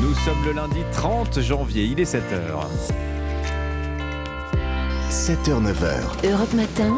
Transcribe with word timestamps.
Nous 0.00 0.14
sommes 0.14 0.44
le 0.44 0.52
lundi 0.52 0.78
30 0.92 1.40
janvier, 1.40 1.82
il 1.84 1.98
est 1.98 2.14
7h. 2.14 2.20
7h, 5.10 5.60
9h. 5.60 6.30
Europe 6.30 6.54
Matin. 6.54 6.96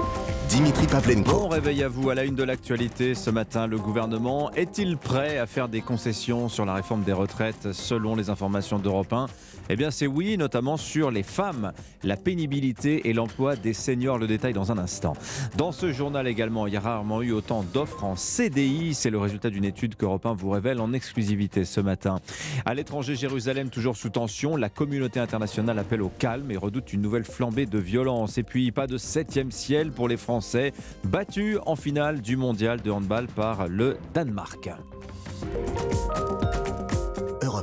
Dimitri 0.51 0.87
Pavlenko. 0.87 1.31
Bon 1.31 1.49
réveil 1.49 1.83
à 1.83 1.89
vous 1.89 2.11
à 2.11 2.15
la 2.15 2.25
une 2.25 2.35
de 2.35 2.43
l'actualité. 2.43 3.15
Ce 3.15 3.31
matin, 3.31 3.67
le 3.67 3.79
gouvernement 3.79 4.51
est-il 4.53 4.99
prêt 4.99 5.39
à 5.39 5.47
faire 5.47 5.69
des 5.69 5.81
concessions 5.81 6.51
sur 6.51 6.67
la 6.67 6.75
réforme 6.75 7.03
des 7.03 7.15
retraites 7.15 7.73
selon 7.73 8.17
les 8.17 8.29
informations 8.29 8.79
d'Europe 8.79 9.13
1 9.13 9.29
Eh 9.73 9.77
bien, 9.77 9.93
c'est 9.93 10.09
oui, 10.09 10.37
notamment 10.37 10.77
sur 10.77 11.13
les 11.13 11.23
femmes, 11.23 11.73
la 12.03 12.17
pénibilité 12.17 13.09
et 13.09 13.13
l'emploi 13.13 13.55
des 13.55 13.73
seniors. 13.73 14.19
Le 14.19 14.27
détail 14.27 14.53
dans 14.53 14.73
un 14.73 14.79
instant. 14.79 15.13
Dans 15.57 15.71
ce 15.71 15.93
journal 15.93 16.27
également, 16.27 16.67
il 16.67 16.75
y 16.75 16.77
a 16.77 16.81
rarement 16.81 17.23
eu 17.23 17.31
autant 17.31 17.63
d'offres 17.63 18.03
en 18.03 18.17
CDI. 18.17 18.95
C'est 18.95 19.11
le 19.11 19.19
résultat 19.19 19.49
d'une 19.49 19.65
étude 19.65 19.95
qu'Europe 19.95 20.27
1 20.27 20.33
vous 20.33 20.51
révèle 20.51 20.81
en 20.81 20.93
exclusivité 20.93 21.65
ce 21.65 21.81
matin. 21.81 22.19
À 22.67 22.75
l'étranger, 22.75 23.15
Jérusalem 23.15 23.71
toujours 23.71 23.97
sous 23.97 24.09
tension. 24.09 24.57
La 24.57 24.71
communauté 24.71 25.21
internationale 25.21 25.79
appelle 25.79 26.03
au 26.03 26.11
calme 26.19 26.51
et 26.51 26.57
redoute 26.57 26.93
une 26.93 27.01
nouvelle 27.01 27.25
flambée 27.25 27.67
de 27.67 27.79
violence. 27.79 28.39
Et 28.39 28.43
puis, 28.43 28.73
pas 28.73 28.89
de 28.89 28.97
septième 28.97 29.53
ciel 29.53 29.93
pour 29.93 30.09
les 30.09 30.17
Français 30.17 30.73
battu 31.05 31.59
en 31.65 31.77
finale 31.77 32.23
du 32.23 32.37
mondial 32.37 32.81
de 32.81 32.91
handball 32.91 33.29
par 33.29 33.69
le 33.69 33.99
Danemark. 34.15 34.69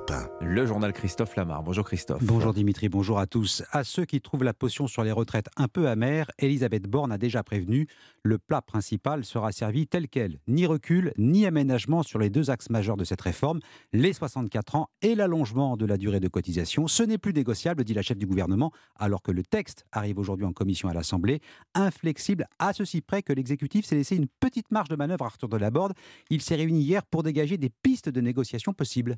Europe 0.10 0.30
1. 0.42 0.46
Le 0.46 0.66
journal 0.66 0.94
Christophe 0.94 1.36
Lamar. 1.36 1.64
Bonjour 1.64 1.86
Christophe. 1.86 2.24
Bonjour 2.24 2.54
Dimitri, 2.54 2.90
bonjour 2.90 3.20
à 3.20 3.28
tous. 3.28 3.64
À 3.72 3.84
ceux 3.84 4.06
qui 4.06 4.22
trouvent 4.22 4.44
la 4.44 4.54
potion 4.54 4.88
sur 4.88 5.04
les 5.04 5.12
retraites 5.12 5.48
un 5.58 5.68
peu 5.68 5.88
amère, 5.88 6.30
Elisabeth 6.40 6.88
Borne 6.88 7.12
a 7.12 7.18
déjà 7.18 7.44
prévenu, 7.44 7.88
le 8.24 8.38
plat 8.38 8.62
principal 8.62 9.26
sera 9.26 9.52
servi 9.52 9.88
tel 9.88 10.08
quel. 10.08 10.40
Ni 10.48 10.66
recul, 10.66 11.14
ni 11.18 11.46
aménagement 11.46 12.04
sur 12.04 12.20
les 12.20 12.30
deux 12.30 12.50
axes 12.50 12.70
majeurs 12.70 12.98
de 12.98 13.04
cette 13.04 13.22
réforme, 13.22 13.60
les 13.94 14.14
64 14.14 14.76
ans 14.76 14.88
et 15.02 15.16
l'allongement 15.16 15.78
de 15.78 15.86
la 15.86 15.98
durée 15.98 16.20
de 16.20 16.28
cotisation. 16.28 16.88
Ce 16.88 17.04
n'est 17.04 17.18
plus 17.18 17.34
négociable, 17.34 17.84
dit 17.84 17.94
la 17.94 18.02
chef 18.02 18.18
du 18.18 18.28
gouvernement, 18.28 18.72
alors 18.96 19.22
que 19.22 19.32
le 19.32 19.44
texte 19.44 19.86
arrive 19.92 20.20
aujourd'hui 20.20 20.46
en 20.46 20.54
commission 20.54 20.90
à 20.90 20.94
l'Assemblée, 20.94 21.42
inflexible 21.74 22.48
à 22.60 22.74
ceci 22.74 23.02
près 23.02 23.24
que 23.24 23.34
l'exécutif 23.34 23.86
s'est 23.86 23.96
laissé 23.96 24.16
une 24.16 24.28
petite 24.40 24.72
marge 24.72 24.90
de 24.90 24.96
manœuvre 24.96 25.24
à 25.24 25.28
Arthur 25.28 25.50
Delaborde. 25.50 25.94
Il 26.30 26.42
s'est 26.42 26.56
réuni 26.56 26.82
hier 26.82 27.06
pour 27.06 27.24
dégager 27.24 27.58
des 27.58 27.70
pistes 27.70 28.10
de 28.10 28.22
négociation 28.22 28.74
possibles. 28.74 29.18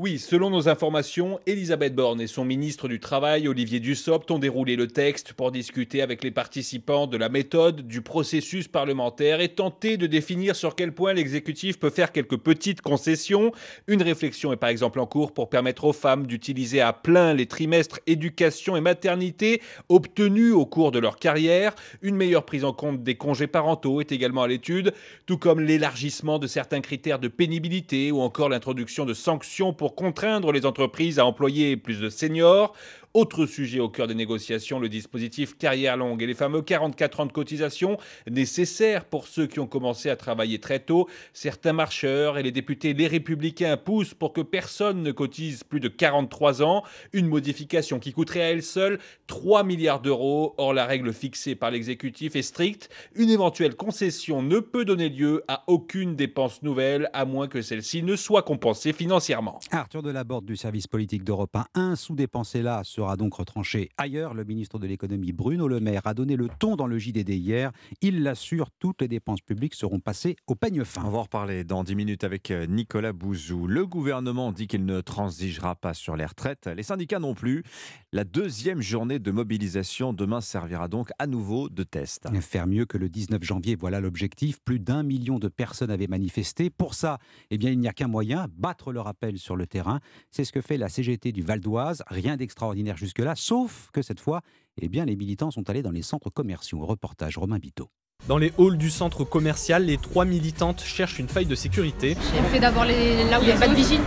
Oui, 0.00 0.20
selon 0.20 0.48
nos 0.48 0.68
informations, 0.68 1.40
Elisabeth 1.44 1.92
Borne 1.92 2.20
et 2.20 2.28
son 2.28 2.44
ministre 2.44 2.86
du 2.86 3.00
Travail, 3.00 3.48
Olivier 3.48 3.80
Dussopt, 3.80 4.30
ont 4.30 4.38
déroulé 4.38 4.76
le 4.76 4.86
texte 4.86 5.32
pour 5.32 5.50
discuter 5.50 6.02
avec 6.02 6.22
les 6.22 6.30
participants 6.30 7.08
de 7.08 7.16
la 7.16 7.28
méthode 7.28 7.80
du 7.80 8.00
processus 8.00 8.68
parlementaire 8.68 9.40
et 9.40 9.48
tenter 9.48 9.96
de 9.96 10.06
définir 10.06 10.54
sur 10.54 10.76
quel 10.76 10.92
point 10.92 11.14
l'exécutif 11.14 11.80
peut 11.80 11.90
faire 11.90 12.12
quelques 12.12 12.36
petites 12.36 12.80
concessions. 12.80 13.50
Une 13.88 14.00
réflexion 14.00 14.52
est 14.52 14.56
par 14.56 14.68
exemple 14.68 15.00
en 15.00 15.06
cours 15.06 15.32
pour 15.32 15.50
permettre 15.50 15.82
aux 15.82 15.92
femmes 15.92 16.28
d'utiliser 16.28 16.80
à 16.80 16.92
plein 16.92 17.34
les 17.34 17.46
trimestres 17.46 17.98
éducation 18.06 18.76
et 18.76 18.80
maternité 18.80 19.60
obtenus 19.88 20.52
au 20.52 20.64
cours 20.64 20.92
de 20.92 21.00
leur 21.00 21.16
carrière. 21.16 21.74
Une 22.02 22.14
meilleure 22.14 22.46
prise 22.46 22.64
en 22.64 22.72
compte 22.72 23.02
des 23.02 23.16
congés 23.16 23.48
parentaux 23.48 24.00
est 24.00 24.12
également 24.12 24.44
à 24.44 24.48
l'étude, 24.48 24.94
tout 25.26 25.38
comme 25.38 25.58
l'élargissement 25.58 26.38
de 26.38 26.46
certains 26.46 26.82
critères 26.82 27.18
de 27.18 27.26
pénibilité 27.26 28.12
ou 28.12 28.20
encore 28.20 28.48
l'introduction 28.48 29.04
de 29.04 29.14
sanctions 29.14 29.72
pour 29.72 29.87
contraindre 29.94 30.52
les 30.52 30.66
entreprises 30.66 31.18
à 31.18 31.26
employer 31.26 31.76
plus 31.76 32.00
de 32.00 32.08
seniors. 32.08 32.74
Autre 33.18 33.46
sujet 33.46 33.80
au 33.80 33.88
cœur 33.88 34.06
des 34.06 34.14
négociations, 34.14 34.78
le 34.78 34.88
dispositif 34.88 35.58
carrière 35.58 35.96
longue 35.96 36.22
et 36.22 36.26
les 36.28 36.34
fameux 36.34 36.62
44 36.62 37.18
ans 37.18 37.26
de 37.26 37.32
cotisation 37.32 37.98
nécessaires 38.30 39.04
pour 39.04 39.26
ceux 39.26 39.48
qui 39.48 39.58
ont 39.58 39.66
commencé 39.66 40.08
à 40.08 40.14
travailler 40.14 40.60
très 40.60 40.78
tôt. 40.78 41.08
Certains 41.32 41.72
marcheurs 41.72 42.38
et 42.38 42.44
les 42.44 42.52
députés 42.52 42.94
Les 42.94 43.08
Républicains 43.08 43.76
poussent 43.76 44.14
pour 44.14 44.32
que 44.32 44.40
personne 44.40 45.02
ne 45.02 45.10
cotise 45.10 45.64
plus 45.64 45.80
de 45.80 45.88
43 45.88 46.62
ans. 46.62 46.84
Une 47.12 47.26
modification 47.26 47.98
qui 47.98 48.12
coûterait 48.12 48.42
à 48.42 48.50
elle 48.50 48.62
seule 48.62 49.00
3 49.26 49.64
milliards 49.64 50.00
d'euros. 50.00 50.54
Or, 50.56 50.72
la 50.72 50.86
règle 50.86 51.12
fixée 51.12 51.56
par 51.56 51.72
l'exécutif 51.72 52.36
est 52.36 52.42
stricte. 52.42 52.88
Une 53.16 53.30
éventuelle 53.30 53.74
concession 53.74 54.42
ne 54.42 54.60
peut 54.60 54.84
donner 54.84 55.08
lieu 55.08 55.42
à 55.48 55.64
aucune 55.66 56.14
dépense 56.14 56.62
nouvelle, 56.62 57.10
à 57.12 57.24
moins 57.24 57.48
que 57.48 57.62
celle-ci 57.62 58.04
ne 58.04 58.14
soit 58.14 58.42
compensée 58.42 58.92
financièrement. 58.92 59.58
Arthur 59.72 60.04
Delaborde 60.04 60.44
du 60.44 60.56
service 60.56 60.86
politique 60.86 61.24
d'Europe 61.24 61.56
1, 61.56 61.66
un 61.74 61.96
sous-dépensé 61.96 62.62
là 62.62 62.82
sera 62.84 63.07
donc 63.16 63.34
retranché 63.34 63.90
ailleurs. 63.96 64.34
Le 64.34 64.44
ministre 64.44 64.78
de 64.78 64.86
l'économie 64.86 65.32
Bruno 65.32 65.68
Le 65.68 65.80
Maire 65.80 66.02
a 66.06 66.14
donné 66.14 66.36
le 66.36 66.48
ton 66.58 66.76
dans 66.76 66.86
le 66.86 66.98
JDD 66.98 67.30
hier. 67.30 67.72
Il 68.00 68.22
l'assure, 68.22 68.70
toutes 68.78 69.02
les 69.02 69.08
dépenses 69.08 69.40
publiques 69.40 69.74
seront 69.74 70.00
passées 70.00 70.36
au 70.46 70.54
peigne 70.54 70.84
fin. 70.84 71.02
On 71.04 71.10
va 71.10 71.18
en 71.18 71.22
reparler 71.22 71.64
dans 71.64 71.84
10 71.84 71.94
minutes 71.94 72.24
avec 72.24 72.50
euh, 72.50 72.66
Nicolas 72.66 73.12
Bouzou. 73.12 73.66
Le 73.66 73.86
gouvernement 73.86 74.52
dit 74.52 74.66
qu'il 74.66 74.84
ne 74.84 75.00
transigera 75.00 75.74
pas 75.74 75.94
sur 75.94 76.16
les 76.16 76.26
retraites. 76.26 76.66
Les 76.66 76.82
syndicats 76.82 77.18
non 77.18 77.34
plus. 77.34 77.62
La 78.14 78.24
deuxième 78.24 78.80
journée 78.80 79.18
de 79.18 79.30
mobilisation 79.30 80.14
demain 80.14 80.40
servira 80.40 80.88
donc 80.88 81.10
à 81.18 81.26
nouveau 81.26 81.68
de 81.68 81.82
test. 81.82 82.26
Faire 82.40 82.66
mieux 82.66 82.86
que 82.86 82.96
le 82.96 83.10
19 83.10 83.42
janvier, 83.42 83.76
voilà 83.76 84.00
l'objectif. 84.00 84.60
Plus 84.64 84.78
d'un 84.78 85.02
million 85.02 85.38
de 85.38 85.48
personnes 85.48 85.90
avaient 85.90 86.06
manifesté. 86.06 86.70
Pour 86.70 86.94
ça, 86.94 87.18
eh 87.50 87.58
bien, 87.58 87.70
il 87.70 87.78
n'y 87.78 87.86
a 87.86 87.92
qu'un 87.92 88.08
moyen, 88.08 88.46
battre 88.56 88.92
le 88.92 89.00
rappel 89.02 89.36
sur 89.36 89.56
le 89.56 89.66
terrain. 89.66 90.00
C'est 90.30 90.44
ce 90.44 90.52
que 90.52 90.62
fait 90.62 90.78
la 90.78 90.88
CGT 90.88 91.32
du 91.32 91.42
Val 91.42 91.60
d'Oise. 91.60 92.02
Rien 92.06 92.38
d'extraordinaire 92.38 92.96
jusque-là, 92.96 93.34
sauf 93.36 93.90
que 93.92 94.00
cette 94.00 94.20
fois, 94.20 94.40
eh 94.80 94.88
bien, 94.88 95.04
les 95.04 95.14
militants 95.14 95.50
sont 95.50 95.68
allés 95.68 95.82
dans 95.82 95.90
les 95.90 96.00
centres 96.00 96.30
commerciaux. 96.30 96.86
Reportage 96.86 97.36
Romain 97.36 97.58
Biteau. 97.58 97.90
Dans 98.26 98.38
les 98.38 98.54
halls 98.58 98.78
du 98.78 98.88
centre 98.88 99.24
commercial, 99.24 99.84
les 99.84 99.98
trois 99.98 100.24
militantes 100.24 100.80
cherchent 100.80 101.18
une 101.18 101.28
faille 101.28 101.44
de 101.44 101.54
sécurité. 101.54 102.16
J'ai 102.34 102.42
fait 102.44 102.58
d'avoir 102.58 102.86
les... 102.86 103.28
là 103.28 103.38
où 103.38 103.42
il 103.42 103.48
n'y 103.48 103.52
a 103.52 103.58
pas 103.58 103.68
de 103.68 103.74
vigile. 103.74 104.00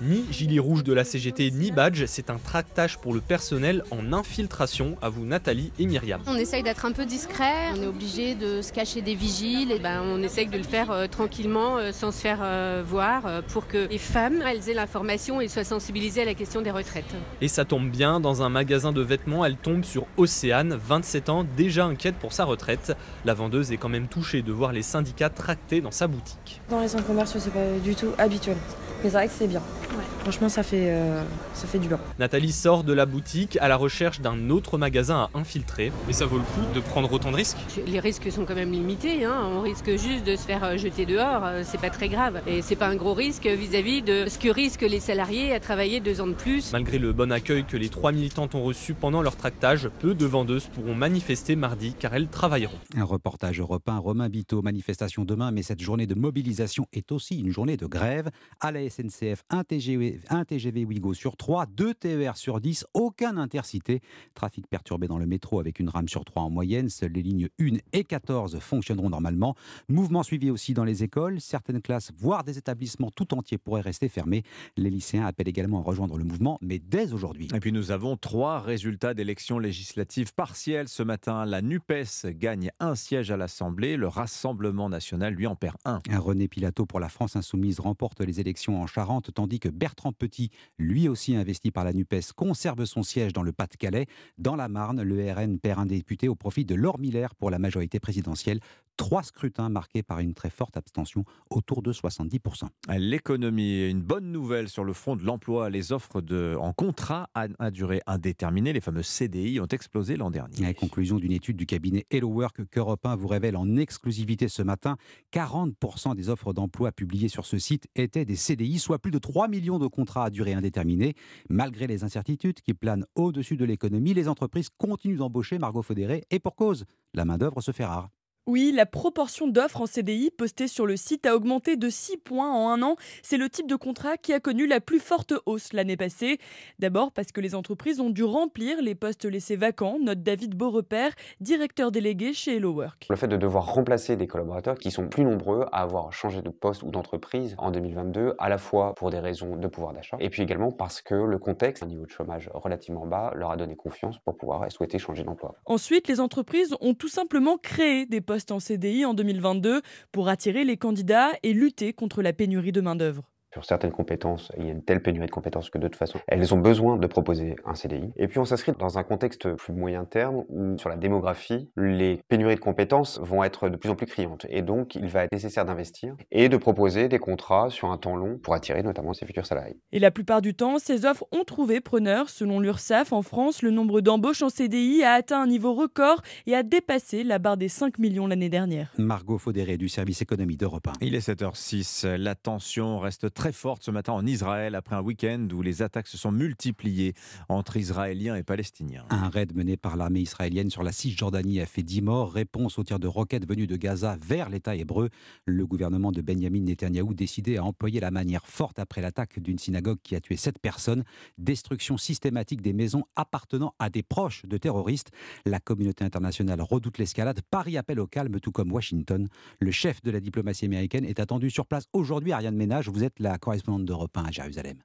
Ni 0.00 0.24
gilet 0.30 0.60
rouge 0.60 0.84
de 0.84 0.92
la 0.92 1.02
CGT, 1.02 1.50
ni 1.50 1.72
badge, 1.72 2.04
c'est 2.06 2.30
un 2.30 2.36
tractage 2.36 2.98
pour 2.98 3.12
le 3.12 3.20
personnel 3.20 3.82
en 3.90 4.12
infiltration, 4.12 4.96
avouent 5.02 5.24
Nathalie 5.24 5.72
et 5.80 5.86
Myriam. 5.86 6.20
On 6.28 6.36
essaye 6.36 6.62
d'être 6.62 6.84
un 6.84 6.92
peu 6.92 7.04
discret, 7.04 7.72
on 7.76 7.82
est 7.82 7.86
obligé 7.86 8.36
de 8.36 8.62
se 8.62 8.72
cacher 8.72 9.02
des 9.02 9.16
vigiles, 9.16 9.72
et 9.72 9.80
ben 9.80 10.02
on 10.04 10.22
essaye 10.22 10.46
de 10.46 10.56
le 10.56 10.62
faire 10.62 10.92
euh, 10.92 11.08
tranquillement, 11.08 11.78
euh, 11.78 11.90
sans 11.90 12.12
se 12.12 12.20
faire 12.20 12.38
euh, 12.42 12.84
voir, 12.86 13.26
euh, 13.26 13.42
pour 13.42 13.66
que 13.66 13.88
les 13.88 13.98
femmes, 13.98 14.40
elles 14.46 14.70
aient 14.70 14.74
l'information 14.74 15.40
et 15.40 15.48
soient 15.48 15.64
sensibilisées 15.64 16.22
à 16.22 16.26
la 16.26 16.34
question 16.34 16.62
des 16.62 16.70
retraites. 16.70 17.16
Et 17.40 17.48
ça 17.48 17.64
tombe 17.64 17.90
bien, 17.90 18.20
dans 18.20 18.42
un 18.42 18.50
magasin 18.50 18.92
de 18.92 19.02
vêtements, 19.02 19.44
elle 19.44 19.56
tombe 19.56 19.84
sur 19.84 20.06
Océane, 20.16 20.78
27 20.80 21.28
ans, 21.28 21.44
déjà 21.56 21.86
inquiète 21.86 22.14
pour 22.14 22.32
sa 22.32 22.44
retraite. 22.44 22.96
La 23.24 23.34
vendeuse 23.34 23.72
est 23.72 23.78
quand 23.78 23.88
même 23.88 24.06
touchée 24.06 24.42
de 24.42 24.52
voir 24.52 24.72
les 24.72 24.82
syndicats 24.82 25.30
tractés 25.30 25.80
dans 25.80 25.90
sa 25.90 26.06
boutique. 26.06 26.60
Dans 26.70 26.80
les 26.80 26.86
centres 26.86 27.06
commerciaux, 27.06 27.40
c'est 27.42 27.52
pas 27.52 27.78
du 27.82 27.96
tout 27.96 28.12
habituel. 28.16 28.56
Mais 29.02 29.10
c'est 29.10 29.16
vrai 29.16 29.26
que 29.26 29.34
c'est 29.36 29.48
bien. 29.48 29.62
What? 29.90 30.17
Franchement, 30.20 30.48
ça 30.48 30.62
fait, 30.62 30.90
euh, 30.90 31.22
ça 31.54 31.66
fait 31.66 31.78
du 31.78 31.88
bien. 31.88 31.98
Nathalie 32.18 32.52
sort 32.52 32.84
de 32.84 32.92
la 32.92 33.06
boutique 33.06 33.58
à 33.60 33.68
la 33.68 33.76
recherche 33.76 34.20
d'un 34.20 34.50
autre 34.50 34.78
magasin 34.78 35.28
à 35.32 35.38
infiltrer. 35.38 35.92
Mais 36.06 36.12
ça 36.12 36.26
vaut 36.26 36.36
le 36.36 36.42
coup 36.42 36.74
de 36.74 36.80
prendre 36.80 37.12
autant 37.12 37.30
de 37.30 37.36
risques 37.36 37.56
Les 37.86 38.00
risques 38.00 38.30
sont 38.30 38.44
quand 38.44 38.54
même 38.54 38.72
limités, 38.72 39.24
hein. 39.24 39.42
on 39.44 39.60
risque 39.60 39.90
juste 39.96 40.24
de 40.26 40.36
se 40.36 40.42
faire 40.42 40.64
euh, 40.64 40.76
jeter 40.76 41.06
dehors, 41.06 41.44
euh, 41.44 41.62
c'est 41.64 41.80
pas 41.80 41.90
très 41.90 42.08
grave. 42.08 42.42
Et 42.46 42.62
c'est 42.62 42.76
pas 42.76 42.88
un 42.88 42.96
gros 42.96 43.14
risque 43.14 43.46
vis-à-vis 43.46 44.02
de 44.02 44.26
ce 44.28 44.38
que 44.38 44.48
risquent 44.48 44.82
les 44.82 45.00
salariés 45.00 45.54
à 45.54 45.60
travailler 45.60 46.00
deux 46.00 46.20
ans 46.20 46.26
de 46.26 46.34
plus. 46.34 46.72
Malgré 46.72 46.98
le 46.98 47.12
bon 47.12 47.32
accueil 47.32 47.64
que 47.64 47.76
les 47.76 47.88
trois 47.88 48.12
militantes 48.12 48.54
ont 48.54 48.62
reçu 48.62 48.94
pendant 48.94 49.22
leur 49.22 49.36
tractage, 49.36 49.88
peu 50.00 50.14
de 50.14 50.26
vendeuses 50.26 50.66
pourront 50.66 50.94
manifester 50.94 51.56
mardi 51.56 51.94
car 51.98 52.14
elles 52.14 52.28
travailleront. 52.28 52.78
Un 52.96 53.04
reportage 53.04 53.60
européen, 53.60 53.98
Romain 53.98 54.28
Biteau, 54.28 54.62
manifestation 54.62 55.24
demain, 55.24 55.52
mais 55.52 55.62
cette 55.62 55.80
journée 55.80 56.06
de 56.06 56.14
mobilisation 56.14 56.86
est 56.92 57.12
aussi 57.12 57.38
une 57.38 57.50
journée 57.50 57.76
de 57.76 57.86
grève. 57.86 58.30
À 58.60 58.72
la 58.72 58.88
SNCF, 58.88 59.44
un 59.50 59.64
TGV, 59.64 60.17
un 60.30 60.44
TGV 60.44 60.84
Ouigo 60.84 61.14
sur 61.14 61.36
3, 61.36 61.66
2 61.66 61.94
TER 61.94 62.36
sur 62.36 62.60
10, 62.60 62.86
aucun 62.94 63.36
intercité. 63.36 64.00
Trafic 64.34 64.66
perturbé 64.66 65.08
dans 65.08 65.18
le 65.18 65.26
métro 65.26 65.60
avec 65.60 65.80
une 65.80 65.88
rame 65.88 66.08
sur 66.08 66.24
3 66.24 66.42
en 66.42 66.50
moyenne. 66.50 66.88
Seules 66.88 67.12
les 67.12 67.22
lignes 67.22 67.48
1 67.60 67.78
et 67.92 68.04
14 68.04 68.58
fonctionneront 68.58 69.10
normalement. 69.10 69.54
Mouvement 69.88 70.22
suivi 70.22 70.50
aussi 70.50 70.74
dans 70.74 70.84
les 70.84 71.02
écoles. 71.02 71.40
Certaines 71.40 71.80
classes, 71.82 72.12
voire 72.16 72.44
des 72.44 72.58
établissements 72.58 73.10
tout 73.10 73.34
entiers 73.34 73.58
pourraient 73.58 73.80
rester 73.80 74.08
fermés. 74.08 74.42
Les 74.76 74.90
lycéens 74.90 75.26
appellent 75.26 75.48
également 75.48 75.80
à 75.80 75.82
rejoindre 75.82 76.16
le 76.16 76.24
mouvement, 76.24 76.58
mais 76.62 76.78
dès 76.78 77.12
aujourd'hui. 77.12 77.48
Et 77.54 77.60
puis 77.60 77.72
nous 77.72 77.90
avons 77.90 78.16
trois 78.16 78.60
résultats 78.60 79.14
d'élections 79.14 79.58
législatives 79.58 80.34
partielles 80.34 80.88
ce 80.88 81.02
matin. 81.02 81.44
La 81.44 81.62
NUPES 81.62 82.26
gagne 82.30 82.70
un 82.80 82.94
siège 82.94 83.30
à 83.30 83.36
l'Assemblée. 83.36 83.96
Le 83.96 84.08
Rassemblement 84.08 84.88
national 84.88 85.34
lui 85.34 85.46
en 85.46 85.56
perd 85.56 85.76
un. 85.84 86.00
Un 86.10 86.18
René 86.18 86.48
Pilato 86.48 86.86
pour 86.86 87.00
la 87.00 87.08
France 87.08 87.36
insoumise 87.36 87.80
remporte 87.80 88.20
les 88.20 88.40
élections 88.40 88.80
en 88.80 88.86
Charente, 88.86 89.30
tandis 89.34 89.60
que 89.60 89.68
Bertrand 89.68 89.97
Petit, 90.18 90.50
lui 90.78 91.08
aussi 91.08 91.34
investi 91.34 91.70
par 91.70 91.84
la 91.84 91.92
NUPES, 91.92 92.32
conserve 92.34 92.84
son 92.84 93.02
siège 93.02 93.32
dans 93.32 93.42
le 93.42 93.52
Pas-de-Calais. 93.52 94.06
Dans 94.38 94.56
la 94.56 94.68
Marne, 94.68 95.02
le 95.02 95.32
RN 95.32 95.58
perd 95.58 95.80
un 95.80 95.86
député 95.86 96.28
au 96.28 96.34
profit 96.34 96.64
de 96.64 96.74
Laure 96.74 96.98
Miller 96.98 97.34
pour 97.34 97.50
la 97.50 97.58
majorité 97.58 98.00
présidentielle. 98.00 98.60
Trois 98.98 99.22
scrutins 99.22 99.68
marqués 99.68 100.02
par 100.02 100.18
une 100.18 100.34
très 100.34 100.50
forte 100.50 100.76
abstention, 100.76 101.24
autour 101.50 101.82
de 101.82 101.92
70%. 101.92 102.64
L'économie, 102.98 103.88
une 103.88 104.02
bonne 104.02 104.32
nouvelle 104.32 104.68
sur 104.68 104.82
le 104.82 104.92
front 104.92 105.14
de 105.14 105.24
l'emploi. 105.24 105.70
Les 105.70 105.92
offres 105.92 106.20
de, 106.20 106.56
en 106.60 106.72
contrat 106.72 107.30
à, 107.32 107.70
durée 107.70 108.02
indéterminée, 108.08 108.72
les 108.72 108.80
fameux 108.80 109.04
CDI, 109.04 109.60
ont 109.60 109.66
explosé 109.66 110.16
l'an 110.16 110.32
dernier. 110.32 110.60
La 110.60 110.74
conclusion 110.74 111.18
d'une 111.18 111.30
étude 111.30 111.56
du 111.56 111.64
cabinet 111.64 112.06
Hello 112.10 112.28
Work 112.28 112.66
qu'Europe 112.70 113.06
1 113.06 113.14
vous 113.14 113.28
révèle 113.28 113.56
en 113.56 113.76
exclusivité 113.76 114.48
ce 114.48 114.62
matin, 114.62 114.96
40% 115.32 116.16
des 116.16 116.28
offres 116.28 116.52
d'emploi 116.52 116.90
publiées 116.90 117.28
sur 117.28 117.46
ce 117.46 117.58
site 117.58 117.86
étaient 117.94 118.24
des 118.24 118.34
CDI, 118.36 118.80
soit 118.80 118.98
plus 118.98 119.12
de 119.12 119.18
3 119.18 119.46
millions 119.46 119.78
de 119.78 119.86
contrats 119.86 120.24
à 120.24 120.30
durée 120.30 120.54
indéterminée. 120.54 121.14
Malgré 121.48 121.86
les 121.86 122.02
incertitudes 122.02 122.60
qui 122.60 122.74
planent 122.74 123.06
au-dessus 123.14 123.56
de 123.56 123.64
l'économie, 123.64 124.12
les 124.12 124.26
entreprises 124.26 124.70
continuent 124.76 125.18
d'embaucher 125.18 125.58
Margot 125.58 125.82
Faudéré 125.82 126.24
et 126.32 126.40
pour 126.40 126.56
cause, 126.56 126.84
la 127.14 127.24
main-d'œuvre 127.24 127.60
se 127.60 127.70
fait 127.70 127.84
rare. 127.84 128.10
Oui, 128.48 128.72
la 128.74 128.86
proportion 128.86 129.46
d'offres 129.46 129.82
en 129.82 129.84
CDI 129.84 130.30
postées 130.30 130.68
sur 130.68 130.86
le 130.86 130.96
site 130.96 131.26
a 131.26 131.36
augmenté 131.36 131.76
de 131.76 131.90
6 131.90 132.16
points 132.16 132.50
en 132.50 132.70
un 132.70 132.80
an. 132.80 132.96
C'est 133.22 133.36
le 133.36 133.50
type 133.50 133.66
de 133.66 133.76
contrat 133.76 134.16
qui 134.16 134.32
a 134.32 134.40
connu 134.40 134.66
la 134.66 134.80
plus 134.80 135.00
forte 135.00 135.34
hausse 135.44 135.74
l'année 135.74 135.98
passée. 135.98 136.38
D'abord 136.78 137.12
parce 137.12 137.30
que 137.30 137.42
les 137.42 137.54
entreprises 137.54 138.00
ont 138.00 138.08
dû 138.08 138.24
remplir 138.24 138.80
les 138.80 138.94
postes 138.94 139.26
laissés 139.26 139.56
vacants, 139.56 139.98
note 140.00 140.22
David 140.22 140.54
Beaurepaire, 140.54 141.12
directeur 141.42 141.92
délégué 141.92 142.32
chez 142.32 142.56
Hello 142.56 142.72
Work. 142.72 143.08
Le 143.10 143.16
fait 143.16 143.28
de 143.28 143.36
devoir 143.36 143.66
remplacer 143.66 144.16
des 144.16 144.26
collaborateurs 144.26 144.78
qui 144.78 144.90
sont 144.90 145.08
plus 145.08 145.24
nombreux 145.24 145.66
à 145.70 145.82
avoir 145.82 146.10
changé 146.14 146.40
de 146.40 146.48
poste 146.48 146.82
ou 146.84 146.90
d'entreprise 146.90 147.54
en 147.58 147.70
2022, 147.70 148.32
à 148.38 148.48
la 148.48 148.56
fois 148.56 148.94
pour 148.94 149.10
des 149.10 149.18
raisons 149.18 149.56
de 149.56 149.68
pouvoir 149.68 149.92
d'achat, 149.92 150.16
et 150.20 150.30
puis 150.30 150.40
également 150.40 150.72
parce 150.72 151.02
que 151.02 151.14
le 151.14 151.38
contexte, 151.38 151.82
un 151.82 151.86
niveau 151.86 152.06
de 152.06 152.10
chômage 152.10 152.48
relativement 152.54 153.04
bas, 153.04 153.30
leur 153.34 153.50
a 153.50 153.58
donné 153.58 153.76
confiance 153.76 154.16
pour 154.20 154.38
pouvoir 154.38 154.72
souhaiter 154.72 154.98
changer 154.98 155.22
d'emploi. 155.22 155.54
Ensuite, 155.66 156.08
les 156.08 156.18
entreprises 156.18 156.74
ont 156.80 156.94
tout 156.94 157.08
simplement 157.08 157.58
créé 157.58 158.06
des 158.06 158.22
postes 158.22 158.37
en 158.50 158.58
CDI 158.60 159.04
en 159.04 159.14
2022 159.14 159.82
pour 160.12 160.28
attirer 160.28 160.64
les 160.64 160.76
candidats 160.76 161.32
et 161.42 161.52
lutter 161.52 161.92
contre 161.92 162.22
la 162.22 162.32
pénurie 162.32 162.72
de 162.72 162.80
main-d'œuvre 162.80 163.28
sur 163.52 163.64
certaines 163.64 163.92
compétences, 163.92 164.52
il 164.58 164.66
y 164.66 164.68
a 164.68 164.72
une 164.72 164.82
telle 164.82 165.02
pénurie 165.02 165.26
de 165.26 165.30
compétences 165.30 165.70
que 165.70 165.78
de 165.78 165.88
toute 165.88 165.96
façon, 165.96 166.18
elles 166.26 166.54
ont 166.54 166.58
besoin 166.58 166.96
de 166.96 167.06
proposer 167.06 167.56
un 167.64 167.74
CDI. 167.74 168.12
Et 168.16 168.28
puis 168.28 168.38
on 168.38 168.44
s'inscrit 168.44 168.72
dans 168.78 168.98
un 168.98 169.02
contexte 169.02 169.54
plus 169.54 169.72
moyen 169.72 170.04
terme 170.04 170.44
où 170.48 170.76
sur 170.78 170.88
la 170.88 170.96
démographie, 170.96 171.70
les 171.76 172.20
pénuries 172.28 172.56
de 172.56 172.60
compétences 172.60 173.18
vont 173.22 173.42
être 173.44 173.68
de 173.68 173.76
plus 173.76 173.90
en 173.90 173.94
plus 173.94 174.06
criantes. 174.06 174.46
Et 174.50 174.62
donc 174.62 174.94
il 174.94 175.08
va 175.08 175.24
être 175.24 175.32
nécessaire 175.32 175.64
d'investir 175.64 176.14
et 176.30 176.48
de 176.48 176.56
proposer 176.56 177.08
des 177.08 177.18
contrats 177.18 177.70
sur 177.70 177.90
un 177.90 177.96
temps 177.96 178.16
long 178.16 178.38
pour 178.38 178.54
attirer 178.54 178.82
notamment 178.82 179.14
ces 179.14 179.26
futurs 179.26 179.46
salariés. 179.46 179.78
Et 179.92 179.98
la 179.98 180.10
plupart 180.10 180.42
du 180.42 180.54
temps, 180.54 180.78
ces 180.78 181.06
offres 181.06 181.24
ont 181.32 181.44
trouvé 181.44 181.80
preneur. 181.80 182.28
Selon 182.28 182.60
l'URSSAF, 182.60 183.12
en 183.12 183.22
France, 183.22 183.62
le 183.62 183.70
nombre 183.70 184.00
d'embauches 184.00 184.42
en 184.42 184.50
CDI 184.50 185.02
a 185.04 185.12
atteint 185.12 185.40
un 185.40 185.46
niveau 185.46 185.74
record 185.74 186.22
et 186.46 186.54
a 186.54 186.62
dépassé 186.62 187.24
la 187.24 187.38
barre 187.38 187.56
des 187.56 187.68
5 187.68 187.98
millions 187.98 188.26
l'année 188.26 188.50
dernière. 188.50 188.92
Margot 188.98 189.38
Faudéré 189.38 189.76
du 189.76 189.88
service 189.88 190.20
économie 190.22 190.56
d'Europe 190.56 190.88
1. 190.88 190.92
Il 191.00 191.14
est 191.14 191.26
7h06. 191.26 192.06
La 192.16 192.34
tension 192.34 192.98
reste 192.98 193.32
très 193.38 193.52
forte 193.52 193.84
ce 193.84 193.92
matin 193.92 194.14
en 194.14 194.26
Israël 194.26 194.74
après 194.74 194.96
un 194.96 195.00
week-end 195.00 195.46
où 195.52 195.62
les 195.62 195.80
attaques 195.80 196.08
se 196.08 196.18
sont 196.18 196.32
multipliées 196.32 197.14
entre 197.48 197.76
Israéliens 197.76 198.34
et 198.34 198.42
Palestiniens. 198.42 199.04
Un 199.10 199.28
raid 199.28 199.54
mené 199.54 199.76
par 199.76 199.96
l'armée 199.96 200.18
israélienne 200.18 200.70
sur 200.70 200.82
la 200.82 200.90
Cisjordanie 200.90 201.60
a 201.60 201.66
fait 201.66 201.84
10 201.84 202.02
morts. 202.02 202.32
Réponse 202.32 202.80
aux 202.80 202.82
tirs 202.82 202.98
de 202.98 203.06
roquettes 203.06 203.48
venus 203.48 203.68
de 203.68 203.76
Gaza 203.76 204.18
vers 204.20 204.48
l'État 204.48 204.74
hébreu. 204.74 205.10
Le 205.44 205.64
gouvernement 205.68 206.10
de 206.10 206.20
Benjamin 206.20 206.62
Netanyahou 206.62 207.14
décidé 207.14 207.58
à 207.58 207.64
employer 207.64 208.00
la 208.00 208.10
manière 208.10 208.44
forte 208.44 208.80
après 208.80 209.02
l'attaque 209.02 209.38
d'une 209.38 209.60
synagogue 209.60 209.98
qui 210.02 210.16
a 210.16 210.20
tué 210.20 210.36
7 210.36 210.58
personnes. 210.58 211.04
Destruction 211.38 211.96
systématique 211.96 212.60
des 212.60 212.72
maisons 212.72 213.04
appartenant 213.14 213.72
à 213.78 213.88
des 213.88 214.02
proches 214.02 214.46
de 214.46 214.56
terroristes. 214.56 215.12
La 215.46 215.60
communauté 215.60 216.04
internationale 216.04 216.60
redoute 216.60 216.98
l'escalade. 216.98 217.40
Paris 217.52 217.78
appelle 217.78 218.00
au 218.00 218.08
calme, 218.08 218.40
tout 218.40 218.50
comme 218.50 218.72
Washington. 218.72 219.28
Le 219.60 219.70
chef 219.70 220.02
de 220.02 220.10
la 220.10 220.18
diplomatie 220.18 220.64
américaine 220.64 221.04
est 221.04 221.20
attendu 221.20 221.50
sur 221.50 221.66
place 221.66 221.84
aujourd'hui. 221.92 222.32
Ariane 222.32 222.56
Ménage, 222.56 222.88
vous 222.88 223.04
êtes 223.04 223.20
la 223.20 223.27
correspondante 223.36 223.84
d'Europe 223.84 224.16
1 224.16 224.24
à 224.24 224.30
Jérusalem. 224.30 224.78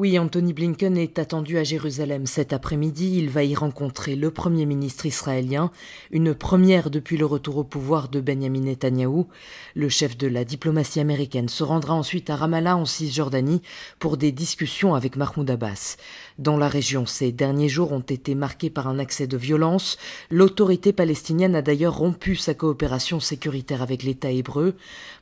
Oui, 0.00 0.16
Anthony 0.16 0.52
Blinken 0.52 0.96
est 0.96 1.18
attendu 1.18 1.58
à 1.58 1.64
Jérusalem 1.64 2.24
cet 2.24 2.52
après-midi. 2.52 3.18
Il 3.18 3.30
va 3.30 3.42
y 3.42 3.56
rencontrer 3.56 4.14
le 4.14 4.30
Premier 4.30 4.64
ministre 4.64 5.06
israélien, 5.06 5.72
une 6.12 6.36
première 6.36 6.88
depuis 6.88 7.16
le 7.16 7.26
retour 7.26 7.56
au 7.56 7.64
pouvoir 7.64 8.08
de 8.08 8.20
Benjamin 8.20 8.60
Netanyahou. 8.60 9.26
Le 9.74 9.88
chef 9.88 10.16
de 10.16 10.28
la 10.28 10.44
diplomatie 10.44 11.00
américaine 11.00 11.48
se 11.48 11.64
rendra 11.64 11.94
ensuite 11.94 12.30
à 12.30 12.36
Ramallah 12.36 12.76
en 12.76 12.84
Cisjordanie 12.84 13.60
pour 13.98 14.18
des 14.18 14.30
discussions 14.30 14.94
avec 14.94 15.16
Mahmoud 15.16 15.50
Abbas. 15.50 15.96
Dans 16.38 16.56
la 16.56 16.68
région, 16.68 17.04
ces 17.04 17.32
derniers 17.32 17.68
jours 17.68 17.90
ont 17.90 17.98
été 17.98 18.36
marqués 18.36 18.70
par 18.70 18.86
un 18.86 19.00
accès 19.00 19.26
de 19.26 19.36
violence. 19.36 19.98
L'autorité 20.30 20.92
palestinienne 20.92 21.56
a 21.56 21.62
d'ailleurs 21.62 21.98
rompu 21.98 22.36
sa 22.36 22.54
coopération 22.54 23.18
sécuritaire 23.18 23.82
avec 23.82 24.04
l'État 24.04 24.30
hébreu. 24.30 24.76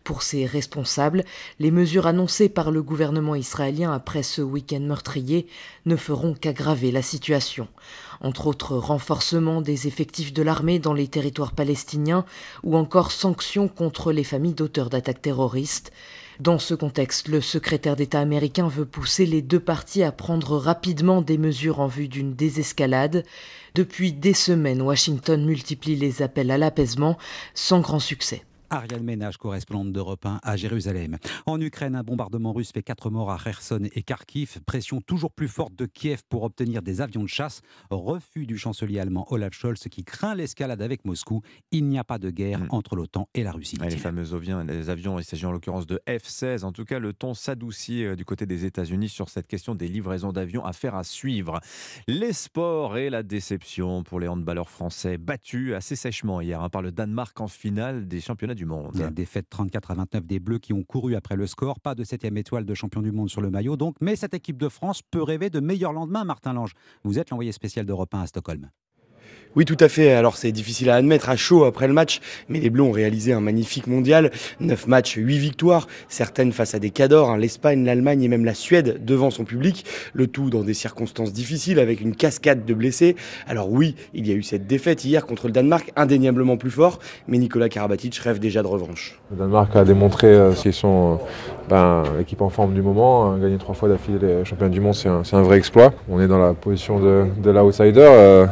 Pour 0.04 0.20
ses 0.20 0.44
responsables, 0.44 1.24
les 1.60 1.70
mesures 1.70 2.06
annoncées 2.06 2.50
par 2.50 2.70
le 2.70 2.82
gouvernement 2.82 3.34
israélien 3.34 3.90
après 3.90 4.22
ce 4.22 4.42
week-end 4.66 4.84
meurtrier 4.84 5.46
ne 5.84 5.94
feront 5.94 6.34
qu'aggraver 6.34 6.90
la 6.90 7.02
situation. 7.02 7.68
Entre 8.20 8.48
autres 8.48 8.76
renforcement 8.76 9.60
des 9.60 9.86
effectifs 9.86 10.32
de 10.32 10.42
l'armée 10.42 10.78
dans 10.80 10.94
les 10.94 11.06
territoires 11.06 11.52
palestiniens 11.52 12.24
ou 12.64 12.76
encore 12.76 13.12
sanctions 13.12 13.68
contre 13.68 14.10
les 14.10 14.24
familles 14.24 14.54
d'auteurs 14.54 14.90
d'attaques 14.90 15.22
terroristes. 15.22 15.92
Dans 16.40 16.58
ce 16.58 16.74
contexte, 16.74 17.28
le 17.28 17.40
secrétaire 17.40 17.96
d'État 17.96 18.20
américain 18.20 18.68
veut 18.68 18.84
pousser 18.84 19.24
les 19.24 19.40
deux 19.40 19.60
parties 19.60 20.02
à 20.02 20.12
prendre 20.12 20.56
rapidement 20.56 21.22
des 21.22 21.38
mesures 21.38 21.80
en 21.80 21.86
vue 21.86 22.08
d'une 22.08 22.34
désescalade. 22.34 23.24
Depuis 23.74 24.12
des 24.12 24.34
semaines, 24.34 24.82
Washington 24.82 25.44
multiplie 25.46 25.96
les 25.96 26.22
appels 26.22 26.50
à 26.50 26.58
l'apaisement 26.58 27.16
sans 27.54 27.80
grand 27.80 28.00
succès. 28.00 28.45
Ariane 28.70 29.02
Ménage, 29.02 29.36
correspondante 29.36 29.92
d'Europe 29.92 30.26
1 30.26 30.40
à 30.42 30.56
Jérusalem. 30.56 31.18
En 31.46 31.60
Ukraine, 31.60 31.94
un 31.94 32.02
bombardement 32.02 32.52
russe 32.52 32.72
fait 32.72 32.82
4 32.82 33.10
morts 33.10 33.30
à 33.30 33.38
Kherson 33.38 33.88
et 33.92 34.02
Kharkiv. 34.02 34.58
Pression 34.66 35.00
toujours 35.00 35.32
plus 35.32 35.48
forte 35.48 35.74
de 35.74 35.86
Kiev 35.86 36.22
pour 36.28 36.42
obtenir 36.42 36.82
des 36.82 37.00
avions 37.00 37.22
de 37.22 37.28
chasse. 37.28 37.60
Refus 37.90 38.46
du 38.46 38.58
chancelier 38.58 38.98
allemand 38.98 39.26
Olaf 39.30 39.52
Scholz 39.52 39.80
qui 39.90 40.04
craint 40.04 40.34
l'escalade 40.34 40.82
avec 40.82 41.04
Moscou. 41.04 41.42
Il 41.70 41.86
n'y 41.86 41.98
a 41.98 42.04
pas 42.04 42.18
de 42.18 42.30
guerre 42.30 42.60
hmm. 42.60 42.68
entre 42.70 42.96
l'OTAN 42.96 43.28
et 43.34 43.42
la 43.42 43.52
Russie. 43.52 43.76
les 43.76 43.96
fameux 43.96 44.34
avions, 44.34 44.64
les 44.64 44.90
avions, 44.90 45.18
il 45.18 45.24
s'agit 45.24 45.46
en 45.46 45.52
l'occurrence 45.52 45.86
de 45.86 46.00
F-16. 46.08 46.64
En 46.64 46.72
tout 46.72 46.84
cas, 46.84 46.98
le 46.98 47.12
ton 47.12 47.34
s'adoucit 47.34 48.04
euh, 48.04 48.16
du 48.16 48.24
côté 48.24 48.46
des 48.46 48.64
États-Unis 48.64 49.08
sur 49.08 49.28
cette 49.28 49.46
question 49.46 49.74
des 49.74 49.88
livraisons 49.88 50.32
d'avions. 50.32 50.64
Affaire 50.64 50.94
à 50.94 51.04
suivre. 51.04 51.60
Les 52.08 52.32
sports 52.32 52.96
et 52.96 53.10
la 53.10 53.22
déception 53.22 54.02
pour 54.02 54.18
les 54.18 54.28
handballeurs 54.28 54.70
français 54.70 55.18
battus 55.18 55.74
assez 55.74 55.94
sèchement 55.94 56.40
hier 56.40 56.60
hein, 56.60 56.68
par 56.68 56.82
le 56.82 56.90
Danemark 56.90 57.40
en 57.40 57.48
finale 57.48 58.08
des 58.08 58.20
championnats 58.20 58.55
du 58.56 58.66
monde. 58.66 58.96
La 58.96 59.10
défaite 59.10 59.46
34 59.48 59.92
à 59.92 59.94
29 59.94 60.26
des 60.26 60.40
Bleus 60.40 60.58
qui 60.58 60.72
ont 60.72 60.82
couru 60.82 61.14
après 61.14 61.36
le 61.36 61.46
score. 61.46 61.78
Pas 61.78 61.94
de 61.94 62.02
septième 62.02 62.36
étoile 62.36 62.64
de 62.64 62.74
champion 62.74 63.02
du 63.02 63.12
monde 63.12 63.30
sur 63.30 63.40
le 63.40 63.50
maillot 63.50 63.76
donc. 63.76 63.96
Mais 64.00 64.16
cette 64.16 64.34
équipe 64.34 64.56
de 64.56 64.68
France 64.68 65.02
peut 65.02 65.22
rêver 65.22 65.48
de 65.48 65.60
meilleurs 65.60 65.92
lendemains, 65.92 66.24
Martin 66.24 66.52
Lange. 66.52 66.72
Vous 67.04 67.20
êtes 67.20 67.30
l'envoyé 67.30 67.52
spécial 67.52 67.86
d'Europe 67.86 68.12
1 68.12 68.22
à 68.22 68.26
Stockholm. 68.26 68.70
Oui, 69.56 69.64
tout 69.64 69.76
à 69.80 69.88
fait. 69.88 70.12
Alors 70.12 70.36
c'est 70.36 70.52
difficile 70.52 70.90
à 70.90 70.96
admettre 70.96 71.30
à 71.30 71.36
chaud 71.36 71.64
après 71.64 71.88
le 71.88 71.94
match, 71.94 72.20
mais 72.50 72.60
les 72.60 72.68
Bleus 72.68 72.82
ont 72.82 72.92
réalisé 72.92 73.32
un 73.32 73.40
magnifique 73.40 73.86
mondial. 73.86 74.30
9 74.60 74.86
matchs, 74.86 75.14
8 75.16 75.38
victoires, 75.38 75.88
certaines 76.08 76.52
face 76.52 76.74
à 76.74 76.78
des 76.78 76.90
cadors, 76.90 77.30
hein, 77.30 77.38
l'Espagne, 77.38 77.82
l'Allemagne 77.82 78.22
et 78.22 78.28
même 78.28 78.44
la 78.44 78.52
Suède 78.52 79.02
devant 79.02 79.30
son 79.30 79.44
public. 79.44 79.86
Le 80.12 80.26
tout 80.26 80.50
dans 80.50 80.62
des 80.62 80.74
circonstances 80.74 81.32
difficiles 81.32 81.78
avec 81.78 82.02
une 82.02 82.14
cascade 82.14 82.66
de 82.66 82.74
blessés. 82.74 83.16
Alors 83.48 83.70
oui, 83.70 83.96
il 84.12 84.28
y 84.28 84.30
a 84.30 84.34
eu 84.34 84.42
cette 84.42 84.66
défaite 84.66 85.06
hier 85.06 85.24
contre 85.24 85.46
le 85.46 85.54
Danemark, 85.54 85.90
indéniablement 85.96 86.58
plus 86.58 86.70
fort, 86.70 86.98
mais 87.26 87.38
Nicolas 87.38 87.70
Karabatic 87.70 88.14
rêve 88.16 88.38
déjà 88.38 88.62
de 88.62 88.68
revanche. 88.68 89.18
Le 89.30 89.38
Danemark 89.38 89.74
a 89.74 89.84
démontré 89.84 90.26
euh, 90.26 90.52
qu'ils 90.52 90.74
sont 90.74 91.14
euh, 91.14 91.65
ben, 91.68 92.02
l'équipe 92.18 92.40
en 92.40 92.48
forme 92.48 92.74
du 92.74 92.82
moment. 92.82 93.26
Hein. 93.26 93.38
Gagner 93.38 93.58
trois 93.58 93.74
fois 93.74 93.88
d'affilée 93.88 94.18
les 94.20 94.44
champions 94.44 94.68
du 94.68 94.80
monde, 94.80 94.94
c'est 94.94 95.08
un, 95.08 95.22
un, 95.32 95.42
vrai 95.42 95.58
exploit. 95.58 95.92
On 96.08 96.20
est 96.20 96.28
dans 96.28 96.38
la 96.38 96.54
position 96.54 97.00
de, 97.00 97.26
de 97.42 97.50
l'outsider 97.50 98.00
euh, 98.00 98.46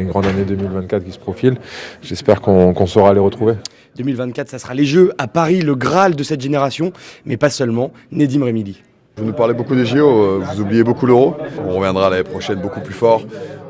et 0.00 0.04
grande 0.04 0.26
année 0.26 0.44
2024 0.44 1.04
qui 1.04 1.12
se 1.12 1.18
profile. 1.18 1.56
J'espère 2.02 2.40
qu'on 2.40 2.86
saura 2.86 3.12
les 3.12 3.20
retrouver. 3.20 3.54
2024, 3.96 4.48
ça 4.48 4.58
sera 4.58 4.74
les 4.74 4.84
Jeux 4.84 5.12
à 5.18 5.28
Paris, 5.28 5.60
le 5.60 5.74
Graal 5.74 6.16
de 6.16 6.22
cette 6.22 6.40
génération, 6.40 6.92
mais 7.26 7.36
pas 7.36 7.50
seulement. 7.50 7.92
Nedim 8.10 8.44
Remili. 8.44 8.82
Vous 9.18 9.26
nous 9.26 9.34
parlez 9.34 9.52
beaucoup 9.52 9.74
des 9.74 9.84
JO, 9.84 10.08
euh, 10.08 10.42
vous 10.42 10.62
oubliez 10.62 10.82
beaucoup 10.82 11.04
l'euro. 11.04 11.36
On 11.66 11.76
reviendra 11.76 12.08
l'année 12.08 12.22
prochaine 12.22 12.60
beaucoup 12.60 12.80
plus 12.80 12.94
fort. 12.94 13.22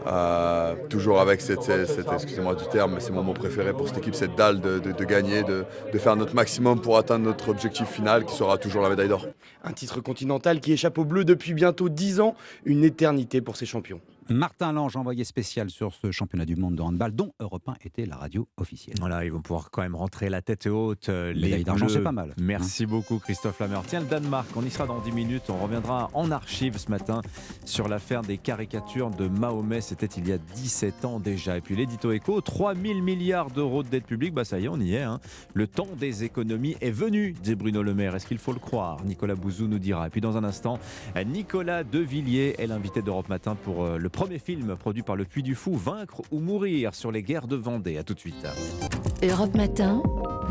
Euh, 0.07 0.75
toujours 0.89 1.21
avec 1.21 1.41
cette, 1.41 1.69
excusez-moi 1.69 2.55
du 2.55 2.67
terme, 2.67 2.95
mais 2.95 3.01
c'est 3.01 3.13
mon 3.13 3.23
mot 3.23 3.35
préféré 3.35 3.73
pour 3.73 3.89
cette 3.89 3.99
équipe, 3.99 4.15
cette 4.15 4.35
dalle 4.35 4.61
de, 4.61 5.05
gagner, 5.05 5.43
de, 5.43 5.65
de, 5.93 5.99
faire 5.99 6.17
notre 6.17 6.35
maximum 6.35 6.81
pour 6.81 6.99
atteindre 6.99 7.25
notre 7.25 7.49
objectif 7.49 7.89
final 7.89 8.25
qui 8.25 8.35
sera 8.35 8.59
toujours 8.59 8.83
la 8.83 8.89
médaille 8.89 9.09
d'or. 9.09 9.27
Un 9.65 9.73
titre 9.73 10.01
continental 10.01 10.61
qui 10.61 10.73
échappe 10.73 10.99
au 10.99 11.05
bleu 11.05 11.25
depuis 11.25 11.55
bientôt 11.55 11.89
10 11.89 12.21
ans, 12.21 12.35
une 12.65 12.85
éternité 12.85 13.41
pour 13.41 13.57
ces 13.57 13.67
champions. 13.67 14.01
Martin 14.29 14.73
Lange, 14.73 14.97
envoyé 14.97 15.25
spécial 15.25 15.69
sur 15.71 15.93
ce 15.95 16.11
championnat 16.11 16.45
du 16.45 16.57
monde 16.57 16.76
de 16.76 16.83
handball, 16.83 17.12
dont 17.12 17.33
Europe 17.41 17.69
1 17.69 17.75
était 17.85 18.07
la 18.07 18.17
radio 18.17 18.49
officielle. 18.57 18.97
Voilà, 19.00 19.25
ils 19.25 19.33
vont 19.33 19.41
pouvoir 19.43 19.71
quand 19.71 19.83
même 19.83 19.95
rentrer 19.97 20.29
la 20.31 20.43
tête 20.43 20.67
haute. 20.67 21.09
euh, 21.09 21.33
les 21.33 21.64
d'argent, 21.64 21.88
c'est 21.88 22.00
pas 22.00 22.12
mal. 22.12 22.35
Merci 22.38 22.87
beaucoup, 22.87 23.19
Christophe 23.19 23.59
Lameur. 23.59 23.83
Tiens, 23.87 24.00
le 24.00 24.07
Danemark, 24.07 24.49
on 24.57 24.62
y 24.64 24.71
sera 24.71 24.87
dans 24.87 25.00
10 25.00 25.12
minutes. 25.12 25.45
On 25.50 25.59
reviendra 25.59 26.11
en 26.14 26.31
archive 26.31 26.79
ce 26.79 26.88
matin 26.91 27.21
sur 27.64 27.88
l'affaire 27.88 28.23
des 28.23 28.38
caricatures 28.38 29.11
de 29.11 29.26
Mahomet. 29.29 29.81
C'était 29.81 30.07
il 30.07 30.29
y 30.29 30.33
a 30.33 30.38
17 30.38 31.05
ans 31.05 31.19
déjà. 31.21 31.57
Et 31.57 31.61
puis 31.61 31.75
l'édito 31.76 32.12
éco, 32.12 32.41
3000 32.41 33.02
milliards 33.02 33.50
d'euros 33.50 33.83
de 33.83 33.88
dette 33.88 34.07
publique. 34.07 34.35
Bah 34.35 34.45
ça 34.45 34.59
y 34.59 34.64
est, 34.64 34.69
on 34.69 34.81
y 34.81 34.95
est. 34.95 35.02
hein. 35.02 35.21
Le 35.55 35.67
temps 35.67 35.88
des 35.99 36.25
économies 36.25 36.76
est 36.81 36.91
venu, 36.91 37.33
dit 37.33 37.55
Bruno 37.55 37.83
Le 37.83 37.95
Maire. 37.95 38.14
Est-ce 38.14 38.26
qu'il 38.26 38.38
faut 38.38 38.52
le 38.52 38.61
croire? 38.61 39.02
Nicolas 39.05 39.35
Bouzou 39.35 39.67
nous 39.67 39.79
dira. 39.79 40.07
Et 40.07 40.11
puis 40.11 40.21
dans 40.21 40.37
un 40.37 40.45
instant, 40.45 40.79
Nicolas 41.26 41.85
Devilliers 41.85 42.55
est 42.59 42.67
l'invité 42.67 43.02
d'Europe 43.02 43.29
Matin 43.29 43.57
pour 43.57 43.85
euh, 43.85 43.99
le 43.99 44.09
premier 44.12 44.38
film 44.38 44.76
produit 44.76 45.02
par 45.02 45.16
le 45.16 45.25
Puy 45.25 45.42
du 45.42 45.54
Fou, 45.54 45.75
Vaincre 45.75 46.21
ou 46.31 46.38
mourir 46.38 46.95
sur 46.95 47.11
les 47.11 47.23
guerres 47.23 47.49
de 47.49 47.57
Vendée. 47.57 47.97
À 47.97 48.04
tout 48.04 48.14
de 48.14 48.21
suite. 48.21 48.47
Europe 49.23 49.54
Matin, 49.54 50.02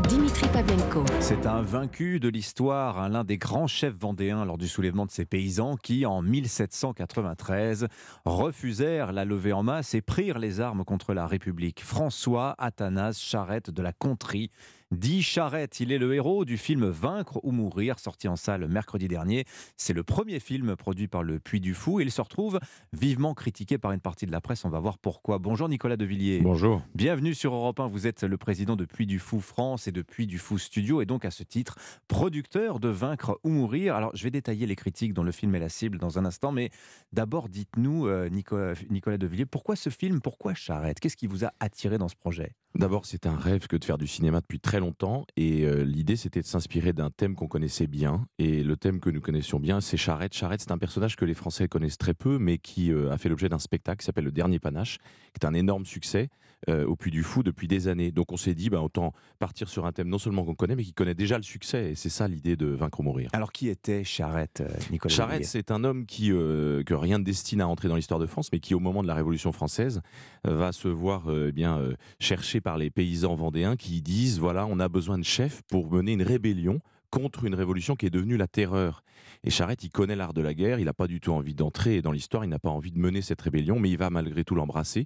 Dimitri 0.08 0.48
Pavlenko. 0.48 1.04
C'est 1.20 1.46
un 1.46 1.62
vaincu 1.62 2.18
de 2.20 2.28
l'histoire, 2.28 2.98
un 2.98 3.08
l'un 3.08 3.24
des 3.24 3.38
grands 3.38 3.66
chefs 3.66 3.96
vendéens 3.96 4.44
lors 4.44 4.58
du 4.58 4.66
soulèvement 4.66 5.06
de 5.06 5.10
ces 5.10 5.24
paysans 5.24 5.76
qui, 5.76 6.04
en 6.04 6.22
1793, 6.22 7.86
refusèrent 8.24 9.12
la 9.12 9.24
levée 9.24 9.52
en 9.52 9.62
masse 9.62 9.94
et 9.94 10.02
prirent 10.02 10.38
les 10.38 10.60
armes 10.60 10.84
contre 10.84 11.14
la 11.14 11.26
République. 11.26 11.82
François 11.84 12.54
Athanase 12.58 13.18
Charette 13.18 13.70
de 13.70 13.82
la 13.82 13.92
Contrie. 13.92 14.50
Dit 14.92 15.22
Charette, 15.22 15.80
il 15.80 15.90
est 15.90 15.96
le 15.96 16.14
héros 16.14 16.44
du 16.44 16.58
film 16.58 16.84
Vaincre 16.84 17.40
ou 17.44 17.50
mourir, 17.50 17.98
sorti 17.98 18.28
en 18.28 18.36
salle 18.36 18.68
mercredi 18.68 19.08
dernier. 19.08 19.46
C'est 19.78 19.94
le 19.94 20.02
premier 20.02 20.38
film 20.38 20.76
produit 20.76 21.08
par 21.08 21.22
le 21.22 21.40
Puy 21.40 21.60
du 21.60 21.72
Fou 21.72 21.98
et 21.98 22.02
il 22.02 22.10
se 22.10 22.20
retrouve 22.20 22.60
vivement 22.92 23.32
critiqué 23.32 23.78
par 23.78 23.92
une 23.92 24.00
partie 24.00 24.26
de 24.26 24.32
la 24.32 24.42
presse. 24.42 24.66
On 24.66 24.68
va 24.68 24.80
voir 24.80 24.98
pourquoi. 24.98 25.38
Bonjour 25.38 25.66
Nicolas 25.70 25.96
Devilliers. 25.96 26.40
Bonjour. 26.42 26.82
Bienvenue 26.94 27.32
sur 27.32 27.54
Europe 27.54 27.80
1. 27.80 27.86
Vous 27.86 28.06
êtes 28.06 28.22
le 28.22 28.36
président 28.36 28.76
de 28.76 28.84
Puy 28.84 29.06
du 29.06 29.18
Fou 29.18 29.40
France 29.40 29.88
et 29.88 29.92
de 29.92 30.02
Puy 30.02 30.26
du 30.26 30.38
Fou 30.38 30.58
Studio 30.58 31.00
et 31.00 31.06
donc 31.06 31.24
à 31.24 31.30
ce 31.30 31.42
titre 31.42 31.78
producteur 32.06 32.78
de 32.78 32.88
Vaincre 32.88 33.40
ou 33.44 33.48
Mourir. 33.48 33.96
Alors 33.96 34.10
je 34.14 34.22
vais 34.24 34.30
détailler 34.30 34.66
les 34.66 34.76
critiques 34.76 35.14
dont 35.14 35.24
le 35.24 35.32
film 35.32 35.54
est 35.54 35.60
la 35.60 35.70
cible 35.70 35.96
dans 35.96 36.18
un 36.18 36.26
instant, 36.26 36.52
mais 36.52 36.68
d'abord 37.14 37.48
dites-nous, 37.48 38.08
euh, 38.08 38.28
Nicolas, 38.28 38.74
Nicolas 38.90 39.16
Devilliers, 39.16 39.46
pourquoi 39.46 39.74
ce 39.74 39.88
film? 39.88 40.20
Pourquoi 40.20 40.52
Charette? 40.52 41.00
Qu'est-ce 41.00 41.16
qui 41.16 41.26
vous 41.26 41.46
a 41.46 41.52
attiré 41.60 41.96
dans 41.96 42.08
ce 42.08 42.16
projet? 42.16 42.52
D'abord, 42.74 43.04
c'était 43.04 43.28
un 43.28 43.36
rêve 43.36 43.66
que 43.66 43.76
de 43.76 43.84
faire 43.84 43.98
du 43.98 44.06
cinéma 44.06 44.40
depuis 44.40 44.58
très 44.58 44.80
longtemps. 44.80 45.26
Et 45.36 45.66
euh, 45.66 45.84
l'idée, 45.84 46.16
c'était 46.16 46.40
de 46.40 46.46
s'inspirer 46.46 46.94
d'un 46.94 47.10
thème 47.10 47.34
qu'on 47.34 47.46
connaissait 47.46 47.86
bien. 47.86 48.26
Et 48.38 48.62
le 48.62 48.76
thème 48.76 48.98
que 48.98 49.10
nous 49.10 49.20
connaissions 49.20 49.60
bien, 49.60 49.82
c'est 49.82 49.98
Charette. 49.98 50.32
Charette, 50.32 50.62
c'est 50.62 50.72
un 50.72 50.78
personnage 50.78 51.16
que 51.16 51.26
les 51.26 51.34
Français 51.34 51.68
connaissent 51.68 51.98
très 51.98 52.14
peu, 52.14 52.38
mais 52.38 52.56
qui 52.56 52.90
euh, 52.90 53.12
a 53.12 53.18
fait 53.18 53.28
l'objet 53.28 53.50
d'un 53.50 53.58
spectacle 53.58 54.00
qui 54.00 54.06
s'appelle 54.06 54.24
Le 54.24 54.32
Dernier 54.32 54.58
Panache, 54.58 54.98
qui 54.98 55.40
est 55.42 55.46
un 55.46 55.52
énorme 55.52 55.84
succès 55.84 56.30
euh, 56.68 56.84
au 56.86 56.96
Puy 56.96 57.10
du 57.10 57.22
Fou 57.22 57.42
depuis 57.42 57.68
des 57.68 57.88
années. 57.88 58.10
Donc 58.10 58.32
on 58.32 58.36
s'est 58.36 58.54
dit, 58.54 58.70
bah, 58.70 58.80
autant 58.80 59.12
partir 59.38 59.68
sur 59.68 59.86
un 59.86 59.92
thème 59.92 60.08
non 60.08 60.18
seulement 60.18 60.44
qu'on 60.44 60.54
connaît, 60.54 60.76
mais 60.76 60.84
qui 60.84 60.92
connaît 60.92 61.14
déjà 61.14 61.36
le 61.36 61.42
succès. 61.42 61.90
Et 61.90 61.94
c'est 61.94 62.08
ça 62.08 62.28
l'idée 62.28 62.56
de 62.56 62.66
Vaincre 62.66 63.00
ou 63.00 63.02
Mourir. 63.02 63.30
Alors 63.32 63.52
qui 63.52 63.68
était 63.68 64.04
Charette, 64.04 64.62
euh, 64.62 64.72
Nicolas 64.90 65.14
Charette, 65.14 65.44
c'est 65.44 65.70
un 65.70 65.84
homme 65.84 66.06
qui, 66.06 66.30
euh, 66.32 66.82
que 66.84 66.94
rien 66.94 67.18
ne 67.18 67.24
destine 67.24 67.60
à 67.60 67.68
entrer 67.68 67.88
dans 67.88 67.96
l'histoire 67.96 68.20
de 68.20 68.26
France, 68.26 68.50
mais 68.52 68.60
qui, 68.60 68.74
au 68.74 68.80
moment 68.80 69.02
de 69.02 69.08
la 69.08 69.14
Révolution 69.14 69.52
française, 69.52 70.00
va 70.44 70.72
se 70.72 70.88
voir 70.88 71.24
eh 71.30 71.52
bien 71.52 71.80
cherché 72.18 72.60
par 72.60 72.76
les 72.76 72.90
paysans 72.90 73.34
vendéens 73.34 73.76
qui 73.76 74.02
disent 74.02 74.38
voilà, 74.38 74.66
on 74.66 74.80
a 74.80 74.88
besoin 74.88 75.18
de 75.18 75.24
chefs 75.24 75.62
pour 75.68 75.90
mener 75.92 76.12
une 76.12 76.22
rébellion 76.22 76.80
contre 77.12 77.44
une 77.44 77.54
révolution 77.54 77.94
qui 77.94 78.06
est 78.06 78.10
devenue 78.10 78.36
la 78.36 78.48
terreur. 78.48 79.04
Et 79.44 79.50
Charette, 79.50 79.82
il 79.82 79.90
connaît 79.90 80.14
l'art 80.14 80.34
de 80.34 80.40
la 80.40 80.54
guerre, 80.54 80.78
il 80.78 80.84
n'a 80.84 80.92
pas 80.92 81.08
du 81.08 81.18
tout 81.18 81.32
envie 81.32 81.54
d'entrer 81.54 82.00
dans 82.00 82.12
l'histoire, 82.12 82.44
il 82.44 82.48
n'a 82.48 82.60
pas 82.60 82.68
envie 82.70 82.92
de 82.92 82.98
mener 82.98 83.22
cette 83.22 83.40
rébellion, 83.42 83.80
mais 83.80 83.90
il 83.90 83.98
va 83.98 84.08
malgré 84.08 84.44
tout 84.44 84.54
l'embrasser 84.54 85.04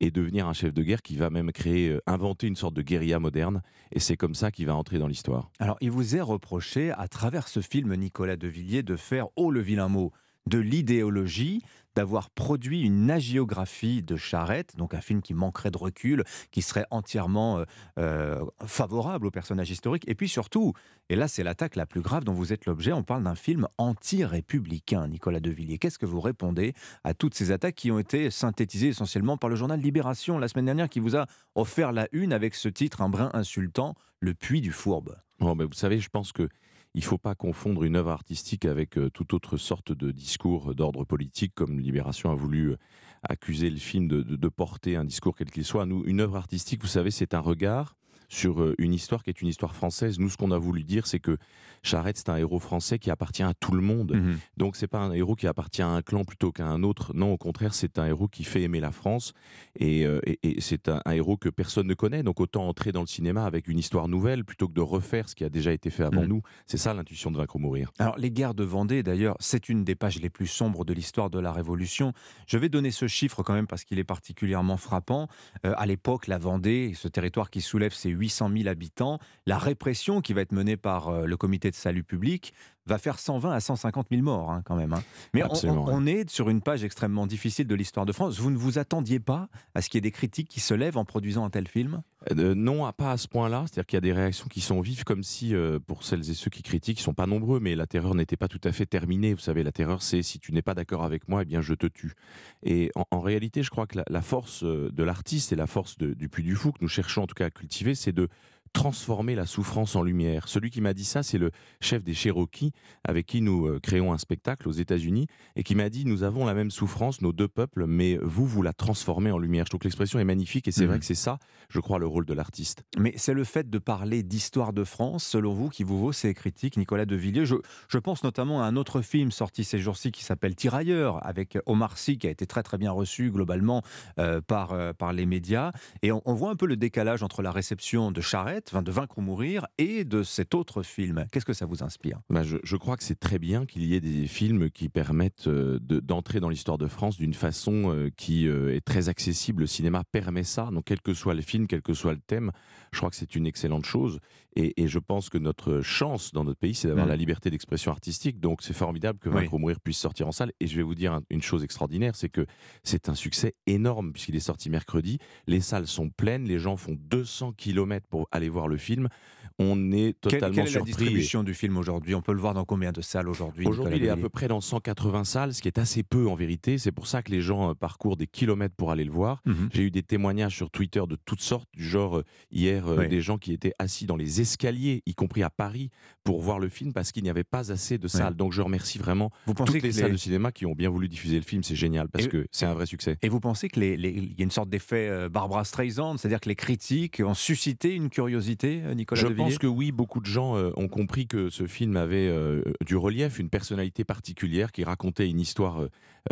et 0.00 0.10
devenir 0.10 0.48
un 0.48 0.52
chef 0.52 0.74
de 0.74 0.82
guerre 0.82 1.02
qui 1.02 1.16
va 1.16 1.30
même 1.30 1.52
créer, 1.52 1.90
euh, 1.90 2.00
inventer 2.06 2.48
une 2.48 2.56
sorte 2.56 2.74
de 2.74 2.82
guérilla 2.82 3.20
moderne. 3.20 3.62
Et 3.92 4.00
c'est 4.00 4.16
comme 4.16 4.34
ça 4.34 4.50
qu'il 4.50 4.66
va 4.66 4.74
entrer 4.74 4.98
dans 4.98 5.06
l'histoire. 5.06 5.50
Alors 5.60 5.76
il 5.80 5.92
vous 5.92 6.16
est 6.16 6.20
reproché, 6.20 6.90
à 6.90 7.06
travers 7.06 7.46
ce 7.46 7.60
film, 7.60 7.94
Nicolas 7.94 8.36
Devilliers, 8.36 8.82
de 8.82 8.96
faire, 8.96 9.28
oh 9.36 9.52
le 9.52 9.60
vilain 9.60 9.88
mot, 9.88 10.12
de 10.46 10.58
l'idéologie, 10.58 11.62
d'avoir 11.96 12.30
produit 12.30 12.82
une 12.82 13.10
agiographie 13.10 14.02
de 14.02 14.16
Charette, 14.16 14.76
donc 14.76 14.92
un 14.92 15.00
film 15.00 15.22
qui 15.22 15.32
manquerait 15.32 15.70
de 15.70 15.78
recul, 15.78 16.24
qui 16.50 16.60
serait 16.60 16.84
entièrement 16.90 17.58
euh, 17.58 17.64
euh, 17.98 18.44
favorable 18.66 19.26
au 19.26 19.30
personnage 19.30 19.70
historique. 19.70 20.04
Et 20.06 20.14
puis 20.14 20.28
surtout, 20.28 20.74
et 21.08 21.16
là 21.16 21.26
c'est 21.26 21.42
l'attaque 21.42 21.74
la 21.74 21.86
plus 21.86 22.02
grave 22.02 22.22
dont 22.22 22.34
vous 22.34 22.52
êtes 22.52 22.66
l'objet, 22.66 22.92
on 22.92 23.02
parle 23.02 23.24
d'un 23.24 23.34
film 23.34 23.66
anti-républicain, 23.78 25.08
Nicolas 25.08 25.40
Devilliers. 25.40 25.78
Qu'est-ce 25.78 25.98
que 25.98 26.06
vous 26.06 26.20
répondez 26.20 26.74
à 27.02 27.14
toutes 27.14 27.34
ces 27.34 27.50
attaques 27.50 27.76
qui 27.76 27.90
ont 27.90 27.98
été 27.98 28.30
synthétisées 28.30 28.88
essentiellement 28.88 29.38
par 29.38 29.48
le 29.48 29.56
journal 29.56 29.80
Libération 29.80 30.38
la 30.38 30.48
semaine 30.48 30.66
dernière, 30.66 30.90
qui 30.90 31.00
vous 31.00 31.16
a 31.16 31.26
offert 31.54 31.92
la 31.92 32.08
une 32.12 32.34
avec 32.34 32.54
ce 32.54 32.68
titre, 32.68 33.00
un 33.00 33.08
brin 33.08 33.30
insultant, 33.32 33.94
Le 34.20 34.34
puits 34.34 34.60
du 34.60 34.72
fourbe? 34.72 35.16
Bon, 35.38 35.54
ben, 35.56 35.66
vous 35.66 35.74
savez, 35.74 36.00
je 36.00 36.08
pense 36.08 36.32
que 36.32 36.48
il 36.96 37.04
faut 37.04 37.18
pas 37.18 37.34
confondre 37.34 37.84
une 37.84 37.94
œuvre 37.94 38.10
artistique 38.10 38.64
avec 38.64 38.96
euh, 38.96 39.10
toute 39.10 39.34
autre 39.34 39.58
sorte 39.58 39.92
de 39.92 40.10
discours 40.10 40.74
d'ordre 40.74 41.04
politique, 41.04 41.54
comme 41.54 41.78
Libération 41.78 42.30
a 42.30 42.34
voulu 42.34 42.70
euh, 42.70 42.78
accuser 43.22 43.68
le 43.68 43.76
film 43.76 44.08
de, 44.08 44.48
porter 44.48 44.96
un 44.96 45.04
discours 45.04 45.36
quel 45.36 45.50
qu'il 45.50 45.64
soit. 45.64 45.84
Une 45.84 46.20
œuvre 46.20 46.36
artistique, 46.36 46.80
vous 46.80 46.88
savez, 46.88 47.10
c'est 47.10 47.34
un 47.34 47.40
regard 47.40 47.96
sur 48.28 48.60
euh, 48.62 48.74
une 48.78 48.92
histoire 48.92 49.22
qui 49.22 49.30
est 49.30 49.40
une 49.40 49.48
histoire 49.48 49.74
française. 49.74 50.18
Nous, 50.18 50.28
ce 50.30 50.36
qu'on 50.36 50.50
a 50.50 50.58
voulu 50.58 50.84
dire, 50.84 51.06
c'est 51.06 51.20
que 51.20 51.36
Charette, 51.82 52.16
c'est 52.18 52.28
un 52.30 52.36
héros 52.36 52.58
français 52.58 52.98
qui 52.98 53.10
appartient 53.10 53.42
à 53.42 53.54
tout 53.54 53.72
le 53.72 53.80
monde. 53.80 54.12
Mhm. 54.14 54.38
Donc, 54.56 54.76
c'est 54.76 54.88
pas 54.88 54.98
un 54.98 55.12
héros 55.12 55.36
qui 55.36 55.46
appartient 55.46 55.82
à 55.82 55.88
un 55.88 56.02
clan 56.02 56.24
plutôt 56.24 56.50
qu'à 56.50 56.66
un 56.66 56.82
autre. 56.82 57.12
Non, 57.14 57.32
au 57.32 57.36
contraire, 57.38 57.74
c'est 57.74 57.98
un 57.98 58.06
héros 58.06 58.26
qui 58.28 58.42
fait 58.44 58.62
aimer 58.62 58.80
la 58.80 58.90
France. 58.92 59.32
Et, 59.78 60.04
euh, 60.06 60.20
et- 60.24 60.38
et 60.42 60.60
c'est 60.60 60.88
un, 60.88 61.00
un 61.04 61.12
héros 61.12 61.36
que 61.36 61.48
personne 61.48 61.86
ne 61.86 61.94
connaît. 61.94 62.22
Donc, 62.22 62.40
autant 62.40 62.66
entrer 62.68 62.90
dans 62.92 63.02
le 63.02 63.06
cinéma 63.06 63.44
avec 63.44 63.68
une 63.68 63.78
histoire 63.78 64.08
nouvelle 64.08 64.44
plutôt 64.44 64.66
que 64.68 64.72
de 64.74 64.80
refaire 64.80 65.28
ce 65.28 65.34
qui 65.34 65.44
a 65.44 65.48
déjà 65.48 65.72
été 65.72 65.90
fait 65.90 66.02
avant 66.04 66.22
Mhm. 66.22 66.28
nous. 66.28 66.42
C'est 66.66 66.76
ça 66.78 66.92
l'intuition 66.94 67.30
de 67.30 67.36
Vaincre 67.36 67.56
ou 67.56 67.58
Mourir. 67.60 67.92
Alors, 67.98 68.16
les 68.18 68.30
guerres 68.30 68.54
de 68.54 68.64
Vendée, 68.64 69.02
d'ailleurs, 69.02 69.36
c'est 69.38 69.68
une 69.68 69.84
des 69.84 69.94
pages 69.94 70.18
les 70.20 70.30
plus 70.30 70.46
sombres 70.48 70.84
de 70.84 70.92
l'histoire 70.92 71.30
de 71.30 71.38
la 71.38 71.52
Révolution. 71.52 72.12
Je 72.46 72.58
vais 72.58 72.68
donner 72.68 72.90
ce 72.90 73.06
chiffre 73.06 73.42
quand 73.42 73.54
même 73.54 73.66
parce 73.68 73.84
qu'il 73.84 73.98
est 73.98 74.04
particulièrement 74.04 74.76
frappant. 74.76 75.28
Euh, 75.64 75.74
à 75.76 75.86
l'époque, 75.86 76.26
la 76.26 76.38
Vendée, 76.38 76.92
ce 76.94 77.06
territoire 77.08 77.50
qui 77.50 77.60
soulève 77.60 77.92
ses 77.92 78.10
800 78.16 78.50
000 78.56 78.68
habitants, 78.68 79.18
la 79.46 79.58
répression 79.58 80.20
qui 80.20 80.32
va 80.32 80.40
être 80.40 80.52
menée 80.52 80.76
par 80.76 81.08
euh, 81.08 81.26
le 81.26 81.36
comité 81.36 81.70
de 81.70 81.76
salut 81.76 82.04
public 82.04 82.52
va 82.86 82.98
faire 82.98 83.18
120 83.18 83.52
à 83.52 83.60
150 83.60 84.06
000 84.10 84.22
morts 84.22 84.50
hein, 84.50 84.62
quand 84.64 84.76
même. 84.76 84.92
hein. 84.92 85.02
Mais 85.34 85.42
on- 85.42 86.06
est 86.06 86.30
sur 86.30 86.48
une 86.50 86.60
page 86.60 86.84
extrêmement 86.84 87.26
difficile 87.26 87.66
de 87.66 87.74
l'histoire 87.74 88.06
de 88.06 88.12
France. 88.12 88.38
Vous 88.38 88.50
ne 88.50 88.56
vous 88.56 88.78
attendiez 88.78 89.18
pas 89.20 89.48
à 89.74 89.82
ce 89.82 89.88
qu'il 89.90 89.98
y 89.98 90.00
ait 90.00 90.02
des 90.02 90.10
critiques 90.12 90.48
qui 90.48 90.60
se 90.60 90.72
lèvent 90.74 90.96
en 90.96 91.04
produisant 91.04 91.44
un 91.44 91.50
tel 91.50 91.66
film? 91.66 92.02
Euh, 92.30 92.54
non, 92.54 92.90
pas 92.92 93.12
à 93.12 93.16
ce 93.16 93.28
point-là. 93.28 93.64
C'est-à-dire 93.66 93.86
qu'il 93.86 93.96
y 93.96 93.98
a 93.98 94.00
des 94.02 94.12
réactions 94.12 94.46
qui 94.48 94.60
sont 94.60 94.80
vives, 94.80 95.04
comme 95.04 95.22
si, 95.22 95.54
euh, 95.54 95.78
pour 95.78 96.02
celles 96.04 96.28
et 96.30 96.34
ceux 96.34 96.50
qui 96.50 96.62
critiquent, 96.62 96.98
ils 97.00 97.02
sont 97.02 97.14
pas 97.14 97.26
nombreux, 97.26 97.60
mais 97.60 97.74
la 97.74 97.86
terreur 97.86 98.14
n'était 98.14 98.36
pas 98.36 98.48
tout 98.48 98.60
à 98.64 98.72
fait 98.72 98.86
terminée. 98.86 99.34
Vous 99.34 99.40
savez, 99.40 99.62
la 99.62 99.72
terreur, 99.72 100.02
c'est 100.02 100.22
si 100.22 100.38
tu 100.38 100.52
n'es 100.52 100.62
pas 100.62 100.74
d'accord 100.74 101.02
avec 101.04 101.28
moi, 101.28 101.42
eh 101.42 101.44
bien, 101.44 101.60
je 101.60 101.74
te 101.74 101.86
tue. 101.86 102.14
Et 102.62 102.90
en, 102.94 103.04
en 103.10 103.20
réalité, 103.20 103.62
je 103.62 103.70
crois 103.70 103.86
que 103.86 103.98
la, 103.98 104.04
la 104.08 104.22
force 104.22 104.62
euh, 104.64 104.90
de 104.92 105.02
l'artiste 105.02 105.52
et 105.52 105.56
la 105.56 105.66
force 105.66 105.98
de- 105.98 106.14
du 106.14 106.28
Puy 106.28 106.42
du 106.44 106.54
Fou 106.56 106.72
que 106.72 106.78
nous 106.80 106.88
cherchons 106.88 107.22
en 107.22 107.26
tout 107.26 107.34
cas 107.34 107.46
à 107.46 107.50
cultiver, 107.50 107.94
c'est 107.94 108.12
de 108.12 108.28
transformer 108.76 109.34
la 109.34 109.46
souffrance 109.46 109.96
en 109.96 110.02
lumière. 110.02 110.48
Celui 110.48 110.68
qui 110.68 110.82
m'a 110.82 110.92
dit 110.92 111.06
ça, 111.06 111.22
c'est 111.22 111.38
le 111.38 111.50
chef 111.80 112.04
des 112.04 112.12
Cherokees, 112.12 112.72
avec 113.04 113.24
qui 113.24 113.40
nous 113.40 113.66
euh, 113.66 113.80
créons 113.80 114.12
un 114.12 114.18
spectacle 114.18 114.68
aux 114.68 114.72
États-Unis, 114.72 115.28
et 115.56 115.62
qui 115.62 115.74
m'a 115.74 115.88
dit 115.88 116.04
nous 116.04 116.24
avons 116.24 116.44
la 116.44 116.52
même 116.52 116.70
souffrance, 116.70 117.22
nos 117.22 117.32
deux 117.32 117.48
peuples, 117.48 117.86
mais 117.86 118.18
vous, 118.20 118.44
vous 118.46 118.60
la 118.60 118.74
transformez 118.74 119.30
en 119.30 119.38
lumière. 119.38 119.64
Je 119.64 119.70
trouve 119.70 119.80
que 119.80 119.84
l'expression 119.88 120.18
est 120.18 120.24
magnifique, 120.24 120.68
et 120.68 120.72
c'est 120.72 120.82
Mhm. 120.82 120.88
vrai 120.88 120.98
que 120.98 121.06
c'est 121.06 121.14
ça, 121.14 121.38
je 121.70 121.80
crois, 121.80 121.98
le 121.98 122.06
rôle 122.06 122.26
de 122.26 122.34
l'artiste. 122.34 122.82
Mais 122.98 123.14
c'est 123.16 123.32
le 123.32 123.44
fait 123.44 123.70
de 123.70 123.78
parler 123.78 124.22
d'histoire 124.22 124.74
de 124.74 124.84
France, 124.84 125.24
selon 125.24 125.54
vous, 125.54 125.70
qui 125.70 125.82
vous 125.82 125.98
vaut 125.98 126.12
ces 126.12 126.34
critiques, 126.34 126.76
Nicolas 126.76 127.06
Devilliers. 127.06 127.46
Je, 127.46 127.54
je 127.88 127.98
pense 127.98 128.24
notamment 128.24 128.62
à 128.62 128.66
un 128.66 128.76
autre 128.76 129.00
film 129.00 129.30
sorti 129.30 129.64
ces 129.64 129.78
jours-ci 129.78 130.12
qui 130.12 130.22
s'appelle 130.22 130.54
Tirailleurs, 130.54 131.26
avec 131.26 131.56
Omar 131.64 131.96
Sy, 131.96 132.18
qui 132.18 132.26
a 132.26 132.30
été 132.30 132.46
très 132.46 132.62
très 132.62 132.76
bien 132.76 132.90
reçu 132.92 133.30
globalement 133.30 133.80
euh, 134.18 134.42
par, 134.42 134.72
euh, 134.72 134.92
par 134.92 135.14
les 135.14 135.24
médias. 135.24 135.72
Et 136.02 136.12
on, 136.12 136.20
on 136.26 136.34
voit 136.34 136.50
un 136.50 136.56
peu 136.56 136.66
le 136.66 136.76
décalage 136.76 137.22
entre 137.22 137.40
la 137.40 137.50
réception 137.50 138.12
de 138.12 138.20
Charette, 138.20 138.65
enfin, 138.70 138.82
de 138.82 138.90
Vaincre 138.90 139.18
ou 139.18 139.20
Mourir, 139.20 139.66
et 139.78 140.04
de 140.04 140.22
cet 140.22 140.54
autre 140.54 140.82
film. 140.82 141.26
Qu'est-ce 141.32 141.44
que 141.44 141.52
ça 141.52 141.66
vous 141.66 141.82
inspire? 141.82 142.20
Bah, 142.30 142.42
je, 142.42 142.76
crois 142.76 142.96
que 142.96 143.04
c'est 143.04 143.18
très 143.18 143.38
bien 143.38 143.66
qu'il 143.66 143.84
y 143.84 143.94
ait 143.94 144.00
des 144.00 144.26
films 144.26 144.70
qui 144.70 144.88
permettent 144.88 145.48
euh, 145.48 145.78
de- 145.80 146.00
d'entrer 146.00 146.40
dans 146.40 146.48
l'histoire 146.48 146.78
de 146.78 146.86
France 146.86 147.16
d'une 147.16 147.34
façon 147.34 147.92
euh, 147.94 148.10
qui 148.16 148.46
euh, 148.46 148.74
est 148.74 148.84
très 148.84 149.08
accessible. 149.08 149.62
Le 149.62 149.66
cinéma 149.66 150.02
permet 150.10 150.44
ça. 150.44 150.70
Donc, 150.72 150.84
quel 150.86 151.00
que 151.00 151.14
soit 151.14 151.34
le 151.34 151.42
film, 151.42 151.66
quel 151.66 151.82
que 151.82 151.94
soit 151.94 152.12
le 152.12 152.20
thème, 152.20 152.50
je 152.96 153.00
crois 153.00 153.10
que 153.10 153.16
c'est 153.16 153.36
une 153.36 153.46
excellente 153.46 153.84
chose. 153.84 154.18
Et, 154.56 154.82
et 154.82 154.88
je 154.88 154.98
pense 154.98 155.28
que 155.28 155.36
notre 155.38 155.82
chance 155.82 156.32
dans 156.32 156.42
notre 156.42 156.58
pays, 156.58 156.74
c'est 156.74 156.88
d'avoir 156.88 157.06
Mm. 157.06 157.10
la 157.10 157.16
liberté 157.16 157.50
d'expression 157.50 157.92
artistique. 157.92 158.40
Donc, 158.40 158.62
c'est 158.62 158.72
formidable 158.72 159.18
que 159.18 159.28
Oui. 159.28 159.34
Vaincre 159.36 159.52
ou 159.54 159.58
Mourir 159.58 159.78
puisse 159.80 159.98
sortir 159.98 160.26
en 160.26 160.32
salle. 160.32 160.50
Et 160.60 160.66
je 160.66 160.76
vais 160.76 160.82
vous 160.82 160.94
dire 160.94 161.12
un- 161.12 161.22
une 161.30 161.42
chose 161.42 161.62
extraordinaire, 161.62 162.16
c'est 162.16 162.30
que 162.30 162.46
c'est 162.82 163.08
un 163.10 163.14
succès 163.14 163.52
énorme 163.66 164.12
puisqu'il 164.12 164.34
est 164.34 164.40
sorti 164.40 164.70
mercredi. 164.70 165.18
Les 165.46 165.60
salles 165.60 165.86
sont 165.86 166.08
pleines, 166.08 166.44
les 166.44 166.58
gens 166.58 166.76
font 166.76 166.96
200 166.98 167.52
km 167.52 168.06
pour 168.08 168.28
aller 168.32 168.48
voir 168.48 168.66
le 168.66 168.78
film. 168.78 169.08
On 169.58 169.90
est 169.92 170.14
Quelle, 170.20 170.32
totalement 170.32 170.54
quelle 170.54 170.62
est 170.62 170.66
la 170.66 170.70
surpris. 170.72 170.92
distribution 170.92 171.42
du 171.42 171.54
film 171.54 171.76
aujourd'hui? 171.78 172.14
On 172.14 172.20
peut 172.22 172.32
le 172.34 172.40
voir 172.40 172.52
dans 172.54 172.64
combien 172.64 172.92
de 172.92 173.00
salles 173.00 173.28
aujourd'hui 173.28 173.66
Aujourd'hui, 173.66 173.96
il 173.98 174.04
est 174.04 174.10
à 174.10 174.16
peu 174.16 174.28
près 174.28 174.48
dans 174.48 174.60
180 174.60 175.24
salles, 175.24 175.54
ce 175.54 175.62
qui 175.62 175.68
est 175.68 175.78
assez 175.78 176.02
peu 176.02 176.28
en 176.28 176.34
vérité. 176.34 176.76
C'est 176.78 176.92
pour 176.92 177.06
ça 177.06 177.22
que 177.22 177.30
les 177.30 177.40
gens 177.40 177.70
euh, 177.70 177.74
parcourent 177.74 178.16
des 178.16 178.26
kilomètres 178.26 178.74
pour 178.76 178.90
aller 178.90 179.04
le 179.04 179.10
voir. 179.10 179.40
Mhm. 179.46 179.70
J'ai 179.72 179.82
eu 179.84 179.90
des 179.90 180.02
témoignages 180.02 180.54
sur 180.56 180.70
Twitter 180.70 181.02
de 181.08 181.16
toutes 181.24 181.40
sortes, 181.40 181.68
du 181.74 181.84
genre 181.84 182.18
euh, 182.18 182.24
hier, 182.50 182.86
euh, 182.86 183.06
des 183.06 183.20
gens 183.22 183.38
qui 183.38 183.52
étaient 183.52 183.72
assis 183.78 184.04
dans 184.06 184.16
les 184.16 184.40
escaliers, 184.40 185.02
y 185.06 185.14
compris 185.14 185.42
à 185.42 185.50
Paris, 185.50 185.90
pour 186.24 186.40
voir 186.42 186.58
le 186.58 186.68
film 186.68 186.92
parce 186.92 187.12
qu'il 187.12 187.22
n'y 187.22 187.30
avait 187.30 187.44
pas 187.44 187.70
assez 187.72 187.98
de 187.98 188.08
salles. 188.08 188.34
Donc 188.36 188.52
je 188.52 188.60
remercie 188.62 188.98
vraiment 188.98 189.30
Vous 189.46 189.54
pensez 189.54 189.72
toutes 189.74 189.82
les, 189.82 189.88
que 189.90 189.94
salles 189.94 190.06
les- 190.06 190.12
de 190.12 190.16
cinéma 190.18 190.52
qui 190.52 190.66
ont 190.66 190.74
bien 190.74 190.90
voulu 190.90 191.08
diffuser 191.08 191.36
le 191.36 191.44
film. 191.44 191.62
C'est 191.62 191.76
génial 191.76 192.08
parce 192.08 192.26
Et- 192.26 192.28
que 192.28 192.46
c'est 192.50 192.66
un 192.66 192.74
vrai 192.74 192.86
succès. 192.86 193.16
Et 193.22 193.28
vous 193.28 193.40
pensez 193.40 193.68
qu'il 193.68 193.84
y 193.84 194.40
a 194.40 194.42
une 194.42 194.50
sorte 194.50 194.68
d'effet 194.68 195.28
Barbara 195.30 195.64
Streisand, 195.64 196.16
c'est-à-dire 196.18 196.40
que 196.40 196.48
les 196.48 196.56
critiques 196.56 197.22
ont 197.24 197.34
suscité 197.34 197.94
une 197.94 198.10
curiosité, 198.10 198.82
Nicolas 198.94 199.20
Je 199.20 199.26
pense 199.48 199.58
que 199.58 199.66
oui, 199.66 199.92
beaucoup 199.92 200.20
de 200.20 200.26
gens 200.26 200.56
euh, 200.56 200.70
ont 200.76 200.88
compris 200.88 201.26
que 201.26 201.50
ce 201.50 201.66
film 201.66 201.96
avait 201.96 202.28
euh, 202.28 202.62
du 202.84 202.96
relief, 202.96 203.38
une 203.38 203.48
personnalité 203.48 204.04
particulière 204.04 204.72
qui 204.72 204.84
racontait 204.84 205.28
une 205.28 205.40
histoire 205.40 205.80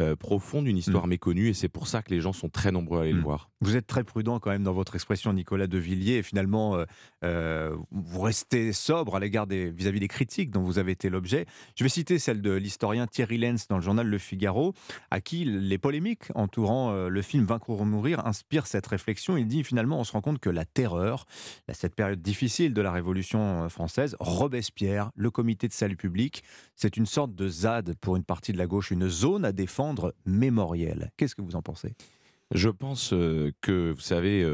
euh, 0.00 0.04
euh, 0.04 0.16
profonde, 0.16 0.66
une 0.66 0.76
histoire 0.76 1.06
méconnue, 1.06 1.48
et 1.48 1.54
c'est 1.54 1.68
pour 1.68 1.86
ça 1.86 2.02
que 2.02 2.10
les 2.10 2.20
gens 2.20 2.32
sont 2.32 2.48
très 2.48 2.72
nombreux 2.72 2.98
à 2.98 3.02
aller 3.02 3.12
le 3.12 3.20
Mm. 3.20 3.24
voir. 3.24 3.50
Vous 3.60 3.76
êtes 3.76 3.86
très 3.86 4.04
prudent 4.04 4.38
quand 4.40 4.50
même 4.50 4.62
dans 4.62 4.72
votre 4.72 4.94
expression, 4.94 5.32
Nicolas 5.32 5.66
de 5.66 5.78
Villiers, 5.78 6.16
et 6.16 6.22
finalement, 6.22 6.76
euh, 6.76 6.84
euh, 7.24 7.76
vous 7.90 8.20
restez 8.20 8.72
sobre 8.72 9.16
à 9.16 9.20
l'égard 9.20 9.46
des 9.46 9.70
vis-à-vis 9.70 10.00
des 10.00 10.08
critiques 10.08 10.50
dont 10.50 10.62
vous 10.62 10.78
avez 10.78 10.92
été 10.92 11.08
l'objet. 11.10 11.46
Je 11.76 11.84
vais 11.84 11.88
citer 11.90 12.18
celle 12.18 12.42
de 12.42 12.52
l'historien 12.52 13.06
Thierry 13.06 13.38
Lenz 13.38 13.66
dans 13.68 13.76
le 13.76 13.82
journal 13.82 14.06
Le 14.06 14.18
Figaro, 14.18 14.74
à 15.10 15.20
qui 15.20 15.44
les 15.44 15.78
polémiques 15.78 16.24
entourant 16.34 16.90
euh, 16.90 17.08
le 17.08 17.22
film 17.22 17.44
Vaincre 17.44 17.70
ou 17.70 17.84
mourir 17.84 18.26
inspirent 18.26 18.66
cette 18.66 18.86
réflexion. 18.86 19.36
Il 19.36 19.46
dit 19.46 19.64
finalement, 19.64 20.00
on 20.00 20.04
se 20.04 20.12
rend 20.12 20.20
compte 20.20 20.38
que 20.38 20.50
la 20.50 20.64
terreur, 20.64 21.26
cette 21.72 21.94
période 21.94 22.20
difficile 22.20 22.74
de 22.74 22.82
la 22.82 22.92
Révolution 22.92 23.68
française, 23.68 24.16
Robespierre, 24.20 25.10
le 25.14 25.30
comité 25.30 25.68
de 25.68 25.72
salut 25.72 25.96
public, 25.96 26.42
c'est 26.76 26.96
une 26.96 27.06
sorte 27.06 27.34
de 27.34 27.48
ZAD 27.48 27.94
pour 28.00 28.16
une 28.16 28.24
partie 28.24 28.52
de 28.52 28.58
la 28.58 28.66
gauche, 28.66 28.90
une 28.90 29.08
zone 29.08 29.44
à 29.44 29.52
défendre 29.52 29.83
mémorielle. 30.24 31.12
Qu'est-ce 31.16 31.34
que 31.34 31.42
vous 31.42 31.56
en 31.56 31.62
pensez? 31.62 31.94
Je 32.54 32.68
pense 32.68 33.12
euh, 33.12 33.50
que, 33.62 33.92
vous 33.92 34.00
savez, 34.00 34.44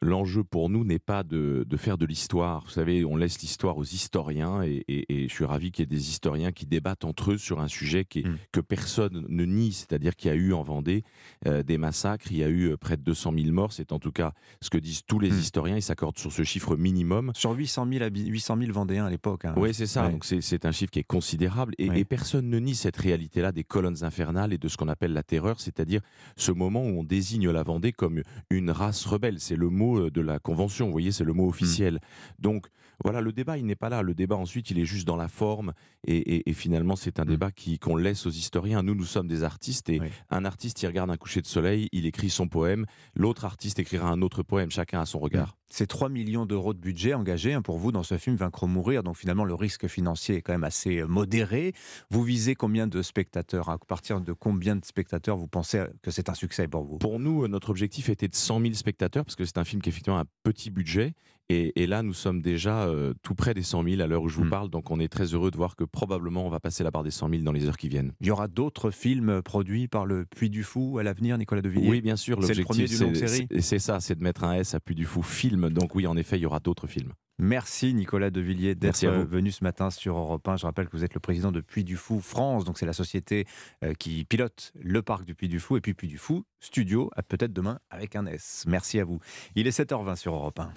l'enjeu 0.00 0.44
pour 0.44 0.70
nous 0.70 0.84
n'est 0.84 0.98
pas 1.00 1.22
de, 1.24 1.64
de 1.68 1.76
faire 1.76 1.98
de 1.98 2.06
l'histoire. 2.06 2.62
Vous 2.64 2.70
savez, 2.70 3.04
on 3.04 3.16
laisse 3.16 3.40
l'histoire 3.40 3.76
aux 3.76 3.84
historiens 3.84 4.62
et, 4.62 4.84
et- 4.88 5.24
et 5.24 5.28
je 5.28 5.34
suis 5.34 5.44
ravi 5.44 5.72
qu'il 5.72 5.82
y 5.82 5.84
ait 5.84 5.86
des 5.86 6.08
historiens 6.10 6.52
qui 6.52 6.64
débattent 6.64 7.04
entre 7.04 7.32
eux 7.32 7.38
sur 7.38 7.60
un 7.60 7.68
sujet 7.68 8.04
qui 8.04 8.20
est- 8.20 8.28
Mm. 8.28 8.38
que 8.52 8.60
personne 8.60 9.26
ne 9.28 9.44
nie, 9.44 9.72
c'est-à-dire 9.72 10.16
qu'il 10.16 10.28
y 10.28 10.32
a 10.32 10.36
eu 10.36 10.52
en 10.52 10.62
Vendée 10.62 11.02
euh, 11.46 11.62
des 11.62 11.76
massacres, 11.76 12.26
il 12.30 12.38
y 12.38 12.44
a 12.44 12.48
eu 12.48 12.70
euh, 12.70 12.76
près 12.76 12.96
de 12.96 13.02
200 13.02 13.32
000 13.36 13.52
morts, 13.52 13.72
c'est 13.72 13.92
en 13.92 13.98
tout 13.98 14.12
cas 14.12 14.32
ce 14.62 14.70
que 14.70 14.78
disent 14.78 15.02
tous 15.06 15.18
les 15.18 15.30
Mm. 15.30 15.38
historiens, 15.38 15.76
ils 15.76 15.82
s'accordent 15.82 16.18
sur 16.18 16.32
ce 16.32 16.44
chiffre 16.44 16.76
minimum. 16.76 17.32
Sur 17.34 17.50
800 17.52 17.86
000, 17.90 18.04
habi- 18.04 18.26
800 18.26 18.56
000 18.58 18.72
Vendéens 18.72 19.06
à 19.06 19.10
l'époque. 19.10 19.44
hein. 19.44 19.54
Oui, 19.56 19.74
c'est 19.74 19.86
ça. 19.86 20.06
Ouais. 20.06 20.12
Donc 20.12 20.24
c'est- 20.24 20.64
un 20.64 20.72
chiffre 20.72 20.90
qui 20.92 21.00
est 21.00 21.04
considérable 21.04 21.74
et, 21.78 21.90
Ouais. 21.90 22.00
et 22.00 22.04
personne 22.04 22.48
ne 22.48 22.58
nie 22.58 22.74
cette 22.74 22.96
réalité-là 22.96 23.52
des 23.52 23.64
colonnes 23.64 24.02
infernales 24.04 24.52
et 24.52 24.58
de 24.58 24.68
ce 24.68 24.76
qu'on 24.78 24.88
appelle 24.88 25.12
la 25.12 25.22
terreur, 25.22 25.60
c'est-à-dire 25.60 26.00
ce 26.36 26.52
moment 26.52 26.82
où 26.84 27.00
on 27.00 27.04
désigne 27.24 27.48
la 27.50 27.62
Vendée 27.62 27.92
comme 27.92 28.20
une 28.50 28.70
race 28.70 29.06
rebelle. 29.06 29.40
C'est 29.40 29.56
le 29.56 29.70
mot 29.70 29.98
euh, 29.98 30.10
de 30.10 30.20
la 30.20 30.38
convention, 30.38 30.86
vous 30.86 30.92
voyez, 30.92 31.10
c'est 31.10 31.24
le 31.24 31.32
mot 31.32 31.48
officiel. 31.48 32.00
Donc 32.38 32.66
voilà, 33.02 33.22
le 33.22 33.32
débat, 33.32 33.56
il 33.56 33.64
n'est 33.64 33.74
pas 33.74 33.88
là. 33.88 34.02
Le 34.02 34.14
débat 34.14 34.36
ensuite, 34.36 34.70
il 34.70 34.78
est 34.78 34.84
juste 34.84 35.06
dans 35.06 35.16
la 35.16 35.28
forme 35.28 35.72
et, 36.06 36.16
et- 36.16 36.50
et 36.50 36.52
finalement, 36.52 36.96
c'est 36.96 37.18
un 37.18 37.24
débat 37.24 37.50
qui 37.50 37.78
qu'on 37.78 37.96
laisse 37.96 38.26
aux 38.26 38.30
historiens. 38.30 38.82
Nous, 38.82 38.94
nous 38.94 39.04
sommes 39.06 39.26
des 39.26 39.42
artistes 39.42 39.88
et 39.88 39.98
un 40.30 40.44
artiste, 40.44 40.82
il 40.82 40.86
regarde 40.86 41.10
un 41.10 41.16
coucher 41.16 41.40
de 41.40 41.46
soleil, 41.46 41.88
il 41.92 42.04
écrit 42.04 42.28
son 42.30 42.46
poème. 42.46 42.84
L'autre 43.14 43.46
artiste 43.46 43.78
écrira 43.78 44.10
un 44.10 44.20
autre 44.20 44.42
poème. 44.42 44.70
Chacun 44.70 45.00
a 45.00 45.06
son 45.06 45.18
regard. 45.18 45.56
C'est 45.76 45.88
3 45.88 46.08
millions 46.08 46.46
d'euros 46.46 46.72
de 46.72 46.78
budget 46.78 47.14
engagés 47.14 47.52
hein, 47.52 47.60
pour 47.60 47.78
vous 47.78 47.90
dans 47.90 48.04
ce 48.04 48.16
film 48.16 48.36
Vaincre 48.36 48.62
ou 48.62 48.68
mourir. 48.68 49.02
Donc 49.02 49.16
finalement, 49.16 49.44
le 49.44 49.54
risque 49.54 49.88
financier 49.88 50.36
est 50.36 50.40
quand 50.40 50.52
même 50.52 50.62
assez 50.62 51.00
euh, 51.00 51.08
modéré. 51.08 51.72
Vous 52.10 52.22
visez 52.22 52.54
combien 52.54 52.86
de 52.86 53.02
spectateurs? 53.02 53.68
À 53.68 53.78
partir 53.78 54.20
de 54.20 54.32
combien 54.32 54.76
de 54.76 54.84
spectateurs 54.84 55.36
vous 55.36 55.48
pensez 55.48 55.82
que 56.00 56.12
c'est 56.12 56.28
un 56.28 56.34
succès 56.34 56.68
pour 56.68 56.84
vous? 56.84 56.98
Pour 56.98 57.18
nous, 57.18 57.42
euh, 57.42 57.48
notre 57.48 57.70
objectif 57.70 58.08
était 58.08 58.28
de 58.28 58.36
100 58.36 58.60
000 58.60 58.74
spectateurs, 58.74 59.24
parce 59.24 59.34
que 59.34 59.44
c'est 59.44 59.58
un 59.58 59.64
film 59.64 59.82
qui 59.82 59.88
a 59.88 59.90
effectivement 59.90 60.20
un 60.20 60.26
petit 60.44 60.70
budget. 60.70 61.14
Et, 61.50 61.82
et 61.82 61.86
là, 61.86 62.02
nous 62.02 62.14
sommes 62.14 62.40
déjà 62.40 62.84
euh, 62.84 63.12
tout 63.22 63.34
près 63.34 63.52
des 63.52 63.62
100 63.62 63.82
000 63.84 64.00
à 64.00 64.06
l'heure 64.06 64.22
où 64.22 64.28
je 64.30 64.36
vous 64.36 64.44
Mm. 64.44 64.50
parle. 64.50 64.70
Donc 64.70 64.90
on 64.90 64.98
est 64.98 65.08
très 65.08 65.34
heureux 65.34 65.50
de 65.50 65.56
voir 65.58 65.76
que 65.76 65.84
probablement 65.84 66.46
on 66.46 66.48
va 66.48 66.58
passer 66.58 66.82
la 66.84 66.90
barre 66.90 67.02
des 67.02 67.10
100 67.10 67.28
000 67.28 67.42
dans 67.42 67.52
les 67.52 67.66
heures 67.66 67.76
qui 67.76 67.88
viennent. 67.90 68.12
Il 68.22 68.28
y 68.28 68.30
aura 68.30 68.48
d'autres 68.48 68.90
films 68.90 69.42
produits 69.42 69.86
par 69.86 70.06
le 70.06 70.24
Puy 70.24 70.48
du 70.48 70.62
Fou 70.62 70.96
à 70.98 71.02
l'avenir, 71.02 71.36
Nicolas 71.36 71.60
Devilliers 71.60 71.90
Oui, 71.90 72.00
bien 72.00 72.16
sûr. 72.16 72.42
C'est 72.44 72.54
le 72.54 72.62
premier 72.64 72.86
L'objectif, 72.86 73.60
c'est 73.60 73.78
ça, 73.78 74.00
c'est 74.00 74.14
de 74.14 74.22
mettre 74.22 74.44
un 74.44 74.54
S 74.54 74.74
à 74.74 74.80
Puy 74.80 74.94
du 74.94 75.04
Fou 75.04 75.20
film. 75.22 75.63
Donc 75.70 75.94
oui, 75.94 76.06
en 76.06 76.16
effet, 76.16 76.38
il 76.38 76.42
y 76.42 76.46
aura 76.46 76.60
d'autres 76.60 76.86
films. 76.86 77.12
Merci 77.38 77.94
Nicolas 77.94 78.30
Devilliers 78.30 78.76
d'être 78.76 79.04
venu 79.06 79.50
ce 79.50 79.64
matin 79.64 79.90
sur 79.90 80.16
Europe 80.16 80.46
1. 80.46 80.56
Je 80.56 80.66
rappelle 80.66 80.86
que 80.86 80.96
vous 80.96 81.02
êtes 81.02 81.14
le 81.14 81.20
président 81.20 81.50
de 81.50 81.60
Puy 81.60 81.82
du 81.82 81.96
Fou 81.96 82.20
France, 82.20 82.64
donc 82.64 82.78
c'est 82.78 82.86
la 82.86 82.92
société 82.92 83.44
euh, 83.82 83.92
qui 83.94 84.24
pilote 84.24 84.72
le 84.80 85.02
parc 85.02 85.24
du 85.24 85.34
Puy 85.34 85.48
du 85.48 85.58
Fou. 85.58 85.76
Et 85.76 85.80
puis 85.80 85.94
Puy 85.94 86.06
du 86.06 86.18
Fou 86.18 86.44
Studio, 86.60 87.10
à 87.16 87.22
peut-être 87.22 87.52
demain 87.52 87.80
avec 87.90 88.14
un 88.14 88.26
S. 88.26 88.64
Merci 88.68 89.00
à 89.00 89.04
vous. 89.04 89.18
Il 89.56 89.66
est 89.66 89.76
7h20 89.76 90.14
sur 90.14 90.32
Europe 90.32 90.60
1. 90.60 90.72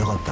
Europe 0.00 0.30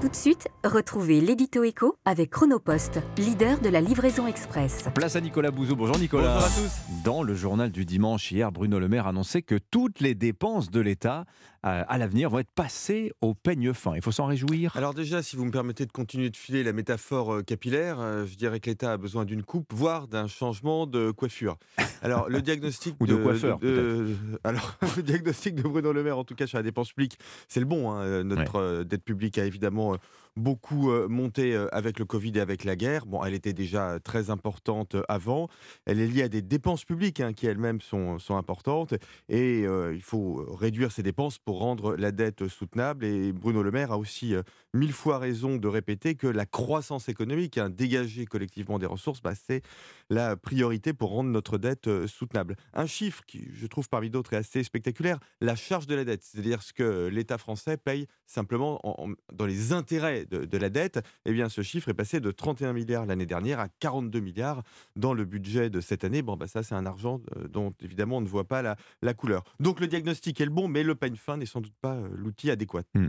Tout 0.00 0.08
de 0.08 0.14
suite, 0.14 0.48
retrouvez 0.64 1.20
l'édito 1.20 1.62
écho 1.64 1.96
avec 2.04 2.30
Chronopost, 2.30 3.00
leader 3.16 3.60
de 3.60 3.68
la 3.68 3.80
livraison 3.80 4.26
express. 4.26 4.88
Place 4.94 5.16
à 5.16 5.20
Nicolas 5.20 5.50
Bouzou. 5.50 5.76
Bonjour 5.76 5.98
Nicolas. 5.98 6.34
Bonjour 6.34 6.46
à 6.46 6.50
tous. 6.50 7.02
Dans 7.04 7.22
le 7.22 7.34
journal 7.34 7.70
du 7.70 7.84
dimanche 7.84 8.30
hier, 8.30 8.52
Bruno 8.52 8.78
Le 8.78 8.88
Maire 8.88 9.06
annonçait 9.06 9.42
que 9.42 9.56
toutes 9.56 10.00
les 10.00 10.14
dépenses 10.14 10.70
de 10.70 10.80
l'État 10.80 11.24
à 11.62 11.98
l'avenir 11.98 12.30
vont 12.30 12.38
être 12.38 12.50
passées 12.54 13.12
au 13.20 13.34
peigne 13.34 13.72
fin. 13.74 13.94
Il 13.96 14.02
faut 14.02 14.12
s'en 14.12 14.26
réjouir. 14.26 14.76
Alors 14.76 14.94
déjà, 14.94 15.22
si 15.22 15.36
vous 15.36 15.44
me 15.44 15.50
permettez 15.50 15.86
de 15.86 15.92
continuer 15.92 16.30
de 16.30 16.36
filer 16.36 16.62
la 16.62 16.72
métaphore 16.72 17.34
euh, 17.34 17.42
capillaire, 17.42 17.98
euh, 18.00 18.26
je 18.26 18.36
dirais 18.36 18.60
que 18.60 18.70
l'État 18.70 18.92
a 18.92 18.96
besoin 18.96 19.24
d'une 19.24 19.42
coupe, 19.42 19.72
voire 19.74 20.06
d'un 20.08 20.28
changement 20.28 20.86
de 20.86 21.10
coiffure. 21.10 21.56
Alors 22.02 22.28
le 22.28 22.40
diagnostic 22.42 22.94
Ou 23.00 23.06
de 23.06 23.16
coiffeur, 23.16 23.58
de- 23.58 24.14
alors 24.44 24.76
le 24.96 25.02
diagnostic 25.02 25.54
de 25.56 25.62
Bruno 25.62 25.92
Le 25.92 26.02
Maire, 26.02 26.18
en 26.18 26.24
tout 26.24 26.34
cas 26.34 26.46
sur 26.46 26.58
la 26.58 26.62
dépense 26.62 26.92
publique, 26.92 27.18
c'est 27.48 27.60
le 27.60 27.66
bon. 27.66 27.90
hein. 27.90 28.02
Euh, 28.02 28.22
Notre 28.22 28.84
dette 28.84 29.02
publique 29.04 29.38
a 29.38 29.44
évidemment 29.44 29.96
beaucoup 30.38 30.90
euh, 30.90 31.08
monté 31.08 31.54
euh, 31.54 31.68
avec 31.72 31.98
le 31.98 32.04
Covid 32.04 32.32
et 32.36 32.40
avec 32.40 32.64
la 32.64 32.76
guerre. 32.76 33.04
Bon, 33.06 33.22
elle 33.24 33.34
était 33.34 33.52
déjà 33.52 33.98
très 34.00 34.30
importante 34.30 34.94
euh, 34.94 35.02
avant. 35.08 35.48
Elle 35.84 36.00
est 36.00 36.06
liée 36.06 36.22
à 36.22 36.28
des 36.28 36.42
dépenses 36.42 36.84
publiques 36.84 37.20
hein, 37.20 37.32
qui 37.32 37.46
elles-mêmes 37.46 37.80
sont, 37.80 38.18
importantes 38.30 38.94
et 39.28 39.60
il 39.60 40.02
faut 40.02 40.44
réduire 40.54 40.92
ces 40.92 41.02
dépenses 41.02 41.38
pour 41.38 41.58
rendre 41.58 41.96
la 41.96 42.12
dette 42.12 42.46
soutenable. 42.48 43.04
Et 43.04 43.32
Bruno 43.32 43.62
Le 43.62 43.70
Maire 43.70 43.92
a 43.92 43.98
aussi 43.98 44.34
mille 44.74 44.92
fois 44.92 45.18
raison 45.18 45.56
de 45.56 45.66
répéter 45.68 46.14
que 46.14 46.26
la 46.26 46.46
croissance 46.46 47.08
économique, 47.08 47.58
hein, 47.58 47.70
dégager 47.70 48.26
collectivement 48.26 48.78
des 48.78 48.86
ressources, 48.86 49.22
bah, 49.22 49.32
c'est 49.34 49.62
la 50.10 50.36
priorité 50.36 50.92
pour 50.92 51.10
rendre 51.10 51.30
notre 51.30 51.58
dette 51.58 52.06
soutenable. 52.06 52.56
Un 52.74 52.86
chiffre 52.86 53.22
qui, 53.26 53.48
je 53.52 53.66
trouve, 53.66 53.88
parmi 53.88 54.10
d'autres, 54.10 54.34
est 54.34 54.36
assez 54.36 54.62
spectaculaire, 54.62 55.18
la 55.40 55.56
charge 55.56 55.86
de 55.86 55.94
la 55.94 56.04
dette, 56.04 56.22
c'est-à-dire 56.22 56.62
ce 56.62 56.72
que 56.72 57.08
l'État 57.08 57.38
français 57.38 57.76
paye 57.76 58.06
simplement 58.26 58.78
en- 58.86 59.08
en- 59.08 59.14
dans 59.32 59.46
les 59.46 59.72
intérêts 59.72 60.26
de, 60.30 60.58
la 60.58 60.70
dette. 60.70 61.00
Eh 61.24 61.32
bien, 61.32 61.48
ce 61.48 61.62
chiffre 61.62 61.88
est 61.88 61.94
passé 61.94 62.20
de 62.20 62.30
31 62.30 62.72
milliards 62.72 63.06
l'année 63.06 63.26
dernière 63.26 63.60
à 63.60 63.68
42 63.80 64.20
milliards 64.20 64.62
dans 64.96 65.14
le 65.14 65.24
budget 65.24 65.70
de 65.70 65.80
cette 65.80 66.04
année. 66.04 66.22
Bon, 66.22 66.36
bah, 66.36 66.46
ça, 66.46 66.62
c'est 66.62 66.74
un 66.74 66.86
argent 66.86 67.20
euh, 67.36 67.48
dont, 67.48 67.74
évidemment, 67.80 68.18
on 68.18 68.20
ne 68.20 68.28
voit 68.28 68.46
pas 68.46 68.62
la, 68.62 68.76
la 69.02 69.14
couleur. 69.14 69.44
Donc, 69.60 69.80
le 69.80 69.86
diagnostic 69.86 70.40
est 70.40 70.44
le 70.44 70.50
bon, 70.50 70.68
mais 70.68 70.82
le 70.82 70.94
peigne 70.94 71.16
fin 71.16 71.36
n'est 71.36 71.46
sans 71.46 71.60
doute 71.60 71.74
pas 71.80 71.94
euh, 71.94 72.08
l'outil 72.12 72.50
adéquat. 72.50 72.82
Hmm. 72.94 73.08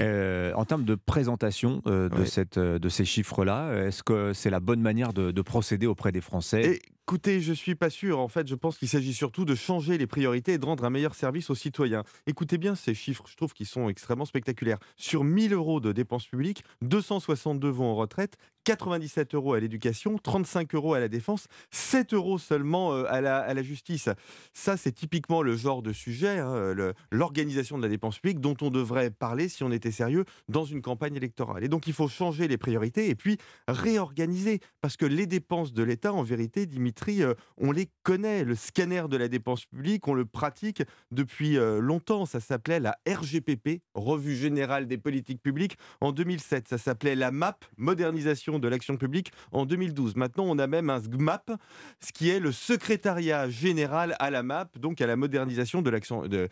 Euh, 0.00 0.52
en 0.54 0.64
termes 0.64 0.84
de 0.84 0.96
présentation 0.96 1.80
euh, 1.86 2.08
de, 2.08 2.16
Ouais. 2.20 2.26
cette, 2.26 2.58
euh, 2.58 2.80
de 2.80 2.88
ces 2.88 3.04
chiffres-là, 3.04 3.86
est-ce 3.86 4.02
que 4.02 4.32
c'est 4.32 4.50
la 4.50 4.58
bonne 4.58 4.80
manière 4.80 5.12
de, 5.12 5.30
de 5.30 5.42
procéder 5.42 5.86
auprès 5.86 6.10
des 6.10 6.20
Français? 6.20 6.80
Écoutez, 7.06 7.40
je 7.40 7.52
suis 7.52 7.74
pas 7.76 7.90
sûr. 7.90 8.18
En 8.18 8.28
fait, 8.28 8.48
je 8.48 8.54
pense 8.56 8.76
qu'il 8.78 8.88
s'agit 8.88 9.12
surtout 9.12 9.44
de 9.44 9.54
changer 9.54 9.96
les 9.98 10.06
priorités 10.06 10.54
et 10.54 10.58
de 10.58 10.64
rendre 10.64 10.84
un 10.84 10.90
meilleur 10.90 11.14
service 11.14 11.48
aux 11.50 11.54
citoyens. 11.54 12.02
Écoutez 12.26 12.58
bien 12.58 12.74
ces 12.74 12.94
chiffres, 12.94 13.24
je 13.28 13.36
trouve 13.36 13.52
qu'ils 13.52 13.66
sont 13.66 13.88
extrêmement 13.88 14.24
spectaculaires. 14.24 14.78
Sur 14.96 15.22
1000 15.22 15.52
euros 15.52 15.80
de 15.80 15.92
dépenses 15.92 16.26
publiques, 16.26 16.64
262 16.82 17.68
vont 17.68 17.84
en 17.92 17.94
retraite, 17.94 18.36
97 18.64 19.34
euros 19.34 19.54
à 19.54 19.60
l'éducation, 19.60 20.18
35 20.18 20.74
euros 20.74 20.94
à 20.94 21.00
la 21.00 21.08
défense, 21.08 21.46
7 21.70 22.14
euros 22.14 22.38
seulement 22.38 22.92
euh, 22.92 23.04
à 23.08 23.20
la, 23.20 23.38
à 23.38 23.54
la 23.54 23.62
justice. 23.62 24.08
Ça, 24.52 24.76
c'est 24.76 24.92
typiquement 24.92 25.42
le 25.42 25.56
genre 25.56 25.82
de 25.82 25.92
sujet, 25.92 26.38
hein, 26.38 26.74
l'organisation 27.10 27.76
de 27.78 27.82
la 27.82 27.88
dépense 27.88 28.18
publique 28.18 28.40
dont 28.40 28.56
on 28.60 28.70
devrait 28.70 29.10
parler 29.10 29.48
si 29.48 29.62
on 29.62 29.70
était 29.70 29.90
sérieux 29.90 30.24
dans 30.48 30.64
une 30.64 30.82
campagne 30.82 31.16
électorale. 31.16 31.64
Et 31.64 31.68
donc, 31.68 31.86
il 31.86 31.92
faut 31.92 32.08
changer 32.08 32.48
les 32.48 32.56
priorités 32.56 33.08
et 33.08 33.14
puis 33.14 33.38
réorganiser. 33.68 34.60
Parce 34.80 34.96
que 34.96 35.06
les 35.06 35.26
dépenses 35.26 35.72
de 35.72 35.82
l'État, 35.82 36.12
en 36.12 36.22
vérité, 36.22 36.66
Dimitri, 36.66 37.22
euh, 37.22 37.34
on 37.56 37.72
les 37.72 37.88
connaît. 38.02 38.44
Le 38.44 38.54
scanner 38.54 39.04
de 39.08 39.16
la 39.16 39.28
dépense 39.28 39.64
publique, 39.66 40.08
on 40.08 40.14
le 40.14 40.24
pratique 40.24 40.82
depuis 41.10 41.58
euh, 41.58 41.80
longtemps. 41.80 42.26
Ça 42.26 42.40
s'appelait 42.40 42.80
la 42.80 42.96
RGPP, 43.08 43.82
Revue 43.94 44.36
Générale 44.36 44.86
des 44.86 44.98
Politiques 44.98 45.42
Publiques, 45.42 45.76
en 46.00 46.12
2007. 46.12 46.68
Ça 46.68 46.78
s'appelait 46.78 47.14
la 47.14 47.30
MAP, 47.30 47.64
Modernisation 47.76 48.53
de 48.58 48.68
l'action 48.68 48.96
publique 48.96 49.32
en 49.52 49.66
2012. 49.66 50.16
Maintenant, 50.16 50.44
on 50.46 50.58
a 50.58 50.66
même 50.66 50.90
un 50.90 51.00
SGMAP, 51.00 51.52
ce 52.00 52.12
qui 52.12 52.30
est 52.30 52.40
le 52.40 52.52
secrétariat 52.52 53.48
général 53.48 54.16
à 54.18 54.30
la 54.30 54.42
MAP, 54.42 54.78
donc 54.78 55.00
à 55.00 55.06
la 55.06 55.16
modernisation 55.16 55.82
de 55.82 55.90
l'action 55.90 56.22
de, 56.26 56.48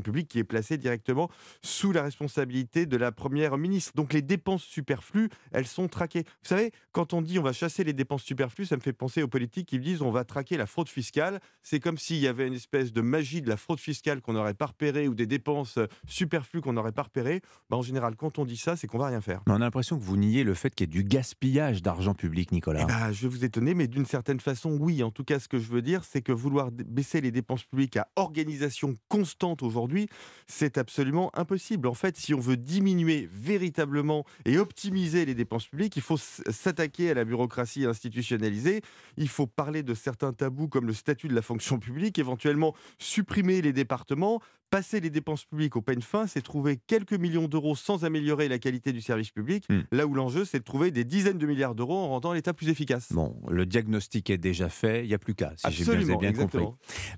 publique, 0.00 0.28
qui 0.28 0.38
est 0.38 0.44
placé 0.44 0.78
directement 0.78 1.30
sous 1.62 1.92
la 1.92 2.02
responsabilité 2.02 2.86
de 2.86 2.96
la 2.96 3.12
première 3.12 3.56
ministre. 3.58 3.92
Donc 3.94 4.12
les 4.12 4.22
dépenses 4.22 4.62
superflues, 4.62 5.28
elles 5.52 5.66
sont 5.66 5.88
traquées. 5.88 6.24
Vous 6.24 6.48
savez, 6.48 6.72
quand 6.92 7.12
on 7.12 7.22
dit 7.22 7.38
on 7.38 7.42
va 7.42 7.52
chasser 7.52 7.84
les 7.84 7.92
dépenses 7.92 8.22
superflues, 8.22 8.66
ça 8.66 8.76
me 8.76 8.80
fait 8.80 8.92
penser 8.92 9.22
aux 9.22 9.28
politiques 9.28 9.68
qui 9.68 9.78
disent 9.78 10.02
on 10.02 10.10
va 10.10 10.24
traquer 10.24 10.56
la 10.56 10.66
fraude 10.66 10.88
fiscale. 10.88 11.40
C'est 11.62 11.80
comme 11.80 11.98
s'il 11.98 12.18
y 12.18 12.28
avait 12.28 12.46
une 12.46 12.54
espèce 12.54 12.92
de 12.92 13.00
magie 13.00 13.42
de 13.42 13.48
la 13.48 13.56
fraude 13.56 13.80
fiscale 13.80 14.20
qu'on 14.20 14.32
n'aurait 14.32 14.54
pas 14.54 14.66
repérée 14.66 15.08
ou 15.08 15.14
des 15.14 15.26
dépenses 15.26 15.78
superflues 16.06 16.60
qu'on 16.60 16.72
n'aurait 16.72 16.92
pas 16.92 17.02
repérées. 17.02 17.40
Bah, 17.70 17.76
en 17.76 17.82
général, 17.82 18.16
quand 18.16 18.38
on 18.38 18.44
dit 18.44 18.56
ça, 18.56 18.76
c'est 18.76 18.86
qu'on 18.86 18.98
va 18.98 19.08
rien 19.08 19.20
faire. 19.20 19.42
On 19.46 19.54
a 19.54 19.58
l'impression 19.58 19.98
que 19.98 20.02
vous 20.02 20.16
niez 20.16 20.44
le 20.44 20.54
fait 20.54 20.74
qu'il 20.74 20.86
y 20.86 20.90
ait 20.90 21.02
du 21.02 21.04
gaspillage 21.04 21.43
d'argent 21.82 22.14
public, 22.14 22.52
Nicolas. 22.52 22.80
Eh 22.82 22.86
ben, 22.86 23.12
je 23.12 23.22
vais 23.22 23.28
vous 23.28 23.44
étonner, 23.44 23.74
mais 23.74 23.86
d'une 23.86 24.06
certaine 24.06 24.40
façon, 24.40 24.76
oui. 24.80 25.02
En 25.02 25.10
tout 25.10 25.24
cas, 25.24 25.38
ce 25.38 25.48
que 25.48 25.58
je 25.58 25.70
veux 25.70 25.82
dire, 25.82 26.04
c'est 26.04 26.22
que 26.22 26.32
vouloir 26.32 26.70
baisser 26.70 27.20
les 27.20 27.30
dépenses 27.30 27.64
publiques 27.64 27.96
à 27.96 28.08
organisation 28.16 28.94
constante 29.08 29.62
aujourd'hui, 29.62 30.08
c'est 30.46 30.78
absolument 30.78 31.30
impossible. 31.36 31.86
En 31.88 31.94
fait, 31.94 32.16
si 32.16 32.34
on 32.34 32.40
veut 32.40 32.56
diminuer 32.56 33.28
véritablement 33.32 34.24
et 34.44 34.58
optimiser 34.58 35.24
les 35.24 35.34
dépenses 35.34 35.66
publiques, 35.66 35.96
il 35.96 36.02
faut 36.02 36.16
s'attaquer 36.16 37.10
à 37.10 37.14
la 37.14 37.24
bureaucratie 37.24 37.84
institutionnalisée. 37.84 38.82
Il 39.16 39.28
faut 39.28 39.46
parler 39.46 39.82
de 39.82 39.94
certains 39.94 40.32
tabous 40.32 40.68
comme 40.68 40.86
le 40.86 40.92
statut 40.92 41.28
de 41.28 41.34
la 41.34 41.42
fonction 41.42 41.78
publique, 41.78 42.18
éventuellement 42.18 42.74
supprimer 42.98 43.60
les 43.62 43.72
départements, 43.72 44.40
passer 44.70 44.98
les 45.00 45.10
dépenses 45.10 45.44
publiques 45.44 45.76
au 45.76 45.82
peine 45.82 46.02
fin, 46.02 46.26
c'est 46.26 46.42
trouver 46.42 46.80
quelques 46.88 47.12
millions 47.12 47.46
d'euros 47.46 47.76
sans 47.76 48.04
améliorer 48.04 48.48
la 48.48 48.58
qualité 48.58 48.92
du 48.92 49.00
service 49.00 49.30
public, 49.30 49.64
Hmm. 49.68 49.82
là 49.92 50.06
où 50.06 50.14
l'enjeu, 50.14 50.44
c'est 50.44 50.58
de 50.58 50.64
trouver 50.64 50.90
des 50.90 51.04
dizaines 51.04 51.33
de 51.38 51.46
milliards 51.46 51.74
d'euros 51.74 51.96
en 51.96 52.08
rendant 52.08 52.32
l'État 52.32 52.52
plus 52.52 52.68
efficace. 52.68 53.12
Bon, 53.12 53.36
le 53.48 53.66
diagnostic 53.66 54.30
est 54.30 54.38
déjà 54.38 54.68
fait, 54.68 55.04
il 55.04 55.08
n'y 55.08 55.14
a 55.14 55.18
plus 55.18 55.34
qu'à, 55.34 55.52
si 55.56 55.70
j'ai 55.70 55.84
bien, 55.84 55.94
Absolument, 55.94 56.18
bien 56.18 56.32
compris. 56.32 56.64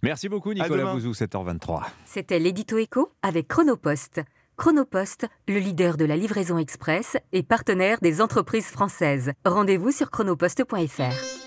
Merci 0.02 0.29
beaucoup, 0.29 0.52
Nicolas. 0.52 0.92
Bouzou, 0.92 1.12
7h23. 1.12 1.83
C'était 2.05 2.38
l'édito 2.38 2.79
écho 2.79 3.12
avec 3.22 3.48
Chronopost. 3.48 4.20
Chronopost, 4.57 5.26
le 5.48 5.59
leader 5.59 5.96
de 5.96 6.05
la 6.07 6.16
livraison 6.16 6.57
express 6.59 7.16
et 7.33 7.42
partenaire 7.42 7.98
des 8.00 8.22
entreprises 8.22 8.66
françaises. 8.66 9.33
Rendez-vous 9.44 9.90
sur 9.90 10.11
chronopost.fr. 10.11 11.45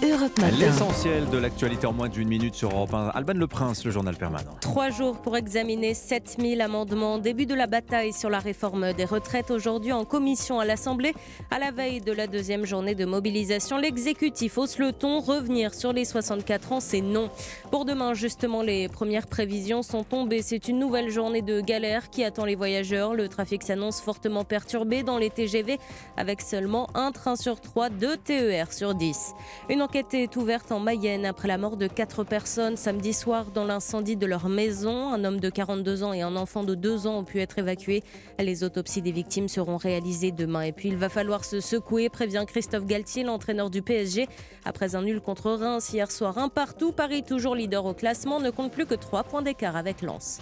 Europe 0.00 0.38
Matin. 0.38 0.56
L'essentiel 0.60 1.28
de 1.28 1.38
l'actualité 1.38 1.84
en 1.84 1.92
moins 1.92 2.08
d'une 2.08 2.28
minute 2.28 2.54
sur 2.54 2.70
Europe 2.70 2.94
1. 2.94 3.08
Alban 3.08 3.32
Le 3.32 3.48
Prince, 3.48 3.84
le 3.84 3.90
journal 3.90 4.14
permanent. 4.14 4.52
Trois 4.60 4.90
jours 4.90 5.18
pour 5.18 5.36
examiner 5.36 5.92
7000 5.92 6.60
amendements. 6.60 7.18
Début 7.18 7.46
de 7.46 7.54
la 7.54 7.66
bataille 7.66 8.12
sur 8.12 8.30
la 8.30 8.38
réforme 8.38 8.92
des 8.92 9.04
retraites 9.04 9.50
aujourd'hui 9.50 9.92
en 9.92 10.04
commission 10.04 10.60
à 10.60 10.64
l'Assemblée. 10.64 11.14
À 11.50 11.58
la 11.58 11.72
veille 11.72 12.00
de 12.00 12.12
la 12.12 12.28
deuxième 12.28 12.64
journée 12.64 12.94
de 12.94 13.06
mobilisation, 13.06 13.76
l'exécutif 13.76 14.56
hausse 14.56 14.78
le 14.78 14.92
ton. 14.92 15.18
Revenir 15.18 15.74
sur 15.74 15.92
les 15.92 16.04
64 16.04 16.72
ans, 16.72 16.80
c'est 16.80 17.00
non. 17.00 17.28
Pour 17.72 17.84
demain, 17.84 18.14
justement, 18.14 18.62
les 18.62 18.88
premières 18.88 19.26
prévisions 19.26 19.82
sont 19.82 20.04
tombées. 20.04 20.42
C'est 20.42 20.68
une 20.68 20.78
nouvelle 20.78 21.10
journée 21.10 21.42
de 21.42 21.60
galère 21.60 22.08
qui 22.08 22.22
attend 22.22 22.44
les 22.44 22.54
voyageurs. 22.54 23.14
Le 23.14 23.28
trafic 23.28 23.64
s'annonce 23.64 24.00
fortement 24.00 24.44
perturbé 24.44 25.02
dans 25.02 25.18
les 25.18 25.30
TGV 25.30 25.80
avec 26.16 26.40
seulement 26.40 26.86
un 26.94 27.10
train 27.10 27.34
sur 27.34 27.60
trois, 27.60 27.90
deux 27.90 28.16
TER 28.16 28.72
sur 28.72 28.94
10. 28.94 29.32
Une 29.68 29.82
enquête 29.88 30.12
est 30.12 30.36
ouverte 30.36 30.70
en 30.70 30.80
Mayenne 30.80 31.24
après 31.24 31.48
la 31.48 31.56
mort 31.56 31.78
de 31.78 31.86
quatre 31.86 32.22
personnes 32.22 32.76
samedi 32.76 33.14
soir 33.14 33.46
dans 33.54 33.64
l'incendie 33.64 34.16
de 34.16 34.26
leur 34.26 34.50
maison. 34.50 35.14
Un 35.14 35.24
homme 35.24 35.40
de 35.40 35.48
42 35.48 36.02
ans 36.02 36.12
et 36.12 36.20
un 36.20 36.36
enfant 36.36 36.62
de 36.62 36.74
2 36.74 37.06
ans 37.06 37.20
ont 37.20 37.24
pu 37.24 37.40
être 37.40 37.58
évacués. 37.58 38.02
Les 38.38 38.64
autopsies 38.64 39.00
des 39.00 39.12
victimes 39.12 39.48
seront 39.48 39.78
réalisées 39.78 40.30
demain. 40.30 40.60
Et 40.60 40.72
puis 40.72 40.90
il 40.90 40.98
va 40.98 41.08
falloir 41.08 41.42
se 41.42 41.60
secouer, 41.60 42.10
prévient 42.10 42.44
Christophe 42.46 42.84
Galtier, 42.84 43.24
l'entraîneur 43.24 43.70
du 43.70 43.80
PSG. 43.80 44.28
Après 44.66 44.94
un 44.94 45.00
nul 45.00 45.22
contre 45.22 45.52
Reims 45.52 45.90
hier 45.90 46.10
soir, 46.10 46.36
un 46.36 46.50
partout, 46.50 46.92
Paris 46.92 47.22
toujours 47.22 47.54
leader 47.54 47.86
au 47.86 47.94
classement 47.94 48.40
ne 48.40 48.50
compte 48.50 48.72
plus 48.72 48.84
que 48.84 48.94
3 48.94 49.24
points 49.24 49.40
d'écart 49.40 49.74
avec 49.76 50.02
Lens. 50.02 50.40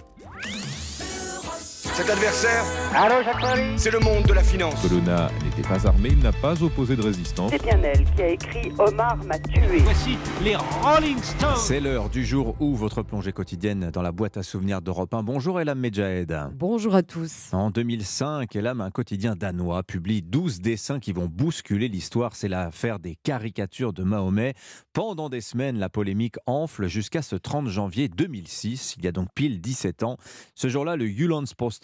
Cet 1.97 2.11
adversaire, 2.11 2.63
c'est 3.79 3.91
le 3.91 4.01
monde 4.01 4.25
de 4.25 4.35
la 4.35 4.43
finance. 4.43 4.83
Colonna 4.83 5.31
n'était 5.43 5.67
pas 5.67 5.87
armé, 5.87 6.11
il 6.13 6.19
n'a 6.19 6.31
pas 6.31 6.63
opposé 6.63 6.95
de 6.95 7.01
résistance. 7.01 7.51
C'est 7.51 7.63
bien 7.63 7.81
elle 7.83 8.05
qui 8.05 8.21
a 8.21 8.29
écrit 8.29 8.71
Omar 8.79 9.17
m'a 9.25 9.39
tué. 9.39 9.79
Voici 9.79 10.19
les 10.45 10.57
Rolling 10.57 11.17
Stones. 11.23 11.57
C'est 11.57 11.81
l'heure 11.81 12.11
du 12.11 12.27
jour 12.27 12.55
où 12.61 12.77
votre 12.77 13.03
plongée 13.03 13.33
quotidienne 13.33 13.91
dans 13.91 14.03
la 14.03 14.13
boîte 14.13 14.37
à 14.37 14.43
souvenirs 14.43 14.83
d'Europe 14.83 15.15
1. 15.15 15.23
Bonjour 15.23 15.59
Elam 15.59 15.79
Medjahed. 15.79 16.37
Bonjour 16.53 16.95
à 16.95 17.03
tous. 17.03 17.49
En 17.53 17.71
2005, 17.71 18.55
Elam, 18.55 18.83
un 18.83 18.91
quotidien 18.91 19.35
danois, 19.35 19.83
publie 19.83 20.21
12 20.21 20.61
dessins 20.61 21.01
qui 21.01 21.13
vont 21.13 21.29
bousculer 21.29 21.89
l'histoire. 21.89 22.37
C'est 22.37 22.49
l'affaire 22.49 22.99
des 22.99 23.17
caricatures 23.23 23.95
de 23.95 24.03
Mahomet. 24.03 24.53
Pendant 24.93 25.31
des 25.31 25.41
semaines, 25.41 25.79
la 25.79 25.89
polémique 25.89 26.37
enfle 26.45 26.89
jusqu'à 26.89 27.23
ce 27.23 27.37
30 27.37 27.69
janvier 27.69 28.09
2006. 28.09 28.97
Il 28.99 29.05
y 29.07 29.09
a 29.09 29.13
donc 29.13 29.29
pile 29.35 29.63
17 29.63 30.03
ans. 30.03 30.19
Ce 30.55 30.69
jour-là, 30.69 30.97
le 30.97 31.07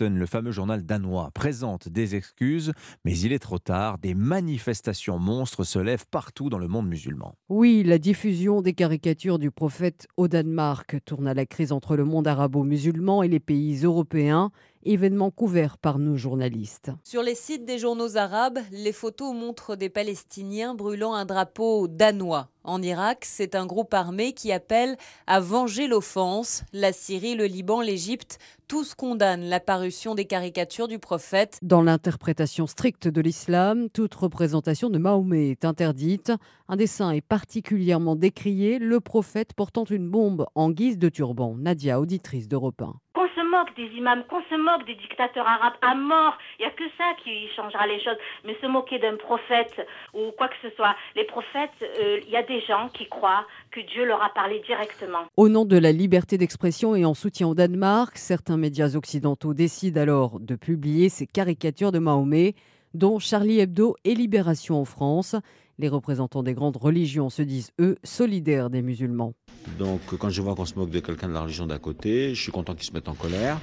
Le 0.09 0.27
fameux 0.27 0.51
journal 0.51 0.85
danois, 0.85 1.31
présente 1.33 1.89
des 1.89 2.17
excuses, 2.17 2.73
mais 3.05 3.17
il 3.17 3.33
est 3.33 3.39
trop 3.39 3.61
tard. 3.61 3.99
Des 3.99 4.15
manifestations 4.15 5.21
monstres 5.21 5.63
se 5.63 5.79
lèvent 5.79 6.07
partout 6.11 6.51
dans 6.51 6.59
le 6.59 6.67
monde 6.67 6.89
musulman. 6.89 7.37
Oui, 7.49 7.85
la 7.85 7.99
diffusion 7.99 8.63
des 8.63 8.73
caricatures 8.73 9.39
du 9.39 9.53
prophète 9.53 10.09
au 10.17 10.27
Danemark 10.27 10.97
tourne 11.05 11.29
à 11.29 11.35
la 11.35 11.47
crise 11.47 11.71
entre 11.71 11.95
le 11.95 12.05
monde 12.05 12.27
arabo-musulman 12.27 13.23
et 13.23 13.29
les 13.29 13.39
pays 13.39 13.85
européens, 13.85 14.51
événement 14.85 15.31
couvert 15.31 15.79
par 15.79 15.99
nos 15.99 16.17
journalistes. 16.17 16.91
Sur 17.05 17.23
les 17.23 17.35
sites 17.35 17.65
des 17.65 17.79
journaux 17.79 18.17
arabes, 18.17 18.59
les 18.71 18.93
photos 18.93 19.35
montrent 19.35 19.77
des 19.77 19.89
Palestiniens 19.89 20.75
brûlant 20.75 21.15
un 21.15 21.25
drapeau 21.25 21.89
danois. 21.89 22.49
En 22.65 22.81
Irak, 22.81 23.25
c'est 23.25 23.55
un 23.57 23.67
groupe 23.67 23.93
armé 23.93 24.35
qui 24.35 24.53
appelle 24.53 24.97
à 25.27 25.41
venger 25.41 25.89
l'offense. 25.89 26.63
La 26.73 26.93
Syrie, 26.93 27.35
le 27.35 27.47
Liban, 27.47 27.81
l'Égypte, 27.81 28.39
tous 28.69 28.95
condamnent 28.95 29.45
l'apparition 29.45 30.15
des 30.15 30.27
caricatures 30.27 30.87
du 30.87 30.99
prophète. 30.99 31.59
Dans 31.63 31.83
l'interprétation 31.83 32.67
stricte 32.67 33.09
de 33.09 33.21
l'islam, 33.21 33.89
toute 33.91 34.15
représentation 34.15 34.91
de 34.91 34.99
Mahomet 34.99 35.51
est 35.51 35.65
interdite. 35.65 36.33
Un 36.69 36.77
dessin 36.77 37.11
est 37.11 37.21
particulièrement 37.21 38.15
décrié, 38.15 38.79
le 38.79 39.01
prophète 39.01 39.55
portant 39.55 39.85
une 39.85 40.09
bombe 40.09 40.47
en 40.55 40.71
guise 40.71 40.99
de 40.99 41.09
turban. 41.09 41.57
Nadia, 41.57 42.01
auditrice 42.01 42.49
d'Europe 42.49 42.81
1. 42.81 43.02
Se 43.43 43.49
moque 43.49 43.75
des 43.77 43.97
imams, 43.97 44.23
qu'on 44.29 44.43
se 44.43 44.55
moque 44.55 44.87
des 44.87 44.95
dictateurs 44.95 45.47
arabes 45.47 45.75
à 45.83 45.95
mort, 45.95 46.39
il 46.59 46.63
n'y 46.63 46.69
a 46.69 46.71
que 46.71 46.85
ça 46.97 47.05
qui 47.25 47.49
changera 47.57 47.87
les 47.87 47.99
choses. 47.99 48.17
Mais 48.45 48.57
se 48.61 48.67
moquer 48.67 48.99
d'un 48.99 49.17
prophète 49.17 49.85
ou 50.15 50.31
quoi 50.39 50.49
que 50.49 50.55
ce 50.63 50.71
soit, 50.77 50.95
les 51.17 51.25
prophètes, 51.25 51.71
euh, 51.83 52.21
il 52.25 52.31
y 52.31 52.37
a 52.37 52.43
des 52.43 52.61
gens 52.61 52.89
qui 52.89 53.09
croient 53.09 53.45
que 53.73 53.81
Dieu 53.81 54.05
leur 54.05 54.23
a 54.23 54.29
parlé 54.29 54.61
directement. 54.61 55.25
Au 55.37 55.49
nom 55.49 55.65
de 55.65 55.77
la 55.77 55.91
liberté 55.91 56.39
d'expression 56.39 56.95
et 56.95 57.05
en 57.05 57.15
soutien 57.15 57.49
au 57.49 57.55
Danemark, 57.55 58.17
certains 58.17 58.57
médias 58.57 58.95
occidentaux 58.95 59.55
décident 59.55 60.01
alors 60.01 60.39
de 60.39 60.55
publier 60.55 61.09
ces 61.09 61.27
caricatures 61.27 61.91
de 61.91 61.99
Mahomet, 61.99 62.55
dont 62.95 63.19
Charlie 63.19 63.59
Hebdo 63.59 63.97
et 64.05 64.15
Libération 64.15 64.81
en 64.81 64.85
France. 64.85 65.35
Les 65.79 65.89
représentants 65.89 66.43
des 66.43 66.55
grandes 66.55 66.77
religions 66.77 67.31
se 67.31 67.43
disent, 67.43 67.71
eux, 67.81 67.97
solidaires 68.05 68.71
des 68.71 68.83
musulmans. 68.83 69.35
Donc 69.79 70.01
quand 70.19 70.31
je 70.31 70.43
vois 70.43 70.55
qu'on 70.55 70.67
se 70.67 70.75
moque 70.75 70.91
de 70.91 71.01
quelqu'un 71.01 71.29
de 71.29 71.35
la 71.35 71.43
religion 71.43 71.67
d'à 71.67 71.79
côté, 71.79 72.35
je 72.35 72.43
suis 72.43 72.53
content 72.53 72.75
qu'ils 72.75 72.87
se 72.87 72.93
mettent 72.93 73.09
en 73.09 73.15
colère. 73.15 73.61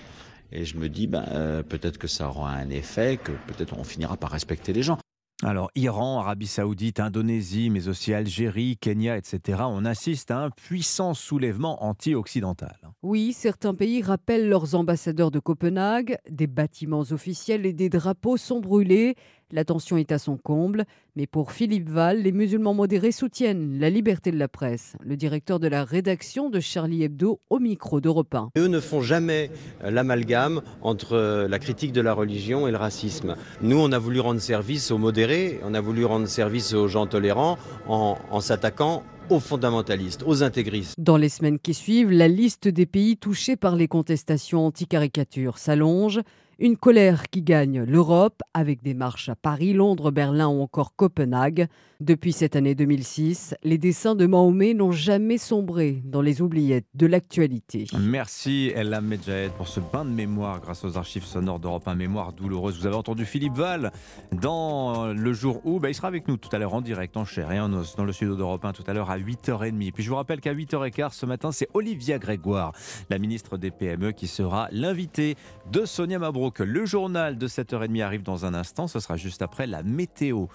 Et 0.52 0.66
je 0.66 0.78
me 0.78 0.90
dis, 0.90 1.08
ben, 1.08 1.26
euh, 1.30 1.62
peut-être 1.62 1.98
que 1.98 2.08
ça 2.08 2.28
aura 2.28 2.52
un 2.52 2.70
effet, 2.70 3.18
que 3.24 3.32
peut-être 3.48 3.78
on 3.78 3.84
finira 3.84 4.18
par 4.18 4.32
respecter 4.32 4.74
les 4.74 4.82
gens. 4.82 4.98
Alors, 5.42 5.72
Iran, 5.76 6.20
Arabie 6.20 6.48
Saoudite, 6.48 7.00
Indonésie, 7.00 7.70
mais 7.70 7.88
aussi 7.88 8.14
Algérie, 8.14 8.76
Kenya, 8.76 9.16
etc., 9.16 9.60
on 9.68 9.86
assiste 9.86 10.32
à 10.32 10.40
un 10.40 10.50
puissant 10.50 11.14
soulèvement 11.14 11.82
anti-occidental. 11.86 12.78
Oui, 13.04 13.32
certains 13.32 13.74
pays 13.74 14.02
rappellent 14.02 14.50
leurs 14.50 14.76
ambassadeurs 14.76 15.32
de 15.32 15.40
Copenhague, 15.40 16.18
des 16.30 16.48
bâtiments 16.48 17.06
officiels 17.12 17.66
et 17.66 17.72
des 17.72 17.88
drapeaux 17.88 18.36
sont 18.36 18.60
brûlés. 18.60 19.16
La 19.52 19.66
tension 19.66 19.98
est 19.98 20.12
à 20.12 20.20
son 20.20 20.38
comble, 20.38 20.86
mais 21.16 21.26
pour 21.26 21.52
Philippe 21.52 21.90
Val, 21.90 22.22
les 22.22 22.32
musulmans 22.32 22.76
modérés 22.76 23.12
soutiennent 23.12 23.80
la 23.80 23.90
liberté 23.90 24.30
de 24.30 24.38
la 24.38 24.48
presse. 24.48 24.96
Le 25.04 25.18
directeur 25.18 25.60
de 25.60 25.68
la 25.68 25.84
rédaction 25.84 26.52
de 26.52 26.60
Charlie 26.60 27.02
Hebdo 27.02 27.40
au 27.50 27.58
micro 27.58 28.00
d'Europe 28.00 28.36
1. 28.36 28.52
Eux 28.60 28.68
ne 28.68 28.80
font 28.80 29.02
jamais 29.02 29.50
euh, 29.84 29.90
l'amalgame 29.90 30.62
entre 30.84 31.14
euh, 31.14 31.48
la 31.48 31.58
critique 31.58 31.94
de 31.94 32.02
la 32.02 32.14
religion 32.14 32.68
et 32.68 32.72
le 32.72 32.78
racisme. 32.78 33.36
Nous, 33.62 33.78
on 33.78 33.92
a 33.92 33.98
voulu 33.98 34.20
rendre 34.20 34.40
service 34.40 34.92
aux 34.92 35.00
modérés, 35.00 35.60
on 35.64 35.74
a 35.74 35.82
voulu 35.82 36.06
rendre 36.06 36.28
service 36.28 36.76
aux 36.76 36.88
gens 36.88 37.08
tolérants 37.08 37.58
en, 37.88 38.20
en 38.30 38.42
s'attaquant 38.42 39.02
aux 39.32 39.40
fondamentalistes, 39.40 40.24
aux 40.28 40.44
intégristes. 40.44 40.94
Dans 41.00 41.18
les 41.18 41.30
semaines 41.30 41.58
qui 41.58 41.74
suivent, 41.74 42.12
la 42.12 42.28
liste 42.28 42.68
des 42.68 42.86
pays 42.86 43.18
touchés 43.18 43.56
par 43.56 43.76
les 43.76 43.88
contestations 43.88 44.68
anti-caricatures 44.68 45.58
s'allonge. 45.58 46.22
Une 46.62 46.76
colère 46.76 47.30
qui 47.30 47.42
gagne 47.42 47.84
l'Europe 47.84 48.42
avec 48.54 48.84
des 48.84 48.94
marches 48.94 49.30
à 49.30 49.36
Paris, 49.36 49.72
Londres, 49.72 50.12
Berlin 50.12 50.50
ou 50.50 50.62
encore 50.62 50.94
Copenhague. 50.94 51.68
Depuis 52.02 52.34
cette 52.34 52.58
année 52.58 52.76
2006, 52.76 53.56
les 53.64 53.78
dessins 53.78 54.14
de 54.14 54.26
Mahomet 54.26 54.74
n'ont 54.74 54.92
jamais 54.92 55.38
sombré 55.38 56.02
dans 56.04 56.22
les 56.22 56.42
oubliettes 56.42 56.88
de 56.96 57.06
l'actualité. 57.06 57.88
Merci 57.98 58.74
Ella 58.76 59.00
Medjahed 59.00 59.52
pour 59.54 59.70
ce 59.70 59.80
bain 59.80 60.04
de 60.04 60.10
mémoire 60.10 60.60
grâce 60.60 60.84
aux 60.84 60.98
archives 60.98 61.24
sonores 61.24 61.60
d'Europe 61.60 61.88
1 61.88 61.96
Mémoire 61.96 62.34
douloureuse. 62.34 62.78
Vous 62.78 62.88
avez 62.88 62.96
entendu 62.96 63.24
Philippe 63.24 63.56
Val 63.56 63.94
dans 64.34 65.14
le 65.14 65.34
jour 65.34 65.62
où 65.64 65.80
bah, 65.80 65.90
il 65.90 65.94
sera 65.94 66.10
avec 66.10 66.28
nous 66.28 66.36
tout 66.36 66.50
à 66.54 66.60
l'heure 66.60 66.74
en 66.74 66.82
direct, 66.82 67.16
en 67.16 67.24
chair 67.24 67.54
et 67.54 67.60
en 67.60 67.72
os, 67.72 67.96
dans 67.96 68.04
le 68.04 68.12
studio 68.12 68.36
d'Europe 68.36 68.66
1 68.66 68.74
tout 68.74 68.84
à 68.86 68.94
l'heure 68.94 69.10
à 69.10 69.18
8h30. 69.18 69.94
Puis 69.94 70.04
je 70.04 70.10
vous 70.10 70.18
rappelle 70.18 70.42
qu'à 70.42 70.54
8h15 70.54 71.14
ce 71.14 71.26
matin, 71.26 71.54
c'est 71.54 71.70
Olivia 71.74 72.20
Grégoire, 72.20 72.74
la 73.10 73.18
ministre 73.18 73.58
des 73.58 73.72
PME, 73.72 74.12
qui 74.12 74.28
sera 74.28 74.68
l'invitée 74.72 75.38
de 75.72 75.86
Sonia 75.86 76.20
Mabrouk. 76.20 76.49
Le 76.58 76.86
journal 76.86 77.38
de 77.38 77.48
7h30 77.48 78.02
arrive 78.04 78.24
dans 78.24 78.46
un 78.46 78.54
instant, 78.54 78.88
ce 78.88 79.00
sera 79.00 79.18
juste 79.18 79.42
après 79.42 79.68
la 79.68 79.84
météo. 79.84 80.48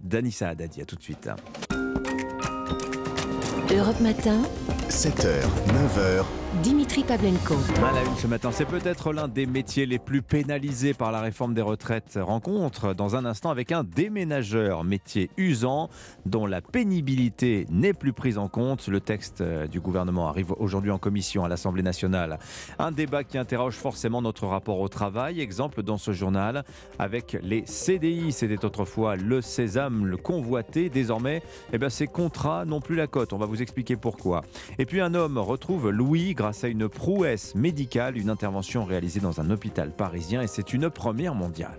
Danissa 0.00 0.50
Haddadi, 0.50 0.82
à 0.82 0.84
tout 0.84 0.96
de 0.96 1.02
suite. 1.02 1.28
Europe 3.70 4.00
Matin, 4.00 4.40
7h, 4.88 5.44
9h, 5.68 6.24
Dimitri 6.62 7.04
Pavlenko. 7.04 7.54
À 7.86 7.92
la 7.92 8.02
une 8.02 8.16
ce 8.16 8.26
matin, 8.26 8.50
c'est 8.50 8.64
peut-être 8.64 9.12
l'un 9.12 9.28
des 9.28 9.44
métiers 9.44 9.84
les 9.84 9.98
plus 9.98 10.22
pénalisés 10.22 10.94
par 10.94 11.12
la 11.12 11.20
réforme 11.20 11.52
des 11.52 11.62
retraites. 11.62 12.18
Rencontre 12.20 12.94
dans 12.94 13.16
un 13.16 13.26
instant 13.26 13.50
avec 13.50 13.70
un 13.70 13.84
déménageur, 13.84 14.82
métier 14.82 15.30
usant 15.36 15.90
dont 16.24 16.46
la 16.46 16.62
pénibilité 16.62 17.66
n'est 17.70 17.92
plus 17.92 18.14
prise 18.14 18.38
en 18.38 18.48
compte. 18.48 18.88
Le 18.88 19.00
texte 19.00 19.42
euh, 19.42 19.66
du 19.66 19.78
gouvernement 19.78 20.28
arrive 20.28 20.52
aujourd'hui 20.52 20.90
en 20.90 20.98
commission 20.98 21.44
à 21.44 21.48
l'Assemblée 21.48 21.82
nationale. 21.82 22.38
Un 22.78 22.92
débat 22.92 23.24
qui 23.24 23.36
interroge 23.36 23.74
forcément 23.74 24.22
notre 24.22 24.46
rapport 24.46 24.80
au 24.80 24.88
travail. 24.88 25.40
Exemple 25.40 25.82
dans 25.82 25.98
ce 25.98 26.12
journal 26.12 26.64
avec 26.98 27.36
les 27.42 27.64
CDI. 27.66 28.32
C'était 28.32 28.64
autrefois 28.64 29.16
le 29.16 29.42
sésame, 29.42 30.06
le 30.06 30.16
convoité. 30.16 30.88
Désormais, 30.88 31.42
eh 31.72 31.78
bien, 31.78 31.90
ces 31.90 32.06
contrats 32.06 32.64
n'ont 32.64 32.80
plus 32.80 32.96
la 32.96 33.06
cote. 33.06 33.32
On 33.34 33.38
va 33.38 33.46
vous 33.46 33.57
expliquer 33.62 33.96
pourquoi. 33.96 34.42
Et 34.78 34.86
puis 34.86 35.00
un 35.00 35.14
homme 35.14 35.38
retrouve 35.38 35.90
Louis 35.90 36.34
grâce 36.34 36.64
à 36.64 36.68
une 36.68 36.88
prouesse 36.88 37.54
médicale, 37.54 38.16
une 38.16 38.30
intervention 38.30 38.84
réalisée 38.84 39.20
dans 39.20 39.40
un 39.40 39.50
hôpital 39.50 39.90
parisien 39.90 40.42
et 40.42 40.46
c'est 40.46 40.72
une 40.72 40.90
première 40.90 41.34
mondiale. 41.34 41.78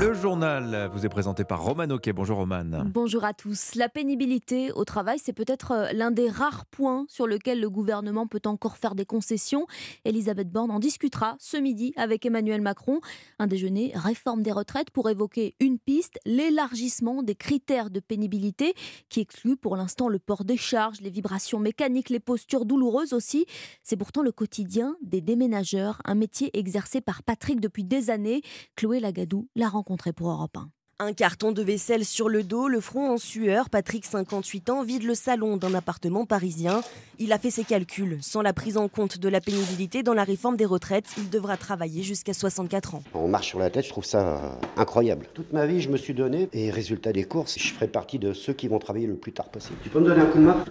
Le 0.00 0.12
journal 0.12 0.90
vous 0.92 1.06
est 1.06 1.08
présenté 1.08 1.44
par 1.44 1.62
Roman 1.62 1.88
Oquet. 1.90 2.12
Bonjour 2.12 2.38
Roman. 2.38 2.64
Bonjour 2.86 3.24
à 3.24 3.32
tous. 3.32 3.76
La 3.76 3.88
pénibilité 3.88 4.72
au 4.72 4.84
travail, 4.84 5.18
c'est 5.22 5.32
peut-être 5.32 5.70
euh, 5.70 5.92
l'un 5.92 6.10
des 6.10 6.28
rares 6.28 6.66
points 6.66 7.04
sur 7.08 7.28
lequel 7.28 7.60
le 7.60 7.70
gouvernement 7.70 8.26
peut 8.26 8.40
encore 8.46 8.76
faire 8.76 8.96
des 8.96 9.04
concessions. 9.04 9.66
Elisabeth 10.04 10.50
Borne 10.50 10.72
en 10.72 10.80
discutera 10.80 11.36
ce 11.38 11.56
midi 11.56 11.92
avec 11.96 12.26
Emmanuel 12.26 12.60
Macron. 12.60 13.00
Un 13.38 13.46
déjeuner 13.46 13.92
réforme 13.94 14.42
des 14.42 14.50
retraites 14.50 14.90
pour 14.90 15.08
évoquer 15.10 15.54
une 15.60 15.78
piste, 15.78 16.18
l'élargissement 16.24 17.22
des 17.22 17.36
critères 17.36 17.90
de 17.90 18.00
pénibilité 18.00 18.74
qui 19.10 19.20
exclut 19.20 19.56
pour 19.56 19.76
l'instant 19.76 20.08
le 20.08 20.18
port 20.18 20.44
des 20.44 20.56
charges, 20.56 21.02
les 21.02 21.10
vibrations 21.10 21.60
mécaniques, 21.60 22.10
les 22.10 22.20
postures 22.20 22.64
douloureuses 22.64 23.12
aussi. 23.12 23.46
C'est 23.82 23.96
pourtant 23.96 24.22
le 24.22 24.32
quotidien 24.32 24.96
des 25.02 25.20
déménageurs, 25.20 26.00
un 26.04 26.16
métier 26.16 26.50
exercé 26.58 27.00
par 27.00 27.22
Patrick 27.22 27.60
depuis 27.60 27.84
des 27.84 28.10
années. 28.10 28.42
Chloé 28.74 28.98
Lagadou 28.98 29.46
l'a 29.54 29.68
rencontré 29.84 30.14
pour 30.14 30.30
Europe 30.30 30.56
1. 30.56 30.68
Un 31.00 31.12
carton 31.12 31.52
de 31.52 31.60
vaisselle 31.60 32.04
sur 32.04 32.30
le 32.30 32.42
dos, 32.42 32.68
le 32.68 32.80
front 32.80 33.10
en 33.10 33.18
sueur, 33.18 33.68
Patrick, 33.68 34.06
58 34.06 34.70
ans, 34.70 34.82
vide 34.82 35.02
le 35.02 35.14
salon 35.14 35.58
d'un 35.58 35.74
appartement 35.74 36.24
parisien. 36.24 36.82
Il 37.18 37.32
a 37.32 37.38
fait 37.38 37.50
ses 37.50 37.64
calculs. 37.64 38.18
Sans 38.22 38.40
la 38.40 38.54
prise 38.54 38.78
en 38.78 38.88
compte 38.88 39.18
de 39.18 39.28
la 39.28 39.40
pénibilité 39.40 40.02
dans 40.02 40.14
la 40.14 40.24
réforme 40.24 40.56
des 40.56 40.64
retraites, 40.64 41.12
il 41.18 41.28
devra 41.28 41.58
travailler 41.58 42.02
jusqu'à 42.02 42.32
64 42.32 42.94
ans. 42.94 43.02
On 43.12 43.28
marche 43.28 43.48
sur 43.48 43.58
la 43.58 43.68
tête, 43.68 43.84
je 43.84 43.90
trouve 43.90 44.04
ça 44.04 44.38
euh, 44.38 44.50
incroyable. 44.76 45.26
Toute 45.34 45.52
ma 45.52 45.66
vie, 45.66 45.82
je 45.82 45.90
me 45.90 45.98
suis 45.98 46.14
donné, 46.14 46.48
et 46.54 46.70
résultat 46.70 47.12
des 47.12 47.24
courses, 47.24 47.58
je 47.58 47.74
ferai 47.74 47.88
partie 47.88 48.18
de 48.18 48.32
ceux 48.32 48.54
qui 48.54 48.68
vont 48.68 48.78
travailler 48.78 49.08
le 49.08 49.16
plus 49.16 49.32
tard 49.32 49.50
possible. 49.50 49.76
Tu 49.82 49.90
peux 49.90 50.00
me 50.00 50.06
donner 50.06 50.22
un 50.22 50.26
coup 50.26 50.38
de 50.38 50.44
main? 50.44 50.64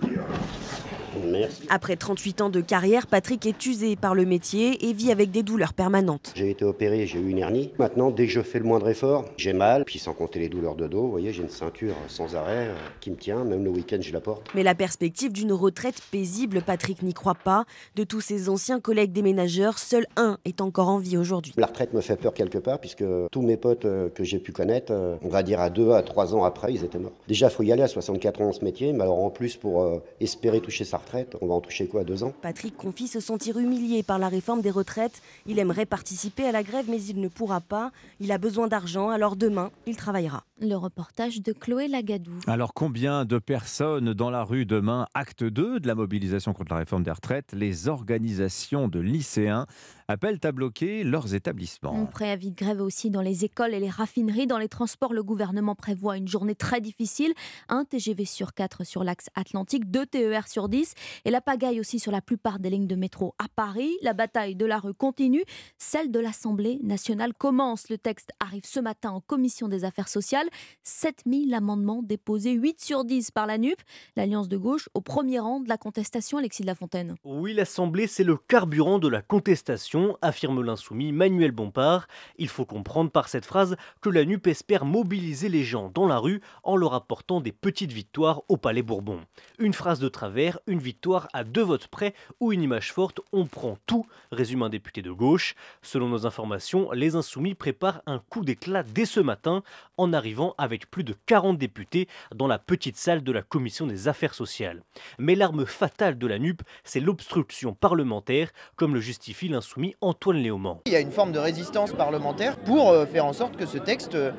Merci. 1.26 1.64
Après 1.70 1.96
38 1.96 2.42
ans 2.42 2.50
de 2.50 2.62
carrière, 2.62 3.08
Patrick 3.08 3.46
est 3.46 3.66
usé 3.66 3.96
par 3.96 4.16
le 4.16 4.26
métier 4.26 4.88
et 4.88 4.94
vit 4.94 5.12
avec 5.12 5.32
des 5.32 5.44
douleurs 5.44 5.74
permanentes. 5.74 6.34
J'ai 6.36 6.50
été 6.50 6.66
opéré, 6.66 7.06
j'ai 7.06 7.20
eu 7.20 7.30
une 7.30 7.40
hernie. 7.40 7.72
Maintenant, 7.80 8.12
dès 8.12 8.26
que 8.26 8.32
je 8.32 8.42
fais 8.42 8.60
le 8.60 8.66
moindre 8.66 8.90
effort, 8.90 9.26
j'ai 9.38 9.54
mal. 9.54 9.84
Puis 9.86 10.00
sans 10.00 10.14
compter 10.14 10.40
les 10.40 10.50
douleurs 10.50 10.76
de 10.76 10.88
dos, 10.88 11.04
vous 11.04 11.12
voyez, 11.12 11.34
j'ai 11.34 11.44
une 11.44 11.50
ceinture 11.50 11.96
sans 12.08 12.36
arrêt 12.36 12.68
euh, 12.70 12.76
qui 13.00 13.12
me 13.12 13.16
tient. 13.16 13.44
Même 13.44 13.64
le 13.64 13.70
week-end, 13.70 13.98
je 14.02 14.14
la 14.14 14.22
porte. 14.22 14.48
Mais 14.56 14.64
la 14.64 14.76
perspective 14.76 15.32
d'une 15.32 15.54
retraite 15.54 16.02
paisible, 16.12 16.62
Patrick 16.62 17.02
n'y 17.04 17.14
croit 17.14 17.36
pas. 17.36 17.66
De 17.96 18.04
tous 18.04 18.22
ses 18.22 18.50
anciens 18.50 18.80
collègues 18.80 19.12
déménageurs, 19.12 19.80
seul 19.80 20.06
un 20.16 20.38
est 20.46 20.62
encore 20.62 20.90
en 20.90 20.98
vie 20.98 21.18
aujourd'hui. 21.18 21.54
La 21.58 21.68
retraite 21.68 21.94
me 21.94 22.02
fait 22.02 22.16
peur 22.16 22.34
quelque 22.34 22.58
part, 22.58 22.80
puisque 22.80 23.04
tous 23.32 23.42
mes 23.42 23.58
potes 23.58 23.86
euh, 23.86 24.10
que 24.10 24.24
j'ai 24.24 24.40
pu 24.40 24.52
connaître, 24.52 24.92
euh, 24.92 25.16
on 25.22 25.30
va 25.30 25.44
dire 25.44 25.60
à 25.60 25.70
deux 25.70 25.92
à 25.92 26.02
trois 26.02 26.36
ans 26.36 26.44
après, 26.44 26.74
ils 26.74 26.84
étaient 26.84 27.00
morts. 27.00 27.12
Déjà, 27.28 27.48
il 27.48 27.52
faut 27.52 27.64
y 27.64 27.72
aller 27.72 27.84
à 27.84 27.88
64 27.88 28.42
ans 28.42 28.52
ce 28.52 28.64
métier, 28.64 28.94
mais 28.94 29.04
alors 29.04 29.20
en 29.20 29.30
plus, 29.30 29.58
pour 29.58 30.02
espérer 30.20 30.60
toucher 30.60 30.84
sa 30.84 30.98
retraite, 31.04 31.36
on 31.42 31.48
va 31.48 31.54
en 31.54 31.62
toucher 31.62 31.88
quoi, 31.88 32.04
deux 32.04 32.24
ans? 32.24 32.34
Patrick 32.42 32.76
confie 32.76 33.08
se 33.08 33.20
sentir 33.20 33.58
humilié 33.58 34.04
par 34.04 34.20
la 34.20 34.30
réforme 34.30 34.62
des 34.62 34.72
retraites. 34.72 35.22
Il 35.46 35.60
aimerait 35.60 35.86
participer 35.86 36.46
à 36.46 36.52
la 36.52 36.64
grève, 36.64 36.86
mais 36.90 37.02
il 37.04 37.20
ne 37.20 37.28
pourra 37.28 37.62
pas. 37.62 37.92
Il 38.20 38.32
a 38.32 38.38
besoin 38.38 38.68
d'argent, 38.68 39.10
alors 39.10 39.36
demain, 39.36 39.72
il 39.86 39.96
travaillera. 39.96 40.46
Le 40.60 40.76
reportage 40.76 41.42
de 41.42 41.52
Chloé 41.52 41.88
Lagadou. 41.88 42.32
Alors 42.48 42.74
combien 42.74 43.26
de 43.26 43.38
personnes 43.38 44.14
dans 44.14 44.30
la 44.30 44.44
rue 44.44 44.66
demain? 44.66 45.08
Acte 45.14 45.44
2 45.44 45.80
de 45.80 45.88
la 45.88 45.96
mobilisation 45.96 46.54
contre 46.54 46.74
la 46.74 46.80
réforme 46.80 47.04
des 47.04 47.12
retraites. 47.12 47.52
Les 47.54 47.90
organisations 47.90 48.88
de 48.88 49.00
lycéens 49.00 49.66
appellent 50.08 50.40
à 50.44 50.52
bloquer 50.52 51.04
leurs 51.04 51.34
établissements. 51.34 51.96
Un 51.96 52.06
préavis 52.06 52.52
de 52.52 52.56
grève 52.56 52.82
aussi 52.82 53.10
dans 53.10 53.22
les 53.22 53.46
écoles 53.46 53.74
et 53.74 53.80
les 53.80 53.90
raffineries. 53.90 54.48
Dans 54.48 54.58
les 54.58 54.68
transports, 54.68 55.14
le 55.14 55.24
gouvernement 55.24 55.76
prévoit 55.76 56.18
une 56.18 56.28
journée 56.28 56.56
très 56.56 56.82
difficile. 56.82 57.34
Un 57.70 57.86
TGV 57.86 58.26
sur 58.26 58.54
4 58.54 58.84
sur 58.84 59.04
l'axe 59.04 59.30
atlantique, 59.36 59.90
deux 59.90 60.06
TER 60.06 60.48
sur 60.48 60.70
10 60.70 60.94
et 61.26 61.32
la 61.32 61.42
pagaille 61.42 61.80
aussi 61.80 62.00
sur 62.00 62.12
la 62.12 62.22
plupart 62.22 62.60
des 62.60 62.70
lignes 62.70 62.88
de 62.88 62.96
métro 62.96 63.36
à 63.40 63.48
Paris. 63.56 63.92
La 64.02 64.14
bataille 64.14 64.56
de 64.56 64.66
la 64.66 64.80
rue 64.80 64.94
continue. 64.94 65.44
Celle 65.78 66.12
de 66.12 66.20
l'Assemblée 66.20 66.80
nationale 66.84 67.34
commence. 67.34 67.90
Le 67.90 67.98
texte 67.98 68.32
arrive 68.40 68.66
ce 68.66 68.80
matin 68.80 69.12
en 69.12 69.22
commission 69.22 69.68
des 69.68 69.86
affaires 69.86 70.10
sociales. 70.10 70.48
7000 70.84 71.54
amendements 71.54 72.02
déposés, 72.04 72.54
8 72.54 72.82
sur 72.82 73.06
10 73.06 73.32
par 73.32 73.48
la 73.48 73.58
NUP, 73.58 73.80
l'Alliance 74.16 74.50
de 74.50 74.58
gauche, 74.58 74.90
au 74.94 75.02
premier 75.02 75.40
rang 75.40 75.60
de 75.60 75.70
la 75.70 75.78
contestation, 75.78 76.38
Alexis 76.38 76.64
de 76.64 76.68
la 76.68 76.76
Fontaine. 76.76 77.16
Oui, 77.24 77.54
l'Assemblée, 77.54 78.08
c'est 78.08 78.24
le 78.24 78.38
carburant 78.38 79.00
de 79.00 79.08
la 79.08 79.22
contestation, 79.22 79.93
affirme 80.22 80.62
l'insoumis 80.62 81.12
Manuel 81.12 81.52
Bompard. 81.52 82.08
Il 82.38 82.48
faut 82.48 82.66
comprendre 82.66 83.12
par 83.12 83.30
cette 83.30 83.46
phrase 83.46 83.76
que 84.02 84.10
la 84.10 84.26
NUP 84.26 84.48
espère 84.48 84.86
mobiliser 84.86 85.50
les 85.50 85.64
gens 85.64 85.90
dans 85.94 86.08
la 86.08 86.18
rue 86.18 86.42
en 86.64 86.76
leur 86.76 86.94
apportant 86.94 87.42
des 87.42 87.52
petites 87.52 87.92
victoires 87.92 88.42
au 88.48 88.58
Palais 88.58 88.82
Bourbon. 88.82 89.22
Une 89.60 89.74
phrase 89.74 90.00
de 90.00 90.10
travers, 90.10 90.60
une 90.68 90.80
victoire 90.80 91.28
à 91.34 91.44
deux 91.44 91.62
votes 91.62 91.88
près 91.88 92.14
ou 92.40 92.52
une 92.52 92.64
image 92.64 92.92
forte, 92.92 93.20
on 93.32 93.46
prend 93.46 93.78
tout, 93.86 94.06
résume 94.32 94.64
un 94.64 94.70
député 94.70 95.02
de 95.02 95.12
gauche. 95.12 95.56
Selon 95.82 96.10
nos 96.10 96.26
informations, 96.26 96.92
les 96.92 97.16
insoumis 97.16 97.54
préparent 97.54 98.02
un 98.06 98.20
coup 98.20 98.44
d'éclat 98.44 98.84
dès 98.84 99.06
ce 99.06 99.20
matin 99.20 99.64
en 99.98 100.14
arrivant 100.14 100.56
avec 100.58 100.90
plus 100.90 101.04
de 101.04 101.16
40 101.26 101.58
députés 101.58 102.08
dans 102.34 102.48
la 102.48 102.60
petite 102.60 102.98
salle 102.98 103.24
de 103.24 103.32
la 103.32 103.42
commission 103.42 103.88
des 103.88 104.08
affaires 104.08 104.34
sociales. 104.34 104.84
Mais 105.20 105.36
l'arme 105.36 105.66
fatale 105.66 106.18
de 106.18 106.28
la 106.28 106.40
NUP, 106.40 106.62
c'est 106.84 107.00
l'obstruction 107.00 107.74
parlementaire, 107.74 108.52
comme 108.76 108.94
le 108.94 109.02
justifie 109.02 109.48
l'insoumis 109.48 109.83
Antoine 110.02 110.38
Léaumont. 110.38 110.80
Il 110.86 110.94
y 110.94 110.96
a 110.96 111.00
une 111.00 111.12
forme 111.12 111.32
de 111.32 111.40
résistance 111.40 111.92
parlementaire 111.94 112.58
pour 112.58 112.92
euh, 112.92 113.06
faire 113.06 113.26
en 113.26 113.34
sorte 113.34 113.58
que 113.58 113.66
ce 113.66 113.78
texte 113.78 114.16
euh, 114.16 114.32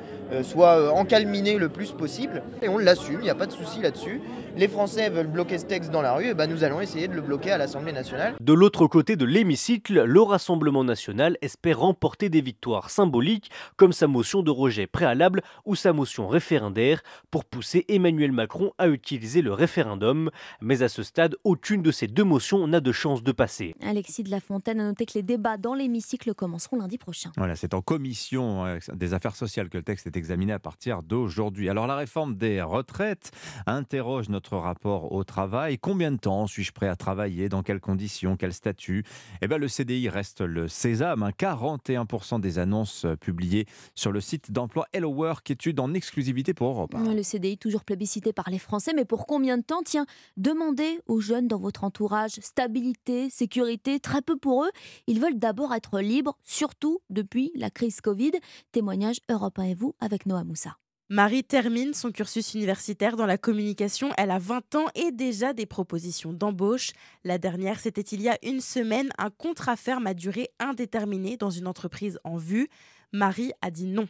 soit 0.43 0.79
euh, 0.79 0.89
encalminé 0.89 1.57
le 1.57 1.69
plus 1.69 1.91
possible. 1.91 2.43
Et 2.61 2.69
on 2.69 2.77
l'assume, 2.77 3.19
il 3.19 3.23
n'y 3.23 3.29
a 3.29 3.35
pas 3.35 3.45
de 3.45 3.51
souci 3.51 3.81
là-dessus. 3.81 4.21
Les 4.57 4.69
Français 4.69 5.09
veulent 5.09 5.27
bloquer 5.27 5.57
ce 5.57 5.65
texte 5.65 5.91
dans 5.91 6.01
la 6.01 6.13
rue, 6.13 6.27
et 6.27 6.33
ben 6.33 6.49
nous 6.49 6.63
allons 6.63 6.79
essayer 6.79 7.09
de 7.09 7.13
le 7.13 7.21
bloquer 7.21 7.51
à 7.51 7.57
l'Assemblée 7.57 7.91
nationale. 7.91 8.35
De 8.39 8.53
l'autre 8.53 8.87
côté 8.87 9.17
de 9.17 9.25
l'hémicycle, 9.25 10.05
le 10.05 10.21
Rassemblement 10.21 10.85
national 10.85 11.37
espère 11.41 11.79
remporter 11.79 12.29
des 12.29 12.39
victoires 12.39 12.89
symboliques, 12.89 13.51
comme 13.75 13.91
sa 13.91 14.07
motion 14.07 14.43
de 14.43 14.51
rejet 14.51 14.87
préalable 14.87 15.41
ou 15.65 15.75
sa 15.75 15.91
motion 15.91 16.29
référendaire, 16.29 17.01
pour 17.31 17.43
pousser 17.43 17.83
Emmanuel 17.89 18.31
Macron 18.31 18.71
à 18.77 18.87
utiliser 18.87 19.41
le 19.41 19.51
référendum. 19.51 20.31
Mais 20.61 20.83
à 20.83 20.87
ce 20.87 21.03
stade, 21.03 21.35
aucune 21.43 21.81
de 21.81 21.91
ces 21.91 22.07
deux 22.07 22.23
motions 22.23 22.65
n'a 22.65 22.79
de 22.79 22.93
chance 22.93 23.23
de 23.23 23.33
passer. 23.33 23.75
Alexis 23.81 24.23
de 24.23 24.31
la 24.31 24.39
Fontaine 24.39 24.79
a 24.79 24.85
noté 24.85 25.05
que 25.05 25.15
les 25.15 25.23
débats 25.23 25.57
dans 25.57 25.73
l'hémicycle 25.73 26.33
commenceront 26.33 26.77
lundi 26.77 26.97
prochain. 26.97 27.33
Voilà, 27.35 27.57
c'est 27.57 27.73
en 27.73 27.81
commission 27.81 28.65
euh, 28.65 28.77
des 28.93 29.13
affaires 29.13 29.35
sociales 29.35 29.67
que 29.67 29.77
le 29.77 29.83
texte 29.83 30.07
est 30.07 30.15
examiné 30.15 30.53
à 30.53 30.59
partir 30.59 31.03
d'aujourd'hui. 31.03 31.69
Alors 31.69 31.87
la 31.87 31.97
réforme 31.97 32.37
des 32.37 32.61
retraites 32.61 33.31
interroge 33.67 34.29
notre 34.29 34.44
rapport 34.53 35.11
au 35.11 35.23
travail. 35.23 35.77
Combien 35.77 36.11
de 36.11 36.17
temps 36.17 36.47
suis-je 36.47 36.71
prêt 36.71 36.87
à 36.87 36.95
travailler? 36.95 37.49
Dans 37.49 37.63
quelles 37.63 37.79
conditions? 37.79 38.37
Quel 38.37 38.53
statut? 38.53 39.03
Eh 39.41 39.47
bien 39.47 39.57
le 39.57 39.67
CDI 39.67 40.09
reste 40.09 40.41
le 40.41 40.67
sésame. 40.67 41.23
hein. 41.23 41.31
41% 41.37 42.39
des 42.39 42.59
annonces 42.59 43.05
publiées 43.19 43.65
sur 43.95 44.11
le 44.11 44.21
site 44.21 44.51
d'emploi 44.51 44.87
Hello 44.93 45.09
Work, 45.09 45.49
étude 45.51 45.79
en 45.79 45.93
exclusivité 45.93 46.53
pour 46.53 46.67
Europe. 46.69 46.93
Le 46.95 47.23
CDI 47.23 47.57
toujours 47.57 47.83
plébiscité 47.83 48.33
par 48.33 48.49
les 48.49 48.59
Français, 48.59 48.93
mais 48.95 49.05
pour 49.05 49.25
combien 49.25 49.57
de 49.57 49.63
temps? 49.63 49.81
Tiens, 49.83 50.05
demandez 50.37 50.99
aux 51.07 51.19
jeunes 51.21 51.47
dans 51.47 51.59
votre 51.59 51.83
entourage 51.83 52.31
stabilité, 52.41 53.29
sécurité, 53.29 53.99
très 53.99 54.21
peu 54.21 54.37
pour 54.37 54.63
eux. 54.65 54.71
Ils 55.07 55.19
veulent 55.19 55.39
d'abord 55.39 55.73
être 55.73 55.99
libres, 55.99 56.37
surtout 56.43 56.99
depuis 57.09 57.51
la 57.55 57.69
crise 57.69 58.01
Covid. 58.01 58.31
Témoignage 58.71 59.17
Europe 59.29 59.59
1 59.59 59.63
et 59.63 59.73
vous 59.73 59.95
avec 59.99 60.25
Noah 60.25 60.43
Moussa. 60.43 60.77
Marie 61.09 61.43
termine 61.43 61.93
son 61.93 62.11
cursus 62.11 62.55
universitaire 62.55 63.15
dans 63.15 63.27
la 63.27 63.37
communication. 63.37 64.09
Elle 64.17 64.31
a 64.31 64.39
20 64.39 64.73
ans 64.73 64.85
et 64.95 65.11
déjà 65.11 65.53
des 65.53 65.67
propositions 65.67 66.33
d'embauche. 66.33 66.93
La 67.23 67.37
dernière, 67.37 67.79
c'était 67.79 68.01
il 68.01 68.23
y 68.23 68.29
a 68.29 68.39
une 68.41 68.59
semaine, 68.59 69.09
un 69.19 69.29
contrat 69.29 69.75
ferme 69.75 70.07
à 70.07 70.15
durée 70.15 70.49
indéterminée 70.59 71.37
dans 71.37 71.51
une 71.51 71.67
entreprise 71.67 72.19
en 72.23 72.37
vue. 72.37 72.69
Marie 73.11 73.51
a 73.61 73.69
dit 73.69 73.85
non. 73.85 74.07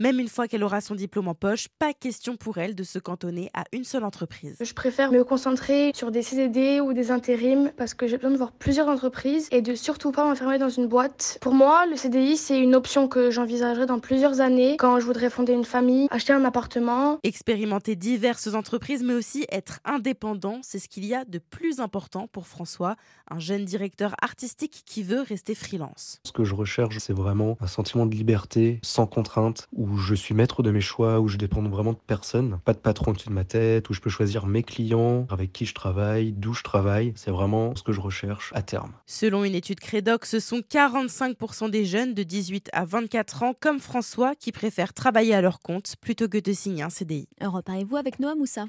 Même 0.00 0.18
une 0.18 0.26
fois 0.26 0.48
qu'elle 0.48 0.64
aura 0.64 0.80
son 0.80 0.96
diplôme 0.96 1.28
en 1.28 1.36
poche, 1.36 1.68
pas 1.78 1.92
question 1.92 2.36
pour 2.36 2.58
elle 2.58 2.74
de 2.74 2.82
se 2.82 2.98
cantonner 2.98 3.48
à 3.54 3.62
une 3.70 3.84
seule 3.84 4.02
entreprise. 4.02 4.56
Je 4.60 4.74
préfère 4.74 5.12
me 5.12 5.22
concentrer 5.22 5.92
sur 5.94 6.10
des 6.10 6.22
CDD 6.22 6.80
ou 6.80 6.92
des 6.92 7.12
intérims 7.12 7.70
parce 7.76 7.94
que 7.94 8.08
j'ai 8.08 8.16
besoin 8.16 8.32
de 8.32 8.36
voir 8.36 8.50
plusieurs 8.50 8.88
entreprises 8.88 9.46
et 9.52 9.62
de 9.62 9.76
surtout 9.76 10.10
pas 10.10 10.24
m'enfermer 10.24 10.58
dans 10.58 10.68
une 10.68 10.88
boîte. 10.88 11.38
Pour 11.40 11.54
moi, 11.54 11.86
le 11.86 11.94
CDI, 11.94 12.36
c'est 12.36 12.58
une 12.58 12.74
option 12.74 13.06
que 13.06 13.30
j'envisagerai 13.30 13.86
dans 13.86 14.00
plusieurs 14.00 14.40
années 14.40 14.76
quand 14.78 14.98
je 14.98 15.06
voudrais 15.06 15.30
fonder 15.30 15.52
une 15.52 15.64
famille, 15.64 16.08
acheter 16.10 16.32
un 16.32 16.44
appartement. 16.44 17.20
Expérimenter 17.22 17.94
diverses 17.94 18.52
entreprises, 18.54 19.04
mais 19.04 19.14
aussi 19.14 19.46
être 19.48 19.78
indépendant, 19.84 20.58
c'est 20.62 20.80
ce 20.80 20.88
qu'il 20.88 21.04
y 21.04 21.14
a 21.14 21.24
de 21.24 21.38
plus 21.38 21.78
important 21.78 22.26
pour 22.26 22.48
François, 22.48 22.96
un 23.30 23.38
jeune 23.38 23.64
directeur 23.64 24.16
artistique 24.20 24.82
qui 24.86 25.04
veut 25.04 25.20
rester 25.20 25.54
freelance. 25.54 26.18
Ce 26.26 26.32
que 26.32 26.42
je 26.42 26.56
recherche, 26.56 26.98
c'est 26.98 27.12
vraiment 27.12 27.56
un 27.60 27.68
sentiment 27.68 28.06
de 28.06 28.16
liberté, 28.16 28.80
sans 28.82 29.06
contrainte 29.06 29.68
où 29.72 29.83
je 29.96 30.14
suis 30.14 30.34
maître 30.34 30.62
de 30.62 30.70
mes 30.70 30.80
choix, 30.80 31.20
où 31.20 31.28
je 31.28 31.36
dépends 31.36 31.62
vraiment 31.62 31.92
de 31.92 31.98
personne, 32.06 32.58
pas 32.64 32.72
de 32.72 32.78
patron 32.78 33.12
au-dessus 33.12 33.28
de 33.28 33.34
ma 33.34 33.44
tête, 33.44 33.88
où 33.90 33.94
je 33.94 34.00
peux 34.00 34.10
choisir 34.10 34.46
mes 34.46 34.62
clients, 34.62 35.26
avec 35.30 35.52
qui 35.52 35.66
je 35.66 35.74
travaille, 35.74 36.32
d'où 36.32 36.54
je 36.54 36.62
travaille. 36.62 37.12
C'est 37.16 37.30
vraiment 37.30 37.74
ce 37.76 37.82
que 37.82 37.92
je 37.92 38.00
recherche 38.00 38.52
à 38.54 38.62
terme. 38.62 38.92
Selon 39.06 39.44
une 39.44 39.54
étude 39.54 39.80
Crédoc, 39.80 40.26
ce 40.26 40.40
sont 40.40 40.58
45% 40.60 41.70
des 41.70 41.84
jeunes 41.84 42.14
de 42.14 42.22
18 42.22 42.70
à 42.72 42.84
24 42.84 43.42
ans, 43.42 43.54
comme 43.58 43.80
François, 43.80 44.34
qui 44.34 44.52
préfèrent 44.52 44.92
travailler 44.92 45.34
à 45.34 45.40
leur 45.40 45.60
compte 45.60 45.96
plutôt 46.00 46.28
que 46.28 46.38
de 46.38 46.52
signer 46.52 46.82
un 46.82 46.90
CDI. 46.90 47.28
Reparez-vous 47.40 47.96
avec 47.96 48.18
Noah 48.20 48.34
Moussa 48.34 48.66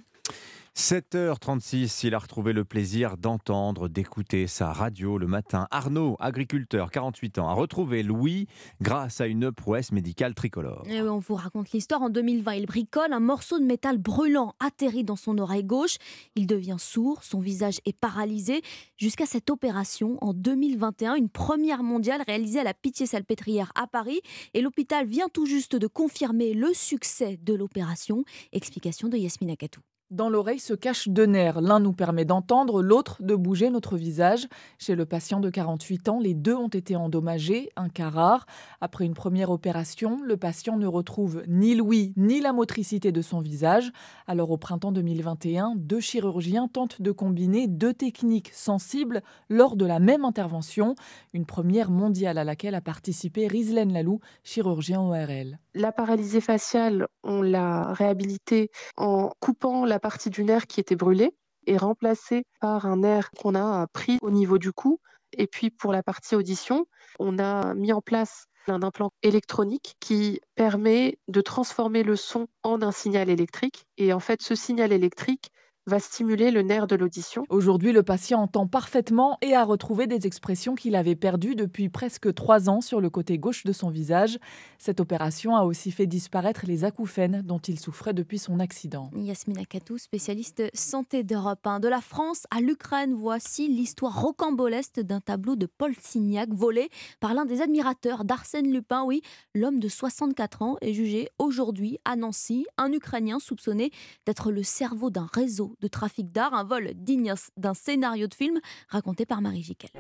7h36, 0.78 2.06
il 2.06 2.14
a 2.16 2.20
retrouvé 2.20 2.52
le 2.52 2.66
plaisir 2.66 3.16
d'entendre, 3.16 3.88
d'écouter 3.88 4.46
sa 4.46 4.74
radio 4.74 5.18
le 5.18 5.26
matin. 5.26 5.68
Arnaud, 5.72 6.18
agriculteur, 6.20 6.92
48 6.92 7.40
ans, 7.40 7.48
a 7.48 7.54
retrouvé 7.54 8.04
Louis 8.04 8.48
grâce 8.82 9.22
à 9.22 9.28
une 9.28 9.54
prouesse 9.54 9.94
médicale 9.94 10.36
tricolore. 10.36 10.84
Et 10.86 11.02
on 11.02 11.20
vous 11.20 11.36
raconte 11.36 11.72
l'histoire. 11.72 12.02
En 12.02 12.10
2020, 12.10 12.56
il 12.56 12.66
bricole 12.66 13.14
un 13.14 13.22
morceau 13.22 13.58
de 13.58 13.64
métal 13.64 13.98
brûlant 13.98 14.54
atterrit 14.60 15.06
dans 15.06 15.16
son 15.16 15.38
oreille 15.38 15.64
gauche. 15.64 15.96
Il 16.36 16.46
devient 16.46 16.76
sourd, 16.78 17.24
son 17.24 17.40
visage 17.40 17.80
est 17.86 17.98
paralysé. 17.98 18.62
Jusqu'à 18.98 19.26
cette 19.26 19.50
opération, 19.50 20.18
en 20.20 20.34
2021, 20.34 21.16
une 21.16 21.30
première 21.30 21.84
mondiale 21.84 22.22
réalisée 22.28 22.60
à 22.60 22.66
la 22.66 22.74
Pitié-Salpêtrière 22.74 23.72
à 23.76 23.88
Paris. 23.88 24.20
Et 24.54 24.62
l'hôpital 24.62 25.08
vient 25.08 25.30
tout 25.30 25.46
juste 25.46 25.78
de 25.78 25.88
confirmer 25.88 26.54
le 26.54 26.74
succès 26.74 27.40
de 27.42 27.54
l'opération. 27.54 28.26
Explication 28.52 29.08
de 29.08 29.16
Yasmina 29.16 29.54
Akatou. 29.54 29.80
Dans 30.12 30.30
l'oreille 30.30 30.60
se 30.60 30.76
cachent 30.76 31.10
deux 31.10 31.26
nerfs. 31.26 31.62
L'un 31.62 31.80
nous 31.80 31.92
permet 31.92 32.26
d'entendre, 32.26 32.84
l'autre 32.84 33.24
de 33.24 33.34
bouger 33.34 33.72
notre 33.72 33.98
visage. 33.98 34.48
Chez 34.78 34.94
le 34.94 35.08
patient 35.08 35.40
de 35.40 35.50
48 35.50 36.10
ans, 36.10 36.20
les 36.20 36.36
deux 36.36 36.54
ont 36.54 36.68
été 36.68 36.96
endommagés, 36.96 37.72
un 37.76 37.90
cas 37.90 38.12
rare. 38.12 38.46
Après 38.82 39.06
une 39.06 39.16
première 39.16 39.50
opération, 39.50 40.22
le 40.22 40.38
patient 40.38 40.78
ne 40.78 40.86
retrouve 40.86 41.42
ni 41.48 41.74
l'ouïe 41.74 42.14
ni 42.18 42.40
la 42.40 42.54
motricité 42.54 43.12
de 43.12 43.24
son 43.24 43.40
visage. 43.40 43.92
Alors 44.28 44.52
au 44.52 44.58
printemps 44.58 44.92
2021, 44.92 45.74
deux 45.76 46.02
chirurgiens 46.02 46.68
tentent 46.68 47.02
de 47.02 47.12
combiner 47.12 47.68
deux 47.68 47.94
techniques 47.96 48.52
sensibles 48.54 49.24
lors 49.50 49.76
de 49.76 49.88
la 49.88 49.98
même 49.98 50.24
intervention. 50.24 50.94
Une 51.34 51.48
première 51.48 51.90
mondiale 51.90 52.38
à 52.38 52.44
laquelle 52.44 52.76
a 52.76 52.82
participé 52.82 53.48
Rizlen 53.48 53.92
Lalou, 53.92 54.20
chirurgien 54.44 55.02
ORL. 55.02 55.58
La 55.78 55.92
paralysie 55.92 56.40
faciale, 56.40 57.10
on 57.22 57.42
l'a 57.42 57.92
réhabilitée 57.92 58.72
en 58.96 59.34
coupant 59.42 59.84
la 59.84 60.00
partie 60.00 60.30
du 60.30 60.46
nerf 60.46 60.68
qui 60.68 60.80
était 60.80 60.96
brûlée 60.96 61.36
et 61.68 61.76
remplacée 61.76 62.46
par 62.62 62.86
un 62.86 62.96
nerf 62.96 63.30
qu'on 63.32 63.56
a 63.56 63.86
pris 63.88 64.18
au 64.22 64.32
niveau 64.32 64.58
du 64.58 64.72
cou. 64.72 65.02
Et 65.34 65.48
puis 65.48 65.72
pour 65.72 65.92
la 65.92 66.02
partie 66.02 66.34
audition, 66.36 66.86
on 67.20 67.40
a 67.40 67.74
mis 67.74 67.92
en 67.92 68.00
place 68.00 68.46
un 68.68 68.84
implant 68.84 69.12
électronique 69.22 69.98
qui 70.00 70.40
permet 70.56 71.20
de 71.28 71.42
transformer 71.42 72.04
le 72.04 72.16
son 72.16 72.48
en 72.64 72.82
un 72.82 72.94
signal 72.94 73.30
électrique. 73.30 73.84
Et 73.98 74.14
en 74.14 74.22
fait, 74.22 74.42
ce 74.42 74.56
signal 74.56 74.94
électrique 74.94 75.52
va 75.88 76.00
stimuler 76.00 76.50
le 76.50 76.64
nerf 76.64 76.88
de 76.88 76.96
l'audition. 76.96 77.44
Aujourd'hui, 77.50 77.92
le 77.92 78.02
patient 78.02 78.42
entend 78.42 78.66
parfaitement 78.66 79.38
et 79.42 79.54
a 79.54 79.64
retrouvé 79.64 80.08
des 80.08 80.26
expressions 80.26 80.74
qu'il 80.74 80.96
avait 80.96 81.16
perdues 81.16 81.56
depuis 81.56 81.90
presque 81.90 82.34
trois 82.34 82.70
ans 82.70 82.82
sur 82.82 83.02
le 83.02 83.10
côté 83.12 83.38
gauche 83.38 83.64
de 83.66 83.72
son 83.72 83.90
visage. 83.90 84.40
Cette 84.80 85.00
opération 85.00 85.56
a 85.56 85.64
aussi 85.64 85.92
fait 85.92 86.08
disparaître 86.08 86.66
les 86.66 86.86
acouphènes 86.86 87.44
dont 87.44 87.60
il 87.60 87.80
souffrait 87.80 88.14
depuis 88.14 88.40
son 88.40 88.60
accident. 88.60 89.12
Yasmina 89.16 89.66
Katou, 89.66 90.00
spécialiste 90.00 90.64
santé 90.74 91.24
d'Europe 91.24 91.66
1. 91.66 91.80
De 91.80 91.88
la 91.88 92.02
France 92.02 92.48
à 92.50 92.62
l'Ukraine, 92.62 93.14
voici 93.14 93.68
l'histoire 93.68 94.20
rocambolesque 94.20 95.02
d'un 95.02 95.22
tableau 95.22 95.56
de 95.56 95.68
Paul 95.68 95.94
Signac 96.02 96.50
volé 96.52 96.90
par 97.20 97.34
l'un 97.36 97.46
des 97.46 97.62
admirateurs 97.62 98.26
d'Arsène 98.26 98.72
Lupin. 98.72 99.04
Oui, 99.06 99.22
l'homme 99.54 99.80
de 99.80 99.88
64 99.88 100.62
ans 100.64 100.78
est 100.82 100.94
jugé 100.94 101.30
aujourd'hui 101.38 102.00
à 102.06 102.16
Nancy, 102.16 102.66
un 102.78 102.92
Ukrainien 102.92 103.40
soupçonné 103.40 103.92
d'être 104.26 104.52
le 104.52 104.64
cerveau 104.64 105.12
d'un 105.12 105.28
réseau 105.32 105.75
de 105.82 105.88
trafic 105.88 106.32
d'art, 106.32 106.54
un 106.54 106.64
vol 106.64 106.92
digne 106.96 107.34
d'un 107.58 107.74
scénario 107.74 108.28
de 108.28 108.34
film 108.34 108.60
raconté 108.90 109.26
par 109.26 109.42
Marie 109.42 109.64
Jiquel. 109.64 109.92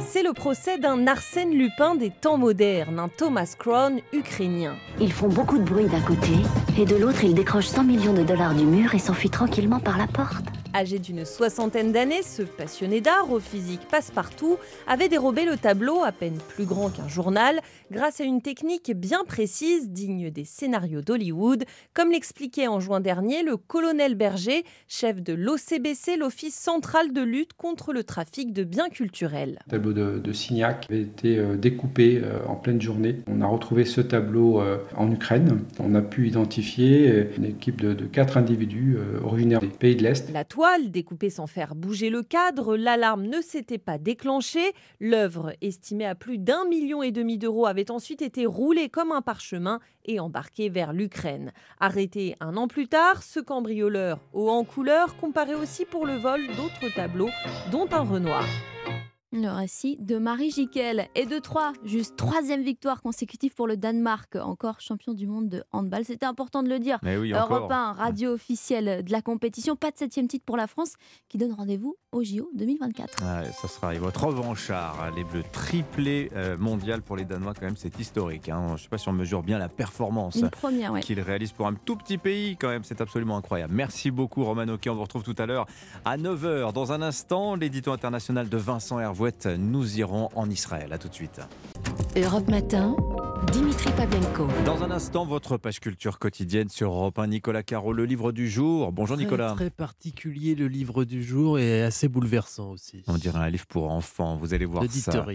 C'est 0.00 0.22
le 0.22 0.32
procès 0.32 0.78
d'un 0.78 1.06
Arsène 1.06 1.50
Lupin 1.50 1.94
des 1.94 2.10
temps 2.10 2.38
modernes, 2.38 2.98
un 2.98 3.08
Thomas 3.08 3.54
Crown 3.58 4.00
ukrainien. 4.12 4.76
Ils 5.00 5.12
font 5.12 5.28
beaucoup 5.28 5.58
de 5.58 5.64
bruit 5.64 5.86
d'un 5.86 6.00
côté, 6.00 6.32
et 6.78 6.84
de 6.84 6.96
l'autre, 6.96 7.24
ils 7.24 7.34
décrochent 7.34 7.66
100 7.66 7.84
millions 7.84 8.14
de 8.14 8.22
dollars 8.22 8.54
du 8.54 8.64
mur 8.64 8.94
et 8.94 8.98
s'enfuient 8.98 9.30
tranquillement 9.30 9.80
par 9.80 9.98
la 9.98 10.06
porte. 10.06 10.44
Âgé 10.78 11.00
d'une 11.00 11.24
soixantaine 11.24 11.90
d'années, 11.90 12.22
ce 12.22 12.42
passionné 12.42 13.00
d'art 13.00 13.32
au 13.32 13.40
physique 13.40 13.80
passe-partout 13.90 14.58
avait 14.86 15.08
dérobé 15.08 15.44
le 15.44 15.56
tableau, 15.56 16.04
à 16.04 16.12
peine 16.12 16.38
plus 16.50 16.66
grand 16.66 16.88
qu'un 16.88 17.08
journal, 17.08 17.58
grâce 17.90 18.20
à 18.20 18.24
une 18.24 18.42
technique 18.42 18.92
bien 18.94 19.24
précise, 19.26 19.90
digne 19.90 20.30
des 20.30 20.44
scénarios 20.44 21.02
d'Hollywood, 21.02 21.64
comme 21.94 22.12
l'expliquait 22.12 22.68
en 22.68 22.78
juin 22.78 23.00
dernier 23.00 23.42
le 23.42 23.56
colonel 23.56 24.14
Berger, 24.14 24.64
chef 24.86 25.20
de 25.20 25.32
l'OCBC, 25.32 26.16
l'Office 26.16 26.54
central 26.54 27.12
de 27.12 27.22
lutte 27.22 27.54
contre 27.54 27.92
le 27.92 28.04
trafic 28.04 28.52
de 28.52 28.62
biens 28.62 28.88
culturels. 28.88 29.58
Le 29.66 29.70
tableau 29.72 29.92
de, 29.92 30.20
de 30.20 30.32
Signac 30.32 30.86
avait 30.88 31.00
été 31.00 31.38
euh, 31.38 31.56
découpé 31.56 32.20
euh, 32.22 32.38
en 32.46 32.54
pleine 32.54 32.80
journée. 32.80 33.16
On 33.26 33.40
a 33.40 33.46
retrouvé 33.46 33.84
ce 33.84 34.00
tableau 34.00 34.60
euh, 34.60 34.76
en 34.96 35.10
Ukraine. 35.10 35.64
On 35.80 35.96
a 35.96 36.02
pu 36.02 36.28
identifier 36.28 37.26
une 37.36 37.46
équipe 37.46 37.80
de, 37.80 37.94
de 37.94 38.04
quatre 38.04 38.36
individus 38.36 38.96
originaires 39.24 39.58
des 39.58 39.66
pays 39.66 39.96
de 39.96 40.04
l'Est. 40.04 40.30
La 40.32 40.44
toile 40.44 40.67
découpée 40.76 41.30
sans 41.30 41.46
faire 41.46 41.74
bouger 41.74 42.10
le 42.10 42.22
cadre, 42.22 42.76
l'alarme 42.76 43.24
ne 43.26 43.40
s'était 43.40 43.78
pas 43.78 43.98
déclenchée. 43.98 44.72
L'œuvre, 45.00 45.52
estimée 45.62 46.06
à 46.06 46.14
plus 46.14 46.38
d'un 46.38 46.64
million 46.66 47.02
et 47.02 47.10
demi 47.10 47.38
d'euros, 47.38 47.66
avait 47.66 47.90
ensuite 47.90 48.22
été 48.22 48.46
roulée 48.46 48.88
comme 48.88 49.12
un 49.12 49.22
parchemin 49.22 49.80
et 50.04 50.20
embarquée 50.20 50.68
vers 50.68 50.92
l'Ukraine. 50.92 51.52
Arrêté 51.80 52.36
un 52.40 52.56
an 52.56 52.68
plus 52.68 52.88
tard, 52.88 53.22
ce 53.22 53.40
cambrioleur 53.40 54.20
haut 54.32 54.50
en 54.50 54.64
couleur 54.64 55.16
comparait 55.16 55.54
aussi 55.54 55.84
pour 55.84 56.06
le 56.06 56.16
vol 56.16 56.40
d'autres 56.56 56.94
tableaux, 56.94 57.30
dont 57.72 57.88
un 57.90 58.02
Renoir. 58.02 58.44
Le 59.30 59.48
récit 59.50 59.98
de 60.00 60.16
Marie 60.16 60.50
Jiquel 60.50 61.06
et 61.14 61.26
de 61.26 61.38
Troyes, 61.38 61.74
juste 61.84 62.16
troisième 62.16 62.62
victoire 62.62 63.02
consécutive 63.02 63.52
pour 63.54 63.66
le 63.66 63.76
Danemark, 63.76 64.36
encore 64.36 64.80
champion 64.80 65.12
du 65.12 65.26
monde 65.26 65.50
de 65.50 65.62
handball. 65.70 66.06
C'était 66.06 66.24
important 66.24 66.62
de 66.62 66.70
le 66.70 66.78
dire. 66.78 66.98
Mais 67.02 67.18
oui, 67.18 67.32
Europe 67.32 67.64
encore. 67.64 67.72
1, 67.72 67.92
radio 67.92 68.32
officielle 68.32 69.04
de 69.04 69.12
la 69.12 69.20
compétition. 69.20 69.76
Pas 69.76 69.90
de 69.90 69.98
septième 69.98 70.28
titre 70.28 70.46
pour 70.46 70.56
la 70.56 70.66
France 70.66 70.94
qui 71.28 71.36
donne 71.36 71.52
rendez-vous 71.52 71.96
au 72.10 72.24
JO 72.24 72.48
2024. 72.54 73.22
Ah, 73.22 73.44
ça 73.52 73.68
sera 73.68 73.92
votre 73.94 74.24
revanchard, 74.24 75.10
les 75.14 75.24
Bleus 75.24 75.42
triplé 75.52 76.30
euh, 76.34 76.56
mondial 76.56 77.02
pour 77.02 77.14
les 77.16 77.26
Danois 77.26 77.52
quand 77.52 77.66
même, 77.66 77.76
c'est 77.76 77.98
historique. 78.00 78.48
hein. 78.48 78.68
Je 78.68 78.72
ne 78.72 78.78
sais 78.78 78.88
pas 78.88 78.96
si 78.96 79.10
on 79.10 79.12
mesure 79.12 79.42
bien 79.42 79.58
la 79.58 79.68
performance 79.68 80.36
ouais. 80.36 81.00
qu'ils 81.02 81.20
réalisent 81.20 81.52
pour 81.52 81.66
un 81.66 81.74
tout 81.74 81.96
petit 81.96 82.16
pays 82.16 82.56
quand 82.56 82.68
même, 82.68 82.82
c'est 82.82 83.02
absolument 83.02 83.36
incroyable. 83.36 83.74
Merci 83.74 84.10
beaucoup 84.10 84.42
Roman 84.42 84.68
Oki, 84.68 84.88
on 84.88 84.94
vous 84.94 85.02
retrouve 85.02 85.22
tout 85.22 85.34
à 85.36 85.44
l'heure 85.44 85.66
à 86.06 86.16
9h. 86.16 86.72
Dans 86.72 86.92
un 86.92 87.02
instant, 87.02 87.56
l'édito 87.56 87.92
international 87.92 88.48
de 88.48 88.56
Vincent 88.56 88.98
Hervouette, 89.18 89.48
nous 89.58 89.98
irons 89.98 90.28
en 90.36 90.48
Israël. 90.48 90.92
À 90.92 90.98
tout 90.98 91.08
de 91.08 91.14
suite. 91.14 91.40
Europe 92.16 92.48
Matin, 92.48 92.94
Dimitri 93.52 93.90
Pavlenko. 93.92 94.46
Dans 94.64 94.82
un 94.82 94.90
instant, 94.90 95.26
votre 95.26 95.56
page 95.56 95.80
culture 95.80 96.18
quotidienne 96.18 96.68
sur 96.68 96.90
Europe 96.90 97.18
1, 97.18 97.26
Nicolas 97.26 97.62
Caro, 97.62 97.92
le 97.92 98.04
livre 98.04 98.30
du 98.30 98.48
jour. 98.48 98.92
Bonjour 98.92 99.16
Très, 99.16 99.24
Nicolas. 99.24 99.54
Très 99.54 99.70
particulier 99.70 100.54
le 100.54 100.68
livre 100.68 101.04
du 101.04 101.24
jour 101.24 101.58
et 101.58 101.82
assez 101.82 102.08
bouleversant 102.08 102.70
aussi. 102.70 103.02
On 103.08 103.16
dirait 103.16 103.38
un 103.38 103.50
livre 103.50 103.66
pour 103.66 103.90
enfants, 103.90 104.36
vous 104.36 104.54
allez 104.54 104.64
voir 104.64 104.84
ça. 104.90 105.26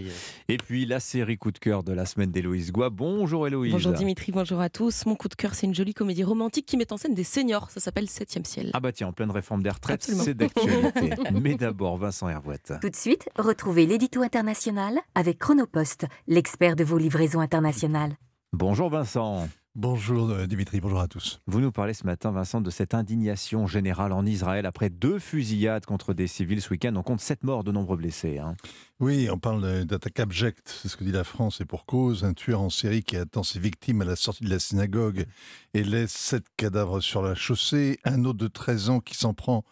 Et 0.48 0.56
puis 0.56 0.86
la 0.86 1.00
série 1.00 1.36
coup 1.36 1.52
de 1.52 1.58
cœur 1.58 1.82
de 1.82 1.92
la 1.92 2.06
semaine 2.06 2.30
d'Héloïse 2.30 2.72
Goua. 2.72 2.88
Bonjour 2.90 3.46
Héloïse. 3.46 3.72
Bonjour 3.72 3.92
Dimitri, 3.92 4.32
bonjour 4.32 4.60
à 4.60 4.70
tous. 4.70 5.04
Mon 5.06 5.14
coup 5.14 5.28
de 5.28 5.34
cœur, 5.34 5.54
c'est 5.54 5.66
une 5.66 5.74
jolie 5.74 5.94
comédie 5.94 6.24
romantique 6.24 6.66
qui 6.66 6.76
met 6.76 6.92
en 6.92 6.96
scène 6.96 7.14
des 7.14 7.24
seniors. 7.24 7.70
Ça 7.70 7.80
s'appelle 7.80 8.08
Septième 8.08 8.44
ciel. 8.44 8.70
Ah 8.72 8.80
bah 8.80 8.92
tiens, 8.92 9.08
en 9.08 9.12
pleine 9.12 9.30
réforme 9.30 9.62
des 9.62 9.70
retraites, 9.70 10.02
c'est 10.02 10.34
d'actualité. 10.34 11.10
Mais 11.40 11.54
d'abord, 11.54 11.98
Vincent 11.98 12.28
Hervouette. 12.28 12.72
Tout 12.80 12.90
de 12.90 12.96
suite, 12.96 13.28
retrouvez 13.36 13.73
l'édito 13.82 14.22
international 14.22 14.98
avec 15.14 15.38
Chronopost, 15.38 16.06
l'expert 16.28 16.76
de 16.76 16.84
vos 16.84 16.98
livraisons 16.98 17.40
internationales. 17.40 18.16
Bonjour 18.52 18.88
Vincent. 18.90 19.48
Bonjour 19.76 20.30
euh, 20.30 20.46
Dimitri, 20.46 20.80
bonjour 20.80 21.00
à 21.00 21.08
tous. 21.08 21.40
Vous 21.48 21.58
nous 21.60 21.72
parlez 21.72 21.94
ce 21.94 22.06
matin, 22.06 22.30
Vincent, 22.30 22.60
de 22.60 22.70
cette 22.70 22.94
indignation 22.94 23.66
générale 23.66 24.12
en 24.12 24.24
Israël 24.24 24.66
après 24.66 24.88
deux 24.88 25.18
fusillades 25.18 25.84
contre 25.84 26.14
des 26.14 26.28
civils 26.28 26.62
ce 26.62 26.70
week-end. 26.70 26.94
On 26.94 27.02
compte 27.02 27.20
sept 27.20 27.42
morts, 27.42 27.64
de 27.64 27.72
nombreux 27.72 27.96
blessés. 27.96 28.38
hein. 28.38 28.54
Oui, 29.00 29.28
on 29.32 29.38
parle 29.40 29.84
d'attaque 29.84 30.20
abjecte, 30.20 30.68
c'est 30.80 30.86
ce 30.86 30.96
que 30.96 31.02
dit 31.02 31.10
la 31.10 31.24
France, 31.24 31.60
et 31.60 31.64
pour 31.64 31.86
cause, 31.86 32.22
un 32.22 32.34
tueur 32.34 32.60
en 32.60 32.70
série 32.70 33.02
qui 33.02 33.16
attend 33.16 33.42
ses 33.42 33.58
victimes 33.58 34.02
à 34.02 34.04
la 34.04 34.14
sortie 34.14 34.44
de 34.44 34.50
la 34.50 34.60
synagogue 34.60 35.26
et 35.74 35.82
laisse 35.82 36.12
sept 36.12 36.44
cadavres 36.56 37.00
sur 37.00 37.20
la 37.20 37.34
chaussée, 37.34 37.98
un 38.04 38.24
autre 38.24 38.38
de 38.38 38.46
13 38.46 38.90
ans 38.90 39.00
qui 39.00 39.16
s'en 39.16 39.34
prend 39.34 39.64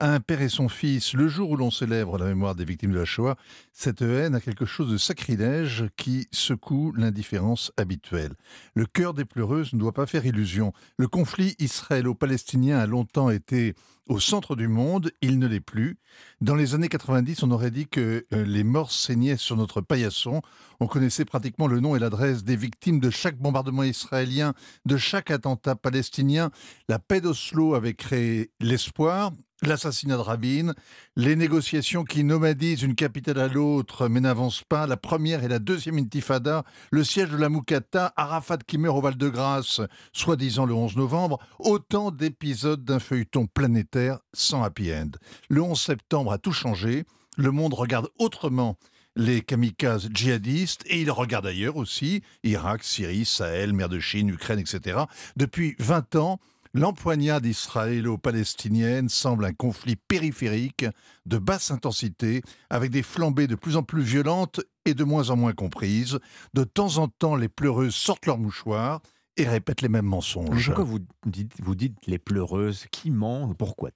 un 0.00 0.20
père 0.20 0.40
et 0.40 0.48
son 0.48 0.68
fils 0.68 1.12
le 1.12 1.28
jour 1.28 1.50
où 1.50 1.56
l'on 1.56 1.70
célèbre 1.70 2.18
la 2.18 2.26
mémoire 2.26 2.54
des 2.54 2.64
victimes 2.64 2.92
de 2.92 2.98
la 2.98 3.04
Shoah. 3.04 3.36
Cette 3.72 4.02
haine 4.02 4.34
a 4.34 4.40
quelque 4.40 4.64
chose 4.64 4.90
de 4.90 4.96
sacrilège 4.96 5.84
qui 5.96 6.26
secoue 6.32 6.92
l'indifférence 6.96 7.70
habituelle. 7.76 8.32
Le 8.74 8.86
cœur 8.86 9.14
des 9.14 9.24
pleureuses 9.24 9.72
ne 9.72 9.78
doit 9.78 9.92
pas 9.92 10.06
faire 10.06 10.24
illusion. 10.24 10.72
Le 10.96 11.06
conflit 11.06 11.54
israélo-palestinien 11.58 12.78
a 12.78 12.86
longtemps 12.86 13.30
été 13.30 13.74
au 14.10 14.18
centre 14.18 14.56
du 14.56 14.66
monde, 14.66 15.12
il 15.22 15.38
ne 15.38 15.46
l'est 15.46 15.60
plus. 15.60 15.96
Dans 16.40 16.56
les 16.56 16.74
années 16.74 16.88
90, 16.88 17.44
on 17.44 17.52
aurait 17.52 17.70
dit 17.70 17.86
que 17.86 18.26
euh, 18.32 18.44
les 18.44 18.64
morts 18.64 18.90
saignaient 18.90 19.36
sur 19.36 19.56
notre 19.56 19.80
paillasson. 19.80 20.42
On 20.80 20.88
connaissait 20.88 21.24
pratiquement 21.24 21.68
le 21.68 21.78
nom 21.78 21.94
et 21.94 22.00
l'adresse 22.00 22.42
des 22.42 22.56
victimes 22.56 22.98
de 22.98 23.10
chaque 23.10 23.38
bombardement 23.38 23.84
israélien, 23.84 24.54
de 24.84 24.96
chaque 24.96 25.30
attentat 25.30 25.76
palestinien. 25.76 26.50
La 26.88 26.98
paix 26.98 27.20
d'Oslo 27.20 27.74
avait 27.74 27.94
créé 27.94 28.50
l'espoir, 28.58 29.30
l'assassinat 29.62 30.16
de 30.16 30.22
Rabin, 30.22 30.72
les 31.16 31.36
négociations 31.36 32.04
qui 32.04 32.24
nomadisent 32.24 32.82
une 32.82 32.94
capitale 32.94 33.38
à 33.38 33.48
l'autre 33.48 34.08
mais 34.08 34.20
n'avancent 34.20 34.64
pas, 34.64 34.86
la 34.86 34.96
première 34.96 35.44
et 35.44 35.48
la 35.48 35.58
deuxième 35.58 35.98
intifada, 35.98 36.64
le 36.90 37.04
siège 37.04 37.30
de 37.30 37.36
la 37.36 37.48
Moukata, 37.48 38.12
Arafat 38.16 38.58
qui 38.66 38.78
meurt 38.78 38.96
au 38.96 39.00
Val-de-Grâce, 39.00 39.80
soi-disant 40.12 40.66
le 40.66 40.74
11 40.74 40.96
novembre, 40.96 41.38
autant 41.58 42.10
d'épisodes 42.10 42.84
d'un 42.84 42.98
feuilleton 42.98 43.46
planétaire 43.46 44.18
sans 44.32 44.62
happy 44.62 44.92
end. 44.92 45.10
Le 45.48 45.62
11 45.62 45.80
septembre 45.80 46.32
a 46.32 46.38
tout 46.38 46.52
changé, 46.52 47.04
le 47.36 47.50
monde 47.50 47.74
regarde 47.74 48.08
autrement 48.18 48.76
les 49.16 49.40
kamikazes 49.40 50.08
djihadistes 50.12 50.82
et 50.86 51.00
il 51.00 51.10
regarde 51.10 51.46
ailleurs 51.46 51.76
aussi, 51.76 52.22
Irak, 52.44 52.84
Syrie, 52.84 53.24
Sahel, 53.24 53.72
mer 53.72 53.88
de 53.88 53.98
Chine, 53.98 54.28
Ukraine, 54.28 54.58
etc. 54.58 55.00
Depuis 55.36 55.74
20 55.78 56.16
ans, 56.16 56.40
L'empoignade 56.72 57.46
israélo-palestinienne 57.46 59.08
semble 59.08 59.44
un 59.44 59.52
conflit 59.52 59.96
périphérique 59.96 60.86
de 61.26 61.38
basse 61.38 61.72
intensité, 61.72 62.42
avec 62.70 62.92
des 62.92 63.02
flambées 63.02 63.48
de 63.48 63.56
plus 63.56 63.76
en 63.76 63.82
plus 63.82 64.02
violentes 64.02 64.60
et 64.84 64.94
de 64.94 65.02
moins 65.02 65.30
en 65.30 65.36
moins 65.36 65.52
comprises. 65.52 66.20
De 66.54 66.62
temps 66.62 66.98
en 66.98 67.08
temps, 67.08 67.34
les 67.34 67.48
pleureuses 67.48 67.96
sortent 67.96 68.26
leurs 68.26 68.38
mouchoirs 68.38 69.00
et 69.36 69.48
répètent 69.48 69.82
les 69.82 69.88
mêmes 69.88 70.06
mensonges. 70.06 70.66
Pourquoi 70.66 70.84
vous 70.84 71.00
dites, 71.26 71.52
vous 71.60 71.74
dites 71.74 72.06
les 72.06 72.18
pleureuses 72.18 72.86
Qui 72.92 73.10
ment 73.10 73.52
Pourquoi? 73.54 73.90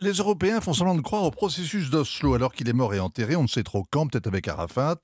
Les 0.00 0.12
Européens 0.12 0.60
font 0.60 0.72
semblant 0.72 0.94
de 0.94 1.00
croire 1.00 1.24
au 1.24 1.30
processus 1.30 1.90
d'Oslo 1.90 2.34
alors 2.34 2.52
qu'il 2.52 2.68
est 2.68 2.72
mort 2.72 2.94
et 2.94 3.00
enterré, 3.00 3.36
on 3.36 3.42
ne 3.42 3.48
sait 3.48 3.62
trop 3.62 3.84
quand, 3.90 4.06
peut-être 4.08 4.26
avec 4.26 4.48
Arafat. 4.48 5.00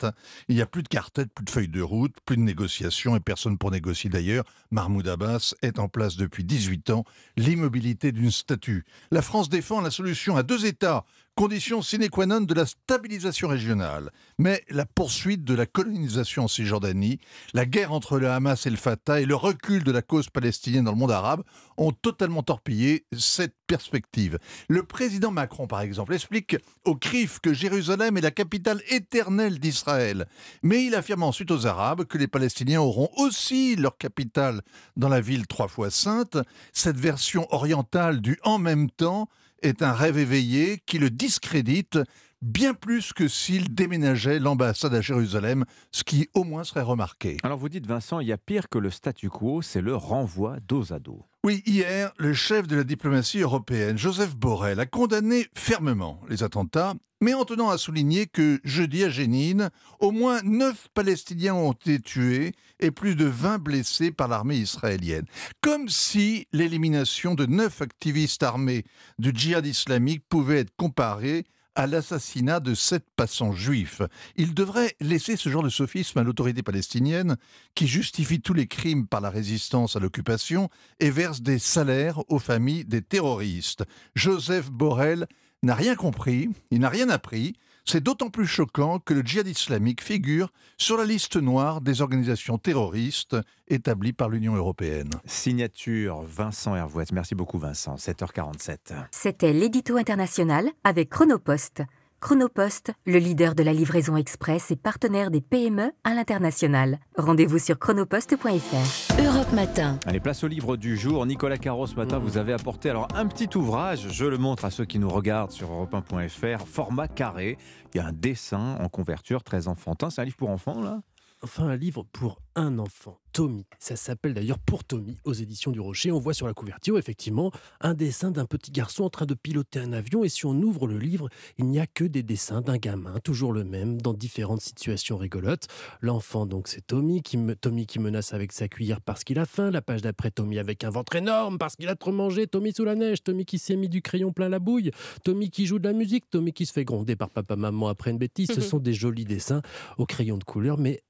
Il 0.48 0.56
n'y 0.56 0.62
a 0.62 0.66
plus 0.66 0.82
de 0.82 0.88
quartet, 0.88 1.26
plus 1.26 1.44
de 1.44 1.50
feuilles 1.50 1.68
de 1.68 1.82
route, 1.82 2.14
plus 2.24 2.36
de 2.36 2.42
négociations 2.42 3.16
et 3.16 3.20
personne 3.20 3.58
pour 3.58 3.70
négocier 3.70 4.10
d'ailleurs. 4.10 4.44
Mahmoud 4.70 5.06
Abbas 5.08 5.54
est 5.62 5.78
en 5.78 5.88
place 5.88 6.16
depuis 6.16 6.44
18 6.44 6.90
ans, 6.90 7.04
l'immobilité 7.36 8.12
d'une 8.12 8.30
statue. 8.30 8.84
La 9.10 9.22
France 9.22 9.48
défend 9.48 9.80
la 9.80 9.90
solution 9.90 10.36
à 10.36 10.42
deux 10.42 10.66
États, 10.66 11.04
condition 11.34 11.82
sine 11.82 12.08
qua 12.10 12.26
non 12.26 12.42
de 12.42 12.54
la 12.54 12.66
stabilisation 12.66 13.48
régionale. 13.48 14.10
Mais 14.38 14.62
la 14.68 14.86
poursuite 14.86 15.44
de 15.44 15.54
la 15.54 15.66
colonisation 15.66 16.44
en 16.44 16.48
Cisjordanie, 16.48 17.18
la 17.54 17.66
guerre 17.66 17.92
entre 17.92 18.18
le 18.18 18.30
Hamas 18.30 18.66
et 18.66 18.70
le 18.70 18.76
Fatah 18.76 19.20
et 19.20 19.26
le 19.26 19.34
recul 19.34 19.82
de 19.82 19.92
la 19.92 20.02
cause 20.02 20.30
palestinienne 20.30 20.84
dans 20.84 20.92
le 20.92 20.98
monde 20.98 21.10
arabe 21.10 21.42
ont 21.76 21.92
totalement 21.92 22.42
torpillé 22.42 23.04
cette 23.16 23.54
perspective. 23.66 24.33
Le 24.68 24.82
président 24.82 25.30
Macron, 25.30 25.66
par 25.66 25.80
exemple, 25.80 26.14
explique 26.14 26.56
au 26.84 26.94
CRIF 26.94 27.40
que 27.40 27.54
Jérusalem 27.54 28.16
est 28.16 28.22
la 28.22 28.30
capitale 28.30 28.80
éternelle 28.88 29.58
d'Israël. 29.58 30.26
Mais 30.62 30.84
il 30.84 30.94
affirme 30.94 31.22
ensuite 31.22 31.50
aux 31.50 31.66
Arabes 31.66 32.04
que 32.04 32.18
les 32.18 32.28
Palestiniens 32.28 32.80
auront 32.80 33.10
aussi 33.16 33.76
leur 33.76 33.98
capitale 33.98 34.62
dans 34.96 35.08
la 35.08 35.20
ville 35.20 35.46
trois 35.46 35.68
fois 35.68 35.90
sainte. 35.90 36.38
Cette 36.72 36.98
version 36.98 37.46
orientale 37.52 38.20
du 38.20 38.38
en 38.42 38.58
même 38.58 38.90
temps 38.90 39.28
est 39.62 39.82
un 39.82 39.92
rêve 39.92 40.18
éveillé 40.18 40.82
qui 40.86 40.98
le 40.98 41.10
discrédite 41.10 41.98
bien 42.44 42.74
plus 42.74 43.14
que 43.14 43.26
s'il 43.26 43.74
déménageait 43.74 44.38
l'ambassade 44.38 44.94
à 44.94 45.00
Jérusalem, 45.00 45.64
ce 45.92 46.04
qui 46.04 46.28
au 46.34 46.44
moins 46.44 46.62
serait 46.62 46.82
remarqué. 46.82 47.38
Alors 47.42 47.58
vous 47.58 47.70
dites 47.70 47.86
Vincent, 47.86 48.20
il 48.20 48.28
y 48.28 48.32
a 48.32 48.38
pire 48.38 48.68
que 48.68 48.78
le 48.78 48.90
statu 48.90 49.30
quo, 49.30 49.62
c'est 49.62 49.80
le 49.80 49.96
renvoi 49.96 50.58
dos 50.68 50.92
à 50.92 50.98
dos. 50.98 51.24
Oui, 51.42 51.62
hier, 51.66 52.12
le 52.18 52.34
chef 52.34 52.66
de 52.66 52.76
la 52.76 52.84
diplomatie 52.84 53.40
européenne, 53.40 53.96
Joseph 53.96 54.36
Borrell, 54.36 54.78
a 54.78 54.86
condamné 54.86 55.46
fermement 55.54 56.20
les 56.28 56.42
attentats, 56.42 56.94
mais 57.20 57.32
en 57.32 57.46
tenant 57.46 57.70
à 57.70 57.78
souligner 57.78 58.26
que 58.26 58.60
jeudi 58.64 59.04
à 59.04 59.08
Jénine, 59.08 59.70
au 59.98 60.10
moins 60.10 60.40
9 60.42 60.88
Palestiniens 60.92 61.54
ont 61.54 61.72
été 61.72 61.98
tués 61.98 62.52
et 62.80 62.90
plus 62.90 63.14
de 63.14 63.24
20 63.24 63.58
blessés 63.58 64.10
par 64.10 64.28
l'armée 64.28 64.56
israélienne. 64.56 65.24
Comme 65.62 65.88
si 65.88 66.46
l'élimination 66.52 67.34
de 67.34 67.46
9 67.46 67.80
activistes 67.80 68.42
armés 68.42 68.84
du 69.18 69.32
djihad 69.34 69.64
islamique 69.64 70.24
pouvait 70.28 70.60
être 70.60 70.76
comparée 70.76 71.44
à 71.74 71.86
l'assassinat 71.86 72.60
de 72.60 72.74
sept 72.74 73.04
passants 73.16 73.52
juifs. 73.52 74.02
Il 74.36 74.54
devrait 74.54 74.94
laisser 75.00 75.36
ce 75.36 75.48
genre 75.48 75.62
de 75.62 75.68
sophisme 75.68 76.18
à 76.18 76.22
l'autorité 76.22 76.62
palestinienne 76.62 77.36
qui 77.74 77.86
justifie 77.86 78.40
tous 78.40 78.54
les 78.54 78.66
crimes 78.66 79.06
par 79.06 79.20
la 79.20 79.30
résistance 79.30 79.96
à 79.96 80.00
l'occupation 80.00 80.68
et 81.00 81.10
verse 81.10 81.40
des 81.40 81.58
salaires 81.58 82.22
aux 82.28 82.38
familles 82.38 82.84
des 82.84 83.02
terroristes. 83.02 83.84
Joseph 84.14 84.70
Borrell 84.70 85.26
n'a 85.62 85.74
rien 85.74 85.94
compris, 85.94 86.50
il 86.70 86.80
n'a 86.80 86.88
rien 86.88 87.08
appris. 87.08 87.54
C'est 87.86 88.02
d'autant 88.02 88.30
plus 88.30 88.46
choquant 88.46 88.98
que 88.98 89.12
le 89.12 89.20
djihad 89.20 89.46
islamique 89.46 90.02
figure 90.02 90.50
sur 90.78 90.96
la 90.96 91.04
liste 91.04 91.36
noire 91.36 91.82
des 91.82 92.00
organisations 92.00 92.56
terroristes 92.56 93.36
établies 93.68 94.14
par 94.14 94.30
l'Union 94.30 94.54
européenne. 94.54 95.10
Signature 95.26 96.22
Vincent 96.22 96.74
Hervouette. 96.74 97.12
Merci 97.12 97.34
beaucoup 97.34 97.58
Vincent. 97.58 97.96
7h47. 97.96 98.78
C'était 99.10 99.52
l'édito 99.52 99.96
international 99.96 100.70
avec 100.82 101.10
Chronopost. 101.10 101.82
Chronopost, 102.24 102.90
le 103.04 103.18
leader 103.18 103.54
de 103.54 103.62
la 103.62 103.74
livraison 103.74 104.16
express 104.16 104.70
et 104.70 104.76
partenaire 104.76 105.30
des 105.30 105.42
PME 105.42 105.92
à 106.04 106.14
l'international. 106.14 106.98
Rendez-vous 107.18 107.58
sur 107.58 107.78
chronopost.fr. 107.78 109.22
Europe 109.22 109.52
Matin. 109.52 109.98
Allez, 110.06 110.20
place 110.20 110.42
au 110.42 110.48
livre 110.48 110.78
du 110.78 110.96
jour. 110.96 111.26
Nicolas 111.26 111.58
Caro, 111.58 111.86
ce 111.86 111.94
matin, 111.96 112.18
vous 112.18 112.38
avez 112.38 112.54
apporté 112.54 112.88
alors 112.88 113.08
un 113.14 113.26
petit 113.26 113.54
ouvrage. 113.58 114.08
Je 114.08 114.24
le 114.24 114.38
montre 114.38 114.64
à 114.64 114.70
ceux 114.70 114.86
qui 114.86 114.98
nous 114.98 115.10
regardent 115.10 115.50
sur 115.50 115.68
europe1.fr. 115.70 116.66
Format 116.66 117.08
carré. 117.08 117.58
Il 117.92 117.98
y 117.98 118.00
a 118.00 118.06
un 118.06 118.12
dessin 118.12 118.78
en 118.80 118.88
couverture 118.88 119.42
très 119.42 119.68
enfantin. 119.68 120.08
C'est 120.08 120.22
un 120.22 120.24
livre 120.24 120.38
pour 120.38 120.48
enfants, 120.48 120.80
là? 120.80 121.02
Enfin, 121.44 121.68
un 121.68 121.76
livre 121.76 122.06
pour 122.10 122.40
un 122.54 122.78
enfant, 122.78 123.20
Tommy. 123.34 123.66
Ça 123.78 123.96
s'appelle 123.96 124.32
d'ailleurs 124.32 124.58
Pour 124.58 124.82
Tommy 124.82 125.18
aux 125.24 125.34
éditions 125.34 125.72
du 125.72 125.80
Rocher. 125.80 126.10
On 126.10 126.18
voit 126.18 126.32
sur 126.32 126.46
la 126.46 126.54
couverture, 126.54 126.96
effectivement, 126.96 127.52
un 127.82 127.92
dessin 127.92 128.30
d'un 128.30 128.46
petit 128.46 128.70
garçon 128.70 129.04
en 129.04 129.10
train 129.10 129.26
de 129.26 129.34
piloter 129.34 129.78
un 129.78 129.92
avion. 129.92 130.24
Et 130.24 130.30
si 130.30 130.46
on 130.46 130.54
ouvre 130.54 130.86
le 130.86 130.96
livre, 130.96 131.28
il 131.58 131.66
n'y 131.66 131.78
a 131.78 131.86
que 131.86 132.04
des 132.04 132.22
dessins 132.22 132.62
d'un 132.62 132.78
gamin, 132.78 133.18
toujours 133.22 133.52
le 133.52 133.62
même, 133.62 134.00
dans 134.00 134.14
différentes 134.14 134.62
situations 134.62 135.18
rigolotes. 135.18 135.66
L'enfant, 136.00 136.46
donc, 136.46 136.66
c'est 136.66 136.86
Tommy 136.86 137.20
qui, 137.20 137.36
me, 137.36 137.54
Tommy 137.54 137.84
qui 137.84 137.98
menace 137.98 138.32
avec 138.32 138.50
sa 138.50 138.66
cuillère 138.66 139.02
parce 139.02 139.22
qu'il 139.22 139.38
a 139.38 139.44
faim. 139.44 139.70
La 139.70 139.82
page 139.82 140.00
d'après, 140.00 140.30
Tommy 140.30 140.58
avec 140.58 140.82
un 140.82 140.90
ventre 140.90 141.14
énorme 141.14 141.58
parce 141.58 141.76
qu'il 141.76 141.90
a 141.90 141.94
trop 141.94 142.12
mangé. 142.12 142.46
Tommy 142.46 142.72
sous 142.72 142.86
la 142.86 142.94
neige. 142.94 143.22
Tommy 143.22 143.44
qui 143.44 143.58
s'est 143.58 143.76
mis 143.76 143.90
du 143.90 144.00
crayon 144.00 144.32
plein 144.32 144.48
la 144.48 144.60
bouille. 144.60 144.92
Tommy 145.24 145.50
qui 145.50 145.66
joue 145.66 145.78
de 145.78 145.86
la 145.86 145.92
musique. 145.92 146.30
Tommy 146.30 146.54
qui 146.54 146.64
se 146.64 146.72
fait 146.72 146.86
gronder 146.86 147.16
par 147.16 147.28
papa-maman 147.28 147.88
après 147.88 148.12
une 148.12 148.18
bêtise. 148.18 148.50
Ce 148.50 148.62
sont 148.62 148.78
des 148.78 148.94
jolis 148.94 149.26
dessins 149.26 149.60
au 149.98 150.06
crayon 150.06 150.38
de 150.38 150.44
couleur, 150.44 150.78
mais 150.78 151.02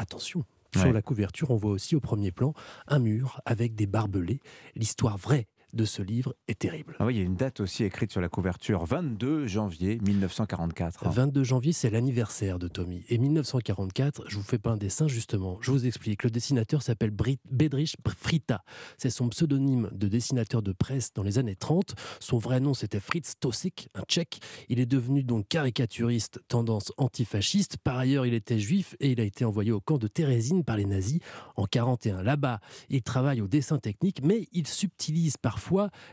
attention, 0.00 0.44
sur 0.74 0.84
Ouais. 0.86 0.92
la 0.92 1.02
couverture, 1.02 1.50
on 1.50 1.56
voit 1.56 1.72
aussi 1.72 1.96
au 1.96 2.00
premier 2.00 2.30
plan 2.30 2.54
un 2.86 2.98
mur 2.98 3.40
avec 3.44 3.74
des 3.74 3.86
barbelés. 3.86 4.40
L'histoire 4.76 5.16
vraie 5.18 5.46
de 5.72 5.84
ce 5.84 6.02
livre 6.02 6.34
est 6.48 6.58
terrible. 6.58 6.96
Ah 6.98 7.06
oui, 7.06 7.14
il 7.14 7.18
y 7.18 7.20
a 7.20 7.24
une 7.24 7.36
date 7.36 7.60
aussi 7.60 7.84
écrite 7.84 8.10
sur 8.10 8.20
la 8.20 8.28
couverture, 8.28 8.84
22 8.84 9.46
janvier 9.46 9.98
1944. 10.00 11.08
22 11.08 11.44
janvier, 11.44 11.72
c'est 11.72 11.90
l'anniversaire 11.90 12.58
de 12.58 12.68
Tommy. 12.68 13.04
Et 13.08 13.18
1944, 13.18 14.24
je 14.28 14.36
vous 14.36 14.42
fais 14.42 14.58
pas 14.58 14.70
un 14.70 14.76
dessin 14.76 15.08
justement, 15.08 15.58
je 15.60 15.70
vous 15.70 15.86
explique. 15.86 16.24
Le 16.24 16.30
dessinateur 16.30 16.82
s'appelle 16.82 17.10
Bedrich 17.10 17.96
Frita. 18.16 18.62
C'est 18.98 19.10
son 19.10 19.28
pseudonyme 19.28 19.88
de 19.92 20.08
dessinateur 20.08 20.62
de 20.62 20.72
presse 20.72 21.12
dans 21.12 21.22
les 21.22 21.38
années 21.38 21.56
30. 21.56 21.94
Son 22.18 22.38
vrai 22.38 22.60
nom, 22.60 22.74
c'était 22.74 23.00
Fritz 23.00 23.34
Tosik, 23.38 23.88
un 23.94 24.02
tchèque. 24.02 24.40
Il 24.68 24.80
est 24.80 24.86
devenu 24.86 25.22
donc 25.22 25.46
caricaturiste, 25.48 26.40
tendance 26.48 26.92
antifasciste. 26.96 27.76
Par 27.78 27.96
ailleurs, 27.96 28.26
il 28.26 28.34
était 28.34 28.58
juif 28.58 28.96
et 29.00 29.12
il 29.12 29.20
a 29.20 29.24
été 29.24 29.44
envoyé 29.44 29.72
au 29.72 29.80
camp 29.80 29.98
de 29.98 30.08
Thérésine 30.08 30.64
par 30.64 30.76
les 30.76 30.86
nazis 30.86 31.20
en 31.56 31.66
41. 31.66 32.22
Là-bas, 32.22 32.60
il 32.88 33.02
travaille 33.02 33.40
au 33.40 33.48
dessin 33.48 33.78
technique, 33.78 34.22
mais 34.22 34.48
il 34.52 34.66
subtilise 34.66 35.36
parfois 35.36 35.59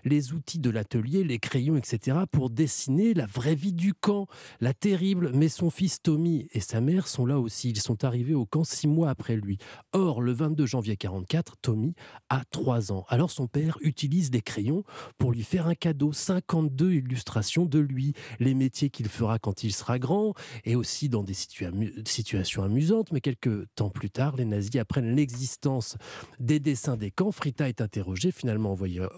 les 0.04 0.34
outils 0.34 0.60
de 0.60 0.70
l'atelier, 0.70 1.24
les 1.24 1.40
crayons, 1.40 1.78
etc., 1.78 2.18
pour 2.32 2.50
dessiner 2.50 3.14
la 3.14 3.26
vraie 3.26 3.56
vie 3.56 3.74
du 3.74 3.94
camp, 3.94 4.28
la 4.60 4.74
terrible. 4.74 5.32
Mais 5.34 5.50
son 5.50 5.70
fils 5.70 6.02
Tommy 6.02 6.48
et 6.52 6.60
sa 6.60 6.82
mère 6.82 7.08
sont 7.08 7.26
là 7.26 7.40
aussi. 7.40 7.70
Ils 7.70 7.80
sont 7.80 8.04
arrivés 8.04 8.34
au 8.34 8.46
camp 8.46 8.64
six 8.64 8.88
mois 8.88 9.10
après 9.10 9.36
lui. 9.36 9.58
Or, 9.94 10.22
le 10.22 10.34
22 10.34 10.66
janvier 10.66 10.98
44, 10.98 11.56
Tommy 11.62 11.94
a 12.30 12.44
trois 12.50 12.92
ans. 12.92 13.06
Alors 13.10 13.32
son 13.32 13.48
père 13.48 13.78
utilise 13.82 14.30
des 14.30 14.42
crayons 14.42 14.84
pour 15.18 15.32
lui 15.32 15.44
faire 15.44 15.68
un 15.68 15.76
cadeau. 15.76 16.12
52 16.14 16.94
illustrations 16.94 17.66
de 17.66 17.80
lui, 17.80 18.14
les 18.40 18.54
métiers 18.54 18.90
qu'il 18.90 19.08
fera 19.08 19.40
quand 19.40 19.64
il 19.64 19.74
sera 19.74 20.00
grand, 20.00 20.34
et 20.66 20.76
aussi 20.76 21.10
dans 21.10 21.24
des 21.24 21.34
situations 21.34 22.64
amusantes. 22.64 23.12
Mais 23.12 23.22
quelques 23.22 23.68
temps 23.76 23.90
plus 23.90 24.10
tard, 24.10 24.36
les 24.36 24.46
nazis 24.46 24.76
apprennent 24.78 25.16
l'existence 25.16 25.98
des 26.40 26.60
dessins 26.60 26.98
des 26.98 27.12
camps. 27.12 27.32
Frita 27.32 27.70
est 27.70 27.82
interrogé, 27.82 28.32
finalement 28.32 28.72
envoyé 28.72 29.02
à 29.02 29.10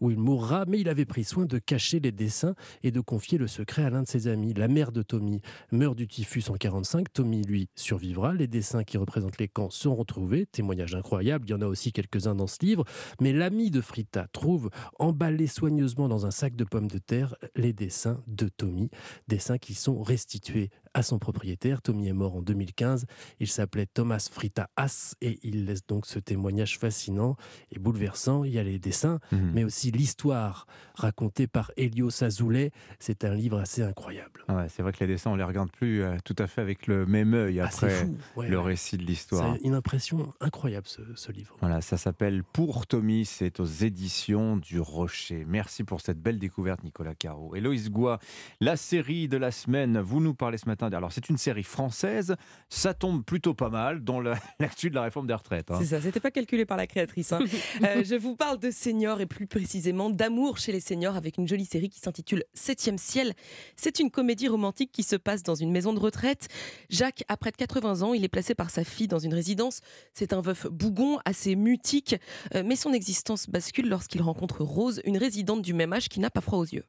Où 0.00 0.10
il 0.10 0.18
mourra, 0.18 0.64
mais 0.66 0.80
il 0.80 0.88
avait 0.88 1.04
pris 1.04 1.24
soin 1.24 1.46
de 1.46 1.58
cacher 1.58 2.00
les 2.00 2.12
dessins 2.12 2.54
et 2.82 2.90
de 2.90 3.00
confier 3.00 3.38
le 3.38 3.46
secret 3.46 3.84
à 3.84 3.90
l'un 3.90 4.02
de 4.02 4.08
ses 4.08 4.28
amis. 4.28 4.54
La 4.54 4.68
mère 4.68 4.92
de 4.92 5.02
Tommy 5.02 5.40
meurt 5.70 5.96
du 5.96 6.06
typhus 6.06 6.44
en 6.48 6.54
45. 6.54 7.12
Tommy, 7.12 7.42
lui, 7.42 7.68
survivra. 7.74 8.34
Les 8.34 8.46
dessins 8.46 8.84
qui 8.84 8.98
représentent 8.98 9.38
les 9.38 9.48
camps 9.48 9.70
sont 9.70 9.94
retrouvés. 9.94 10.46
Témoignage 10.46 10.94
incroyable. 10.94 11.46
Il 11.48 11.50
y 11.50 11.54
en 11.54 11.62
a 11.62 11.66
aussi 11.66 11.92
quelques-uns 11.92 12.34
dans 12.34 12.46
ce 12.46 12.64
livre. 12.64 12.84
Mais 13.20 13.32
l'ami 13.32 13.70
de 13.70 13.80
Frita 13.80 14.28
trouve 14.32 14.70
emballés 14.98 15.46
soigneusement 15.46 16.08
dans 16.08 16.26
un 16.26 16.30
sac 16.30 16.54
de 16.56 16.64
pommes 16.64 16.88
de 16.88 16.98
terre 16.98 17.34
les 17.56 17.72
dessins 17.72 18.22
de 18.26 18.48
Tommy. 18.48 18.90
Dessins 19.28 19.58
qui 19.58 19.74
sont 19.74 20.02
restitués 20.02 20.70
à 20.94 21.02
son 21.02 21.18
propriétaire. 21.18 21.82
Tommy 21.82 22.08
est 22.08 22.12
mort 22.12 22.36
en 22.36 22.42
2015. 22.42 23.06
Il 23.40 23.48
s'appelait 23.48 23.86
Thomas 23.86 24.28
Frita 24.30 24.68
Haas 24.76 25.14
et 25.20 25.38
il 25.42 25.64
laisse 25.64 25.86
donc 25.86 26.06
ce 26.06 26.18
témoignage 26.18 26.78
fascinant 26.78 27.36
et 27.70 27.78
bouleversant. 27.78 28.44
Il 28.44 28.52
y 28.52 28.58
a 28.58 28.62
les 28.62 28.78
dessins, 28.78 29.18
mhm. 29.30 29.52
mais 29.54 29.64
aussi 29.64 29.90
l'histoire 29.90 30.66
racontée 30.94 31.46
par 31.46 31.72
Elio 31.76 32.08
Azoulay. 32.22 32.70
C'est 32.98 33.24
un 33.24 33.34
livre 33.34 33.58
assez 33.58 33.82
incroyable. 33.82 34.44
Ah 34.48 34.66
c'est 34.68 34.82
vrai 34.82 34.92
que 34.92 35.00
les 35.00 35.06
dessins, 35.06 35.30
on 35.30 35.36
les 35.36 35.44
regarde 35.44 35.70
plus 35.70 36.02
euh, 36.02 36.16
tout 36.24 36.36
à 36.38 36.46
fait 36.46 36.60
avec 36.60 36.86
le 36.86 37.06
même 37.06 37.34
œil 37.34 37.60
ah, 37.60 37.66
après 37.66 38.08
le 38.36 38.60
récit 38.60 38.96
de 38.96 39.04
l'histoire. 39.04 39.56
C'est 39.56 39.66
une 39.66 39.74
impression 39.74 40.32
incroyable 40.40 40.86
ce, 40.86 41.32
livre. 41.32 41.56
Voilà, 41.60 41.80
ça 41.80 41.96
s'appelle 41.96 42.42
Pour 42.44 42.86
Tommy, 42.86 43.24
c'est 43.24 43.60
aux 43.60 43.64
éditions 43.64 44.56
du 44.56 44.80
Rocher. 44.80 45.44
Merci 45.46 45.84
pour 45.84 46.00
cette 46.00 46.20
belle 46.20 46.38
découverte, 46.38 46.82
Nicolas 46.84 47.14
Caro. 47.14 47.54
Héloïse 47.54 47.90
Goua, 47.90 48.18
la 48.60 48.76
série 48.76 49.28
de 49.28 49.36
la 49.36 49.50
semaine, 49.50 49.98
vous 49.98 50.20
nous 50.20 50.34
parlez 50.34 50.58
ce 50.58 50.66
matin 50.66 50.81
alors 50.90 51.12
c'est 51.12 51.28
une 51.28 51.38
série 51.38 51.62
française, 51.62 52.36
ça 52.68 52.94
tombe 52.94 53.24
plutôt 53.24 53.54
pas 53.54 53.68
mal 53.68 54.02
dans 54.02 54.20
l'actu 54.60 54.90
de 54.90 54.94
la 54.94 55.02
réforme 55.02 55.26
des 55.26 55.34
retraites. 55.34 55.70
Hein. 55.70 55.78
C'est 55.80 55.86
ça, 55.86 56.00
c'était 56.00 56.20
pas 56.20 56.30
calculé 56.30 56.64
par 56.64 56.76
la 56.76 56.86
créatrice. 56.86 57.32
Hein. 57.32 57.40
Euh, 57.82 58.04
je 58.04 58.14
vous 58.14 58.36
parle 58.36 58.58
de 58.58 58.70
seniors 58.70 59.20
et 59.20 59.26
plus 59.26 59.46
précisément 59.46 60.10
d'amour 60.10 60.58
chez 60.58 60.72
les 60.72 60.80
seniors 60.80 61.16
avec 61.16 61.38
une 61.38 61.48
jolie 61.48 61.64
série 61.64 61.88
qui 61.88 62.00
s'intitule 62.00 62.44
Septième 62.54 62.98
ciel. 62.98 63.34
C'est 63.76 63.98
une 63.98 64.10
comédie 64.10 64.46
romantique 64.46 64.92
qui 64.92 65.02
se 65.02 65.16
passe 65.16 65.42
dans 65.42 65.54
une 65.54 65.72
maison 65.72 65.92
de 65.92 65.98
retraite. 65.98 66.48
Jacques 66.90 67.24
a 67.28 67.36
près 67.36 67.50
de 67.50 67.56
80 67.56 68.02
ans, 68.02 68.14
il 68.14 68.24
est 68.24 68.28
placé 68.28 68.54
par 68.54 68.70
sa 68.70 68.84
fille 68.84 69.08
dans 69.08 69.18
une 69.18 69.34
résidence. 69.34 69.80
C'est 70.12 70.32
un 70.32 70.40
veuf 70.40 70.66
bougon, 70.66 71.18
assez 71.24 71.56
mutique, 71.56 72.16
euh, 72.54 72.62
mais 72.64 72.76
son 72.76 72.92
existence 72.92 73.48
bascule 73.48 73.88
lorsqu'il 73.88 74.22
rencontre 74.22 74.62
Rose, 74.62 75.00
une 75.04 75.18
résidente 75.18 75.62
du 75.62 75.74
même 75.74 75.92
âge 75.92 76.08
qui 76.08 76.20
n'a 76.20 76.30
pas 76.30 76.40
froid 76.40 76.58
aux 76.58 76.66
yeux. 76.66 76.84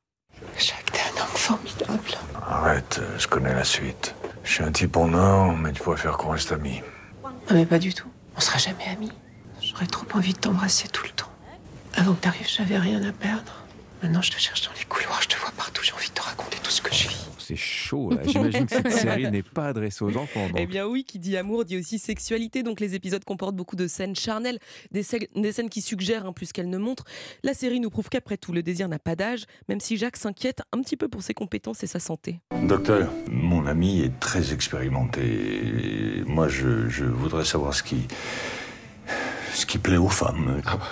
Jacques, 0.58 1.03
formidable. 1.28 2.18
Arrête, 2.48 3.02
je 3.18 3.28
connais 3.28 3.54
la 3.54 3.64
suite. 3.64 4.16
Je 4.44 4.54
suis 4.54 4.64
un 4.64 4.72
type 4.72 4.98
en 4.98 5.14
or, 5.14 5.54
mais 5.56 5.72
tu 5.72 5.82
pourrais 5.82 5.98
faire 5.98 6.18
qu'on 6.18 6.30
reste 6.30 6.52
amis. 6.52 6.82
Non, 7.24 7.32
mais 7.52 7.66
pas 7.66 7.80
du 7.80 7.94
tout. 7.94 8.08
On 8.36 8.40
sera 8.40 8.58
jamais 8.58 8.86
amis. 8.92 9.12
J'aurais 9.62 9.86
trop 9.88 10.06
envie 10.14 10.34
de 10.34 10.40
t'embrasser 10.40 10.88
tout 10.90 11.04
le 11.04 11.12
temps. 11.12 11.32
Avant 11.96 12.14
que 12.14 12.22
t'arrives, 12.22 12.50
j'avais 12.50 12.78
rien 12.78 13.02
à 13.04 13.12
perdre. 13.12 13.54
Maintenant, 14.04 14.22
je 14.22 14.32
te 14.32 14.38
cherche 14.38 14.62
dans 14.64 14.74
les 14.78 14.86
couloirs, 14.86 15.22
je 15.22 15.30
te 15.30 15.38
vois 15.38 15.52
partout, 15.52 15.82
j'ai 15.84 15.94
envie 15.94 16.10
de 16.10 16.14
te 16.14 16.22
raconter 16.22 16.58
tout 16.62 16.72
ce 16.72 16.82
que 16.82 16.94
je 16.94 17.08
vis 17.08 17.24
c'est 17.44 17.56
chaud. 17.56 18.12
J'imagine 18.26 18.66
que 18.66 18.76
cette 18.76 18.92
série 18.92 19.30
n'est 19.30 19.44
pas 19.44 19.68
adressée 19.68 20.04
aux 20.04 20.18
enfants. 20.18 20.48
Eh 20.56 20.66
bien 20.66 20.88
oui, 20.88 21.04
qui 21.04 21.20
dit 21.20 21.38
amour 21.38 21.66
dit 21.66 21.78
aussi 21.78 22.00
sexualité. 22.00 22.64
Donc 22.64 22.80
les 22.80 22.96
épisodes 22.96 23.24
comportent 23.24 23.56
beaucoup 23.56 23.76
de 23.76 23.88
scènes 23.88 24.16
charnelles, 24.16 24.60
des, 24.92 25.04
scènes, 25.04 25.70
qui 25.70 25.82
suggèrent 25.82 26.26
hein, 26.26 26.34
plus 26.34 26.52
qu'elles 26.52 26.70
ne 26.70 26.78
montrent. 26.78 27.06
La 27.44 27.54
série 27.54 27.80
nous 27.80 27.90
prouve 27.90 28.10
qu'après 28.10 28.38
tout, 28.38 28.54
le 28.54 28.64
désir 28.64 28.88
n'a 28.88 29.00
pas 29.00 29.16
d'âge, 29.16 29.46
même 29.68 29.80
si 29.80 29.98
Jacques 29.98 30.18
s'inquiète 30.18 30.62
un 30.72 30.82
petit 30.82 30.98
peu 30.98 31.08
pour 31.08 31.22
ses 31.22 31.34
compétences 31.34 31.84
et 31.84 31.88
sa 31.88 32.00
santé. 32.00 32.40
Docteur, 32.64 33.12
mon 33.30 33.66
ami 33.68 34.02
est 34.02 34.20
très 34.20 34.54
expérimenté. 34.54 36.24
Moi, 36.26 36.48
je, 36.48 37.04
voudrais 37.04 37.46
savoir 37.46 37.74
ce 37.74 37.84
qui, 37.84 38.08
ce 39.54 39.66
qui 39.66 39.78
plaît 39.78 39.98
aux 39.98 40.10
femmes. 40.10 40.62
Ah 40.66 40.78
bah, 40.78 40.86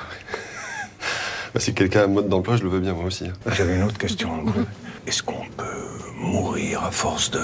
si 1.60 1.74
quelqu'un 1.74 2.02
a 2.02 2.04
un 2.06 2.08
mode 2.08 2.30
d'emploi, 2.30 2.58
je 2.58 2.64
le 2.64 2.70
veux 2.70 2.80
bien, 2.80 2.94
moi 2.94 3.06
aussi. 3.06 3.26
Hein. 3.26 3.34
J'avais 3.56 3.76
une 3.76 3.84
autre 3.84 3.98
question. 3.98 4.46
Est-ce 5.08 5.24
qu'on 5.24 5.46
peut 5.58 5.66
mourir 6.18 6.84
à 6.84 6.92
force 6.92 7.32
de 7.32 7.42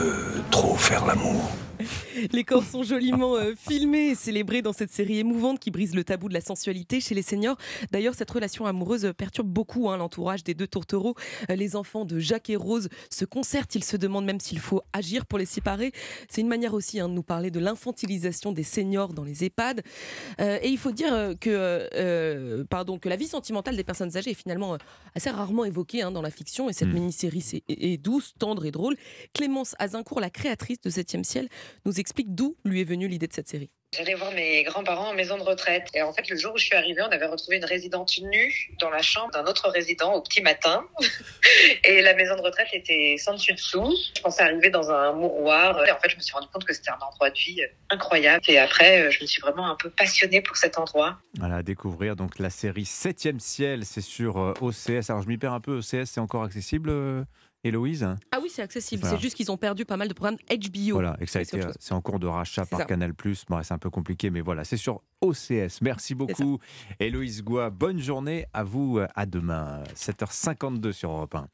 trop 0.52 0.76
faire 0.76 1.06
l'amour? 1.06 1.50
les 2.32 2.44
corps 2.44 2.64
sont 2.64 2.84
joliment 2.84 3.36
euh, 3.36 3.54
filmés 3.56 4.10
et 4.10 4.16
célébrés 4.16 4.62
dans 4.62 4.74
cette 4.74 4.92
série 4.92 5.20
émouvante 5.20 5.60
qui 5.60 5.72
brise 5.72 5.96
le 5.96 6.04
tabou 6.04 6.30
de 6.30 6.34
la 6.34 6.42
sensualité 6.42 7.00
chez 7.00 7.16
les 7.16 7.22
seniors. 7.22 7.58
D'ailleurs, 7.92 8.16
cette 8.16 8.30
relation 8.30 8.66
amoureuse 8.66 9.12
perturbe 9.18 9.48
beaucoup 9.48 9.90
hein, 9.90 9.98
l'entourage 9.98 10.44
des 10.44 10.54
deux 10.54 10.68
tourtereaux. 10.68 11.16
Euh, 11.50 11.56
les 11.56 11.76
enfants 11.76 12.06
de 12.06 12.20
Jacques 12.20 12.50
et 12.50 12.56
Rose 12.56 12.90
se 13.10 13.26
concertent, 13.26 13.76
ils 13.76 13.84
se 13.84 13.98
demandent 13.98 14.26
même 14.26 14.40
s'il 14.40 14.60
faut 14.60 14.82
agir 14.94 15.26
pour 15.26 15.40
les 15.40 15.46
séparer. 15.46 15.92
C'est 16.30 16.42
une 16.42 16.48
manière 16.48 16.74
aussi 16.74 17.00
hein, 17.00 17.10
de 17.10 17.14
nous 17.14 17.24
parler 17.24 17.52
de 17.52 17.60
l'infantilisation 17.60 18.52
des 18.52 18.64
seniors 18.64 19.14
dans 19.14 19.24
les 19.24 19.44
EHPAD. 19.44 19.84
Euh, 20.40 20.60
et 20.62 20.70
il 20.70 20.78
faut 20.78 20.92
dire 20.92 21.34
que, 21.40 22.64
pardon, 22.70 23.00
que 23.00 23.10
la 23.10 23.16
vie 23.16 23.28
sentimentale 23.28 23.76
des 23.76 23.84
personnes 23.84 24.16
âgées 24.18 24.32
est 24.32 24.34
finalement 24.34 24.78
assez 25.16 25.30
rarement 25.30 25.66
évoquée 25.66 26.02
hein, 26.02 26.12
dans 26.12 26.22
la 26.22 26.32
fiction. 26.32 26.70
Et 26.70 26.74
cette 26.74 26.90
hmm. 26.90 26.94
mini-série 26.94 27.64
est, 27.68 27.98
douce, 27.98 28.34
tendre 28.38 28.66
et 28.66 28.72
drôle. 28.72 28.96
Clémence 29.34 29.76
Azincourt, 29.80 30.20
la 30.20 30.30
créatrice 30.30 30.82
de 30.82 30.90
Septième 30.90 31.24
Ciel, 31.24 31.50
nous 31.86 32.00
explique 32.00 32.34
d'où 32.34 32.58
lui 32.66 32.82
est 32.82 32.86
venue 32.86 33.08
l'idée 33.08 33.28
de 33.28 33.34
cette 33.34 33.48
série. 33.48 33.70
J'allais 33.96 34.16
voir 34.16 34.34
mes 34.34 34.64
grands-parents 34.64 35.12
en 35.12 35.14
maison 35.14 35.38
de 35.38 35.44
retraite. 35.44 35.88
Et 35.94 36.02
en 36.02 36.12
fait, 36.12 36.30
le 36.30 36.36
jour 36.36 36.54
où 36.54 36.58
je 36.58 36.66
suis 36.66 36.76
arrivée, 36.76 37.02
on 37.02 37.12
avait 37.12 37.26
retrouvé 37.26 37.56
une 37.56 37.66
résidente 37.66 38.20
nue 38.22 38.76
dans 38.82 38.90
la 38.90 39.02
chambre 39.02 39.32
d'un 39.32 39.46
autre 39.46 39.70
résident 39.70 40.14
au 40.14 40.22
petit 40.22 40.42
matin. 40.42 40.86
et 41.86 42.02
la 42.02 42.14
maison 42.14 42.36
de 42.36 42.42
retraite 42.42 42.68
était 42.74 43.16
sans 43.18 43.34
dessus 43.34 43.54
dessous. 43.54 43.96
Je 44.16 44.22
pensais 44.22 44.44
arriver 44.44 44.70
dans 44.70 44.92
un 44.92 45.14
mouroir. 45.14 45.86
Et 45.88 45.92
en 45.92 46.00
fait, 46.00 46.10
je 46.10 46.18
me 46.18 46.22
suis 46.22 46.34
rendu 46.34 46.48
compte 46.54 46.66
que 46.66 46.74
c'était 46.74 46.92
un 46.92 47.00
endroit 47.00 47.30
de 47.30 47.38
vie 47.38 47.62
incroyable. 47.90 48.44
Et 48.50 48.60
après, 48.60 49.10
je 49.10 49.22
me 49.22 49.26
suis 49.26 49.42
vraiment 49.42 49.70
un 49.70 49.76
peu 49.76 49.90
passionnée 49.90 50.42
pour 50.42 50.58
cet 50.58 50.78
endroit. 50.78 51.18
Voilà, 51.40 51.58
à 51.58 51.64
découvrir 51.64 52.18
donc 52.18 52.40
la 52.40 52.50
série 52.50 52.84
7e 52.84 53.40
ciel. 53.40 53.86
C'est 53.86 54.02
sur 54.02 54.38
euh, 54.38 54.54
OCS. 54.60 55.10
Alors, 55.10 55.22
je 55.22 55.30
m'y 55.30 55.38
perds 55.38 55.54
un 55.54 55.62
peu. 55.62 55.78
OCS, 55.78 56.06
c'est 56.06 56.20
encore 56.20 56.44
accessible 56.44 56.90
euh 56.90 57.24
Héloïse 57.68 58.08
Ah 58.32 58.40
oui, 58.42 58.50
c'est 58.52 58.62
accessible. 58.62 59.04
C'est 59.06 59.20
juste 59.20 59.36
qu'ils 59.36 59.52
ont 59.52 59.58
perdu 59.58 59.86
pas 59.86 59.98
mal 59.98 60.08
de 60.08 60.14
programmes 60.14 60.38
HBO. 60.50 60.94
Voilà, 60.94 61.18
et 61.20 61.26
que 61.26 61.32
ça 61.32 61.40
a 61.40 61.42
été, 61.42 61.60
c'est 61.80 61.94
en 61.94 62.02
cours 62.02 62.20
de 62.20 62.28
rachat 62.28 62.66
par 62.66 62.86
Canal+. 62.86 63.14
Bon, 63.50 63.64
c'est 63.64 63.74
un 63.74 63.78
peu 63.78 63.90
compliqué, 63.90 64.30
mais 64.30 64.42
voilà, 64.42 64.64
c'est 64.64 64.78
sur 64.78 65.02
OCS. 65.22 65.82
Merci 65.82 66.16
beaucoup, 66.16 66.60
Héloïse 67.00 67.44
Goua. 67.44 67.70
Bonne 67.70 68.00
journée 68.00 68.46
à 68.54 68.64
vous. 68.64 69.00
À 69.16 69.26
demain, 69.26 69.84
7h52 69.96 70.92
sur 70.92 71.12
Europe 71.12 71.36
1. 71.36 71.48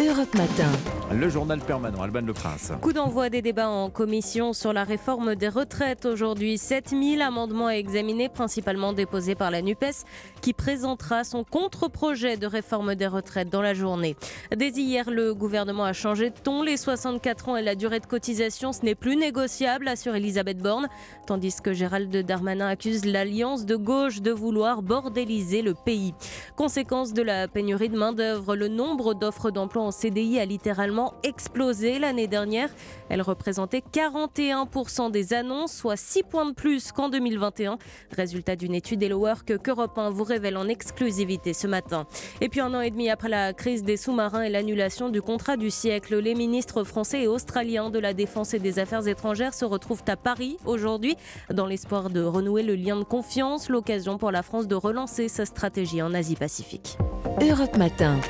Europe 0.00 0.34
Matin. 0.34 0.70
Le 1.12 1.28
journal 1.28 1.60
permanent, 1.60 2.00
Alban 2.00 2.22
Le 2.22 2.32
Prince. 2.32 2.72
Coup 2.80 2.94
d'envoi 2.94 3.28
des 3.28 3.42
débats 3.42 3.68
en 3.68 3.90
commission 3.90 4.54
sur 4.54 4.72
la 4.72 4.84
réforme 4.84 5.34
des 5.34 5.50
retraites. 5.50 6.06
Aujourd'hui, 6.06 6.56
7000 6.56 7.20
amendements 7.20 7.66
à 7.66 7.74
examiner, 7.74 8.30
principalement 8.30 8.94
déposés 8.94 9.34
par 9.34 9.50
la 9.50 9.60
NUPES, 9.60 10.06
qui 10.40 10.54
présentera 10.54 11.24
son 11.24 11.44
contre-projet 11.44 12.38
de 12.38 12.46
réforme 12.46 12.94
des 12.94 13.06
retraites 13.06 13.50
dans 13.50 13.60
la 13.60 13.74
journée. 13.74 14.16
Dès 14.56 14.70
hier, 14.70 15.10
le 15.10 15.34
gouvernement 15.34 15.84
a 15.84 15.92
changé 15.92 16.30
de 16.30 16.38
ton. 16.42 16.62
Les 16.62 16.78
64 16.78 17.50
ans 17.50 17.56
et 17.58 17.62
la 17.62 17.74
durée 17.74 18.00
de 18.00 18.06
cotisation, 18.06 18.72
ce 18.72 18.82
n'est 18.82 18.94
plus 18.94 19.16
négociable, 19.16 19.88
assure 19.88 20.14
Elisabeth 20.14 20.58
Borne, 20.58 20.88
tandis 21.26 21.56
que 21.62 21.74
Gérald 21.74 22.16
Darmanin 22.16 22.68
accuse 22.68 23.04
l'alliance 23.04 23.66
de 23.66 23.76
gauche 23.76 24.22
de 24.22 24.30
vouloir 24.30 24.80
bordéliser 24.80 25.60
le 25.60 25.74
pays. 25.74 26.14
Conséquence 26.56 27.12
de 27.12 27.22
la 27.22 27.48
pénurie 27.48 27.90
de 27.90 27.98
main-d'œuvre, 27.98 28.56
le 28.56 28.68
nombre 28.68 29.12
d'offres 29.12 29.50
d'emploi 29.50 29.81
en 29.82 29.90
CDI 29.90 30.38
a 30.38 30.44
littéralement 30.44 31.14
explosé 31.22 31.98
l'année 31.98 32.26
dernière. 32.26 32.70
Elle 33.08 33.22
représentait 33.22 33.82
41% 33.92 35.10
des 35.10 35.34
annonces, 35.34 35.72
soit 35.72 35.96
6 35.96 36.22
points 36.22 36.46
de 36.46 36.54
plus 36.54 36.92
qu'en 36.92 37.08
2021. 37.08 37.78
Résultat 38.16 38.56
d'une 38.56 38.74
étude 38.74 39.02
Hello 39.02 39.18
Work 39.18 39.58
qu'Europe 39.58 39.98
1 39.98 40.10
vous 40.10 40.24
révèle 40.24 40.56
en 40.56 40.68
exclusivité 40.68 41.52
ce 41.52 41.66
matin. 41.66 42.06
Et 42.40 42.48
puis 42.48 42.60
un 42.60 42.72
an 42.74 42.80
et 42.80 42.90
demi 42.90 43.10
après 43.10 43.28
la 43.28 43.52
crise 43.52 43.82
des 43.82 43.96
sous-marins 43.96 44.42
et 44.42 44.50
l'annulation 44.50 45.08
du 45.08 45.22
contrat 45.22 45.56
du 45.56 45.70
siècle, 45.70 46.18
les 46.18 46.34
ministres 46.34 46.84
français 46.84 47.22
et 47.22 47.28
australiens 47.28 47.90
de 47.90 47.98
la 47.98 48.14
Défense 48.14 48.54
et 48.54 48.58
des 48.58 48.78
Affaires 48.78 49.06
étrangères 49.06 49.54
se 49.54 49.64
retrouvent 49.64 50.04
à 50.08 50.16
Paris 50.16 50.56
aujourd'hui 50.64 51.16
dans 51.52 51.66
l'espoir 51.66 52.10
de 52.10 52.22
renouer 52.22 52.62
le 52.62 52.74
lien 52.74 52.96
de 52.96 53.04
confiance, 53.04 53.68
l'occasion 53.68 54.18
pour 54.18 54.30
la 54.30 54.42
France 54.42 54.66
de 54.68 54.74
relancer 54.74 55.28
sa 55.28 55.44
stratégie 55.44 56.02
en 56.02 56.14
Asie-Pacifique. 56.14 56.98
Europe 57.40 57.76
Matin. 57.76 58.20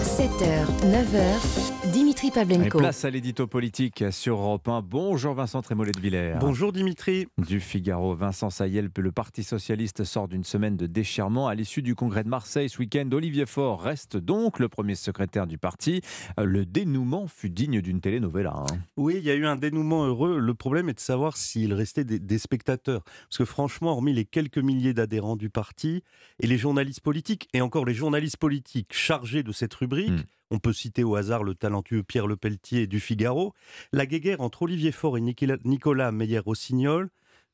7h, 0.00 0.64
9h, 0.80 1.92
Dimitri 1.92 2.30
Pavlenko. 2.30 2.78
Et 2.78 2.80
place 2.80 3.04
à 3.04 3.10
l'édito 3.10 3.46
politique 3.46 4.02
sur 4.10 4.38
Europe 4.38 4.66
1. 4.66 4.80
Bonjour 4.80 5.34
Vincent 5.34 5.60
Trémollet 5.60 5.92
de 5.92 6.00
Villers. 6.00 6.36
Bonjour 6.40 6.72
Dimitri. 6.72 7.26
Du 7.36 7.60
Figaro, 7.60 8.14
Vincent 8.14 8.48
Sayel, 8.48 8.88
le 8.96 9.12
Parti 9.12 9.42
Socialiste 9.42 10.04
sort 10.04 10.26
d'une 10.26 10.42
semaine 10.42 10.78
de 10.78 10.86
déchirement. 10.86 11.48
À 11.48 11.54
l'issue 11.54 11.82
du 11.82 11.94
congrès 11.94 12.24
de 12.24 12.30
Marseille 12.30 12.70
ce 12.70 12.78
week-end, 12.78 13.06
Olivier 13.12 13.44
Faure 13.44 13.82
reste 13.82 14.16
donc 14.16 14.58
le 14.58 14.70
premier 14.70 14.94
secrétaire 14.94 15.46
du 15.46 15.58
parti. 15.58 16.00
Le 16.38 16.64
dénouement 16.64 17.26
fut 17.26 17.50
digne 17.50 17.82
d'une 17.82 18.00
telenovela. 18.00 18.54
Hein. 18.56 18.78
Oui, 18.96 19.16
il 19.18 19.24
y 19.24 19.30
a 19.30 19.34
eu 19.34 19.44
un 19.44 19.56
dénouement 19.56 20.06
heureux. 20.06 20.38
Le 20.38 20.54
problème 20.54 20.88
est 20.88 20.94
de 20.94 21.00
savoir 21.00 21.36
s'il 21.36 21.74
restait 21.74 22.04
des, 22.04 22.18
des 22.18 22.38
spectateurs. 22.38 23.02
Parce 23.28 23.36
que 23.36 23.44
franchement, 23.44 23.90
hormis 23.90 24.14
les 24.14 24.24
quelques 24.24 24.58
milliers 24.58 24.94
d'adhérents 24.94 25.36
du 25.36 25.50
parti 25.50 26.02
et 26.38 26.46
les 26.46 26.56
journalistes 26.56 27.00
politiques, 27.00 27.50
et 27.52 27.60
encore 27.60 27.84
les 27.84 27.94
journalistes 27.94 28.38
politiques 28.38 28.94
chargés 28.94 29.42
de 29.42 29.52
cette 29.52 29.74
rubrique, 29.74 29.89
Hmm. 29.96 30.22
On 30.50 30.58
peut 30.58 30.72
citer 30.72 31.04
au 31.04 31.14
hasard 31.14 31.44
le 31.44 31.54
talentueux 31.54 32.02
Pierre 32.02 32.26
Lepelletier 32.26 32.86
du 32.86 32.98
Figaro. 32.98 33.54
La 33.92 34.06
guéguerre 34.06 34.40
entre 34.40 34.62
Olivier 34.62 34.90
Faure 34.90 35.16
et 35.16 35.20
Nicolas 35.20 36.12
Meyer-Rossignol, 36.12 37.10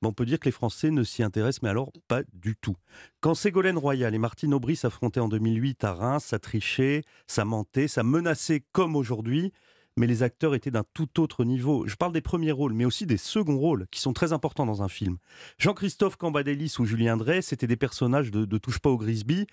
on 0.06 0.12
peut 0.12 0.24
dire 0.24 0.38
que 0.38 0.46
les 0.46 0.52
Français 0.52 0.90
ne 0.90 1.02
s'y 1.02 1.22
intéressent, 1.22 1.62
mais 1.62 1.68
alors 1.68 1.92
pas 2.08 2.22
du 2.32 2.56
tout. 2.56 2.76
Quand 3.20 3.34
Ségolène 3.34 3.78
Royal 3.78 4.14
et 4.14 4.18
Martine 4.18 4.54
Aubry 4.54 4.76
s'affrontaient 4.76 5.20
en 5.20 5.28
2008 5.28 5.84
à 5.84 5.94
Reims, 5.94 6.24
ça 6.24 6.38
trichait, 6.38 7.02
ça 7.26 7.44
mentait, 7.44 7.88
ça 7.88 8.02
menaçait 8.02 8.62
comme 8.72 8.96
aujourd'hui, 8.96 9.52
mais 9.96 10.06
les 10.06 10.22
acteurs 10.22 10.54
étaient 10.54 10.70
d'un 10.70 10.84
tout 10.94 11.20
autre 11.20 11.44
niveau. 11.44 11.86
Je 11.86 11.96
parle 11.96 12.12
des 12.12 12.20
premiers 12.20 12.52
rôles, 12.52 12.74
mais 12.74 12.84
aussi 12.84 13.06
des 13.06 13.16
seconds 13.16 13.58
rôles, 13.58 13.86
qui 13.90 14.00
sont 14.00 14.12
très 14.12 14.32
importants 14.32 14.66
dans 14.66 14.82
un 14.82 14.88
film. 14.88 15.16
Jean-Christophe 15.58 16.16
Cambadélis 16.16 16.76
ou 16.78 16.84
Julien 16.84 17.16
Drey, 17.16 17.42
c'était 17.42 17.66
des 17.66 17.76
personnages 17.76 18.30
de, 18.30 18.58
Touche 18.58 18.78
pas 18.78 18.90
au 18.90 18.96
Grisby, 18.96 19.46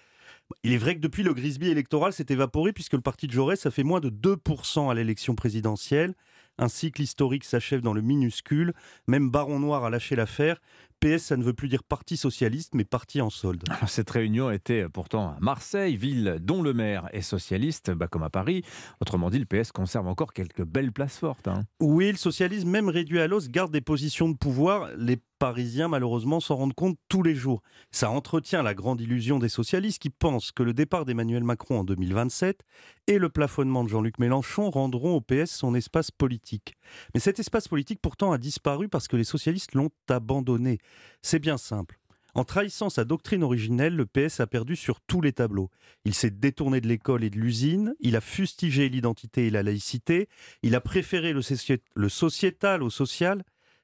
il 0.64 0.74
est 0.74 0.78
vrai 0.78 0.96
que 0.96 1.00
depuis 1.00 1.24
le 1.24 1.34
Grisby 1.34 1.70
électoral 1.70 2.14
s'est 2.14 2.26
évaporé 2.30 2.74
puisque 2.74 2.94
le 2.94 3.02
parti 3.02 3.28
de 3.28 3.32
Jaurès 3.32 3.60
ça 3.60 3.72
fait 3.72 3.84
moins 3.84 4.00
de 4.00 4.10
2% 4.10 4.89
à 4.89 4.94
l'élection 4.94 5.36
présidentielle. 5.36 6.14
Un 6.58 6.68
cycle 6.68 7.02
historique 7.02 7.46
s'achève 7.46 7.82
dans 7.82 7.94
le 7.94 8.02
minuscule. 8.02 8.74
Même 9.08 9.32
Baron 9.32 9.60
Noir 9.60 9.84
a 9.86 9.89
lâché 9.89 10.16
l'affaire. 10.16 10.62
PS, 11.04 11.24
ça 11.24 11.38
ne 11.38 11.43
veut 11.43 11.54
plus 11.54 11.68
dire 11.68 11.84
parti 11.84 12.16
socialiste, 12.16 12.76
mais 12.76 12.86
parti 12.86 13.20
en 13.20 13.30
solde. 13.30 13.64
cette 13.88 14.10
réunion 14.10 14.49
était 14.51 14.88
pourtant 14.88 15.30
à 15.30 15.38
Marseille, 15.41 15.97
ville 15.97 16.38
dont 16.39 16.62
le 16.62 16.74
maire 16.74 17.10
est 17.12 17.22
socialiste, 17.22 17.91
bah 17.91 18.08
comme 18.08 18.24
à 18.24 18.30
Paris. 18.30 18.64
Autrement 19.01 19.30
dit, 19.30 19.39
le 19.39 19.45
PS 19.45 19.74
conserve 19.74 20.08
encore 20.08 20.32
quelques 20.32 20.64
belles 20.64 20.93
places 20.93 21.18
fortes. 21.18 21.49
Hein. 21.49 21.64
Oui, 21.82 22.10
le 22.10 22.18
socialisme, 22.18 22.70
même 22.70 22.88
réduit 22.88 23.20
à 23.20 23.28
l'os, 23.28 23.49
garde 23.49 23.74
des 23.74 23.82
positions 23.82 24.30
de 24.30 24.38
pouvoir. 24.38 24.91
Les 24.97 25.18
Parisiens, 25.40 25.88
malheureusement, 25.88 26.40
s'en 26.40 26.56
rendent 26.56 26.74
compte 26.74 26.98
tous 27.10 27.24
les 27.24 27.36
jours. 27.36 27.62
Ça 27.92 28.10
entretient 28.10 28.64
la 28.64 28.74
grande 28.74 29.02
illusion 29.02 29.40
des 29.40 29.50
socialistes 29.50 30.02
qui 30.02 30.10
pensent 30.10 30.52
que 30.52 30.64
le 30.64 30.74
départ 30.74 31.06
d'Emmanuel 31.06 31.44
Macron 31.44 31.80
en 31.80 31.84
2027 31.84 32.62
et 33.08 33.18
le 33.18 33.30
plafonnement 33.30 33.84
de 33.84 33.90
Jean-Luc 33.90 34.20
Mélenchon 34.20 34.70
rendront 34.70 35.16
au 35.16 35.22
PS 35.22 35.52
son 35.52 35.76
espace 35.76 36.12
politique. 36.12 36.76
Mais 37.14 37.20
cet 37.20 37.40
espace 37.40 37.68
politique, 37.68 38.00
pourtant, 38.02 38.32
a 38.32 38.38
disparu 38.38 38.90
parce 38.90 39.08
que 39.08 39.18
les 39.18 39.24
socialistes 39.24 39.76
l'ont 39.76 39.92
abandonné. 40.10 40.78
C'est 41.22 41.40
bien 41.40 41.58
simple. 41.58 42.00
En 42.36 42.46
trahissant 42.46 42.90
sa 42.90 43.06
doctrine 43.06 43.44
originelle, 43.44 43.96
le 43.96 44.08
PS 44.08 44.40
a 44.40 44.48
perdu 44.48 44.76
sur 44.76 45.02
tous 45.02 45.22
les 45.22 45.34
tableaux. 45.34 45.70
Il 46.04 46.16
s'est 46.16 46.32
détourné 46.32 46.82
de 46.82 46.88
l'école 46.88 47.24
et 47.24 47.30
de 47.30 47.38
l'usine, 47.38 47.94
il 48.00 48.16
a 48.16 48.22
fustigé 48.22 48.90
l'identité 48.90 49.48
et 49.48 49.50
la 49.52 49.62
laïcité, 49.62 50.28
il 50.64 50.74
a 50.74 50.82
préféré 50.82 51.32
le, 51.32 52.10
sociétal 52.10 52.82
au 52.82 52.90
social, 52.90 53.44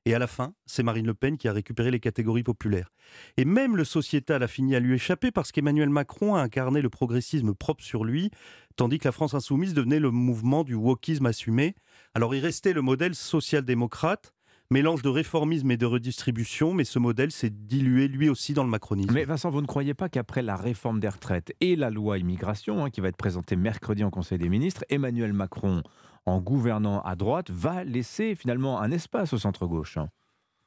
et 0.09 0.15
à 0.15 0.19
la 0.19 0.25
fin, 0.25 0.55
c'est 0.65 0.81
Marine 0.81 1.05
Le 1.05 1.13
Pen 1.13 1.37
qui 1.37 1.47
a 1.47 1.53
récupéré 1.53 1.91
les 1.91 1.99
catégories 1.99 2.41
populaires. 2.41 2.91
Et 3.37 3.45
même 3.45 3.77
le 3.77 3.83
sociétal 3.83 4.41
a 4.41 4.47
fini 4.47 4.75
à 4.75 4.79
lui 4.79 4.95
échapper 4.95 5.29
parce 5.29 5.51
qu'Emmanuel 5.51 5.89
Macron 5.89 6.33
a 6.33 6.41
incarné 6.41 6.81
le 6.81 6.89
progressisme 6.89 7.53
propre 7.53 7.83
sur 7.83 8.03
lui, 8.03 8.31
tandis 8.75 8.97
que 8.97 9.07
la 9.07 9.11
France 9.11 9.35
insoumise 9.35 9.75
devenait 9.75 9.99
le 9.99 10.09
mouvement 10.09 10.63
du 10.63 10.73
wokisme 10.73 11.27
assumé. 11.27 11.75
Alors 12.15 12.33
il 12.33 12.39
restait 12.39 12.73
le 12.73 12.81
modèle 12.81 13.13
social-démocrate, 13.13 14.33
mélange 14.71 15.01
de 15.01 15.09
réformisme 15.09 15.71
et 15.71 15.77
de 15.77 15.85
redistribution, 15.85 16.73
mais 16.73 16.83
ce 16.83 16.99
modèle 16.99 17.31
s'est 17.31 17.49
dilué 17.49 18.07
lui 18.07 18.29
aussi 18.29 18.53
dans 18.53 18.63
le 18.63 18.69
macronisme. 18.69 19.13
Mais 19.13 19.25
Vincent, 19.25 19.49
vous 19.49 19.61
ne 19.61 19.67
croyez 19.67 19.93
pas 19.93 20.09
qu'après 20.09 20.41
la 20.41 20.55
réforme 20.55 20.99
des 20.99 21.09
retraites 21.09 21.53
et 21.59 21.75
la 21.75 21.89
loi 21.89 22.17
immigration, 22.17 22.85
hein, 22.85 22.89
qui 22.89 23.01
va 23.01 23.07
être 23.07 23.17
présentée 23.17 23.55
mercredi 23.55 24.03
en 24.03 24.11
Conseil 24.11 24.37
des 24.37 24.49
ministres, 24.49 24.85
Emmanuel 24.89 25.33
Macron, 25.33 25.81
en 26.25 26.39
gouvernant 26.39 27.01
à 27.01 27.15
droite, 27.15 27.49
va 27.49 27.83
laisser 27.83 28.35
finalement 28.35 28.79
un 28.79 28.91
espace 28.91 29.33
au 29.33 29.37
centre-gauche 29.37 29.97
hein? 29.97 30.09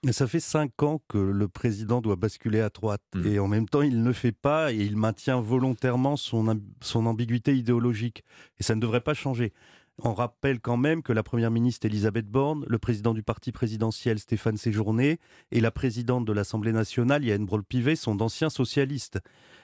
Mais 0.05 0.13
ça 0.13 0.27
fait 0.27 0.41
cinq 0.41 0.83
ans 0.83 1.01
que 1.07 1.19
le 1.19 1.47
président 1.47 2.01
doit 2.01 2.17
basculer 2.17 2.61
à 2.61 2.71
droite. 2.71 3.03
Hmm. 3.15 3.25
Et 3.25 3.39
en 3.39 3.47
même 3.47 3.69
temps, 3.69 3.83
il 3.83 4.01
ne 4.01 4.05
le 4.05 4.13
fait 4.13 4.33
pas 4.33 4.73
et 4.73 4.79
il 4.79 4.97
maintient 4.97 5.41
volontairement 5.41 6.17
son, 6.17 6.61
son 6.81 7.07
ambiguïté 7.07 7.57
idéologique. 7.57 8.25
Et 8.59 8.65
ça 8.65 8.75
ne 8.75 8.81
devrait 8.81 9.01
pas 9.01 9.15
changer. 9.15 9.53
On 9.99 10.15
rappelle 10.15 10.59
quand 10.59 10.79
même 10.79 11.03
que 11.03 11.13
la 11.13 11.23
première 11.23 11.51
ministre 11.51 11.87
Elisabeth 11.87 12.27
Borne, 12.27 12.65
le 12.67 12.79
président 12.79 13.13
du 13.13 13.23
parti 13.23 13.53
présidentiel 13.53 14.19
Stéphane 14.19 14.57
Séjourné 14.57 15.21
et 15.51 15.61
la 15.61 15.71
présidente 15.71 16.25
de 16.25 16.33
l'Assemblée 16.33 16.73
nationale 16.73 17.25
Yann 17.25 17.45
Braun-Pivet 17.45 17.95
sont 17.95 18.15
d'anciens 18.15 18.49
socialistes. 18.49 19.21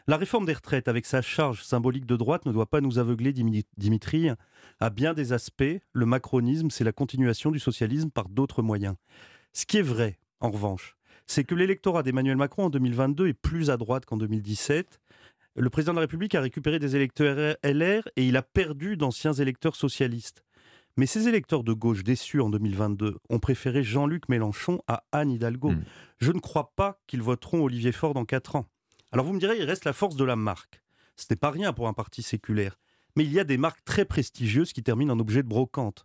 La 0.06 0.18
réforme 0.18 0.44
des 0.44 0.52
retraites, 0.52 0.86
avec 0.86 1.06
sa 1.06 1.22
charge 1.22 1.64
symbolique 1.64 2.04
de 2.04 2.16
droite, 2.16 2.44
ne 2.44 2.52
doit 2.52 2.68
pas 2.68 2.82
nous 2.82 2.98
aveugler, 2.98 3.32
Dimitri. 3.32 4.28
À 4.80 4.90
bien 4.90 5.14
des 5.14 5.32
aspects, 5.32 5.80
le 5.92 6.06
macronisme, 6.06 6.70
c'est 6.70 6.84
la 6.84 6.92
continuation 6.92 7.50
du 7.50 7.58
socialisme 7.58 8.10
par 8.10 8.28
d'autres 8.28 8.62
moyens. 8.62 8.96
Ce 9.54 9.64
qui 9.64 9.78
est 9.78 9.82
vrai, 9.82 10.18
en 10.40 10.50
revanche, 10.50 10.96
c'est 11.26 11.44
que 11.44 11.54
l'électorat 11.54 12.02
d'Emmanuel 12.02 12.36
Macron 12.36 12.66
en 12.66 12.70
2022 12.70 13.28
est 13.28 13.34
plus 13.34 13.70
à 13.70 13.76
droite 13.78 14.04
qu'en 14.04 14.18
2017 14.18 15.00
le 15.56 15.70
président 15.70 15.92
de 15.92 15.96
la 15.98 16.02
République 16.02 16.34
a 16.34 16.40
récupéré 16.40 16.78
des 16.78 16.94
électeurs 16.96 17.56
LR 17.64 18.08
et 18.16 18.26
il 18.26 18.36
a 18.36 18.42
perdu 18.42 18.96
d'anciens 18.96 19.32
électeurs 19.32 19.76
socialistes. 19.76 20.44
Mais 20.96 21.06
ces 21.06 21.28
électeurs 21.28 21.62
de 21.62 21.72
gauche 21.72 22.02
déçus 22.02 22.40
en 22.40 22.50
2022 22.50 23.18
ont 23.28 23.38
préféré 23.38 23.84
Jean-Luc 23.84 24.28
Mélenchon 24.28 24.80
à 24.88 25.04
Anne 25.12 25.30
Hidalgo. 25.30 25.70
Hmm. 25.70 25.84
Je 26.18 26.32
ne 26.32 26.40
crois 26.40 26.72
pas 26.74 27.00
qu'ils 27.06 27.22
voteront 27.22 27.62
Olivier 27.62 27.92
Faure 27.92 28.14
dans 28.14 28.24
4 28.24 28.56
ans. 28.56 28.66
Alors 29.12 29.24
vous 29.24 29.32
me 29.32 29.38
direz, 29.38 29.58
il 29.58 29.64
reste 29.64 29.84
la 29.84 29.92
force 29.92 30.16
de 30.16 30.24
la 30.24 30.36
marque. 30.36 30.82
Ce 31.16 31.26
n'est 31.30 31.36
pas 31.36 31.50
rien 31.50 31.72
pour 31.72 31.88
un 31.88 31.92
parti 31.92 32.22
séculaire. 32.22 32.78
Mais 33.16 33.24
il 33.24 33.32
y 33.32 33.40
a 33.40 33.44
des 33.44 33.58
marques 33.58 33.84
très 33.84 34.04
prestigieuses 34.04 34.72
qui 34.72 34.82
terminent 34.82 35.14
en 35.14 35.20
objet 35.20 35.42
de 35.42 35.48
brocante. 35.48 36.04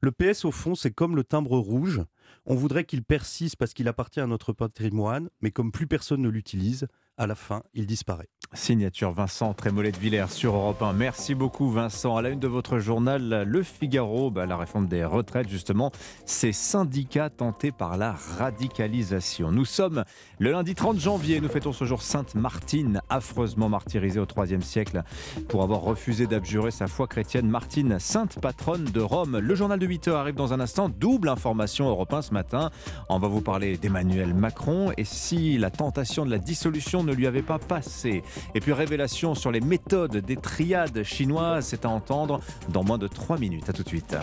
Le 0.00 0.10
PS, 0.10 0.44
au 0.44 0.50
fond, 0.50 0.74
c'est 0.74 0.90
comme 0.90 1.14
le 1.14 1.24
timbre 1.24 1.58
rouge. 1.58 2.02
On 2.44 2.56
voudrait 2.56 2.84
qu'il 2.84 3.04
persiste 3.04 3.56
parce 3.56 3.72
qu'il 3.72 3.86
appartient 3.86 4.20
à 4.20 4.26
notre 4.26 4.52
patrimoine, 4.52 5.30
mais 5.40 5.50
comme 5.50 5.70
plus 5.70 5.86
personne 5.86 6.22
ne 6.22 6.28
l'utilise, 6.28 6.88
à 7.16 7.26
la 7.26 7.34
fin, 7.34 7.62
il 7.72 7.86
disparaît. 7.86 8.28
Signature 8.54 9.12
Vincent 9.12 9.54
Trémollet 9.54 9.92
de 9.92 9.96
Villers 9.96 10.30
sur 10.30 10.54
Europe 10.54 10.82
1. 10.82 10.92
Merci 10.92 11.34
beaucoup 11.34 11.70
Vincent. 11.70 12.16
À 12.16 12.22
la 12.22 12.28
une 12.28 12.38
de 12.38 12.48
votre 12.48 12.78
journal 12.78 13.44
Le 13.46 13.62
Figaro, 13.62 14.30
bah, 14.30 14.44
la 14.44 14.56
réforme 14.56 14.88
des 14.88 15.04
retraites 15.04 15.48
justement, 15.48 15.90
ces 16.26 16.52
syndicats 16.52 17.30
tentés 17.30 17.72
par 17.72 17.96
la 17.96 18.12
radicalisation. 18.12 19.50
Nous 19.50 19.64
sommes 19.64 20.04
le 20.38 20.52
lundi 20.52 20.74
30 20.74 21.00
janvier, 21.00 21.40
nous 21.40 21.48
fêtons 21.48 21.72
ce 21.72 21.84
jour 21.84 22.02
Sainte 22.02 22.34
Martine, 22.34 23.00
affreusement 23.08 23.70
martyrisée 23.70 24.20
au 24.20 24.26
IIIe 24.26 24.62
siècle 24.62 25.02
pour 25.48 25.62
avoir 25.62 25.80
refusé 25.80 26.26
d'abjurer 26.26 26.70
sa 26.70 26.88
foi 26.88 27.06
chrétienne. 27.06 27.48
Martine, 27.48 27.98
sainte 27.98 28.38
patronne 28.38 28.84
de 28.84 29.00
Rome. 29.00 29.38
Le 29.38 29.54
journal 29.54 29.78
de 29.78 29.86
8 29.86 30.08
heures 30.08 30.20
arrive 30.20 30.34
dans 30.34 30.52
un 30.52 30.60
instant. 30.60 30.90
Double 30.90 31.30
information 31.30 31.88
Europe 31.88 32.12
1 32.12 32.22
ce 32.22 32.34
matin. 32.34 32.70
On 33.08 33.18
va 33.18 33.28
vous 33.28 33.40
parler 33.40 33.78
d'Emmanuel 33.78 34.34
Macron 34.34 34.92
et 34.98 35.04
si 35.04 35.56
la 35.56 35.70
tentation 35.70 36.26
de 36.26 36.30
la 36.30 36.38
dissolution 36.38 37.02
ne 37.02 37.14
lui 37.14 37.26
avait 37.26 37.42
pas 37.42 37.58
passé. 37.58 38.22
Et 38.54 38.60
puis 38.60 38.72
révélation 38.72 39.34
sur 39.34 39.50
les 39.50 39.60
méthodes 39.60 40.18
des 40.18 40.36
triades 40.36 41.02
chinoises, 41.02 41.66
c'est 41.66 41.84
à 41.84 41.88
entendre 41.88 42.40
dans 42.68 42.84
moins 42.84 42.98
de 42.98 43.08
3 43.08 43.38
minutes. 43.38 43.68
A 43.68 43.72
tout 43.72 43.82
de 43.82 43.88
suite. 43.88 44.16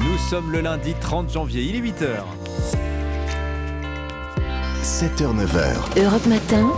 Nous 0.00 0.18
sommes 0.30 0.52
le 0.52 0.60
lundi 0.60 0.94
30 1.00 1.32
janvier, 1.32 1.62
il 1.62 1.76
est 1.76 1.80
8h. 1.80 2.08
7h-9h. 4.82 6.04
Europe 6.04 6.26
Matin. 6.26 6.70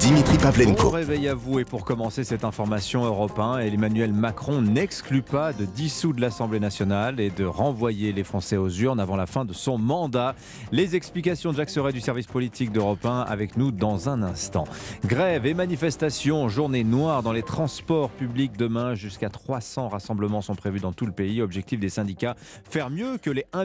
Dimitri 0.00 0.38
Pavlenko. 0.38 0.84
Bon 0.84 0.90
réveil 0.90 1.28
à 1.28 1.34
vous 1.34 1.58
et 1.58 1.64
pour 1.64 1.84
commencer 1.84 2.24
cette 2.24 2.44
information 2.44 3.04
européen, 3.04 3.58
Emmanuel 3.58 4.12
Macron 4.12 4.60
n'exclut 4.60 5.22
pas 5.22 5.52
de 5.52 5.64
dissoudre 5.64 6.20
l'Assemblée 6.20 6.60
nationale 6.60 7.20
et 7.20 7.30
de 7.30 7.44
renvoyer 7.44 8.12
les 8.12 8.24
Français 8.24 8.56
aux 8.56 8.68
urnes 8.68 9.00
avant 9.00 9.16
la 9.16 9.26
fin 9.26 9.44
de 9.44 9.52
son 9.52 9.78
mandat. 9.78 10.34
Les 10.72 10.96
explications 10.96 11.52
de 11.52 11.58
Jacques 11.58 11.70
Serret 11.70 11.92
du 11.92 12.00
service 12.00 12.26
politique 12.26 12.72
d'Europe 12.72 13.04
1 13.04 13.20
avec 13.20 13.56
nous 13.56 13.70
dans 13.70 14.08
un 14.08 14.22
instant. 14.22 14.64
Grève 15.06 15.46
et 15.46 15.54
manifestations, 15.54 16.48
journée 16.48 16.84
noire 16.84 17.22
dans 17.22 17.32
les 17.32 17.42
transports 17.42 18.10
publics 18.10 18.56
demain. 18.56 18.94
Jusqu'à 18.94 19.28
300 19.28 19.88
rassemblements 19.88 20.42
sont 20.42 20.54
prévus 20.54 20.80
dans 20.80 20.92
tout 20.92 21.06
le 21.06 21.12
pays. 21.12 21.40
Objectif 21.40 21.78
des 21.78 21.88
syndicats, 21.88 22.36
faire 22.68 22.90
mieux 22.90 23.18
que 23.18 23.30
les 23.30 23.46
1 23.52 23.64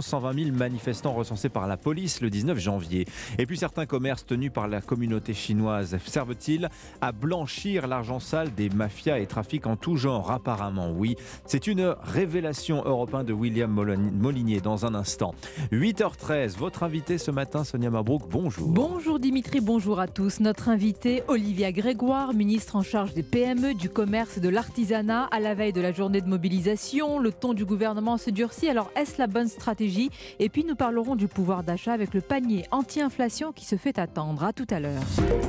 120 0.00 0.44
000 0.44 0.56
manifestants 0.56 1.14
recensés 1.14 1.48
par 1.48 1.66
la 1.66 1.76
police 1.76 2.20
le 2.20 2.30
19 2.30 2.58
janvier. 2.58 3.06
Et 3.38 3.46
puis 3.46 3.56
certains 3.56 3.86
commerces 3.86 4.26
tenus 4.26 4.52
par 4.52 4.68
la 4.68 4.80
communauté 4.80 5.34
chinoise 5.34 5.61
servent-ils 6.04 6.68
à 7.00 7.12
blanchir 7.12 7.86
l'argent 7.86 8.20
sale 8.20 8.54
des 8.54 8.68
mafias 8.70 9.18
et 9.18 9.26
trafics 9.26 9.66
en 9.66 9.76
tout 9.76 9.96
genre? 9.96 10.30
Apparemment 10.30 10.90
oui. 10.90 11.16
C'est 11.46 11.66
une 11.66 11.94
révélation 12.02 12.82
européenne 12.84 13.26
de 13.26 13.32
William 13.32 13.70
Molinier 13.70 14.60
dans 14.60 14.86
un 14.86 14.94
instant. 14.94 15.34
8h13, 15.72 16.56
votre 16.56 16.82
invité 16.82 17.18
ce 17.18 17.30
matin, 17.30 17.64
Sonia 17.64 17.90
Mabrouk, 17.90 18.22
bonjour. 18.28 18.68
Bonjour 18.68 19.18
Dimitri, 19.18 19.60
bonjour 19.60 20.00
à 20.00 20.08
tous. 20.08 20.40
Notre 20.40 20.68
invité, 20.68 21.22
Olivia 21.28 21.72
Grégoire, 21.72 22.34
ministre 22.34 22.76
en 22.76 22.82
charge 22.82 23.14
des 23.14 23.22
PME, 23.22 23.74
du 23.74 23.88
commerce 23.88 24.38
et 24.38 24.40
de 24.40 24.48
l'artisanat, 24.48 25.24
à 25.30 25.40
la 25.40 25.54
veille 25.54 25.72
de 25.72 25.80
la 25.80 25.92
journée 25.92 26.20
de 26.20 26.28
mobilisation. 26.28 27.18
Le 27.18 27.32
ton 27.32 27.54
du 27.54 27.64
gouvernement 27.64 28.18
se 28.18 28.30
durcit, 28.30 28.68
alors 28.68 28.90
est-ce 28.96 29.18
la 29.18 29.26
bonne 29.26 29.48
stratégie? 29.48 30.10
Et 30.38 30.48
puis 30.48 30.64
nous 30.64 30.76
parlerons 30.76 31.16
du 31.16 31.28
pouvoir 31.28 31.62
d'achat 31.62 31.92
avec 31.92 32.14
le 32.14 32.20
panier 32.20 32.64
anti-inflation 32.70 33.52
qui 33.52 33.64
se 33.64 33.76
fait 33.76 33.98
attendre. 33.98 34.44
À 34.44 34.52
tout 34.52 34.66
à 34.70 34.80
l'heure. 34.80 35.02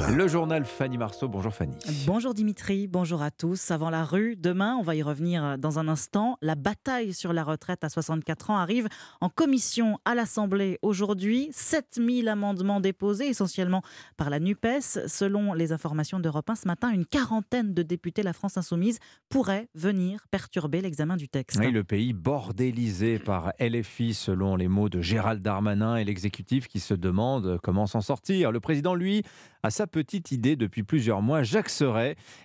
Le 0.00 0.28
journal 0.28 0.64
Fanny 0.64 0.98
Marceau. 0.98 1.28
Bonjour 1.28 1.52
Fanny. 1.52 1.76
Bonjour 2.06 2.34
Dimitri, 2.34 2.86
bonjour 2.86 3.22
à 3.22 3.30
tous. 3.30 3.70
Avant 3.70 3.90
la 3.90 4.04
rue, 4.04 4.36
demain, 4.36 4.76
on 4.78 4.82
va 4.82 4.94
y 4.94 5.02
revenir 5.02 5.56
dans 5.58 5.78
un 5.78 5.88
instant. 5.88 6.36
La 6.42 6.56
bataille 6.56 7.14
sur 7.14 7.32
la 7.32 7.42
retraite 7.42 7.84
à 7.84 7.88
64 7.88 8.50
ans 8.50 8.56
arrive 8.56 8.88
en 9.20 9.28
commission 9.28 9.98
à 10.04 10.14
l'Assemblée 10.14 10.78
aujourd'hui. 10.82 11.48
7000 11.52 12.28
amendements 12.28 12.80
déposés, 12.80 13.28
essentiellement 13.28 13.82
par 14.16 14.30
la 14.30 14.40
NUPES. 14.40 15.06
Selon 15.06 15.54
les 15.54 15.72
informations 15.72 16.20
d'Europe 16.20 16.50
1 16.50 16.54
ce 16.56 16.66
matin, 16.66 16.90
une 16.90 17.06
quarantaine 17.06 17.72
de 17.72 17.82
députés 17.82 18.22
La 18.22 18.32
France 18.32 18.56
Insoumise 18.58 18.98
pourraient 19.28 19.68
venir 19.74 20.26
perturber 20.30 20.80
l'examen 20.80 21.16
du 21.16 21.28
texte. 21.28 21.58
Oui, 21.58 21.70
le 21.70 21.84
pays 21.84 22.12
bordélisé 22.12 23.18
par 23.18 23.52
LFI, 23.58 24.12
selon 24.14 24.56
les 24.56 24.68
mots 24.68 24.88
de 24.88 25.00
Gérald 25.00 25.42
Darmanin 25.42 25.96
et 25.96 26.04
l'exécutif 26.04 26.68
qui 26.68 26.80
se 26.80 26.94
demande 26.94 27.58
comment 27.62 27.86
s'en 27.86 28.00
sortir. 28.00 28.52
Le 28.52 28.60
président, 28.60 28.94
lui, 28.94 29.22
a 29.62 29.70
petite 29.86 30.32
idée 30.32 30.56
depuis 30.56 30.82
plusieurs 30.82 31.22
mois. 31.22 31.42
Jacques 31.42 31.70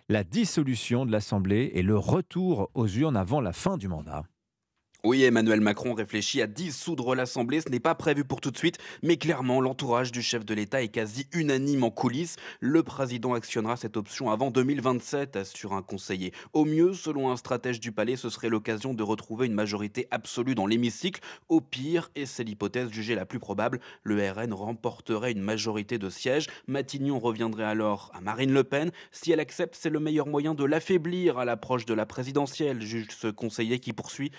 la 0.07 0.23
dissolution 0.23 1.05
de 1.05 1.11
l'Assemblée 1.11 1.71
et 1.73 1.81
le 1.81 1.97
retour 1.97 2.69
aux 2.73 2.87
urnes 2.87 3.17
avant 3.17 3.41
la 3.41 3.53
fin 3.53 3.77
du 3.77 3.87
mandat. 3.87 4.23
Oui, 5.05 5.23
Emmanuel 5.23 5.61
Macron 5.61 5.93
réfléchit 5.93 6.41
à 6.41 6.47
dissoudre 6.47 7.15
l'Assemblée. 7.15 7.61
Ce 7.61 7.69
n'est 7.69 7.79
pas 7.79 7.95
prévu 7.95 8.25
pour 8.25 8.41
tout 8.41 8.51
de 8.51 8.57
suite, 8.57 8.79
mais 9.01 9.15
clairement, 9.15 9.61
l'entourage 9.61 10.11
du 10.11 10.21
chef 10.21 10.43
de 10.43 10.53
l'État 10.53 10.83
est 10.83 10.89
quasi 10.89 11.25
unanime 11.31 11.85
en 11.85 11.89
coulisses. 11.89 12.35
Le 12.59 12.83
président 12.83 13.33
actionnera 13.33 13.77
cette 13.77 13.95
option 13.95 14.29
avant 14.29 14.51
2027, 14.51 15.37
assure 15.37 15.71
un 15.71 15.81
conseiller. 15.83 16.33
Au 16.51 16.65
mieux, 16.65 16.93
selon 16.93 17.31
un 17.31 17.37
stratège 17.37 17.79
du 17.79 17.93
palais, 17.93 18.17
ce 18.17 18.29
serait 18.29 18.49
l'occasion 18.49 18.93
de 18.93 19.01
retrouver 19.01 19.47
une 19.47 19.53
majorité 19.53 20.09
absolue 20.11 20.53
dans 20.53 20.67
l'hémicycle. 20.67 21.21
Au 21.47 21.61
pire, 21.61 22.09
et 22.17 22.25
c'est 22.25 22.43
l'hypothèse 22.43 22.91
jugée 22.91 23.15
la 23.15 23.25
plus 23.25 23.39
probable, 23.39 23.79
le 24.03 24.29
RN 24.29 24.51
remporterait 24.51 25.31
une 25.31 25.41
majorité 25.41 25.97
de 25.97 26.09
sièges. 26.09 26.47
Matignon 26.67 27.19
reviendrait 27.19 27.63
alors 27.63 28.11
à 28.13 28.19
Marine 28.19 28.51
Le 28.51 28.65
Pen. 28.65 28.91
Si 29.13 29.31
elle 29.31 29.39
accepte, 29.39 29.77
c'est 29.79 29.89
le 29.89 30.01
meilleur 30.01 30.27
moyen 30.27 30.55
de 30.55 30.65
l'affaiblir 30.65 31.37
à 31.37 31.45
l'approche 31.45 31.85
de 31.85 31.93
la 31.93 32.05
présidentielle, 32.05 32.81
juge 32.81 33.07
ce 33.17 33.27
conseiller 33.27 33.79
qui 33.79 33.93
poursuit. 33.93 34.33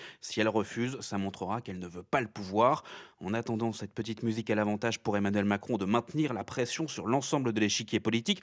Refuse, 0.51 0.99
ça 1.01 1.17
montrera 1.17 1.61
qu'elle 1.61 1.79
ne 1.79 1.87
veut 1.87 2.03
pas 2.03 2.21
le 2.21 2.27
pouvoir. 2.27 2.83
En 3.19 3.33
attendant, 3.33 3.73
cette 3.73 3.93
petite 3.93 4.23
musique 4.23 4.49
a 4.49 4.55
l'avantage 4.55 4.99
pour 4.99 5.17
Emmanuel 5.17 5.45
Macron 5.45 5.77
de 5.77 5.85
maintenir 5.85 6.33
la 6.33 6.43
pression 6.43 6.87
sur 6.87 7.07
l'ensemble 7.07 7.53
de 7.53 7.59
l'échiquier 7.59 7.99
politique 7.99 8.41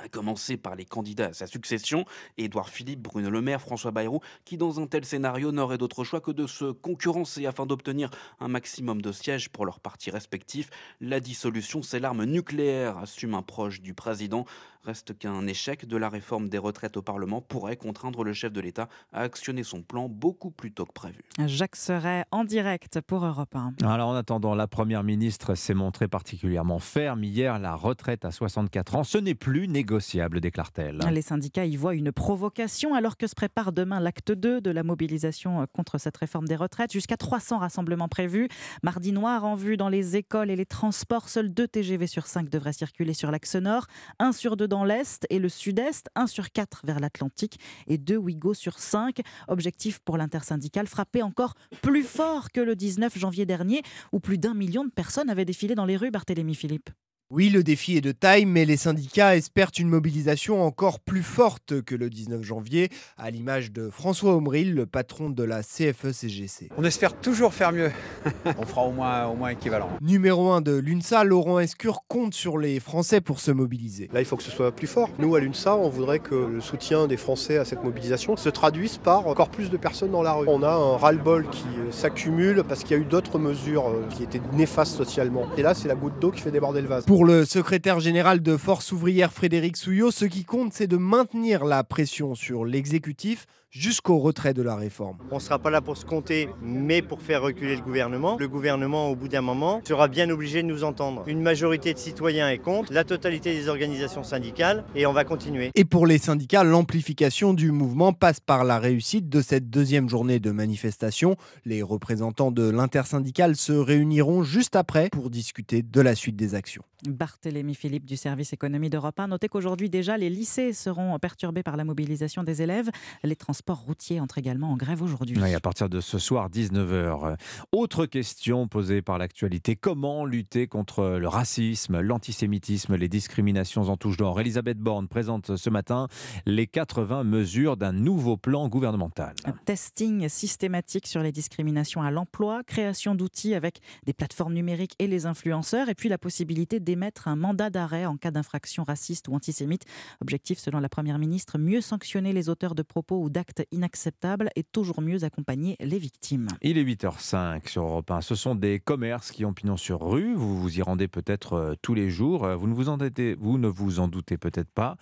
à 0.00 0.08
commencer 0.08 0.56
par 0.56 0.74
les 0.74 0.84
candidats 0.84 1.26
à 1.26 1.32
sa 1.32 1.46
succession, 1.46 2.04
Édouard 2.36 2.68
Philippe, 2.68 3.00
Bruno 3.00 3.30
Le 3.30 3.40
Maire, 3.40 3.60
François 3.60 3.90
Bayrou, 3.90 4.20
qui 4.44 4.56
dans 4.56 4.80
un 4.80 4.86
tel 4.86 5.04
scénario 5.04 5.52
n'auraient 5.52 5.78
d'autre 5.78 6.04
choix 6.04 6.20
que 6.20 6.30
de 6.30 6.46
se 6.46 6.72
concurrencer 6.72 7.46
afin 7.46 7.66
d'obtenir 7.66 8.10
un 8.40 8.48
maximum 8.48 9.02
de 9.02 9.12
sièges 9.12 9.48
pour 9.50 9.66
leurs 9.66 9.80
partis 9.80 10.10
respectifs. 10.10 10.70
La 11.00 11.20
dissolution, 11.20 11.82
c'est 11.82 12.00
l'arme 12.00 12.24
nucléaire, 12.24 12.98
assume 12.98 13.34
un 13.34 13.42
proche 13.42 13.80
du 13.80 13.94
président. 13.94 14.44
Reste 14.84 15.16
qu'un 15.16 15.46
échec 15.46 15.86
de 15.86 15.96
la 15.96 16.10
réforme 16.10 16.50
des 16.50 16.58
retraites 16.58 16.98
au 16.98 17.02
Parlement 17.02 17.40
pourrait 17.40 17.76
contraindre 17.76 18.22
le 18.22 18.34
chef 18.34 18.52
de 18.52 18.60
l'État 18.60 18.88
à 19.14 19.20
actionner 19.20 19.62
son 19.62 19.82
plan 19.82 20.10
beaucoup 20.10 20.50
plus 20.50 20.72
tôt 20.72 20.84
que 20.84 20.92
prévu. 20.92 21.22
Jacques 21.46 21.76
Serret 21.76 22.26
en 22.30 22.44
direct 22.44 23.00
pour 23.00 23.24
Europe 23.24 23.56
1. 23.56 23.76
Alors 23.82 24.08
en 24.08 24.14
attendant, 24.14 24.54
la 24.54 24.66
Première 24.66 25.02
ministre 25.02 25.54
s'est 25.54 25.72
montrée 25.72 26.06
particulièrement 26.06 26.80
ferme 26.80 27.24
hier. 27.24 27.58
La 27.58 27.74
retraite 27.74 28.26
à 28.26 28.30
64 28.30 28.96
ans, 28.96 29.04
ce 29.04 29.16
n'est 29.16 29.34
plus 29.34 29.68
négociable, 29.68 30.40
déclare-t-elle. 30.40 30.98
Les 31.10 31.22
syndicats 31.22 31.64
y 31.64 31.76
voient 31.76 31.94
une 31.94 32.12
provocation 32.12 32.94
alors 32.94 33.16
que 33.16 33.26
se 33.26 33.34
prépare 33.34 33.72
demain 33.72 34.00
l'acte 34.00 34.32
2 34.32 34.60
de 34.60 34.70
la 34.70 34.82
mobilisation 34.82 35.66
contre 35.72 35.96
cette 35.96 36.18
réforme 36.18 36.46
des 36.46 36.56
retraites. 36.56 36.92
Jusqu'à 36.92 37.16
300 37.16 37.58
rassemblements 37.58 38.08
prévus. 38.08 38.48
Mardi 38.82 39.12
noir 39.12 39.44
en 39.44 39.54
vue 39.54 39.78
dans 39.78 39.88
les 39.88 40.16
écoles 40.16 40.50
et 40.50 40.56
les 40.56 40.66
transports. 40.66 41.30
Seuls 41.30 41.48
deux 41.48 41.68
TGV 41.68 42.06
sur 42.06 42.26
5 42.26 42.50
devraient 42.50 42.74
circuler 42.74 43.14
sur 43.14 43.30
l'axe 43.30 43.54
nord. 43.56 43.86
Un 44.18 44.32
sur 44.32 44.58
deux 44.58 44.68
dans 44.74 44.82
l'Est 44.82 45.24
et 45.30 45.38
le 45.38 45.48
Sud-Est, 45.48 46.08
1 46.16 46.26
sur 46.26 46.50
4 46.50 46.80
vers 46.84 46.98
l'Atlantique 46.98 47.60
et 47.86 47.96
2 47.96 48.16
Ouigo 48.16 48.54
sur 48.54 48.80
5. 48.80 49.20
Objectif 49.46 50.00
pour 50.00 50.16
l'intersyndicale, 50.16 50.88
frapper 50.88 51.22
encore 51.22 51.54
plus 51.80 52.02
fort 52.02 52.50
que 52.50 52.60
le 52.60 52.74
19 52.74 53.16
janvier 53.16 53.46
dernier, 53.46 53.82
où 54.10 54.18
plus 54.18 54.36
d'un 54.36 54.52
million 54.52 54.84
de 54.84 54.90
personnes 54.90 55.30
avaient 55.30 55.44
défilé 55.44 55.76
dans 55.76 55.84
les 55.84 55.96
rues, 55.96 56.10
Barthélémy 56.10 56.56
Philippe. 56.56 56.90
Oui, 57.30 57.48
le 57.48 57.62
défi 57.62 57.96
est 57.96 58.02
de 58.02 58.12
taille, 58.12 58.44
mais 58.44 58.66
les 58.66 58.76
syndicats 58.76 59.34
espèrent 59.34 59.70
une 59.78 59.88
mobilisation 59.88 60.62
encore 60.62 61.00
plus 61.00 61.22
forte 61.22 61.80
que 61.80 61.94
le 61.94 62.10
19 62.10 62.42
janvier, 62.42 62.90
à 63.16 63.30
l'image 63.30 63.72
de 63.72 63.88
François 63.88 64.34
Omril, 64.36 64.74
le 64.74 64.84
patron 64.84 65.30
de 65.30 65.42
la 65.42 65.62
CFE-CGC. 65.62 66.68
On 66.76 66.84
espère 66.84 67.18
toujours 67.18 67.54
faire 67.54 67.72
mieux. 67.72 67.90
On 68.58 68.66
fera 68.66 68.82
au 68.82 68.92
moins, 68.92 69.26
au 69.26 69.36
moins 69.36 69.48
équivalent. 69.48 69.88
Numéro 70.02 70.50
1 70.50 70.60
de 70.60 70.72
l'UNSA, 70.72 71.24
Laurent 71.24 71.60
Escure 71.60 72.02
compte 72.08 72.34
sur 72.34 72.58
les 72.58 72.78
Français 72.78 73.22
pour 73.22 73.40
se 73.40 73.50
mobiliser. 73.50 74.10
Là, 74.12 74.20
il 74.20 74.26
faut 74.26 74.36
que 74.36 74.42
ce 74.42 74.50
soit 74.50 74.70
plus 74.72 74.86
fort. 74.86 75.08
Nous, 75.18 75.34
à 75.34 75.40
l'UNSA, 75.40 75.76
on 75.76 75.88
voudrait 75.88 76.18
que 76.18 76.34
le 76.34 76.60
soutien 76.60 77.06
des 77.06 77.16
Français 77.16 77.56
à 77.56 77.64
cette 77.64 77.82
mobilisation 77.82 78.36
se 78.36 78.50
traduise 78.50 78.98
par 78.98 79.26
encore 79.28 79.48
plus 79.48 79.70
de 79.70 79.78
personnes 79.78 80.10
dans 80.10 80.22
la 80.22 80.34
rue. 80.34 80.46
On 80.46 80.62
a 80.62 80.70
un 80.70 80.98
ras-le-bol 80.98 81.48
qui 81.48 81.64
s'accumule 81.90 82.64
parce 82.68 82.84
qu'il 82.84 82.94
y 82.98 83.00
a 83.00 83.02
eu 83.02 83.06
d'autres 83.06 83.38
mesures 83.38 83.88
euh, 83.88 84.04
qui 84.10 84.22
étaient 84.24 84.42
néfastes 84.52 84.94
socialement. 84.94 85.46
Et 85.56 85.62
là, 85.62 85.72
c'est 85.72 85.88
la 85.88 85.94
goutte 85.94 86.18
d'eau 86.20 86.30
qui 86.30 86.42
fait 86.42 86.50
déborder 86.50 86.82
le 86.82 86.88
vase. 86.88 87.06
Pour 87.14 87.24
le 87.24 87.44
secrétaire 87.44 88.00
général 88.00 88.42
de 88.42 88.56
Force 88.56 88.90
ouvrière 88.90 89.32
Frédéric 89.32 89.76
Souillot, 89.76 90.10
ce 90.10 90.24
qui 90.24 90.44
compte, 90.44 90.72
c'est 90.72 90.88
de 90.88 90.96
maintenir 90.96 91.64
la 91.64 91.84
pression 91.84 92.34
sur 92.34 92.64
l'exécutif 92.64 93.46
jusqu'au 93.74 94.18
retrait 94.18 94.54
de 94.54 94.62
la 94.62 94.76
réforme. 94.76 95.18
On 95.32 95.36
ne 95.36 95.40
sera 95.40 95.58
pas 95.58 95.70
là 95.70 95.80
pour 95.80 95.96
se 95.96 96.04
compter, 96.04 96.48
mais 96.62 97.02
pour 97.02 97.20
faire 97.20 97.42
reculer 97.42 97.74
le 97.74 97.82
gouvernement. 97.82 98.36
Le 98.38 98.46
gouvernement, 98.46 99.10
au 99.10 99.16
bout 99.16 99.26
d'un 99.26 99.40
moment, 99.40 99.80
sera 99.84 100.06
bien 100.06 100.30
obligé 100.30 100.62
de 100.62 100.68
nous 100.68 100.84
entendre. 100.84 101.24
Une 101.26 101.42
majorité 101.42 101.92
de 101.92 101.98
citoyens 101.98 102.48
est 102.48 102.58
contre, 102.58 102.92
la 102.92 103.02
totalité 103.02 103.52
des 103.52 103.68
organisations 103.68 104.22
syndicales, 104.22 104.84
et 104.94 105.06
on 105.06 105.12
va 105.12 105.24
continuer. 105.24 105.72
Et 105.74 105.84
pour 105.84 106.06
les 106.06 106.18
syndicats, 106.18 106.62
l'amplification 106.62 107.52
du 107.52 107.72
mouvement 107.72 108.12
passe 108.12 108.38
par 108.38 108.62
la 108.62 108.78
réussite 108.78 109.28
de 109.28 109.40
cette 109.40 109.68
deuxième 109.70 110.08
journée 110.08 110.38
de 110.38 110.52
manifestation. 110.52 111.36
Les 111.64 111.82
représentants 111.82 112.52
de 112.52 112.70
l'intersyndicale 112.70 113.56
se 113.56 113.72
réuniront 113.72 114.44
juste 114.44 114.76
après 114.76 115.08
pour 115.10 115.30
discuter 115.30 115.82
de 115.82 116.00
la 116.00 116.14
suite 116.14 116.36
des 116.36 116.54
actions. 116.54 116.84
Barthélémy 117.08 117.74
Philippe 117.74 118.06
du 118.06 118.16
service 118.16 118.52
économie 118.52 118.88
d'Europe 118.88 119.18
1. 119.18 119.28
Notez 119.28 119.48
qu'aujourd'hui 119.48 119.90
déjà, 119.90 120.16
les 120.16 120.30
lycées 120.30 120.72
seront 120.72 121.18
perturbés 121.18 121.62
par 121.62 121.76
la 121.76 121.84
mobilisation 121.84 122.44
des 122.44 122.62
élèves. 122.62 122.88
Les 123.24 123.36
transports 123.36 123.63
routiers 123.72 124.20
entrent 124.20 124.38
également 124.38 124.72
en 124.72 124.76
grève 124.76 125.02
aujourd'hui. 125.02 125.42
à 125.42 125.60
partir 125.60 125.88
de 125.88 126.00
ce 126.00 126.18
soir, 126.18 126.50
19h. 126.50 127.36
Autre 127.72 128.06
question 128.06 128.68
posée 128.68 129.02
par 129.02 129.18
l'actualité. 129.18 129.76
Comment 129.76 130.24
lutter 130.24 130.66
contre 130.66 131.18
le 131.18 131.28
racisme, 131.28 132.00
l'antisémitisme, 132.00 132.96
les 132.96 133.08
discriminations 133.08 133.88
en 133.88 133.96
touche 133.96 134.18
genre 134.18 134.40
Elisabeth 134.40 134.78
Borne 134.78 135.08
présente 135.08 135.56
ce 135.56 135.70
matin 135.70 136.08
les 136.46 136.66
80 136.66 137.24
mesures 137.24 137.76
d'un 137.76 137.92
nouveau 137.92 138.36
plan 138.36 138.68
gouvernemental. 138.68 139.34
Un 139.44 139.52
testing 139.64 140.28
systématique 140.28 141.06
sur 141.06 141.22
les 141.22 141.32
discriminations 141.32 142.02
à 142.02 142.10
l'emploi, 142.10 142.62
création 142.64 143.14
d'outils 143.14 143.54
avec 143.54 143.80
des 144.04 144.12
plateformes 144.12 144.54
numériques 144.54 144.94
et 144.98 145.06
les 145.06 145.26
influenceurs, 145.26 145.88
et 145.88 145.94
puis 145.94 146.08
la 146.08 146.18
possibilité 146.18 146.80
d'émettre 146.80 147.28
un 147.28 147.36
mandat 147.36 147.70
d'arrêt 147.70 148.06
en 148.06 148.16
cas 148.16 148.30
d'infraction 148.30 148.84
raciste 148.84 149.28
ou 149.28 149.34
antisémite. 149.34 149.84
Objectif, 150.20 150.58
selon 150.58 150.80
la 150.80 150.88
Première 150.88 151.18
ministre, 151.18 151.58
mieux 151.58 151.80
sanctionner 151.80 152.32
les 152.32 152.48
auteurs 152.48 152.74
de 152.74 152.82
propos 152.82 153.22
ou 153.22 153.30
d'actes 153.30 153.53
inacceptables 153.72 154.50
et 154.56 154.62
toujours 154.62 155.00
mieux 155.00 155.24
accompagner 155.24 155.76
les 155.80 155.98
victimes. 155.98 156.48
Il 156.62 156.78
est 156.78 156.84
8h05 156.84 157.68
sur 157.68 157.84
Europe 157.84 158.10
1. 158.10 158.20
Ce 158.20 158.34
sont 158.34 158.54
des 158.54 158.80
commerces 158.80 159.30
qui 159.30 159.44
ont 159.44 159.52
pignon 159.52 159.76
sur 159.76 160.00
rue. 160.00 160.34
Vous 160.34 160.60
vous 160.60 160.78
y 160.78 160.82
rendez 160.82 161.08
peut-être 161.08 161.54
euh, 161.54 161.74
tous 161.82 161.94
les 161.94 162.10
jours. 162.10 162.44
Euh, 162.44 162.56
vous 162.56 162.66
ne 162.66 162.74
vous 162.74 162.88
en, 162.88 162.98
vous 163.38 163.58
ne 163.58 163.68
vous 163.68 164.00
en 164.00 164.08
doutez 164.08 164.38
peut-être 164.38 164.70
pas. 164.70 164.96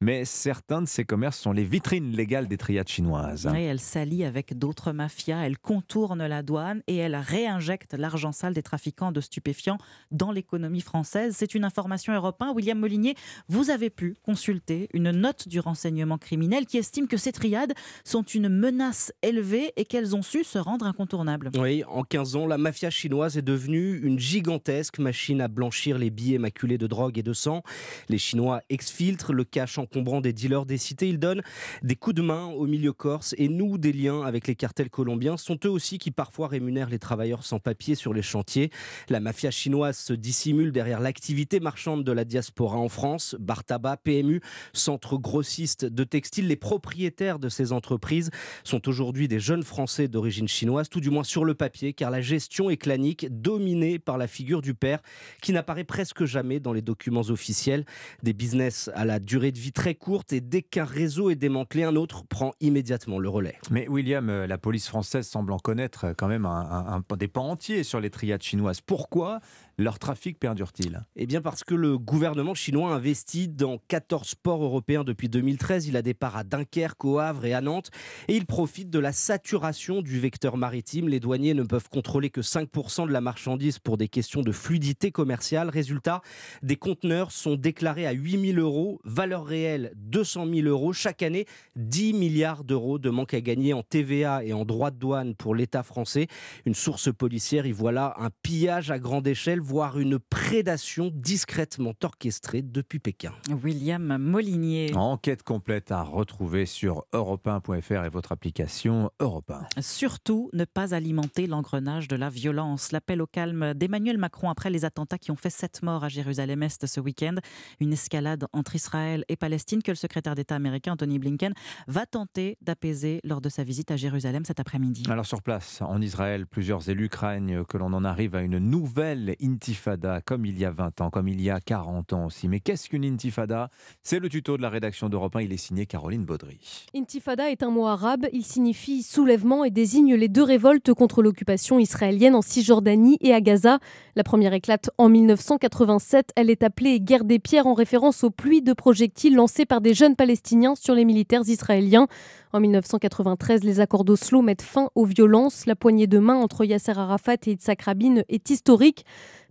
Mais 0.00 0.24
certains 0.24 0.82
de 0.82 0.86
ces 0.86 1.04
commerces 1.04 1.38
sont 1.38 1.52
les 1.52 1.64
vitrines 1.64 2.12
légales 2.12 2.48
des 2.48 2.56
triades 2.56 2.88
chinoises. 2.88 3.48
Oui, 3.52 3.62
elles 3.62 3.80
s'allient 3.80 4.24
avec 4.24 4.58
d'autres 4.58 4.92
mafias. 4.92 5.44
Elles 5.44 5.58
contournent 5.58 6.26
la 6.26 6.42
douane 6.42 6.82
et 6.86 6.96
elles 6.96 7.16
réinjectent 7.16 7.94
l'argent 7.94 8.32
sale 8.32 8.54
des 8.54 8.62
trafiquants 8.62 9.12
de 9.12 9.20
stupéfiants 9.20 9.78
dans 10.10 10.32
l'économie 10.32 10.80
française. 10.80 11.34
C'est 11.36 11.54
une 11.54 11.64
information 11.64 12.12
européenne. 12.12 12.52
William 12.54 12.78
Molinier, 12.78 13.14
vous 13.48 13.70
avez 13.70 13.90
pu 13.90 14.16
consulter 14.22 14.88
une 14.92 15.10
note 15.10 15.48
du 15.48 15.60
renseignement 15.60 16.18
criminel 16.18 16.66
qui 16.66 16.78
estime 16.78 17.08
que 17.08 17.16
ces 17.16 17.32
triades 17.32 17.72
sont 18.04 18.22
une 18.22 18.48
menace 18.48 19.12
élevée 19.22 19.72
et 19.76 19.84
qu'elles 19.84 20.16
ont 20.16 20.22
su 20.22 20.44
se 20.44 20.58
rendre 20.58 20.86
incontournables. 20.86 21.50
Oui, 21.58 21.84
en 21.88 22.02
15 22.02 22.36
ans, 22.36 22.46
la 22.46 22.58
mafia 22.58 22.90
chinoise 22.90 23.36
est 23.36 23.42
devenue 23.42 24.00
une 24.02 24.18
gigantesque 24.18 24.98
machine 24.98 25.40
à 25.40 25.48
blanchir 25.48 25.98
les 25.98 26.10
billets 26.10 26.38
maculés 26.38 26.78
de 26.78 26.86
drogue 26.86 27.18
et 27.18 27.22
de 27.22 27.32
sang. 27.32 27.62
Les 28.08 28.18
Chinois 28.18 28.62
exfiltrent 28.68 29.32
le 29.32 29.44
cash 29.44 29.78
encombrant 29.78 30.20
des 30.20 30.32
dealers 30.32 30.66
des 30.66 30.78
cités. 30.78 31.08
Ils 31.08 31.18
donnent 31.18 31.42
des 31.82 31.96
coups 31.96 32.16
de 32.16 32.22
main 32.22 32.46
au 32.46 32.66
milieu 32.66 32.92
corse 32.92 33.34
et 33.38 33.48
nouent 33.48 33.78
des 33.78 33.92
liens 33.92 34.22
avec 34.22 34.46
les 34.46 34.54
cartels 34.54 34.90
colombiens. 34.90 35.36
sont 35.36 35.58
eux 35.64 35.70
aussi 35.70 35.98
qui 35.98 36.10
parfois 36.10 36.48
rémunèrent 36.48 36.90
les 36.90 36.98
travailleurs 36.98 37.44
sans 37.44 37.58
papier 37.58 37.94
sur 37.94 38.12
les 38.12 38.22
chantiers. 38.22 38.70
La 39.08 39.20
mafia 39.20 39.50
chinoise 39.50 39.98
se 39.98 40.12
dissimule 40.12 40.72
derrière 40.72 41.00
l'activité 41.00 41.60
marchande 41.60 42.04
de 42.04 42.12
la 42.12 42.24
diaspora 42.24 42.76
en 42.76 42.88
France. 42.88 43.36
Bar 43.38 43.64
tabac, 43.64 43.98
PMU, 43.98 44.40
centre 44.72 45.16
grossiste 45.16 45.84
de 45.84 46.04
textiles. 46.04 46.48
Les 46.48 46.56
propriétaires 46.56 47.38
de 47.38 47.48
ces 47.48 47.72
entreprises 47.76 48.30
sont 48.64 48.88
aujourd'hui 48.88 49.28
des 49.28 49.38
jeunes 49.38 49.62
Français 49.62 50.08
d'origine 50.08 50.48
chinoise, 50.48 50.88
tout 50.88 51.00
du 51.00 51.10
moins 51.10 51.24
sur 51.24 51.44
le 51.44 51.54
papier, 51.54 51.92
car 51.92 52.10
la 52.10 52.20
gestion 52.20 52.70
est 52.70 52.76
clanique, 52.76 53.26
dominée 53.30 53.98
par 53.98 54.18
la 54.18 54.26
figure 54.26 54.62
du 54.62 54.74
père, 54.74 55.00
qui 55.42 55.52
n'apparaît 55.52 55.84
presque 55.84 56.24
jamais 56.24 56.58
dans 56.58 56.72
les 56.72 56.82
documents 56.82 57.20
officiels. 57.28 57.84
Des 58.22 58.32
business 58.32 58.90
à 58.94 59.04
la 59.04 59.18
durée 59.18 59.52
de 59.52 59.58
vie 59.58 59.72
très 59.72 59.94
courte 59.94 60.32
et 60.32 60.40
dès 60.40 60.62
qu'un 60.62 60.84
réseau 60.84 61.30
est 61.30 61.36
démantelé, 61.36 61.84
un 61.84 61.96
autre 61.96 62.24
prend 62.26 62.52
immédiatement 62.60 63.18
le 63.18 63.28
relais. 63.28 63.56
Mais 63.70 63.88
William, 63.88 64.28
euh, 64.28 64.46
la 64.46 64.58
police 64.58 64.88
française 64.88 65.26
semble 65.26 65.52
en 65.52 65.58
connaître 65.58 66.14
quand 66.16 66.28
même 66.28 66.46
un, 66.46 67.02
des 67.18 67.28
pans 67.28 67.50
entiers 67.50 67.82
sur 67.82 68.00
les 68.00 68.10
triades 68.10 68.42
chinoises. 68.42 68.80
Pourquoi 68.80 69.40
leur 69.78 69.98
trafic 69.98 70.38
perdure-t-il? 70.38 71.04
Eh 71.16 71.26
bien 71.26 71.42
parce 71.42 71.62
que 71.62 71.74
le 71.74 71.98
gouvernement 71.98 72.54
chinois 72.54 72.94
investit 72.94 73.48
dans 73.48 73.78
14 73.88 74.34
ports 74.36 74.64
européens 74.64 75.04
depuis 75.04 75.28
2013. 75.28 75.86
Il 75.86 75.96
a 75.96 76.02
des 76.02 76.14
parts 76.14 76.36
à 76.36 76.44
Dunkerque, 76.44 77.04
au 77.04 77.18
Havre 77.18 77.44
et 77.44 77.52
à 77.52 77.60
Nantes. 77.60 77.90
Et 78.28 78.36
il 78.36 78.46
profite 78.46 78.90
de 78.90 78.98
la 78.98 79.12
saturation 79.12 80.00
du 80.00 80.18
vecteur 80.18 80.56
maritime. 80.56 81.08
Les 81.08 81.20
douaniers 81.20 81.54
ne 81.54 81.62
peuvent 81.62 81.88
contrôler 81.88 82.30
que 82.30 82.40
5% 82.40 83.06
de 83.06 83.12
la 83.12 83.20
marchandise 83.20 83.78
pour 83.78 83.96
des 83.98 84.08
questions 84.08 84.42
de 84.42 84.52
fluidité 84.52 85.10
commerciale. 85.10 85.68
Résultat, 85.68 86.22
des 86.62 86.76
conteneurs 86.76 87.30
sont 87.30 87.56
déclarés 87.56 88.06
à 88.06 88.12
8 88.12 88.54
000 88.54 88.58
euros, 88.58 89.00
valeur 89.04 89.44
réelle 89.44 89.92
200 89.96 90.46
000 90.54 90.68
euros. 90.68 90.92
Chaque 90.92 91.22
année, 91.22 91.46
10 91.76 92.14
milliards 92.14 92.64
d'euros 92.64 92.98
de 92.98 93.10
manque 93.10 93.34
à 93.34 93.40
gagner 93.40 93.74
en 93.74 93.82
TVA 93.82 94.42
et 94.44 94.52
en 94.52 94.64
droits 94.64 94.90
de 94.90 94.98
douane 94.98 95.34
pour 95.34 95.54
l'État 95.54 95.82
français. 95.82 96.28
Une 96.64 96.74
source 96.74 97.12
policière 97.12 97.66
y 97.66 97.72
voit 97.72 97.92
là 97.92 98.14
un 98.18 98.30
pillage 98.42 98.90
à 98.90 98.98
grande 98.98 99.26
échelle 99.26 99.60
voire 99.66 99.98
une 99.98 100.20
prédation 100.20 101.10
discrètement 101.12 101.92
orchestrée 102.04 102.62
depuis 102.62 103.00
Pékin. 103.00 103.32
William 103.64 104.16
Molinier. 104.16 104.94
Enquête 104.94 105.42
complète 105.42 105.90
à 105.90 106.02
retrouver 106.02 106.66
sur 106.66 107.04
europe1.fr 107.12 108.04
et 108.04 108.08
votre 108.08 108.30
application 108.30 109.10
Europe 109.18 109.50
1. 109.50 109.82
Surtout 109.82 110.50
ne 110.52 110.64
pas 110.64 110.94
alimenter 110.94 111.48
l'engrenage 111.48 112.06
de 112.06 112.14
la 112.14 112.30
violence. 112.30 112.92
L'appel 112.92 113.20
au 113.20 113.26
calme 113.26 113.74
d'Emmanuel 113.74 114.18
Macron 114.18 114.50
après 114.50 114.70
les 114.70 114.84
attentats 114.84 115.18
qui 115.18 115.32
ont 115.32 115.36
fait 115.36 115.50
sept 115.50 115.82
morts 115.82 116.04
à 116.04 116.08
Jérusalem-Est 116.08 116.86
ce 116.86 117.00
week-end. 117.00 117.34
Une 117.80 117.92
escalade 117.92 118.46
entre 118.52 118.76
Israël 118.76 119.24
et 119.28 119.34
Palestine 119.34 119.82
que 119.82 119.90
le 119.90 119.96
secrétaire 119.96 120.36
d'État 120.36 120.54
américain 120.54 120.92
Anthony 120.92 121.18
Blinken 121.18 121.54
va 121.88 122.06
tenter 122.06 122.56
d'apaiser 122.62 123.20
lors 123.24 123.40
de 123.40 123.48
sa 123.48 123.64
visite 123.64 123.90
à 123.90 123.96
Jérusalem 123.96 124.44
cet 124.44 124.60
après-midi. 124.60 125.02
Alors 125.10 125.26
sur 125.26 125.42
place, 125.42 125.82
en 125.82 126.00
Israël, 126.00 126.46
plusieurs 126.46 126.88
élus 126.88 127.08
craignent 127.08 127.64
que 127.64 127.76
l'on 127.76 127.92
en 127.92 128.04
arrive 128.04 128.36
à 128.36 128.42
une 128.42 128.58
nouvelle 128.58 129.34
intifada, 129.56 130.20
comme 130.20 130.44
il 130.44 130.58
y 130.58 130.66
a 130.66 130.70
20 130.70 131.00
ans, 131.00 131.10
comme 131.10 131.28
il 131.28 131.40
y 131.40 131.48
a 131.48 131.60
40 131.60 132.12
ans 132.12 132.26
aussi. 132.26 132.46
Mais 132.46 132.60
qu'est-ce 132.60 132.90
qu'une 132.90 133.04
intifada? 133.04 133.70
C'est 134.02 134.18
le 134.18 134.28
tuto 134.28 134.58
de 134.58 134.62
la 134.62 134.68
rédaction 134.68 135.08
d'Europe 135.08 135.34
1, 135.34 135.42
il 135.42 135.52
est 135.52 135.56
signé 135.56 135.86
Caroline 135.86 136.24
Baudry. 136.24 136.58
Intifada 136.94 137.50
est 137.50 137.62
un 137.62 137.70
mot 137.70 137.86
arabe, 137.86 138.26
il 138.34 138.44
signifie 138.44 139.02
soulèvement 139.02 139.64
et 139.64 139.70
désigne 139.70 140.14
les 140.14 140.28
deux 140.28 140.42
révoltes 140.42 140.92
contre 140.92 141.22
l'occupation 141.22 141.78
israélienne 141.78 142.34
en 142.34 142.42
Cisjordanie 142.42 143.16
et 143.22 143.32
à 143.32 143.40
Gaza. 143.40 143.78
La 144.14 144.24
première 144.24 144.52
éclate 144.52 144.90
en 144.98 145.08
1987, 145.08 146.32
elle 146.36 146.50
est 146.50 146.62
appelée 146.62 147.00
guerre 147.00 147.24
des 147.24 147.38
pierres 147.38 147.66
en 147.66 147.74
référence 147.74 148.24
aux 148.24 148.30
pluies 148.30 148.62
de 148.62 148.74
projectiles 148.74 149.34
lancées 149.34 149.64
par 149.64 149.80
des 149.80 149.94
jeunes 149.94 150.16
Palestiniens 150.16 150.74
sur 150.74 150.94
les 150.94 151.06
militaires 151.06 151.42
israéliens. 151.46 152.08
En 152.52 152.60
1993, 152.60 153.64
les 153.64 153.80
accords 153.80 154.04
d'Oslo 154.04 154.40
mettent 154.40 154.62
fin 154.62 154.88
aux 154.94 155.04
violences. 155.04 155.66
La 155.66 155.76
poignée 155.76 156.06
de 156.06 156.18
main 156.18 156.36
entre 156.36 156.64
Yasser 156.64 156.92
Arafat 156.96 157.34
et 157.46 157.50
Yitzhak 157.50 157.82
Rabin 157.82 158.22
est 158.28 158.48
historique. 158.48 159.04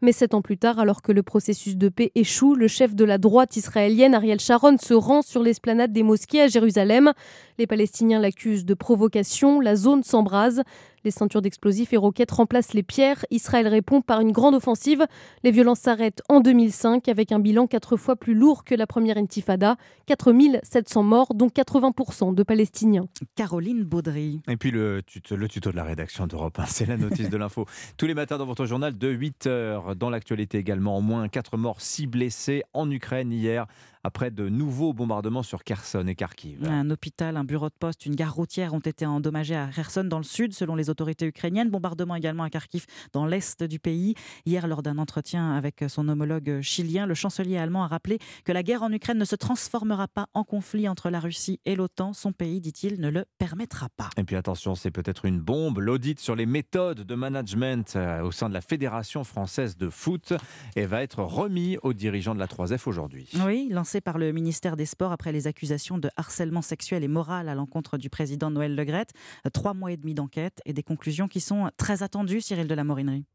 Mais 0.05 0.11
sept 0.11 0.35
ans 0.35 0.43
plus 0.43 0.59
tard, 0.59 0.77
alors 0.77 1.01
que 1.01 1.11
le 1.11 1.23
processus 1.23 1.77
de 1.77 1.89
paix 1.89 2.11
échoue, 2.13 2.53
le 2.53 2.67
chef 2.67 2.93
de 2.93 3.03
la 3.03 3.17
droite 3.17 3.57
israélienne, 3.57 4.13
Ariel 4.13 4.39
Sharon, 4.39 4.77
se 4.77 4.93
rend 4.93 5.23
sur 5.23 5.41
l'esplanade 5.41 5.93
des 5.93 6.03
mosquées 6.03 6.41
à 6.41 6.47
Jérusalem. 6.47 7.13
Les 7.57 7.67
Palestiniens 7.67 8.19
l'accusent 8.19 8.65
de 8.65 8.73
provocation, 8.73 9.61
la 9.61 9.75
zone 9.75 10.03
s'embrase. 10.03 10.63
Les 11.05 11.11
ceintures 11.11 11.41
d'explosifs 11.41 11.93
et 11.93 11.97
roquettes 11.97 12.31
remplacent 12.31 12.73
les 12.73 12.81
pierres. 12.81 13.25
Israël 13.29 13.67
répond 13.67 14.01
par 14.01 14.21
une 14.21 14.31
grande 14.31 14.55
offensive. 14.55 15.05
Les 15.43 15.51
violences 15.51 15.79
s'arrêtent 15.79 16.23
en 16.29 16.39
2005 16.39 17.07
avec 17.07 17.31
un 17.31 17.37
bilan 17.37 17.67
quatre 17.67 17.95
fois 17.95 18.15
plus 18.15 18.33
lourd 18.33 18.63
que 18.63 18.73
la 18.73 18.87
première 18.87 19.15
intifada. 19.17 19.75
4700 20.07 21.03
morts, 21.03 21.33
dont 21.35 21.47
80% 21.47 22.33
de 22.33 22.43
Palestiniens. 22.43 23.07
Caroline 23.35 23.83
Baudry. 23.83 24.41
Et 24.47 24.57
puis 24.57 24.71
le 24.71 25.03
tuto, 25.05 25.35
le 25.35 25.47
tuto 25.47 25.71
de 25.71 25.75
la 25.75 25.83
rédaction 25.83 26.25
d'Europe 26.25 26.57
1, 26.59 26.65
c'est 26.65 26.87
la 26.87 26.97
notice 26.97 27.29
de 27.29 27.37
l'info. 27.37 27.65
Tous 27.97 28.07
les 28.07 28.15
matins 28.15 28.39
dans 28.39 28.47
votre 28.47 28.65
journal 28.65 28.97
de 28.97 29.15
8h. 29.15 29.93
Dans 29.93 30.09
l'actualité 30.09 30.57
également, 30.57 30.97
au 30.97 31.01
moins 31.01 31.27
4 31.27 31.55
morts, 31.57 31.81
6 31.81 32.07
blessés 32.07 32.63
en 32.73 32.89
Ukraine 32.89 33.31
hier 33.31 33.67
après 34.05 34.29
de 34.29 34.49
nouveaux 34.49 34.93
bombardements 34.93 35.41
sur 35.41 35.63
Kherson 35.63 36.05
et 36.05 36.13
Kharkiv. 36.13 36.63
Un 36.63 36.91
hôpital, 36.91 37.37
un 37.37 37.43
bureau 37.43 37.69
de 37.69 37.73
poste, 37.73 38.05
une 38.05 38.15
gare 38.15 38.35
routière 38.35 38.75
ont 38.75 38.79
été 38.79 39.03
endommagés 39.03 39.55
à 39.55 39.67
Kherson 39.75 40.03
dans 40.03 40.19
le 40.19 40.23
sud, 40.23 40.53
selon 40.53 40.75
les 40.75 40.91
autorités 40.91 41.25
ukrainiennes. 41.25 41.71
Bombardement 41.71 42.13
également 42.13 42.43
à 42.43 42.51
Kharkiv 42.51 42.85
dans 43.13 43.25
l'est 43.25 43.63
du 43.63 43.79
pays. 43.79 44.13
Hier, 44.45 44.67
lors 44.67 44.83
d'un 44.83 44.99
entretien 44.99 45.53
avec 45.53 45.83
son 45.87 46.07
homologue 46.07 46.61
chilien, 46.61 47.07
le 47.07 47.15
chancelier 47.15 47.57
allemand 47.57 47.83
a 47.83 47.87
rappelé 47.87 48.19
que 48.43 48.51
la 48.51 48.61
guerre 48.61 48.83
en 48.83 48.91
Ukraine 48.91 49.17
ne 49.17 49.25
se 49.25 49.35
transformera 49.35 50.07
pas 50.07 50.27
en 50.35 50.43
conflit 50.43 50.87
entre 50.87 51.09
la 51.09 51.19
Russie 51.19 51.59
et 51.65 51.75
l'OTAN. 51.75 52.13
Son 52.13 52.31
pays, 52.31 52.61
dit-il, 52.61 53.01
ne 53.01 53.09
le 53.09 53.25
permettra 53.39 53.89
pas. 53.97 54.11
Et 54.17 54.23
puis 54.23 54.35
attention, 54.35 54.75
c'est 54.75 54.91
peut-être 54.91 55.25
une 55.25 55.39
bombe. 55.39 55.79
L'audit 55.79 56.19
sur 56.19 56.35
les 56.35 56.45
méthodes 56.45 57.01
de 57.01 57.15
management 57.15 57.95
euh, 57.95 58.21
au 58.21 58.31
sein 58.31 58.49
de 58.49 58.53
la 58.53 58.61
Fédération 58.61 59.23
française 59.23 59.77
de 59.77 59.89
foot 59.89 60.33
et 60.75 60.85
va 60.85 61.01
être 61.01 61.23
remis 61.23 61.77
aux 61.81 61.93
dirigeants 61.93 62.35
de 62.35 62.39
la 62.39 62.45
3F 62.45 62.87
aujourd'hui. 62.87 63.31
Oui, 63.43 63.69
lancé 63.71 63.94
par 64.01 64.17
le 64.17 64.31
ministère 64.31 64.75
des 64.75 64.85
Sports 64.85 65.11
après 65.11 65.31
les 65.31 65.47
accusations 65.47 65.97
de 65.97 66.09
harcèlement 66.17 66.61
sexuel 66.61 67.03
et 67.03 67.07
moral 67.07 67.49
à 67.49 67.55
l'encontre 67.55 67.97
du 67.97 68.09
président 68.09 68.49
Noël 68.51 68.75
Legrette. 68.75 69.11
Trois 69.53 69.73
mois 69.73 69.91
et 69.91 69.97
demi 69.97 70.13
d'enquête 70.13 70.61
et 70.65 70.73
des 70.73 70.83
conclusions 70.83 71.27
qui 71.27 71.41
sont 71.41 71.69
très 71.77 72.03
attendues, 72.03 72.41
Cyril 72.41 72.67
de 72.67 72.75
la 72.75 72.83
Morinerie. 72.83 73.25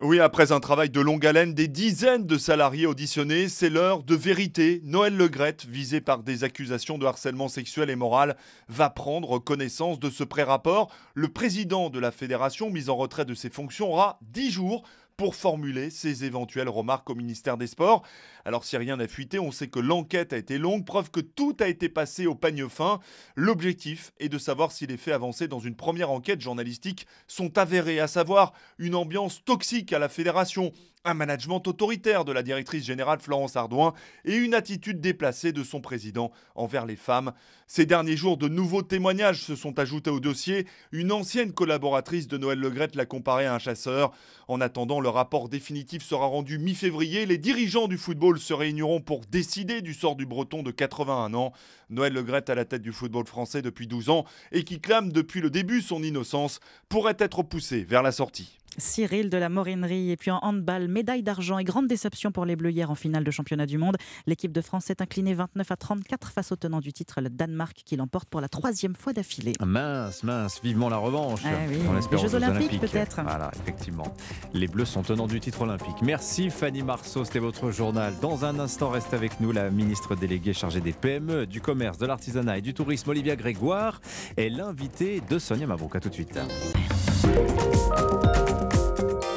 Oui, 0.00 0.20
après 0.20 0.52
un 0.52 0.60
travail 0.60 0.90
de 0.90 1.00
longue 1.00 1.26
haleine, 1.26 1.54
des 1.54 1.66
dizaines 1.66 2.24
de 2.24 2.38
salariés 2.38 2.86
auditionnés, 2.86 3.48
c'est 3.48 3.68
l'heure 3.68 4.04
de 4.04 4.14
vérité. 4.14 4.80
Noël 4.84 5.16
Legrette, 5.16 5.66
visé 5.66 6.00
par 6.00 6.22
des 6.22 6.44
accusations 6.44 6.98
de 6.98 7.06
harcèlement 7.06 7.48
sexuel 7.48 7.90
et 7.90 7.96
moral, 7.96 8.36
va 8.68 8.90
prendre 8.90 9.40
connaissance 9.40 9.98
de 9.98 10.08
ce 10.08 10.22
pré-rapport. 10.22 10.92
Le 11.14 11.26
président 11.26 11.90
de 11.90 11.98
la 11.98 12.12
fédération, 12.12 12.70
mis 12.70 12.90
en 12.90 12.96
retrait 12.96 13.24
de 13.24 13.34
ses 13.34 13.50
fonctions, 13.50 13.92
aura 13.92 14.20
dix 14.22 14.52
jours 14.52 14.84
pour 15.18 15.34
formuler 15.34 15.90
ses 15.90 16.24
éventuelles 16.24 16.68
remarques 16.68 17.10
au 17.10 17.16
ministère 17.16 17.56
des 17.56 17.66
Sports. 17.66 18.04
Alors 18.44 18.64
si 18.64 18.76
rien 18.76 18.96
n'a 18.96 19.08
fuité, 19.08 19.40
on 19.40 19.50
sait 19.50 19.66
que 19.66 19.80
l'enquête 19.80 20.32
a 20.32 20.36
été 20.36 20.58
longue, 20.58 20.86
preuve 20.86 21.10
que 21.10 21.18
tout 21.18 21.56
a 21.58 21.66
été 21.66 21.88
passé 21.88 22.26
au 22.26 22.36
pagne 22.36 22.68
fin. 22.68 23.00
L'objectif 23.34 24.12
est 24.20 24.28
de 24.28 24.38
savoir 24.38 24.70
si 24.70 24.86
les 24.86 24.96
faits 24.96 25.14
avancés 25.14 25.48
dans 25.48 25.58
une 25.58 25.74
première 25.74 26.12
enquête 26.12 26.40
journalistique 26.40 27.08
sont 27.26 27.58
avérés, 27.58 27.98
à 27.98 28.06
savoir 28.06 28.52
une 28.78 28.94
ambiance 28.94 29.44
toxique 29.44 29.92
à 29.92 29.98
la 29.98 30.08
fédération, 30.08 30.70
un 31.04 31.14
management 31.14 31.66
autoritaire 31.66 32.24
de 32.24 32.32
la 32.32 32.42
directrice 32.42 32.84
générale 32.84 33.20
Florence 33.20 33.56
Ardouin 33.56 33.94
et 34.24 34.36
une 34.36 34.54
attitude 34.54 35.00
déplacée 35.00 35.52
de 35.52 35.62
son 35.62 35.80
président 35.80 36.30
envers 36.54 36.86
les 36.86 36.96
femmes. 36.96 37.32
Ces 37.66 37.86
derniers 37.86 38.16
jours, 38.16 38.36
de 38.36 38.48
nouveaux 38.48 38.82
témoignages 38.82 39.42
se 39.42 39.54
sont 39.54 39.78
ajoutés 39.78 40.10
au 40.10 40.20
dossier. 40.20 40.66
Une 40.90 41.12
ancienne 41.12 41.52
collaboratrice 41.52 42.26
de 42.26 42.38
Noël 42.38 42.58
Legrette 42.58 42.94
l'a 42.94 43.06
comparé 43.06 43.46
à 43.46 43.54
un 43.54 43.58
chasseur. 43.58 44.12
En 44.48 44.60
attendant, 44.60 45.00
le 45.00 45.08
rapport 45.08 45.48
définitif 45.48 46.02
sera 46.02 46.26
rendu 46.26 46.58
mi-février. 46.58 47.26
Les 47.26 47.38
dirigeants 47.38 47.88
du 47.88 47.98
football 47.98 48.38
se 48.38 48.54
réuniront 48.54 49.00
pour 49.00 49.20
décider 49.26 49.82
du 49.82 49.92
sort 49.92 50.16
du 50.16 50.24
breton 50.24 50.62
de 50.62 50.70
81 50.70 51.34
ans. 51.34 51.52
Noël 51.90 52.12
Legrette 52.12 52.50
à 52.50 52.54
la 52.54 52.64
tête 52.64 52.82
du 52.82 52.92
football 52.92 53.26
français 53.26 53.62
depuis 53.62 53.86
12 53.86 54.10
ans 54.10 54.24
et 54.52 54.64
qui 54.64 54.80
clame 54.80 55.12
depuis 55.12 55.40
le 55.40 55.50
début 55.50 55.80
son 55.80 56.02
innocence 56.02 56.60
pourrait 56.88 57.16
être 57.18 57.42
poussé 57.42 57.84
vers 57.84 58.02
la 58.02 58.12
sortie. 58.12 58.58
Cyril 58.78 59.28
de 59.28 59.38
la 59.38 59.48
Morinerie. 59.48 60.10
Et 60.10 60.16
puis 60.16 60.30
en 60.30 60.38
handball, 60.42 60.88
médaille 60.88 61.22
d'argent 61.22 61.58
et 61.58 61.64
grande 61.64 61.86
déception 61.86 62.32
pour 62.32 62.44
les 62.44 62.56
Bleus 62.56 62.70
hier 62.70 62.90
en 62.90 62.94
finale 62.94 63.24
de 63.24 63.30
championnat 63.30 63.66
du 63.66 63.78
monde. 63.78 63.96
L'équipe 64.26 64.52
de 64.52 64.60
France 64.60 64.84
s'est 64.86 65.02
inclinée 65.02 65.34
29 65.34 65.70
à 65.70 65.76
34 65.76 66.30
face 66.30 66.52
au 66.52 66.56
tenant 66.56 66.80
du 66.80 66.92
titre, 66.92 67.20
le 67.20 67.28
Danemark, 67.28 67.82
qui 67.84 67.96
l'emporte 67.96 68.28
pour 68.28 68.40
la 68.40 68.48
troisième 68.48 68.94
fois 68.94 69.12
d'affilée. 69.12 69.54
Mince, 69.60 70.22
mince, 70.22 70.60
vivement 70.62 70.88
la 70.88 70.98
revanche. 70.98 71.40
Ah 71.44 71.50
oui, 71.68 71.78
On 71.88 71.96
espère 71.98 72.22
les 72.22 72.28
Jeux 72.28 72.34
Olympiques, 72.34 72.80
peut-être. 72.80 73.20
Voilà, 73.22 73.50
effectivement. 73.60 74.14
Les 74.52 74.68
Bleus 74.68 74.84
sont 74.84 75.02
tenants 75.02 75.26
du 75.26 75.40
titre 75.40 75.62
olympique. 75.62 76.02
Merci 76.02 76.50
Fanny 76.50 76.82
Marceau, 76.82 77.24
c'était 77.24 77.38
votre 77.38 77.70
journal. 77.70 78.14
Dans 78.20 78.44
un 78.44 78.58
instant, 78.58 78.90
reste 78.90 79.14
avec 79.14 79.40
nous 79.40 79.52
la 79.52 79.70
ministre 79.70 80.14
déléguée 80.14 80.52
chargée 80.52 80.80
des 80.80 80.92
PME, 80.92 81.46
du 81.46 81.60
commerce, 81.60 81.77
de 81.78 82.06
l'artisanat 82.06 82.58
et 82.58 82.60
du 82.60 82.74
tourisme, 82.74 83.10
Olivia 83.10 83.36
Grégoire, 83.36 84.00
est 84.36 84.48
l'invitée 84.48 85.22
de 85.30 85.38
Sonia 85.38 85.66
Mabrouk. 85.66 85.94
À 85.94 86.00
tout 86.00 86.08
de 86.08 86.14
suite. 86.14 86.36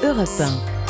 Europe 0.04 0.28
1. 0.40 0.82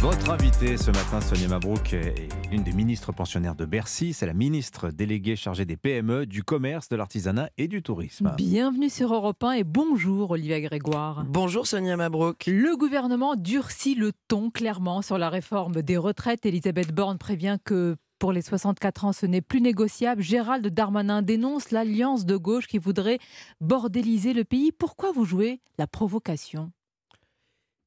Votre 0.00 0.30
invitée 0.30 0.76
ce 0.76 0.92
matin, 0.92 1.20
Sonia 1.20 1.48
Mabrouk, 1.48 1.94
est 1.94 2.28
une 2.52 2.62
des 2.62 2.72
ministres 2.72 3.12
pensionnaires 3.12 3.56
de 3.56 3.64
Bercy. 3.64 4.12
C'est 4.12 4.24
la 4.24 4.34
ministre 4.34 4.90
déléguée 4.90 5.34
chargée 5.34 5.64
des 5.64 5.76
PME, 5.76 6.26
du 6.26 6.44
commerce, 6.44 6.88
de 6.88 6.94
l'artisanat 6.94 7.50
et 7.58 7.66
du 7.66 7.82
tourisme. 7.82 8.32
Bienvenue 8.36 8.88
sur 8.88 9.12
Europe 9.12 9.42
1 9.42 9.52
et 9.52 9.64
bonjour 9.64 10.30
Olivia 10.30 10.60
Grégoire. 10.60 11.24
Bonjour 11.26 11.66
Sonia 11.66 11.96
Mabrouk. 11.96 12.46
Le 12.46 12.76
gouvernement 12.76 13.34
durcit 13.34 13.96
le 13.96 14.12
ton 14.28 14.50
clairement 14.50 15.02
sur 15.02 15.18
la 15.18 15.28
réforme 15.28 15.82
des 15.82 15.96
retraites. 15.96 16.46
Elisabeth 16.46 16.94
Borne 16.94 17.18
prévient 17.18 17.58
que 17.64 17.96
pour 18.20 18.32
les 18.32 18.42
64 18.42 19.06
ans, 19.06 19.12
ce 19.12 19.26
n'est 19.26 19.40
plus 19.40 19.60
négociable. 19.60 20.22
Gérald 20.22 20.64
Darmanin 20.68 21.22
dénonce 21.22 21.72
l'alliance 21.72 22.26
de 22.26 22.36
gauche 22.36 22.68
qui 22.68 22.78
voudrait 22.78 23.18
bordéliser 23.60 24.34
le 24.34 24.44
pays. 24.44 24.70
Pourquoi 24.70 25.10
vous 25.10 25.24
jouez 25.24 25.60
la 25.78 25.88
provocation? 25.88 26.70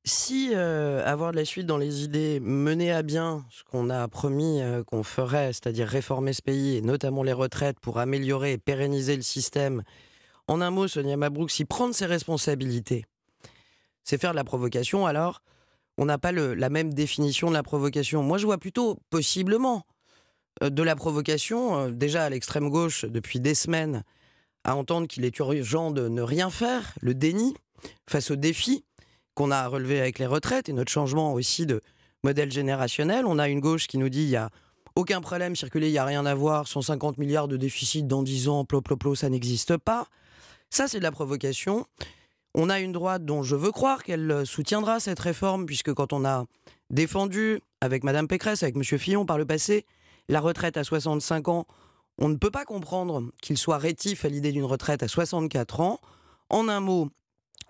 Si 0.05 0.49
euh, 0.53 1.05
avoir 1.05 1.31
de 1.31 1.37
la 1.37 1.45
suite 1.45 1.67
dans 1.67 1.77
les 1.77 2.03
idées 2.03 2.41
mener 2.41 2.91
à 2.91 3.03
bien 3.03 3.45
ce 3.49 3.63
qu'on 3.63 3.89
a 3.89 4.05
promis 4.09 4.61
euh, 4.61 4.83
qu'on 4.83 5.03
ferait, 5.03 5.53
c'est-à-dire 5.53 5.87
réformer 5.87 6.33
ce 6.33 6.41
pays, 6.41 6.75
et 6.75 6.81
notamment 6.81 7.23
les 7.23 7.31
retraites, 7.31 7.79
pour 7.79 7.99
améliorer 7.99 8.53
et 8.53 8.57
pérenniser 8.57 9.15
le 9.15 9.21
système, 9.21 9.83
en 10.47 10.59
un 10.59 10.71
mot, 10.71 10.89
Sonia 10.89 11.15
Mabrouk, 11.15 11.51
si 11.51 11.63
prendre 11.63 11.95
ses 11.95 12.07
responsabilités, 12.07 13.05
c'est 14.03 14.19
faire 14.19 14.31
de 14.31 14.35
la 14.35 14.43
provocation, 14.43 15.05
alors 15.05 15.41
on 15.97 16.05
n'a 16.05 16.17
pas 16.17 16.31
la 16.31 16.69
même 16.69 16.93
définition 16.93 17.49
de 17.49 17.53
la 17.53 17.63
provocation. 17.63 18.23
Moi, 18.23 18.39
je 18.39 18.45
vois 18.45 18.57
plutôt 18.57 18.97
possiblement 19.11 19.85
de 20.61 20.83
la 20.83 20.95
provocation, 20.95 21.89
déjà 21.89 22.25
à 22.25 22.29
l'extrême 22.29 22.69
gauche, 22.69 23.05
depuis 23.05 23.39
des 23.39 23.55
semaines, 23.55 24.03
à 24.63 24.75
entendre 24.75 25.07
qu'il 25.07 25.25
est 25.25 25.37
urgent 25.39 25.91
de 25.91 26.07
ne 26.07 26.21
rien 26.21 26.49
faire, 26.49 26.93
le 27.01 27.13
déni 27.13 27.53
face 28.09 28.31
aux 28.31 28.35
défis 28.35 28.85
qu'on 29.35 29.51
a 29.51 29.67
relevé 29.67 29.99
avec 29.99 30.19
les 30.19 30.25
retraites 30.25 30.69
et 30.69 30.73
notre 30.73 30.91
changement 30.91 31.33
aussi 31.33 31.65
de 31.65 31.81
modèle 32.23 32.51
générationnel. 32.51 33.25
On 33.25 33.39
a 33.39 33.49
une 33.49 33.59
gauche 33.59 33.87
qui 33.87 33.97
nous 33.97 34.09
dit 34.09 34.23
il 34.23 34.29
y 34.29 34.35
a 34.35 34.49
aucun 34.95 35.21
problème, 35.21 35.55
circuler, 35.55 35.89
il 35.89 35.91
n'y 35.91 35.97
a 35.97 36.05
rien 36.05 36.25
à 36.25 36.35
voir, 36.35 36.67
150 36.67 37.17
milliards 37.17 37.47
de 37.47 37.57
déficit 37.57 38.07
dans 38.07 38.21
10 38.21 38.47
ans, 38.47 38.63
plop, 38.63 38.87
ça 39.15 39.29
n'existe 39.29 39.77
pas. 39.77 40.07
Ça, 40.69 40.87
c'est 40.87 40.99
de 40.99 41.03
la 41.03 41.11
provocation. 41.11 41.85
On 42.53 42.69
a 42.69 42.79
une 42.79 42.91
droite 42.91 43.25
dont 43.25 43.41
je 43.41 43.55
veux 43.55 43.71
croire 43.71 44.03
qu'elle 44.03 44.45
soutiendra 44.45 44.99
cette 44.99 45.19
réforme, 45.19 45.65
puisque 45.65 45.93
quand 45.93 46.13
on 46.13 46.23
a 46.25 46.45
défendu 46.91 47.59
avec 47.81 48.03
Madame 48.03 48.27
Pécresse, 48.27 48.61
avec 48.61 48.75
Monsieur 48.75 48.99
Fillon 48.99 49.25
par 49.25 49.39
le 49.39 49.45
passé, 49.45 49.85
la 50.29 50.39
retraite 50.39 50.77
à 50.77 50.83
65 50.83 51.47
ans, 51.47 51.65
on 52.17 52.29
ne 52.29 52.35
peut 52.35 52.51
pas 52.51 52.65
comprendre 52.65 53.31
qu'il 53.41 53.57
soit 53.57 53.77
rétif 53.77 54.25
à 54.25 54.29
l'idée 54.29 54.51
d'une 54.51 54.63
retraite 54.63 55.03
à 55.03 55.07
64 55.07 55.79
ans. 55.79 55.99
En 56.49 56.69
un 56.69 56.79
mot, 56.79 57.09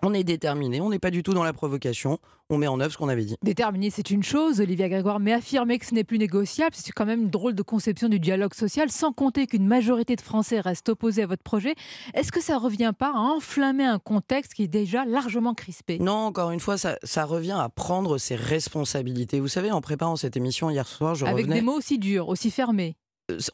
on 0.04 0.12
est 0.12 0.24
déterminé, 0.24 0.80
on 0.80 0.90
n'est 0.90 0.98
pas 0.98 1.10
du 1.10 1.22
tout 1.22 1.32
dans 1.32 1.44
la 1.44 1.52
provocation, 1.52 2.18
on 2.50 2.58
met 2.58 2.66
en 2.66 2.78
œuvre 2.78 2.92
ce 2.92 2.98
qu'on 2.98 3.08
avait 3.08 3.24
dit. 3.24 3.36
Déterminé, 3.42 3.88
c'est 3.90 4.10
une 4.10 4.22
chose, 4.22 4.60
Olivia 4.60 4.88
Grégoire, 4.88 5.18
mais 5.18 5.32
affirmer 5.32 5.78
que 5.78 5.86
ce 5.86 5.94
n'est 5.94 6.04
plus 6.04 6.18
négociable, 6.18 6.74
c'est 6.74 6.92
quand 6.92 7.06
même 7.06 7.22
une 7.22 7.30
drôle 7.30 7.54
de 7.54 7.62
conception 7.62 8.08
du 8.08 8.20
dialogue 8.20 8.54
social, 8.54 8.90
sans 8.90 9.12
compter 9.12 9.46
qu'une 9.46 9.66
majorité 9.66 10.14
de 10.14 10.20
Français 10.20 10.60
reste 10.60 10.90
opposée 10.90 11.22
à 11.22 11.26
votre 11.26 11.42
projet. 11.42 11.74
Est-ce 12.12 12.32
que 12.32 12.42
ça 12.42 12.54
ne 12.54 12.60
revient 12.60 12.92
pas 12.96 13.12
à 13.14 13.18
enflammer 13.18 13.84
un 13.84 13.98
contexte 13.98 14.52
qui 14.54 14.64
est 14.64 14.68
déjà 14.68 15.04
largement 15.06 15.54
crispé? 15.54 15.98
Non, 15.98 16.12
encore 16.12 16.50
une 16.50 16.60
fois, 16.60 16.76
ça, 16.76 17.24
revient 17.24 17.56
à 17.58 17.70
prendre 17.70 18.18
ses 18.18 18.34
responsabilités. 18.34 19.40
Vous 19.40 19.48
savez, 19.48 19.70
en 19.70 19.80
préparant 19.80 20.16
cette 20.16 20.36
émission 20.36 20.68
hier 20.68 20.86
soir, 20.86 21.14
je 21.14 21.24
Avec 21.24 21.46
des 21.46 21.62
mots 21.62 21.78
aussi 21.78 21.98
durs, 21.98 22.28
aussi 22.28 22.50
fermés 22.50 22.96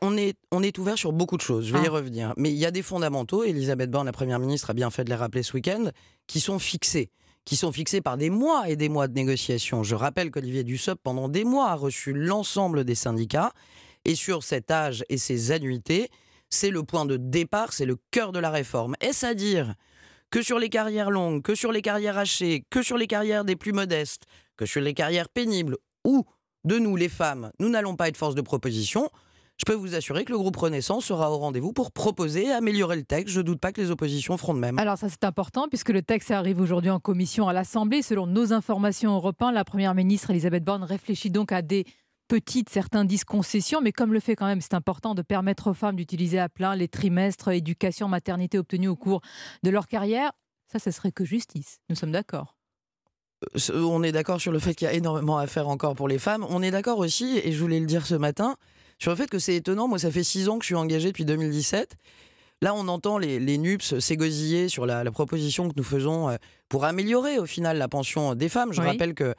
on 0.00 0.16
est, 0.16 0.36
on 0.50 0.62
est 0.62 0.78
ouvert 0.78 0.98
sur 0.98 1.12
beaucoup 1.12 1.36
de 1.36 1.42
choses, 1.42 1.66
je 1.66 1.72
vais 1.72 1.82
y 1.82 1.88
ah. 1.88 1.90
revenir. 1.90 2.34
Mais 2.36 2.50
il 2.50 2.56
y 2.56 2.66
a 2.66 2.70
des 2.70 2.82
fondamentaux, 2.82 3.44
Elisabeth 3.44 3.90
Borne, 3.90 4.06
la 4.06 4.12
Première 4.12 4.38
ministre, 4.38 4.70
a 4.70 4.74
bien 4.74 4.90
fait 4.90 5.04
de 5.04 5.10
les 5.10 5.16
rappeler 5.16 5.42
ce 5.42 5.54
week-end, 5.54 5.90
qui 6.26 6.40
sont 6.40 6.58
fixés 6.58 7.10
qui 7.44 7.56
sont 7.56 7.72
fixés 7.72 8.00
par 8.00 8.16
des 8.16 8.30
mois 8.30 8.68
et 8.68 8.76
des 8.76 8.88
mois 8.88 9.08
de 9.08 9.14
négociations. 9.14 9.82
Je 9.82 9.94
rappelle 9.94 10.30
qu'Olivier 10.30 10.62
Dussopt, 10.62 11.02
pendant 11.02 11.28
des 11.28 11.44
mois, 11.44 11.70
a 11.70 11.74
reçu 11.74 12.12
l'ensemble 12.12 12.84
des 12.84 12.94
syndicats. 12.94 13.52
Et 14.04 14.14
sur 14.14 14.42
cet 14.42 14.70
âge 14.70 15.04
et 15.08 15.18
ces 15.18 15.50
annuités, 15.50 16.10
c'est 16.48 16.70
le 16.70 16.82
point 16.82 17.06
de 17.06 17.16
départ, 17.16 17.72
c'est 17.72 17.86
le 17.86 17.96
cœur 18.10 18.32
de 18.32 18.38
la 18.38 18.50
réforme. 18.50 18.94
Est-ce 19.00 19.26
à 19.26 19.34
dire 19.34 19.74
que 20.30 20.42
sur 20.42 20.58
les 20.58 20.68
carrières 20.68 21.10
longues, 21.10 21.42
que 21.42 21.54
sur 21.54 21.72
les 21.72 21.82
carrières 21.82 22.18
hachées, 22.18 22.64
que 22.70 22.82
sur 22.82 22.96
les 22.96 23.06
carrières 23.06 23.44
des 23.44 23.56
plus 23.56 23.72
modestes, 23.72 24.24
que 24.56 24.66
sur 24.66 24.80
les 24.80 24.94
carrières 24.94 25.28
pénibles, 25.28 25.76
ou 26.04 26.24
de 26.64 26.78
nous, 26.78 26.94
les 26.94 27.08
femmes, 27.08 27.50
nous 27.58 27.68
n'allons 27.68 27.96
pas 27.96 28.08
être 28.08 28.16
force 28.16 28.34
de 28.34 28.42
proposition 28.42 29.10
je 29.60 29.64
peux 29.66 29.74
vous 29.74 29.94
assurer 29.94 30.24
que 30.24 30.32
le 30.32 30.38
groupe 30.38 30.56
Renaissance 30.56 31.04
sera 31.04 31.30
au 31.30 31.36
rendez-vous 31.36 31.74
pour 31.74 31.92
proposer 31.92 32.46
et 32.46 32.50
améliorer 32.50 32.96
le 32.96 33.04
texte. 33.04 33.34
Je 33.34 33.40
ne 33.40 33.44
doute 33.44 33.60
pas 33.60 33.72
que 33.72 33.80
les 33.82 33.90
oppositions 33.90 34.38
feront 34.38 34.54
de 34.54 34.58
même. 34.58 34.78
Alors 34.78 34.96
ça 34.96 35.10
c'est 35.10 35.24
important 35.24 35.68
puisque 35.68 35.90
le 35.90 36.00
texte 36.00 36.30
arrive 36.30 36.60
aujourd'hui 36.60 36.88
en 36.88 36.98
commission 36.98 37.46
à 37.46 37.52
l'Assemblée. 37.52 38.00
Selon 38.00 38.26
nos 38.26 38.54
informations 38.54 39.14
européennes, 39.14 39.52
la 39.52 39.64
Première 39.64 39.94
ministre 39.94 40.30
Elisabeth 40.30 40.64
Borne 40.64 40.82
réfléchit 40.82 41.30
donc 41.30 41.52
à 41.52 41.60
des 41.60 41.84
petites, 42.26 42.70
certains 42.70 43.04
disent 43.04 43.24
concessions, 43.24 43.82
mais 43.82 43.92
comme 43.92 44.14
le 44.14 44.20
fait 44.20 44.34
quand 44.34 44.46
même, 44.46 44.62
c'est 44.62 44.74
important 44.74 45.14
de 45.14 45.20
permettre 45.20 45.70
aux 45.70 45.74
femmes 45.74 45.96
d'utiliser 45.96 46.38
à 46.38 46.48
plein 46.48 46.74
les 46.74 46.88
trimestres 46.88 47.48
éducation, 47.48 48.08
maternité 48.08 48.58
obtenus 48.58 48.88
au 48.88 48.96
cours 48.96 49.20
de 49.62 49.68
leur 49.68 49.88
carrière. 49.88 50.30
Ça, 50.72 50.78
ce 50.78 50.90
serait 50.90 51.12
que 51.12 51.24
justice. 51.24 51.80
Nous 51.90 51.96
sommes 51.96 52.12
d'accord 52.12 52.56
euh, 53.56 53.82
on 53.82 54.02
est 54.02 54.12
d'accord 54.12 54.38
sur 54.38 54.52
le 54.52 54.58
fait 54.58 54.74
qu'il 54.74 54.86
y 54.86 54.90
a 54.90 54.92
énormément 54.92 55.38
à 55.38 55.46
faire 55.46 55.68
encore 55.68 55.94
pour 55.94 56.08
les 56.08 56.18
femmes. 56.18 56.46
On 56.50 56.62
est 56.62 56.70
d'accord 56.70 56.98
aussi, 56.98 57.40
et 57.42 57.52
je 57.52 57.58
voulais 57.58 57.80
le 57.80 57.86
dire 57.86 58.06
ce 58.06 58.14
matin, 58.14 58.56
sur 59.00 59.10
le 59.10 59.16
fait 59.16 59.28
que 59.28 59.38
c'est 59.38 59.56
étonnant. 59.56 59.88
Moi, 59.88 59.98
ça 59.98 60.10
fait 60.10 60.22
six 60.22 60.48
ans 60.48 60.58
que 60.58 60.64
je 60.64 60.66
suis 60.66 60.74
engagé 60.74 61.08
depuis 61.08 61.24
2017. 61.24 61.96
Là, 62.62 62.74
on 62.74 62.86
entend 62.88 63.16
les, 63.16 63.40
les 63.40 63.56
NUPS 63.56 63.98
s'égosiller 63.98 64.68
sur 64.68 64.84
la, 64.84 65.02
proposition 65.10 65.68
que 65.68 65.74
nous 65.76 65.82
faisons 65.82 66.28
euh, 66.28 66.36
pour 66.68 66.84
améliorer 66.84 67.38
au 67.38 67.46
final 67.46 67.78
la 67.78 67.88
pension 67.88 68.34
des 68.34 68.50
femmes. 68.50 68.74
Je 68.74 68.82
rappelle 68.82 69.14
que, 69.14 69.34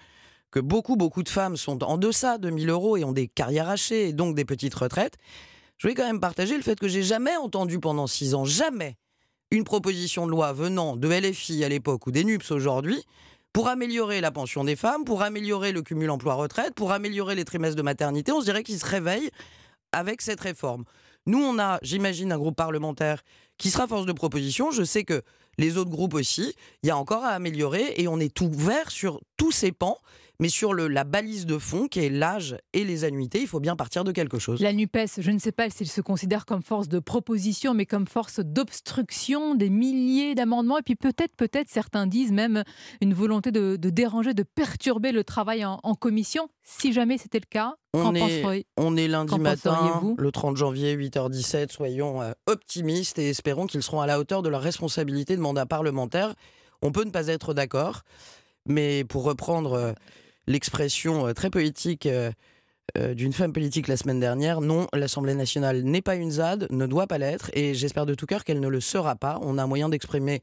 que 0.49 0.59
beaucoup, 0.59 0.95
beaucoup 0.95 1.21
de 1.21 1.29
femmes 1.29 1.55
sont 1.55 1.83
en 1.83 1.99
deçà 1.99 2.39
de 2.39 2.49
1000 2.49 2.69
euros 2.71 2.97
et 2.97 3.03
ont 3.03 3.11
des 3.11 3.27
carrières 3.27 3.69
hachées 3.69 4.09
et 4.09 4.13
donc 4.13 4.35
des 4.35 4.45
petites 4.45 4.73
retraites. 4.73 5.17
Je 5.77 5.87
voulais 5.87 5.95
quand 5.95 6.07
même 6.07 6.19
partager 6.19 6.57
le 6.57 6.63
fait 6.63 6.79
que 6.79 6.87
j'ai 6.87 7.03
jamais 7.03 7.35
entendu 7.37 7.79
pendant 7.79 8.07
six 8.07 8.33
ans, 8.33 8.45
jamais, 8.45 8.97
une 9.51 9.63
proposition 9.63 10.25
de 10.25 10.31
loi 10.31 10.51
venant 10.53 10.95
de 10.95 11.07
LFI 11.07 11.63
à 11.63 11.69
l'époque 11.69 12.07
ou 12.07 12.11
des 12.11 12.23
NUPS 12.23 12.49
aujourd'hui 12.51 13.03
pour 13.53 13.67
améliorer 13.67 14.21
la 14.21 14.31
pension 14.31 14.63
des 14.63 14.75
femmes, 14.75 15.03
pour 15.03 15.21
améliorer 15.23 15.71
le 15.71 15.81
cumul 15.81 16.09
emploi-retraite, 16.09 16.73
pour 16.73 16.91
améliorer 16.91 17.35
les 17.35 17.45
trimestres 17.45 17.75
de 17.75 17.81
maternité. 17.81 18.31
On 18.31 18.39
se 18.39 18.45
dirait 18.45 18.63
qu'ils 18.63 18.79
se 18.79 18.85
réveillent 18.85 19.29
avec 19.91 20.21
cette 20.21 20.39
réforme. 20.39 20.85
Nous, 21.25 21.39
on 21.39 21.59
a, 21.59 21.79
j'imagine, 21.81 22.31
un 22.31 22.37
groupe 22.37 22.55
parlementaire 22.55 23.21
qui 23.57 23.69
sera 23.69 23.87
force 23.87 24.05
de 24.05 24.13
proposition. 24.13 24.71
Je 24.71 24.83
sais 24.83 25.03
que 25.03 25.21
les 25.57 25.77
autres 25.77 25.91
groupes 25.91 26.13
aussi, 26.13 26.55
il 26.81 26.87
y 26.87 26.91
a 26.91 26.97
encore 26.97 27.23
à 27.23 27.29
améliorer 27.29 27.93
et 27.97 28.07
on 28.07 28.19
est 28.19 28.41
ouvert 28.41 28.89
sur 28.89 29.19
tous 29.37 29.51
ces 29.51 29.71
pans. 29.71 29.97
Mais 30.41 30.49
sur 30.49 30.73
le, 30.73 30.87
la 30.87 31.03
balise 31.03 31.45
de 31.45 31.59
fond, 31.59 31.87
qui 31.87 31.99
est 31.99 32.09
l'âge 32.09 32.57
et 32.73 32.83
les 32.83 33.03
annuités, 33.03 33.41
il 33.41 33.47
faut 33.47 33.59
bien 33.59 33.75
partir 33.75 34.03
de 34.03 34.11
quelque 34.11 34.39
chose. 34.39 34.59
La 34.59 34.73
NUPES, 34.73 35.19
je 35.19 35.29
ne 35.29 35.37
sais 35.37 35.51
pas 35.51 35.69
s'il 35.69 35.87
se 35.87 36.01
considère 36.01 36.47
comme 36.47 36.63
force 36.63 36.89
de 36.89 36.97
proposition, 36.97 37.75
mais 37.75 37.85
comme 37.85 38.07
force 38.07 38.39
d'obstruction, 38.39 39.53
des 39.53 39.69
milliers 39.69 40.33
d'amendements, 40.33 40.79
et 40.79 40.81
puis 40.81 40.95
peut-être, 40.95 41.35
peut-être, 41.35 41.69
certains 41.69 42.07
disent 42.07 42.31
même 42.31 42.63
une 43.01 43.13
volonté 43.13 43.51
de, 43.51 43.75
déranger, 43.75 44.33
de 44.33 44.41
perturber 44.41 45.11
le 45.11 45.23
travail 45.23 45.63
en, 45.63 45.77
commission. 45.93 46.49
Si 46.63 46.91
jamais 46.91 47.19
c'était 47.19 47.39
le 47.39 47.45
cas, 47.47 47.75
on 47.93 48.15
est, 48.15 48.65
on 48.77 48.97
est 48.97 49.07
lundi 49.07 49.37
matin, 49.37 50.15
le 50.17 50.31
30 50.31 50.57
janvier, 50.57 50.97
8h17. 50.97 51.71
Soyons 51.71 52.19
euh, 52.23 52.31
optimistes 52.47 53.19
et 53.19 53.29
espérons 53.29 53.67
qu'ils 53.67 53.83
seront 53.83 54.01
à 54.01 54.07
la 54.07 54.19
hauteur 54.19 54.41
de 54.41 54.49
leur 54.49 54.61
responsabilité 54.61 55.35
de 55.35 55.41
mandat 55.41 55.67
parlementaire. 55.67 56.33
On 56.81 56.91
peut 56.91 57.03
ne 57.03 57.11
pas 57.11 57.27
être 57.27 57.53
d'accord, 57.53 58.01
mais 58.65 59.03
pour 59.03 59.23
reprendre 59.23 59.73
euh, 59.73 59.93
l'expression 60.47 61.27
euh, 61.27 61.33
très 61.33 61.49
poétique 61.49 62.05
euh, 62.05 62.31
euh, 62.97 63.13
d'une 63.13 63.33
femme 63.33 63.53
politique 63.53 63.87
la 63.87 63.97
semaine 63.97 64.19
dernière. 64.19 64.61
Non, 64.61 64.87
l'Assemblée 64.93 65.35
nationale 65.35 65.81
n'est 65.83 66.01
pas 66.01 66.15
une 66.15 66.31
ZAD, 66.31 66.67
ne 66.69 66.85
doit 66.85 67.07
pas 67.07 67.17
l'être, 67.17 67.49
et 67.53 67.73
j'espère 67.73 68.05
de 68.05 68.15
tout 68.15 68.25
cœur 68.25 68.43
qu'elle 68.43 68.59
ne 68.59 68.67
le 68.67 68.81
sera 68.81 69.15
pas. 69.15 69.39
On 69.41 69.57
a 69.57 69.65
moyen 69.65 69.89
d'exprimer 69.89 70.41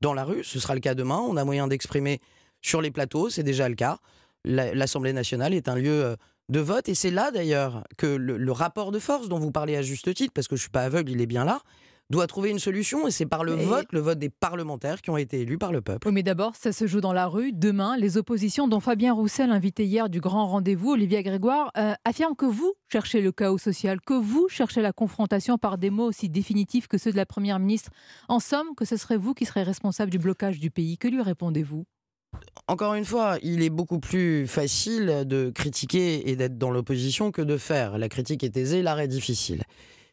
dans 0.00 0.14
la 0.14 0.24
rue, 0.24 0.44
ce 0.44 0.58
sera 0.58 0.74
le 0.74 0.80
cas 0.80 0.94
demain. 0.94 1.18
On 1.18 1.36
a 1.36 1.44
moyen 1.44 1.68
d'exprimer 1.68 2.20
sur 2.62 2.80
les 2.80 2.90
plateaux, 2.90 3.30
c'est 3.30 3.42
déjà 3.42 3.68
le 3.68 3.74
cas. 3.74 3.98
L'Assemblée 4.44 5.14
nationale 5.14 5.54
est 5.54 5.68
un 5.68 5.76
lieu 5.76 6.16
de 6.50 6.60
vote, 6.60 6.88
et 6.90 6.94
c'est 6.94 7.10
là 7.10 7.30
d'ailleurs 7.30 7.84
que 7.96 8.06
le, 8.06 8.36
le, 8.36 8.52
rapport 8.52 8.92
de 8.92 8.98
force 8.98 9.30
dont 9.30 9.38
vous 9.38 9.50
parlez 9.50 9.76
à 9.76 9.82
juste 9.82 10.12
titre, 10.12 10.32
parce 10.34 10.48
que 10.48 10.56
je 10.56 10.60
ne 10.60 10.64
suis 10.64 10.70
pas 10.70 10.82
aveugle, 10.82 11.12
il 11.12 11.22
est 11.22 11.26
bien 11.26 11.46
là, 11.46 11.62
doit 12.10 12.26
trouver 12.26 12.50
une 12.50 12.58
solution 12.58 13.06
et 13.06 13.10
c'est 13.10 13.26
par 13.26 13.44
le 13.44 13.54
vote, 13.54 13.86
le 13.92 14.00
vote 14.00 14.18
des 14.18 14.28
parlementaires 14.28 15.00
qui 15.00 15.10
ont 15.10 15.16
été 15.16 15.40
élus 15.40 15.58
par 15.58 15.72
le 15.72 15.80
peuple. 15.80 16.06
Oui, 16.06 16.14
mais 16.14 16.22
d'abord, 16.22 16.54
ça 16.54 16.72
se 16.72 16.86
joue 16.86 17.00
dans 17.00 17.12
la 17.12 17.26
rue. 17.26 17.52
Demain, 17.52 17.96
les 17.96 18.18
oppositions, 18.18 18.68
dont 18.68 18.80
Fabien 18.80 19.12
Roussel, 19.14 19.50
invité 19.50 19.86
hier 19.86 20.08
du 20.08 20.20
grand 20.20 20.46
rendez-vous, 20.46 20.92
Olivier 20.92 21.22
Grégoire, 21.22 21.70
euh, 21.78 21.94
affirment 22.04 22.36
que 22.36 22.46
vous 22.46 22.74
cherchez 22.92 23.20
le 23.20 23.32
chaos 23.32 23.58
social, 23.58 24.00
que 24.00 24.14
vous 24.14 24.48
cherchez 24.48 24.82
la 24.82 24.92
confrontation 24.92 25.58
par 25.58 25.78
des 25.78 25.90
mots 25.90 26.08
aussi 26.08 26.28
définitifs 26.28 26.88
que 26.88 26.98
ceux 26.98 27.10
de 27.10 27.16
la 27.16 27.26
Première 27.26 27.58
ministre. 27.58 27.90
En 28.28 28.38
somme, 28.38 28.74
que 28.76 28.84
ce 28.84 28.96
serait 28.96 29.16
vous 29.16 29.34
qui 29.34 29.46
serez 29.46 29.62
responsable 29.62 30.10
du 30.10 30.18
blocage 30.18 30.60
du 30.60 30.70
pays. 30.70 30.98
Que 30.98 31.08
lui 31.08 31.22
répondez-vous? 31.22 31.84
Encore 32.66 32.94
une 32.94 33.04
fois, 33.04 33.38
il 33.42 33.62
est 33.62 33.70
beaucoup 33.70 34.00
plus 34.00 34.46
facile 34.46 35.24
de 35.26 35.50
critiquer 35.50 36.28
et 36.28 36.36
d'être 36.36 36.58
dans 36.58 36.70
l'opposition 36.70 37.30
que 37.30 37.42
de 37.42 37.56
faire. 37.56 37.96
La 37.98 38.08
critique 38.08 38.42
est 38.42 38.56
aisée, 38.56 38.82
l'arrêt 38.82 39.08
difficile. 39.08 39.62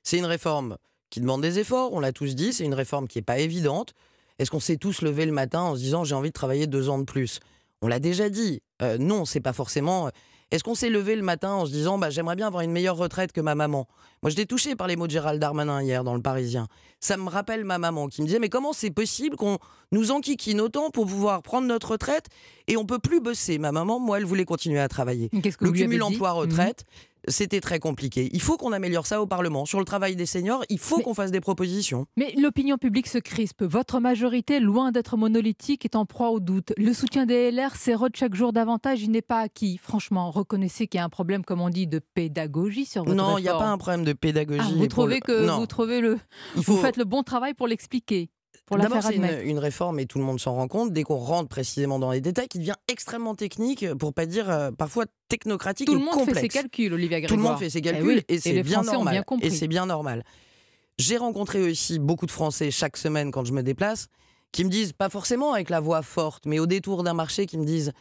C'est 0.03 0.17
une 0.17 0.25
réforme 0.25 0.77
qui 1.11 1.21
demande 1.21 1.41
des 1.41 1.59
efforts, 1.59 1.93
on 1.93 1.99
l'a 1.99 2.11
tous 2.11 2.33
dit, 2.35 2.53
c'est 2.53 2.63
une 2.65 2.73
réforme 2.73 3.07
qui 3.07 3.19
n'est 3.19 3.23
pas 3.23 3.37
évidente. 3.37 3.93
Est-ce 4.39 4.49
qu'on 4.49 4.59
s'est 4.59 4.77
tous 4.77 5.03
levé 5.03 5.27
le 5.27 5.31
matin 5.31 5.61
en 5.61 5.75
se 5.75 5.81
disant 5.81 6.03
j'ai 6.03 6.15
envie 6.15 6.29
de 6.29 6.33
travailler 6.33 6.65
deux 6.65 6.89
ans 6.89 6.97
de 6.97 7.03
plus? 7.03 7.39
On 7.83 7.87
l'a 7.87 7.99
déjà 7.99 8.29
dit. 8.29 8.63
Euh, 8.81 8.97
non, 8.97 9.25
c'est 9.25 9.41
pas 9.41 9.53
forcément. 9.53 10.07
Euh, 10.07 10.09
est-ce 10.51 10.63
qu'on 10.63 10.75
s'est 10.75 10.89
levé 10.89 11.15
le 11.15 11.21
matin 11.21 11.51
en 11.51 11.65
se 11.65 11.71
disant 11.71 11.97
bah, 11.97 12.09
j'aimerais 12.09 12.35
bien 12.35 12.47
avoir 12.47 12.61
une 12.61 12.71
meilleure 12.71 12.97
retraite 12.97 13.31
que 13.31 13.41
ma 13.41 13.55
maman? 13.55 13.87
Moi, 14.21 14.29
j'étais 14.29 14.45
touché 14.45 14.75
par 14.75 14.87
les 14.87 14.95
mots 14.95 15.07
de 15.07 15.11
Gérald 15.11 15.39
Darmanin 15.39 15.81
hier 15.81 16.03
dans 16.03 16.13
Le 16.13 16.21
Parisien. 16.21 16.67
Ça 16.99 17.17
me 17.17 17.29
rappelle 17.29 17.65
ma 17.65 17.77
maman 17.77 18.07
qui 18.07 18.21
me 18.21 18.27
disait 18.27 18.39
mais 18.39 18.49
comment 18.49 18.73
c'est 18.73 18.91
possible 18.91 19.35
qu'on 19.35 19.59
nous 19.91 20.11
enquiquine 20.11 20.59
autant 20.59 20.89
pour 20.89 21.05
pouvoir 21.05 21.41
prendre 21.41 21.67
notre 21.67 21.91
retraite 21.91 22.27
et 22.67 22.77
on 22.77 22.85
peut 22.85 22.99
plus 22.99 23.21
bosser? 23.21 23.57
Ma 23.59 23.71
maman, 23.71 23.99
moi, 23.99 24.17
elle 24.17 24.25
voulait 24.25 24.45
continuer 24.45 24.79
à 24.79 24.87
travailler. 24.87 25.29
le 25.31 25.71
cumul 25.71 26.03
emploi-retraite, 26.03 26.83
c'était 27.27 27.61
très 27.61 27.79
compliqué. 27.79 28.29
Il 28.33 28.41
faut 28.41 28.57
qu'on 28.57 28.71
améliore 28.71 29.05
ça 29.05 29.21
au 29.21 29.27
Parlement. 29.27 29.65
Sur 29.65 29.79
le 29.79 29.85
travail 29.85 30.15
des 30.15 30.25
seniors, 30.25 30.63
il 30.69 30.79
faut 30.79 30.99
qu'on 30.99 31.13
fasse 31.13 31.31
des 31.31 31.41
propositions. 31.41 32.05
Mais 32.17 32.33
l'opinion 32.37 32.77
publique 32.77 33.07
se 33.07 33.17
crispe. 33.17 33.63
Votre 33.63 33.99
majorité, 33.99 34.59
loin 34.59 34.91
d'être 34.91 35.17
monolithique, 35.17 35.85
est 35.85 35.95
en 35.95 36.05
proie 36.05 36.31
au 36.31 36.39
doute. 36.39 36.73
Le 36.77 36.93
soutien 36.93 37.25
des 37.25 37.51
LR 37.51 37.75
s'érode 37.75 38.15
chaque 38.15 38.35
jour 38.35 38.53
davantage. 38.53 39.01
Il 39.03 39.11
n'est 39.11 39.21
pas 39.21 39.39
acquis. 39.39 39.77
Franchement, 39.77 40.31
reconnaissez 40.31 40.87
qu'il 40.87 40.97
y 40.97 41.01
a 41.01 41.05
un 41.05 41.09
problème, 41.09 41.43
comme 41.43 41.61
on 41.61 41.69
dit, 41.69 41.87
de 41.87 41.99
pédagogie 41.99 42.85
sur 42.85 43.03
votre 43.03 43.15
Non, 43.15 43.37
il 43.37 43.43
n'y 43.43 43.49
a 43.49 43.57
pas 43.57 43.69
un 43.69 43.77
problème 43.77 44.03
de 44.03 44.13
pédagogie. 44.13 44.61
Ah, 44.63 44.75
vous 44.75 44.87
trouvez 44.87 45.19
que 45.19 45.47
vous 45.47 45.65
trouvez 45.65 46.01
le, 46.01 46.17
vous 46.55 46.77
faites 46.77 46.97
le 46.97 47.05
bon 47.05 47.23
travail 47.23 47.53
pour 47.53 47.67
l'expliquer. 47.67 48.29
D'abord, 48.77 49.03
c'est 49.03 49.15
une, 49.15 49.59
réforme 49.59 49.99
et 49.99 50.05
tout 50.05 50.17
le 50.17 50.23
monde 50.23 50.39
s'en 50.39 50.53
rend 50.53 50.67
compte. 50.67 50.93
Dès 50.93 51.03
qu'on 51.03 51.17
rentre 51.17 51.49
précisément 51.49 51.99
dans 51.99 52.11
les 52.11 52.21
détails, 52.21 52.47
qui 52.47 52.59
devient 52.59 52.75
extrêmement 52.87 53.35
technique, 53.35 53.93
pour 53.95 54.13
pas 54.13 54.25
dire 54.25 54.49
euh, 54.49 54.71
parfois 54.71 55.05
technocratique 55.27 55.87
tout 55.87 55.93
et 55.93 55.95
complexe. 55.95 56.13
Tout 56.13 56.19
le 56.19 56.25
monde 56.25 56.35
fait 56.35 56.41
ses 56.41 56.47
calculs, 56.47 56.93
Olivia 56.93 57.19
Grégoire. 57.19 57.29
Tout 57.29 57.43
le 57.43 57.49
monde 57.49 57.59
fait 57.59 57.69
ses 57.69 57.79
eh 57.79 57.81
calculs 57.81 58.23
et, 58.27 58.39
c'est 58.39 58.63
bien 58.63 58.83
normal. 58.83 59.23
et 59.41 59.49
c'est 59.49 59.67
bien 59.67 59.85
normal. 59.85 60.23
J'ai 60.97 61.17
rencontré 61.17 61.61
aussi 61.61 61.99
beaucoup 61.99 62.25
de 62.25 62.31
Français 62.31 62.71
chaque 62.71 62.97
semaine 62.97 63.31
quand 63.31 63.45
je 63.45 63.53
me 63.53 63.63
déplace, 63.63 64.07
qui 64.51 64.63
me 64.63 64.69
disent, 64.69 64.93
pas 64.93 65.09
forcément 65.09 65.53
avec 65.53 65.69
la 65.69 65.79
voix 65.79 66.01
forte, 66.01 66.45
mais 66.45 66.59
au 66.59 66.65
détour 66.65 67.03
d'un 67.03 67.13
marché, 67.13 67.45
qui 67.45 67.57
me 67.57 67.65
disent 67.65 67.91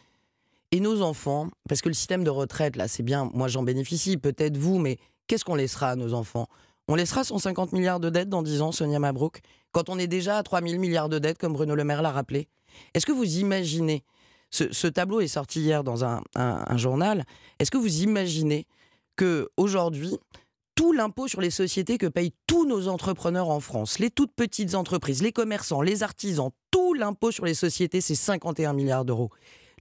et 0.72 0.80
nos 0.80 1.02
enfants, 1.02 1.48
parce 1.68 1.80
que 1.80 1.88
le 1.88 1.94
système 1.94 2.24
de 2.24 2.30
retraite, 2.30 2.76
là, 2.76 2.88
c'est 2.88 3.02
bien, 3.02 3.30
moi 3.34 3.48
j'en 3.48 3.62
bénéficie, 3.62 4.16
peut-être 4.16 4.56
vous, 4.56 4.78
mais 4.78 4.98
qu'est-ce 5.26 5.44
qu'on 5.44 5.54
laissera 5.56 5.90
à 5.90 5.96
nos 5.96 6.14
enfants? 6.14 6.46
On 6.90 6.96
laissera 6.96 7.22
150 7.22 7.72
milliards 7.72 8.00
de 8.00 8.10
dettes 8.10 8.28
dans 8.28 8.42
10 8.42 8.62
ans, 8.62 8.72
Sonia 8.72 8.98
Mabrouk 8.98 9.42
quand 9.70 9.88
on 9.88 9.96
est 9.96 10.08
déjà 10.08 10.38
à 10.38 10.42
3 10.42 10.60
000 10.60 10.80
milliards 10.80 11.08
de 11.08 11.20
dettes, 11.20 11.38
comme 11.38 11.52
Bruno 11.52 11.76
Le 11.76 11.84
Maire 11.84 12.02
l'a 12.02 12.10
rappelé 12.10 12.48
Est-ce 12.94 13.06
que 13.06 13.12
vous 13.12 13.38
imaginez, 13.38 14.02
ce, 14.50 14.88
tableau 14.88 15.20
est 15.20 15.28
sorti 15.28 15.60
hier 15.60 15.84
dans 15.84 16.04
un, 16.04 16.20
journal, 16.76 17.24
est-ce 17.60 17.70
que 17.70 17.78
vous 17.78 18.02
imaginez 18.02 18.66
que 19.14 19.48
aujourd'hui 19.56 20.18
tout 20.74 20.92
l'impôt 20.92 21.28
sur 21.28 21.40
les 21.40 21.50
sociétés 21.50 21.96
que 21.96 22.08
payent 22.08 22.32
tous 22.48 22.66
nos 22.66 22.88
entrepreneurs 22.88 23.50
en 23.50 23.60
France, 23.60 24.00
les 24.00 24.10
toutes 24.10 24.34
petites 24.34 24.74
entreprises, 24.74 25.22
les 25.22 25.30
commerçants, 25.30 25.82
les 25.82 26.02
artisans, 26.02 26.50
tout 26.72 26.94
l'impôt 26.94 27.30
sur 27.30 27.44
les 27.44 27.54
sociétés, 27.54 28.00
c'est 28.00 28.16
51 28.16 28.72
milliards 28.72 29.04
d'euros. 29.04 29.30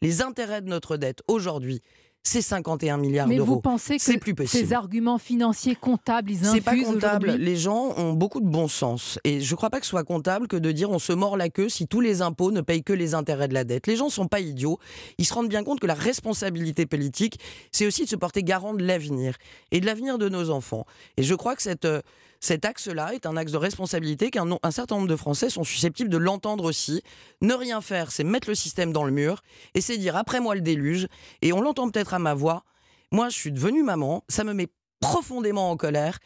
Les 0.03 0.22
intérêts 0.22 0.62
de 0.62 0.70
notre 0.70 0.95
dette 0.95 1.24
aujourd'hui, 1.28 1.82
c'est 2.24 2.41
51 2.41 2.97
milliards 2.97 3.28
d'euros. 3.28 3.39
Mais 3.39 3.45
vous 3.45 3.61
pensez 3.61 3.97
que 3.97 4.45
ces 4.45 4.74
arguments 4.74 5.17
financiers 5.17 5.76
comptables, 5.76 6.32
ils 6.32 6.45
infusent 6.45 6.51
C'est 6.51 6.61
pas 6.61 6.78
comptable. 6.78 7.32
Les 7.32 7.55
gens 7.55 7.93
ont 7.97 8.13
beaucoup 8.13 8.41
de 8.41 8.47
bon 8.47 8.67
sens. 8.67 9.20
Et 9.24 9.41
je 9.41 9.51
ne 9.51 9.55
crois 9.55 9.70
pas 9.70 9.80
que 9.80 9.86
ce 9.86 9.91
soit 9.91 10.03
comptable 10.03 10.47
que 10.47 10.57
de 10.57 10.72
dire 10.72 10.91
on 10.91 10.99
se 10.99 11.13
mord 11.13 11.38
la 11.38 11.49
queue 11.49 11.70
si 11.70 11.88
tous 11.88 12.01
les 12.01 12.22
impôts 12.22 12.51
ne 12.51 12.61
payent 12.61 12.84
que 12.84 12.93
les 12.93 13.13
intérêts 13.13 13.47
de 13.47 13.53
la 13.53 13.63
dette. 13.63 13.88
Les 13.88 13.95
gens 13.95 14.05
ne 14.05 14.11
sont 14.11 14.28
pas 14.28 14.41
idiots. 14.41 14.80
Ils 15.17 15.26
se 15.26 15.34
rendent 15.34 15.49
bien 15.49 15.63
compte 15.63 15.80
que 15.80 15.88
la 15.88 15.93
responsabilité 15.93 16.86
politique, 16.86 17.39
c'est 17.72 17.88
aussi 17.88 18.03
de 18.03 18.09
se 18.09 18.15
porter 18.15 18.43
garant 18.43 18.74
de 18.74 18.84
l'avenir 18.84 19.36
et 19.72 19.80
de 19.80 19.86
l'avenir 19.86 20.17
de 20.17 20.30
nos 20.30 20.49
enfants. 20.49 20.86
Et 21.17 21.24
je 21.24 21.36
crois 21.36 21.55
que 21.55 21.61
cette 21.61 21.86
euh, 21.86 22.01
cet 22.40 22.64
axe-là 22.66 23.14
est 23.14 23.26
un 23.26 23.36
axe 23.36 23.52
de 23.52 23.58
responsabilité 23.58 24.32
qu'un 24.32 24.48
un 24.64 24.72
certain 24.72 24.96
nombre 24.96 25.08
de 25.08 25.16
Français 25.16 25.50
sont 25.50 25.64
susceptibles 25.64 26.10
de 26.10 26.18
l'entendre 26.18 26.64
aussi. 26.64 27.02
Ne 27.42 27.54
rien 27.54 27.82
faire, 27.82 28.12
c'est 28.12 28.24
mettre 28.24 28.48
le 28.50 28.56
système 28.56 28.94
dans 28.94 29.04
le 29.04 29.12
mur 29.12 29.42
et 29.74 29.82
c'est 29.82 29.98
dire 29.98 30.16
après 30.16 30.40
moi 30.40 30.56
le 30.56 30.62
déluge. 30.62 31.08
Et 31.42 31.52
on 31.52 31.62
l'entend 31.62 31.90
peut-être 31.90 32.14
à 32.14 32.20
ma 32.20 32.34
voix. 32.34 32.64
Moi, 33.12 33.30
je 33.30 33.36
suis 33.36 33.52
devenue 33.52 33.84
maman, 33.84 34.24
ça 34.30 34.44
me 34.44 34.54
met 34.54 34.68
profondément 35.00 35.72
en 35.72 35.78
colère. 35.78 36.20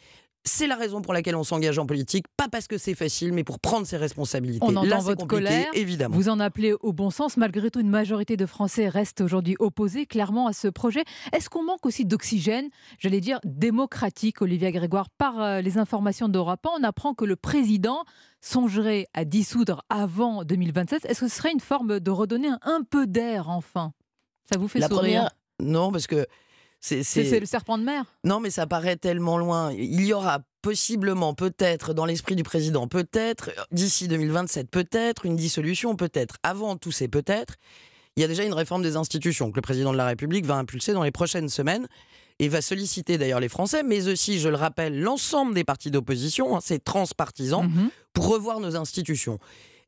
C'est 0.46 0.66
la 0.66 0.76
raison 0.76 1.00
pour 1.00 1.14
laquelle 1.14 1.36
on 1.36 1.42
s'engage 1.42 1.78
en 1.78 1.86
politique, 1.86 2.26
pas 2.36 2.48
parce 2.48 2.66
que 2.66 2.76
c'est 2.76 2.94
facile, 2.94 3.32
mais 3.32 3.44
pour 3.44 3.58
prendre 3.58 3.86
ses 3.86 3.96
responsabilités. 3.96 4.62
On 4.62 4.76
entend 4.76 4.82
Là, 4.84 4.98
votre 4.98 5.26
colère, 5.26 5.68
évidemment. 5.72 6.14
Vous 6.14 6.28
en 6.28 6.38
appelez 6.38 6.74
au 6.80 6.92
bon 6.92 7.08
sens. 7.08 7.38
Malgré 7.38 7.70
tout, 7.70 7.80
une 7.80 7.88
majorité 7.88 8.36
de 8.36 8.44
Français 8.44 8.90
reste 8.90 9.22
aujourd'hui 9.22 9.56
opposée 9.58 10.04
clairement 10.04 10.46
à 10.46 10.52
ce 10.52 10.68
projet. 10.68 11.02
Est-ce 11.32 11.48
qu'on 11.48 11.64
manque 11.64 11.86
aussi 11.86 12.04
d'oxygène, 12.04 12.68
j'allais 12.98 13.22
dire 13.22 13.40
démocratique, 13.44 14.42
Olivia 14.42 14.70
Grégoire 14.70 15.08
Par 15.08 15.40
euh, 15.40 15.60
les 15.62 15.78
informations 15.78 16.28
d'Europe, 16.28 16.66
on 16.78 16.84
apprend 16.84 17.14
que 17.14 17.24
le 17.24 17.36
président 17.36 18.04
songerait 18.42 19.06
à 19.14 19.24
dissoudre 19.24 19.82
avant 19.88 20.44
2027. 20.44 21.06
Est-ce 21.06 21.20
que 21.20 21.28
ce 21.28 21.34
serait 21.34 21.52
une 21.52 21.60
forme 21.60 22.00
de 22.00 22.10
redonner 22.10 22.50
un, 22.62 22.82
peu 22.82 23.06
d'air 23.06 23.48
enfin? 23.48 23.94
Ça 24.52 24.58
vous 24.58 24.68
fait 24.68 24.78
la 24.78 24.88
sourire? 24.88 25.30
Non, 25.62 25.90
parce 25.90 26.06
que 26.06 26.26
c'est 26.84 27.40
le 27.40 27.46
serpent 27.46 27.78
de 27.78 27.84
mer 27.84 28.04
Non, 28.24 28.40
mais 28.40 28.50
ça 28.50 28.66
paraît 28.66 28.96
tellement 28.96 29.38
loin. 29.38 29.72
Il 29.72 30.04
y 30.04 30.12
aura 30.12 30.40
possiblement, 30.60 31.34
peut-être, 31.34 31.94
dans 31.94 32.04
l'esprit 32.04 32.36
du 32.36 32.42
président, 32.42 32.88
peut-être, 32.88 33.50
d'ici 33.70 34.08
2027, 34.08 34.70
peut-être, 34.70 35.24
une 35.24 35.36
dissolution, 35.36 35.96
peut-être. 35.96 36.36
Avant 36.42 36.76
tout 36.76 36.92
ces 36.92 37.08
peut-être, 37.08 37.54
il 38.16 38.20
y 38.20 38.24
a 38.24 38.28
déjà 38.28 38.44
une 38.44 38.52
réforme 38.52 38.82
des 38.82 38.96
institutions 38.96 39.50
que 39.50 39.56
le 39.56 39.62
président 39.62 39.92
de 39.92 39.96
la 39.96 40.06
République 40.06 40.46
va 40.46 40.56
impulser 40.56 40.92
dans 40.92 41.02
les 41.02 41.10
prochaines 41.10 41.48
semaines 41.48 41.88
et 42.38 42.48
va 42.48 42.60
solliciter 42.60 43.16
d'ailleurs 43.18 43.40
les 43.40 43.48
Français, 43.48 43.82
mais 43.82 44.08
aussi, 44.08 44.38
je 44.38 44.48
le 44.48 44.56
rappelle, 44.56 45.00
l'ensemble 45.00 45.54
des 45.54 45.64
partis 45.64 45.90
d'opposition, 45.90 46.56
hein, 46.56 46.60
c'est 46.62 46.82
transpartisan, 46.82 47.64
mhm. 47.64 47.90
pour 48.12 48.28
revoir 48.28 48.60
nos 48.60 48.76
institutions. 48.76 49.38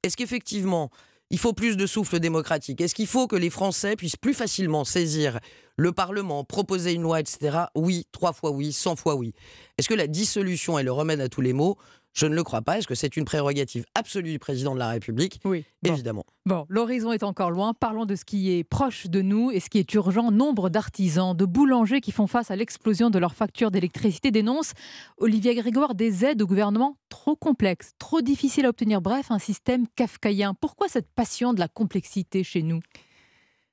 Est-ce 0.03 0.17
qu'effectivement, 0.17 0.91
il 1.31 1.39
faut 1.39 1.53
plus 1.53 1.77
de 1.77 1.87
souffle 1.87 2.21
démocratique 2.21 2.81
Est-ce 2.81 2.95
qu'il 2.95 3.07
faut 3.07 3.27
que 3.27 3.37
les 3.37 3.51
Français 3.51 3.97
puissent 3.97 4.17
plus 4.17 4.35
facilement 4.35 4.85
saisir 4.85 5.41
le 5.77 5.93
Parlement, 5.93 6.45
proposer 6.45 6.93
une 6.93 7.03
loi, 7.03 7.21
etc. 7.21 7.59
Oui, 7.75 8.07
trois 8.13 8.33
fois 8.33 8.51
oui, 8.51 8.73
cent 8.73 8.97
fois 8.97 9.15
oui. 9.15 9.35
Est-ce 9.77 9.89
que 9.89 9.95
la 9.95 10.07
dissolution 10.07 10.79
est 10.79 10.83
le 10.83 10.93
remède 10.93 11.21
à 11.21 11.29
tous 11.29 11.43
les 11.43 11.53
maux? 11.53 11.77
Je 12.17 12.27
ne 12.27 12.35
le 12.35 12.43
crois 12.43 12.63
pas. 12.63 12.79
Est-ce 12.79 12.87
que 12.87 12.95
c'est 12.95 13.17
une 13.17 13.27
prérogative 13.27 13.85
absolue 13.95 14.33
du 14.33 14.39
président 14.39 14.73
de 14.73 14.79
la 14.79 14.89
République 14.89 15.39
Oui. 15.45 15.65
Évidemment. 15.85 16.25
Bon, 16.47 16.65
l'horizon 16.69 17.13
est 17.13 17.23
encore 17.23 17.51
loin. 17.51 17.75
Parlons 17.75 18.07
de 18.07 18.17
ce 18.17 18.25
qui 18.25 18.53
est 18.53 18.65
proche 18.65 19.07
de 19.07 19.21
nous 19.21 19.51
et 19.51 19.61
ce 19.61 19.69
qui 19.69 19.79
est 19.79 19.95
urgent. 19.95 20.31
Nombre 20.33 20.71
d'artisans, 20.71 21.37
de 21.37 21.45
boulangers 21.45 22.01
qui 22.01 22.13
font 22.13 22.27
face 22.27 22.51
à 22.51 22.57
l'explosion 22.57 23.11
de 23.11 23.19
leurs 23.19 23.35
factures 23.35 23.71
d'électricité 23.71 24.31
dénoncent, 24.31 24.73
Olivier 25.19 25.55
Grégoire, 25.55 25.95
des 25.95 26.25
aides 26.25 26.41
au 26.41 26.47
gouvernement 26.47 26.97
trop 27.11 27.37
complexes, 27.37 27.91
trop 27.99 28.23
difficiles 28.23 28.65
à 28.65 28.71
obtenir. 28.71 29.03
Bref, 29.03 29.27
un 29.31 29.39
système 29.39 29.87
kafkaïen. 29.95 30.55
Pourquoi 30.55 30.89
cette 30.89 31.13
passion 31.15 31.53
de 31.53 31.61
la 31.61 31.69
complexité 31.69 32.43
chez 32.43 32.63
nous? 32.63 32.81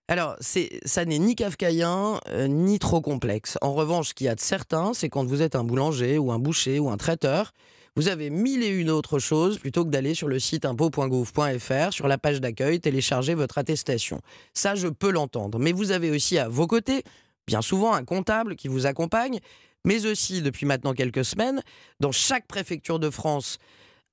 Alors, 0.09 0.35
ça 0.41 1.05
n'est 1.05 1.17
ni 1.17 1.35
kafkaïen, 1.35 2.19
euh, 2.27 2.47
ni 2.47 2.77
trop 2.77 2.99
complexe. 2.99 3.57
En 3.61 3.73
revanche, 3.73 4.09
ce 4.09 4.13
qu'il 4.13 4.25
y 4.25 4.29
a 4.29 4.35
de 4.35 4.41
certain, 4.41 4.93
c'est 4.93 5.07
quand 5.07 5.25
vous 5.25 5.41
êtes 5.41 5.55
un 5.55 5.63
boulanger 5.63 6.17
ou 6.17 6.33
un 6.33 6.39
boucher 6.39 6.79
ou 6.79 6.89
un 6.89 6.97
traiteur, 6.97 7.53
vous 7.95 8.07
avez 8.07 8.29
mille 8.29 8.63
et 8.63 8.69
une 8.69 8.89
autres 8.89 9.19
choses 9.19 9.59
plutôt 9.59 9.85
que 9.85 9.89
d'aller 9.89 10.15
sur 10.15 10.27
le 10.27 10.39
site 10.39 10.65
impôt.gouv.fr, 10.65 11.93
sur 11.93 12.07
la 12.07 12.17
page 12.17 12.41
d'accueil, 12.41 12.79
télécharger 12.79 13.35
votre 13.35 13.59
attestation. 13.59 14.19
Ça, 14.53 14.73
je 14.73 14.87
peux 14.87 15.11
l'entendre. 15.11 15.59
Mais 15.59 15.71
vous 15.71 15.91
avez 15.91 16.09
aussi 16.09 16.39
à 16.39 16.49
vos 16.49 16.65
côtés, 16.65 17.03
bien 17.45 17.61
souvent, 17.61 17.93
un 17.93 18.03
comptable 18.03 18.55
qui 18.55 18.67
vous 18.67 18.87
accompagne, 18.87 19.39
mais 19.85 20.07
aussi, 20.07 20.41
depuis 20.41 20.65
maintenant 20.65 20.93
quelques 20.93 21.25
semaines, 21.25 21.61
dans 21.99 22.11
chaque 22.11 22.47
préfecture 22.47 22.97
de 22.97 23.11
France, 23.11 23.59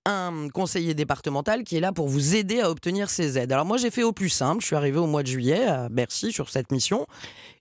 un 0.04 0.48
conseiller 0.52 0.94
départemental 0.94 1.64
qui 1.64 1.76
est 1.76 1.80
là 1.80 1.92
pour 1.92 2.08
vous 2.08 2.34
aider 2.34 2.60
à 2.60 2.70
obtenir 2.70 3.08
ces 3.08 3.38
aides. 3.38 3.52
Alors 3.52 3.66
moi 3.66 3.76
j'ai 3.76 3.90
fait 3.90 4.02
au 4.02 4.12
plus 4.12 4.30
simple, 4.30 4.62
je 4.62 4.68
suis 4.68 4.76
arrivé 4.76 4.98
au 4.98 5.06
mois 5.06 5.22
de 5.22 5.28
juillet 5.28 5.66
à 5.66 5.90
Bercy 5.90 6.32
sur 6.32 6.48
cette 6.48 6.72
mission 6.72 7.06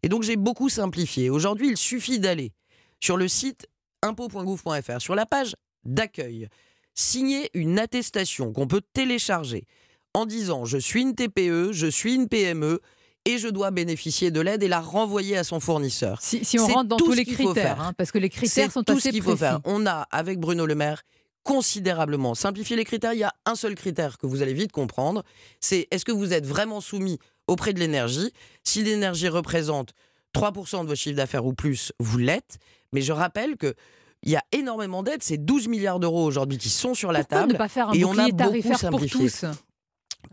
et 0.03 0.09
donc 0.09 0.23
j'ai 0.23 0.37
beaucoup 0.37 0.69
simplifié. 0.69 1.29
Aujourd'hui 1.29 1.67
il 1.67 1.75
suffit 1.75 2.17
d'aller 2.17 2.53
sur 3.01 3.17
le 3.17 3.27
site 3.27 3.67
impôt.gouv.fr, 4.03 5.01
sur 5.01 5.15
la 5.15 5.25
page 5.25 5.53
d'accueil, 5.85 6.47
signer 6.93 7.49
une 7.53 7.79
attestation 7.79 8.51
qu'on 8.53 8.67
peut 8.67 8.81
télécharger 8.93 9.65
en 10.13 10.25
disant 10.25 10.65
je 10.65 10.77
suis 10.77 11.01
une 11.01 11.15
TPE, 11.15 11.71
je 11.71 11.87
suis 11.87 12.15
une 12.15 12.27
PME 12.27 12.81
et 13.25 13.37
je 13.37 13.47
dois 13.47 13.71
bénéficier 13.71 14.31
de 14.31 14.41
l'aide 14.41 14.63
et 14.63 14.67
la 14.67 14.79
renvoyer 14.79 15.37
à 15.37 15.43
son 15.43 15.59
fournisseur. 15.59 16.21
Si, 16.21 16.43
si 16.43 16.59
on 16.59 16.67
rentre 16.67 16.89
dans 16.89 16.97
tous 16.97 17.13
les 17.13 17.25
critères, 17.25 17.79
hein, 17.79 17.93
parce 17.97 18.11
que 18.11 18.17
les 18.17 18.29
critères 18.29 18.71
sont 18.71 18.83
tout 18.83 18.93
assez 18.93 19.09
ce 19.09 19.09
qu'il 19.09 19.21
faut 19.21 19.35
faire. 19.35 19.59
On 19.65 19.85
a, 19.85 20.07
avec 20.11 20.39
Bruno 20.39 20.65
Le 20.65 20.75
Maire, 20.75 21.03
considérablement 21.43 22.35
simplifié 22.35 22.75
les 22.75 22.85
critères. 22.85 23.13
Il 23.13 23.19
y 23.19 23.23
a 23.23 23.33
un 23.45 23.55
seul 23.55 23.75
critère 23.75 24.17
que 24.17 24.27
vous 24.27 24.41
allez 24.41 24.53
vite 24.53 24.71
comprendre, 24.71 25.23
c'est 25.59 25.87
est-ce 25.91 26.05
que 26.05 26.11
vous 26.11 26.33
êtes 26.33 26.45
vraiment 26.45 26.81
soumis 26.81 27.19
auprès 27.47 27.73
de 27.73 27.79
l'énergie? 27.79 28.31
Si 28.63 28.83
l'énergie 28.83 29.29
représente 29.29 29.93
3% 30.35 30.83
de 30.83 30.87
votre 30.87 30.95
chiffre 30.95 31.15
d'affaires 31.15 31.45
ou 31.45 31.53
plus, 31.53 31.91
vous 31.99 32.17
l'êtes. 32.17 32.57
Mais 32.93 33.01
je 33.01 33.11
rappelle 33.11 33.57
que 33.57 33.75
il 34.23 34.31
y 34.31 34.35
a 34.35 34.43
énormément 34.51 35.03
d'aides, 35.03 35.23
c'est 35.23 35.37
12 35.37 35.67
milliards 35.67 35.99
d'euros 35.99 36.25
aujourd'hui 36.25 36.57
qui 36.57 36.69
sont 36.69 36.93
sur 36.93 37.11
la 37.11 37.19
Pourquoi 37.19 37.37
table. 37.39 37.53
ne 37.53 37.57
pas 37.57 37.67
faire 37.69 37.89
un 37.89 37.93
et 37.93 38.03
on 38.03 38.11
a 38.11 38.13
bouclier 38.13 38.31
beaucoup 38.31 38.43
tarifaire 38.49 38.89
pour 38.89 39.05
tous 39.05 39.45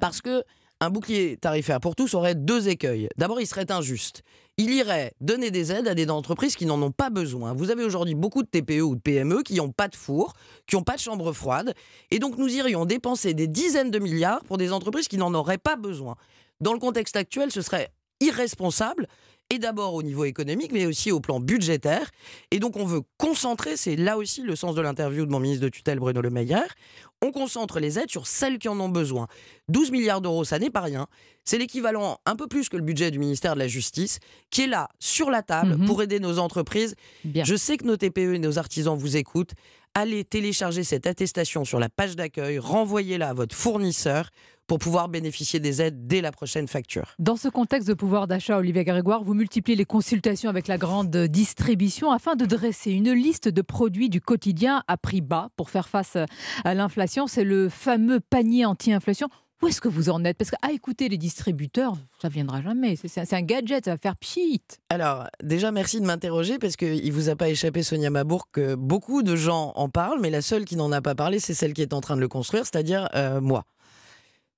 Parce 0.01 0.21
que 0.21 0.43
un 0.81 0.91
bouclier 0.91 1.37
tarifaire 1.39 1.81
pour 1.81 1.97
tous 1.97 2.13
aurait 2.15 2.35
deux 2.35 2.69
écueils. 2.69 3.09
D'abord, 3.17 3.41
il 3.41 3.47
serait 3.47 3.71
injuste. 3.73 4.23
Il 4.59 4.71
irait 4.73 5.15
donner 5.21 5.51
des 5.51 5.73
aides 5.73 5.89
à 5.89 5.95
des 5.95 6.09
entreprises 6.11 6.57
qui 6.57 6.67
n'en 6.67 6.81
ont 6.83 6.91
pas 6.91 7.09
besoin. 7.11 7.55
Vous 7.55 7.71
avez 7.71 7.85
aujourd'hui 7.85 8.15
beaucoup 8.15 8.43
de 8.43 8.49
TPE 8.49 8.83
ou 8.83 8.95
de 8.95 9.01
PME 9.01 9.43
qui 9.43 9.55
n'ont 9.55 9.71
pas 9.71 9.89
de 9.89 9.97
four, 9.97 10.35
qui 10.67 10.77
n'ont 10.77 10.83
pas 10.83 10.97
de 10.97 11.01
chambre 11.01 11.33
froide. 11.33 11.75
Et 12.11 12.19
donc, 12.19 12.37
nous 12.37 12.49
irions 12.55 12.85
dépenser 12.85 13.33
des 13.35 13.47
dizaines 13.47 13.91
de 13.91 13.99
milliards 13.99 14.45
pour 14.45 14.59
des 14.59 14.73
entreprises 14.73 15.09
qui 15.09 15.17
n'en 15.17 15.33
auraient 15.35 15.59
pas 15.59 15.77
besoin. 15.77 16.17
Dans 16.61 16.73
le 16.73 16.79
contexte 16.79 17.17
actuel, 17.17 17.51
ce 17.51 17.63
serait 17.63 17.91
irresponsable. 18.21 19.09
Et 19.51 19.59
d'abord 19.61 19.95
au 19.95 20.03
niveau 20.03 20.25
économique, 20.25 20.73
mais 20.73 20.87
aussi 20.87 21.13
au 21.13 21.21
plan 21.21 21.39
budgétaire. 21.39 22.11
Et 22.51 22.59
donc 22.59 22.77
on 22.77 22.85
veut 22.85 23.03
concentrer, 23.17 23.77
c'est 23.77 23.95
là 23.95 24.17
aussi 24.19 24.43
le 24.43 24.57
sens 24.57 24.75
de 24.75 24.81
l'interview 24.81 25.25
de 25.25 25.31
mon 25.31 25.39
ministre 25.39 25.63
de 25.63 25.69
tutelle 25.69 26.01
Bruno 26.01 26.21
Le 26.21 26.31
Maire, 26.31 26.75
on 27.23 27.31
concentre 27.31 27.79
les 27.79 27.97
aides 27.99 28.11
sur 28.11 28.27
celles 28.27 28.59
qui 28.59 28.69
en 28.69 28.79
ont 28.81 28.89
besoin. 28.89 29.29
12 29.69 29.93
milliards 29.93 30.21
d'euros, 30.21 30.43
ça 30.45 30.59
n'est 30.59 30.69
pas 30.71 30.81
rien. 30.81 31.07
C'est 31.45 31.59
l'équivalent 31.59 32.19
un 32.27 32.35
peu 32.35 32.49
plus 32.49 32.69
que 32.69 32.77
le 32.77 32.83
budget 32.83 33.13
du 33.13 33.21
ministère 33.21 33.55
de 33.55 33.61
la 33.61 33.69
Justice, 33.69 34.19
qui 34.51 34.63
est 34.63 34.67
là, 34.67 34.89
sur 34.99 35.31
la 35.31 35.43
table, 35.43 35.77
Mhm. 35.77 35.87
pour 35.87 36.03
aider 36.03 36.19
nos 36.19 36.41
entreprises. 36.41 36.97
Je 37.45 37.55
sais 37.55 37.77
que 37.77 37.85
nos 37.85 37.97
TPE 37.97 38.35
et 38.35 38.39
nos 38.41 38.59
artisans 38.59 38.99
vous 38.99 39.17
écoutent. 39.17 39.53
Allez 39.99 40.25
télécharger 40.25 40.85
cette 40.85 41.07
attestation 41.07 41.65
sur 41.65 41.79
la 41.79 41.89
page 41.89 42.17
d'accueil, 42.17 42.59
renvoyez-la 42.59 43.31
à 43.31 43.33
votre 43.33 43.57
fournisseur 43.57 44.29
pour 44.67 44.79
pouvoir 44.79 45.09
bénéficier 45.09 45.59
des 45.59 45.81
aides 45.81 46.07
dès 46.07 46.21
la 46.21 46.33
prochaine 46.33 46.69
facture. 46.69 47.15
Dans 47.19 47.37
ce 47.37 47.49
contexte 47.49 47.89
de 47.89 47.95
pouvoir 47.95 48.27
d'achat, 48.27 48.59
Olivier 48.59 48.85
Grégoire, 48.85 49.25
vous 49.25 49.33
multipliez 49.33 49.75
les 49.75 49.87
consultations 49.87 50.51
avec 50.51 50.69
la 50.69 50.77
grande 50.77 51.17
distribution 51.17 52.11
afin 52.11 52.37
de 52.37 52.45
dresser 52.45 52.91
une 52.91 53.11
liste 53.13 53.49
de 53.49 53.63
produits 53.63 54.11
du 54.11 54.21
quotidien 54.21 54.83
à 54.87 54.99
prix 54.99 55.23
bas 55.23 55.49
pour 55.57 55.71
faire 55.71 55.89
face 55.89 56.19
à 56.63 56.75
l'inflation. 56.75 57.27
C'est 57.27 57.45
le 57.45 57.71
fameux 57.71 58.21
panier 58.21 58.67
anti-inflation. 58.67 59.29
Où 59.63 59.69
est-ce 59.69 59.81
que 59.81 59.89
vous 59.89 60.11
en 60.11 60.23
êtes? 60.25 60.37
Parce 60.37 60.51
que, 60.51 60.57
ah, 60.61 60.71
écoutez, 60.73 61.09
les 61.09 61.17
distributeurs, 61.17 61.95
ça 62.21 62.29
viendra 62.29 62.61
jamais. 62.61 62.97
C'est 62.97 63.33
un 63.33 63.43
gadget, 63.43 63.87
ça 63.87 63.93
va 63.93 63.99
faire 63.99 64.17
pchit. 64.17 64.61
Alors, 64.91 65.29
déjà, 65.43 65.73
merci 65.73 66.01
de 66.01 66.07
m'interroger 66.07 66.59
parce 66.59 66.77
qu'il 66.77 67.07
ne 67.07 67.13
vous 67.13 67.31
a 67.31 67.37
pas 67.37 67.49
échappé, 67.49 67.83
Sonia 67.83 68.11
Mabourg, 68.11 68.49
que 68.53 68.75
beaucoup 68.75 69.23
de 69.23 69.35
gens 69.35 69.73
en 69.77 69.89
parlent, 69.89 70.21
mais 70.21 70.31
la 70.31 70.43
seule 70.43 70.67
qui 70.67 70.77
n'en 70.77 70.93
a 70.93 71.01
pas 71.01 71.15
parlé, 71.15 71.39
c'est 71.41 71.55
celle 71.55 71.73
qui 71.73 71.81
est 71.81 71.95
en 71.95 72.03
train 72.03 72.17
de 72.17 72.21
le 72.21 72.29
construire, 72.29 72.65
c'est-à-dire 72.65 73.09
euh, 73.15 73.41
moi. 73.41 73.65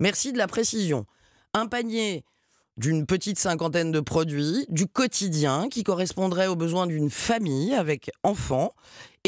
Merci 0.00 0.32
de 0.32 0.38
la 0.38 0.48
précision. 0.48 1.06
Un 1.54 1.66
panier 1.66 2.24
d'une 2.76 3.06
petite 3.06 3.38
cinquantaine 3.38 3.92
de 3.92 4.00
produits, 4.00 4.64
du 4.68 4.86
quotidien, 4.86 5.68
qui 5.68 5.82
correspondrait 5.82 6.46
aux 6.46 6.56
besoins 6.56 6.86
d'une 6.86 7.10
famille 7.10 7.74
avec 7.74 8.10
enfants 8.22 8.72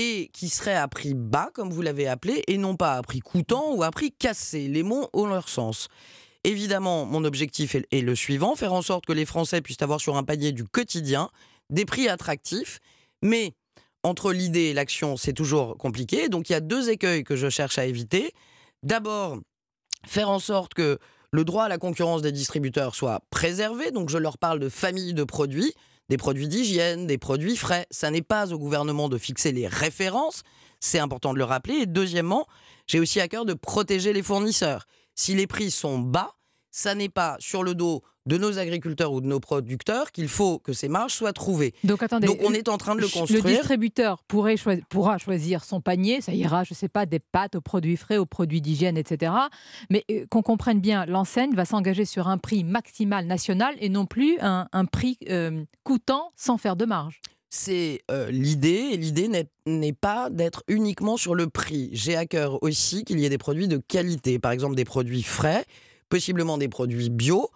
et 0.01 0.31
qui 0.33 0.49
serait 0.49 0.75
à 0.75 0.89
prix 0.89 1.13
bas, 1.13 1.51
comme 1.53 1.71
vous 1.71 1.83
l'avez 1.83 2.09
appelé, 2.09 2.43
et 2.47 2.57
non 2.57 2.75
pas 2.75 2.95
à 2.95 3.03
prix 3.03 3.21
coûtant 3.21 3.75
ou 3.75 3.83
à 3.83 3.91
prix 3.91 4.13
cassé. 4.13 4.67
Les 4.67 4.83
mots 4.83 5.11
ont 5.13 5.27
leur 5.27 5.51
sens. 5.51 5.89
Évidemment, 6.43 7.05
mon 7.05 7.25
objectif 7.25 7.77
est, 7.91 8.01
le 8.01 8.15
suivant, 8.15 8.57
faire 8.57 8.73
en 8.73 8.81
sorte 8.81 9.05
que 9.05 9.13
les 9.13 9.27
Français 9.27 9.61
puissent 9.61 9.83
avoir 9.83 10.01
sur 10.01 10.17
un 10.17 10.23
panier 10.23 10.53
du 10.53 10.65
quotidien 10.65 11.29
des 11.69 11.85
prix 11.85 12.09
attractifs, 12.09 12.81
mais 13.21 13.53
entre 14.03 14.33
l'idée 14.33 14.71
et 14.71 14.73
l'action, 14.73 15.19
c'est 15.19 15.35
toujours 15.35 15.77
compliqué. 15.77 16.31
Donc 16.31 16.49
il 16.49 16.55
y 16.55 16.57
a 16.57 16.61
deux 16.61 16.89
écueils 16.89 17.23
que 17.23 17.37
je 17.37 17.51
cherche 17.51 17.77
à 17.77 17.85
éviter. 17.85 18.33
D'abord, 18.83 19.39
faire 20.07 20.31
en 20.31 20.39
sorte 20.39 20.73
que 20.73 20.99
le 21.31 21.45
droit 21.45 21.65
à 21.65 21.69
la 21.69 21.77
concurrence 21.77 22.23
des 22.23 22.33
distributeurs 22.33 22.95
soit 22.95 23.21
préservé. 23.29 23.91
Donc 23.91 24.09
je 24.09 24.17
leur 24.17 24.39
parle 24.39 24.61
de 24.61 24.71
familles 24.71 25.13
de 25.13 25.25
produits, 25.25 25.75
des 26.11 26.17
produits 26.17 26.49
d'hygiène, 26.49 27.07
des 27.07 27.19
produits 27.19 27.57
frais. 27.57 27.87
Ça 27.93 28.11
n'est 28.11 28.21
pas 28.21 28.53
au 28.53 28.59
gouvernement 28.59 29.09
de 29.09 29.17
fixer 29.17 29.53
les 29.53 29.69
références, 29.69 30.43
c'est 30.81 30.99
important 30.99 31.33
de 31.33 31.39
le 31.39 31.45
rappeler. 31.45 31.75
Et 31.77 31.87
deuxièmement, 31.87 32.47
j'ai 32.89 32.99
aussi 32.99 33.21
à 33.21 33.29
cœur 33.29 33.45
de 33.45 33.55
protéger 33.55 34.13
les 34.13 34.23
fournisseurs. 34.23 34.87
Si 35.15 35.37
les 35.37 35.47
prix 35.47 35.71
sont 35.71 36.01
bas, 36.01 36.35
ça 36.71 36.95
n'est 36.95 37.09
pas 37.09 37.37
sur 37.39 37.63
le 37.63 37.75
dos 37.75 38.03
de 38.27 38.37
nos 38.37 38.59
agriculteurs 38.59 39.13
ou 39.13 39.21
de 39.21 39.27
nos 39.27 39.41
producteurs 39.41 40.13
qu'il 40.13 40.29
faut 40.29 40.59
que 40.59 40.73
ces 40.73 40.89
marges 40.89 41.15
soient 41.15 41.33
trouvées. 41.33 41.75
Donc 41.85 42.03
attendez, 42.03 42.27
Donc 42.27 42.39
on 42.45 42.53
est 42.53 42.69
en 42.69 42.77
train 42.77 42.95
de 42.95 43.01
le 43.01 43.09
construire. 43.09 43.45
Le 43.45 43.51
distributeur 43.51 44.23
pourrait 44.25 44.57
pourra 44.89 45.19
choisir 45.19 45.65
son 45.65 45.81
panier, 45.81 46.21
ça 46.21 46.33
ira, 46.33 46.63
je 46.65 46.75
sais 46.75 46.89
pas, 46.89 47.07
des 47.07 47.19
pâtes 47.19 47.57
aux 47.57 47.61
produits 47.61 47.97
frais, 47.97 48.19
aux 48.19 48.27
produits 48.27 48.61
d'hygiène, 48.61 48.97
etc. 48.97 49.33
Mais 49.89 50.05
euh, 50.11 50.27
qu'on 50.31 50.43
comprenne 50.43 50.81
bien, 50.81 51.07
l'enseigne 51.07 51.55
va 51.55 51.65
s'engager 51.65 52.05
sur 52.05 52.29
un 52.29 52.39
prix 52.39 52.63
maximal 52.63 53.27
national 53.27 53.75
et 53.81 53.89
non 53.89 54.07
plus 54.07 54.39
un, 54.41 54.69
un 54.73 54.85
prix 54.85 55.17
euh, 55.29 55.65
coûtant 55.83 56.33
sans 56.37 56.59
faire 56.59 56.77
de 56.77 56.85
marge. 56.85 57.21
c'est 57.49 58.03
euh, 58.11 58.31
l'idée, 58.31 58.91
et 58.93 58.97
l'idée 58.97 59.29
n'est 59.67 59.93
pas 59.93 60.31
d'être 60.31 60.63
uniquement 60.69 61.17
sur 61.17 61.35
le 61.35 61.49
prix. 61.49 61.89
J'ai 61.93 62.17
à 62.17 62.27
cœur 62.27 62.63
aussi 62.63 63.05
qu'il 63.05 63.19
y 63.19 63.25
ait 63.25 63.31
des 63.31 63.39
produits 63.39 63.67
de 63.67 63.79
qualité, 63.79 64.39
par 64.39 64.53
exemple 64.53 64.77
des 64.77 64.85
produits 64.85 65.25
frais, 65.25 65.65
possiblement 66.11 66.59
des 66.59 66.69
produits 66.69 67.09
bio, 67.09 67.49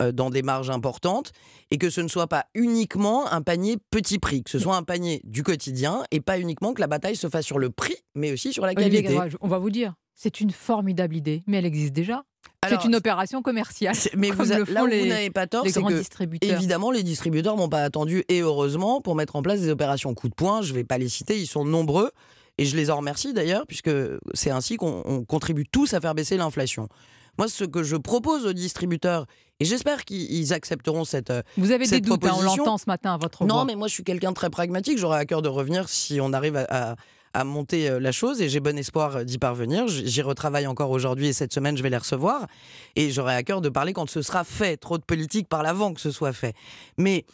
euh, 0.00 0.12
dans 0.12 0.30
des 0.30 0.42
marges 0.42 0.70
importantes, 0.70 1.32
et 1.72 1.78
que 1.78 1.90
ce 1.90 2.00
ne 2.00 2.08
soit 2.08 2.28
pas 2.28 2.46
uniquement 2.54 3.30
un 3.32 3.42
panier 3.42 3.76
petit 3.90 4.18
prix, 4.20 4.42
que 4.44 4.50
ce 4.50 4.58
soit 4.60 4.76
un 4.76 4.84
panier 4.84 5.20
du 5.24 5.42
quotidien, 5.42 6.04
et 6.12 6.20
pas 6.20 6.38
uniquement 6.38 6.72
que 6.72 6.80
la 6.80 6.86
bataille 6.86 7.16
se 7.16 7.28
fasse 7.28 7.44
sur 7.44 7.58
le 7.58 7.68
prix, 7.70 7.96
mais 8.14 8.32
aussi 8.32 8.52
sur 8.52 8.64
la 8.64 8.74
qualité. 8.74 9.18
On 9.40 9.48
va 9.48 9.58
vous 9.58 9.70
dire, 9.70 9.94
c'est 10.14 10.40
une 10.40 10.50
formidable 10.50 11.16
idée, 11.16 11.42
mais 11.46 11.58
elle 11.58 11.66
existe 11.66 11.92
déjà. 11.92 12.22
C'est 12.68 12.84
une 12.84 12.94
opération 12.94 13.42
commerciale. 13.42 13.94
Mais 14.16 14.28
comme 14.30 14.46
vous 14.46 14.52
a- 14.52 14.58
le 14.58 14.64
font 14.64 14.72
là 14.72 14.84
où 14.84 14.86
les- 14.86 15.00
vous 15.00 15.06
n'avez 15.08 15.30
pas 15.30 15.46
tort, 15.48 15.64
c'est 15.66 15.82
que 15.82 15.98
distributeurs. 15.98 16.50
évidemment 16.52 16.90
les 16.92 17.02
distributeurs 17.02 17.56
n'ont 17.56 17.68
pas 17.68 17.82
attendu 17.82 18.24
et 18.28 18.40
heureusement 18.40 19.00
pour 19.00 19.14
mettre 19.16 19.34
en 19.36 19.42
place 19.42 19.60
des 19.60 19.68
opérations 19.68 20.14
coup 20.14 20.28
de 20.28 20.34
poing. 20.34 20.62
Je 20.62 20.70
ne 20.72 20.76
vais 20.78 20.84
pas 20.84 20.96
les 20.98 21.08
citer, 21.08 21.38
ils 21.38 21.46
sont 21.46 21.64
nombreux 21.64 22.10
et 22.58 22.64
je 22.64 22.76
les 22.76 22.90
en 22.90 22.98
remercie 22.98 23.32
d'ailleurs 23.32 23.66
puisque 23.66 23.90
c'est 24.34 24.50
ainsi 24.50 24.76
qu'on 24.76 25.02
on 25.04 25.24
contribue 25.24 25.64
tous 25.70 25.92
à 25.94 26.00
faire 26.00 26.14
baisser 26.14 26.36
l'inflation. 26.36 26.88
Moi, 27.38 27.48
ce 27.48 27.64
que 27.64 27.82
je 27.82 27.96
propose 27.96 28.46
aux 28.46 28.52
distributeurs 28.52 29.26
et 29.60 29.64
j'espère 29.64 30.04
qu'ils 30.04 30.52
accepteront 30.52 31.04
cette 31.04 31.30
euh, 31.30 31.42
Vous 31.56 31.70
avez 31.70 31.86
des 31.86 32.00
doutes, 32.00 32.24
hein, 32.26 32.32
on 32.36 32.42
l'entend 32.42 32.78
ce 32.78 32.84
matin 32.86 33.14
à 33.14 33.16
votre 33.16 33.44
Non, 33.44 33.54
voix. 33.56 33.64
mais 33.64 33.74
moi 33.76 33.86
je 33.88 33.94
suis 33.94 34.02
quelqu'un 34.04 34.30
de 34.30 34.34
très 34.34 34.50
pragmatique. 34.50 34.98
J'aurais 34.98 35.18
à 35.18 35.24
cœur 35.24 35.40
de 35.40 35.48
revenir 35.48 35.88
si 35.88 36.18
on 36.20 36.32
arrive 36.32 36.56
à, 36.56 36.66
à- 36.92 36.96
à 37.34 37.44
monter 37.44 37.88
euh, 37.88 37.98
la 37.98 38.12
chose 38.12 38.42
et 38.42 38.50
j'ai 38.50 38.60
bon 38.60 38.76
espoir 38.76 39.16
euh, 39.16 39.24
d'y 39.24 39.38
parvenir. 39.38 39.86
J'y 39.88 40.20
retravaille 40.20 40.66
encore 40.66 40.90
aujourd'hui 40.90 41.28
et 41.28 41.32
cette 41.32 41.54
semaine 41.54 41.76
je 41.78 41.82
vais 41.82 41.88
les 41.90 41.96
recevoir. 41.96 42.46
Et 42.96 43.10
j'aurai 43.10 43.34
à 43.34 43.42
cœur 43.42 43.62
de 43.62 43.70
parler 43.70 43.94
quand 43.94 44.10
ce 44.10 44.20
sera 44.20 44.44
fait. 44.44 44.76
Trop 44.76 44.98
de 44.98 45.02
politique 45.04 45.48
par 45.48 45.62
l'avant 45.62 45.94
que 45.94 46.00
ce 46.02 46.10
soit 46.10 46.34
fait. 46.34 46.54
Mais 46.98 47.24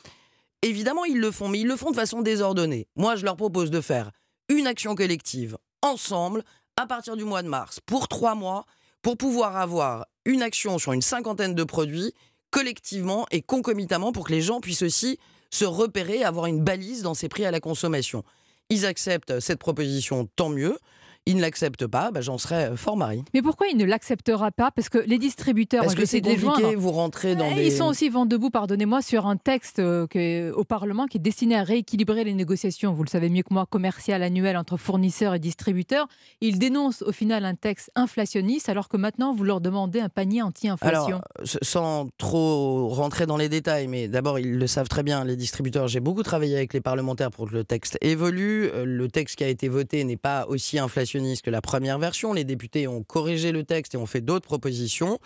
évidemment, 0.62 1.04
ils 1.06 1.18
le 1.18 1.32
font, 1.32 1.48
mais 1.48 1.58
ils 1.60 1.66
le 1.66 1.76
font 1.76 1.90
de 1.90 1.96
façon 1.96 2.22
désordonnée. 2.22 2.86
Moi, 2.94 3.16
je 3.16 3.24
leur 3.24 3.36
propose 3.36 3.70
de 3.72 3.80
faire 3.80 4.12
une 4.48 4.68
action 4.68 4.94
collective 4.94 5.56
ensemble 5.82 6.44
à 6.76 6.86
partir 6.86 7.16
du 7.16 7.24
mois 7.24 7.42
de 7.42 7.48
mars 7.48 7.80
pour 7.84 8.06
trois 8.06 8.36
mois 8.36 8.64
pour 9.08 9.16
pouvoir 9.16 9.56
avoir 9.56 10.06
une 10.26 10.42
action 10.42 10.76
sur 10.76 10.92
une 10.92 11.00
cinquantaine 11.00 11.54
de 11.54 11.64
produits 11.64 12.12
collectivement 12.50 13.24
et 13.30 13.40
concomitamment 13.40 14.12
pour 14.12 14.26
que 14.26 14.32
les 14.32 14.42
gens 14.42 14.60
puissent 14.60 14.82
aussi 14.82 15.18
se 15.48 15.64
repérer, 15.64 16.24
avoir 16.24 16.44
une 16.44 16.62
balise 16.62 17.00
dans 17.00 17.14
ces 17.14 17.30
prix 17.30 17.46
à 17.46 17.50
la 17.50 17.58
consommation. 17.58 18.22
Ils 18.68 18.84
acceptent 18.84 19.40
cette 19.40 19.60
proposition, 19.60 20.28
tant 20.36 20.50
mieux. 20.50 20.78
Ils 21.28 21.36
ne 21.36 21.42
l'acceptent 21.42 21.86
pas, 21.86 22.10
bah, 22.10 22.20
j'en 22.22 22.38
serais 22.38 22.74
fort 22.76 22.96
mari. 22.96 23.22
Mais 23.34 23.42
pourquoi 23.42 23.66
il 23.68 23.76
ne 23.76 23.84
l'acceptera 23.84 24.50
pas? 24.50 24.70
Parce 24.70 24.88
que 24.88 24.98
les 24.98 25.18
distributeurs, 25.18 25.82
Parce 25.82 25.94
que 25.94 26.06
c'est 26.06 26.20
compliqué, 26.22 26.74
vous 26.74 26.90
rentrez 26.90 27.36
dans 27.36 27.54
des... 27.54 27.66
Ils 27.66 27.72
sont 27.72 27.84
aussi 27.84 28.08
vent 28.08 28.24
debout, 28.24 28.48
pardonnez-moi, 28.50 29.02
sur 29.02 29.26
un 29.26 29.36
texte 29.36 29.78
euh, 29.78 30.06
que- 30.06 30.50
au 30.52 30.64
Parlement 30.64 31.06
qui 31.06 31.18
est 31.18 31.20
destiné 31.20 31.54
à 31.56 31.62
rééquilibrer 31.64 32.24
les 32.24 32.32
négociations, 32.34 32.92
vous 32.94 33.02
le 33.04 33.08
savez 33.10 33.28
mieux 33.28 33.42
que 33.42 33.52
moi, 33.52 33.66
commerciales 33.66 34.22
annuelles 34.22 34.56
entre 34.56 34.76
fournisseurs 34.78 35.34
et 35.34 35.38
distributeurs. 35.38 36.08
Ils 36.40 36.58
dénoncent 36.58 37.02
au 37.02 37.12
final 37.12 37.44
un 37.44 37.54
texte 37.54 37.90
inflationniste 37.94 38.68
alors 38.70 38.88
que 38.88 38.96
maintenant 38.96 39.34
vous 39.34 39.44
leur 39.44 39.60
demandez 39.60 40.00
un 40.00 40.08
panier 40.08 40.40
anti-inflation. 40.42 41.20
S- 41.42 41.58
sans 41.62 42.08
trop 42.16 42.88
rentrer 42.88 43.26
dans 43.26 43.36
les 43.36 43.48
détails, 43.50 43.86
mais 43.86 44.08
d'abord, 44.08 44.38
ils 44.38 44.56
le 44.58 44.66
savent 44.66 44.88
très 44.88 45.02
bien, 45.02 45.24
les 45.24 45.36
distributeurs. 45.36 45.88
J'ai 45.88 46.00
beaucoup 46.00 46.22
travaillé 46.22 46.56
avec 46.56 46.72
les 46.72 46.80
parlementaires 46.80 47.30
pour 47.30 47.48
que 47.50 47.54
le 47.54 47.64
texte 47.64 47.98
évolue. 48.00 48.70
Euh, 48.72 48.84
Le 48.86 49.08
texte 49.08 49.36
qui 49.36 49.44
a 49.44 49.48
été 49.48 49.68
voté 49.68 50.02
n'est 50.04 50.16
pas 50.16 50.46
aussi 50.48 50.78
inflationniste 50.78 51.17
que 51.42 51.50
la 51.50 51.60
première 51.60 51.98
version. 51.98 52.32
Les 52.32 52.44
députés 52.44 52.88
ont 52.88 53.02
corrigé 53.02 53.52
le 53.52 53.64
texte 53.64 53.94
et 53.94 53.96
ont 53.96 54.06
fait 54.06 54.20
d'autres 54.20 54.46
propositions. 54.46 55.18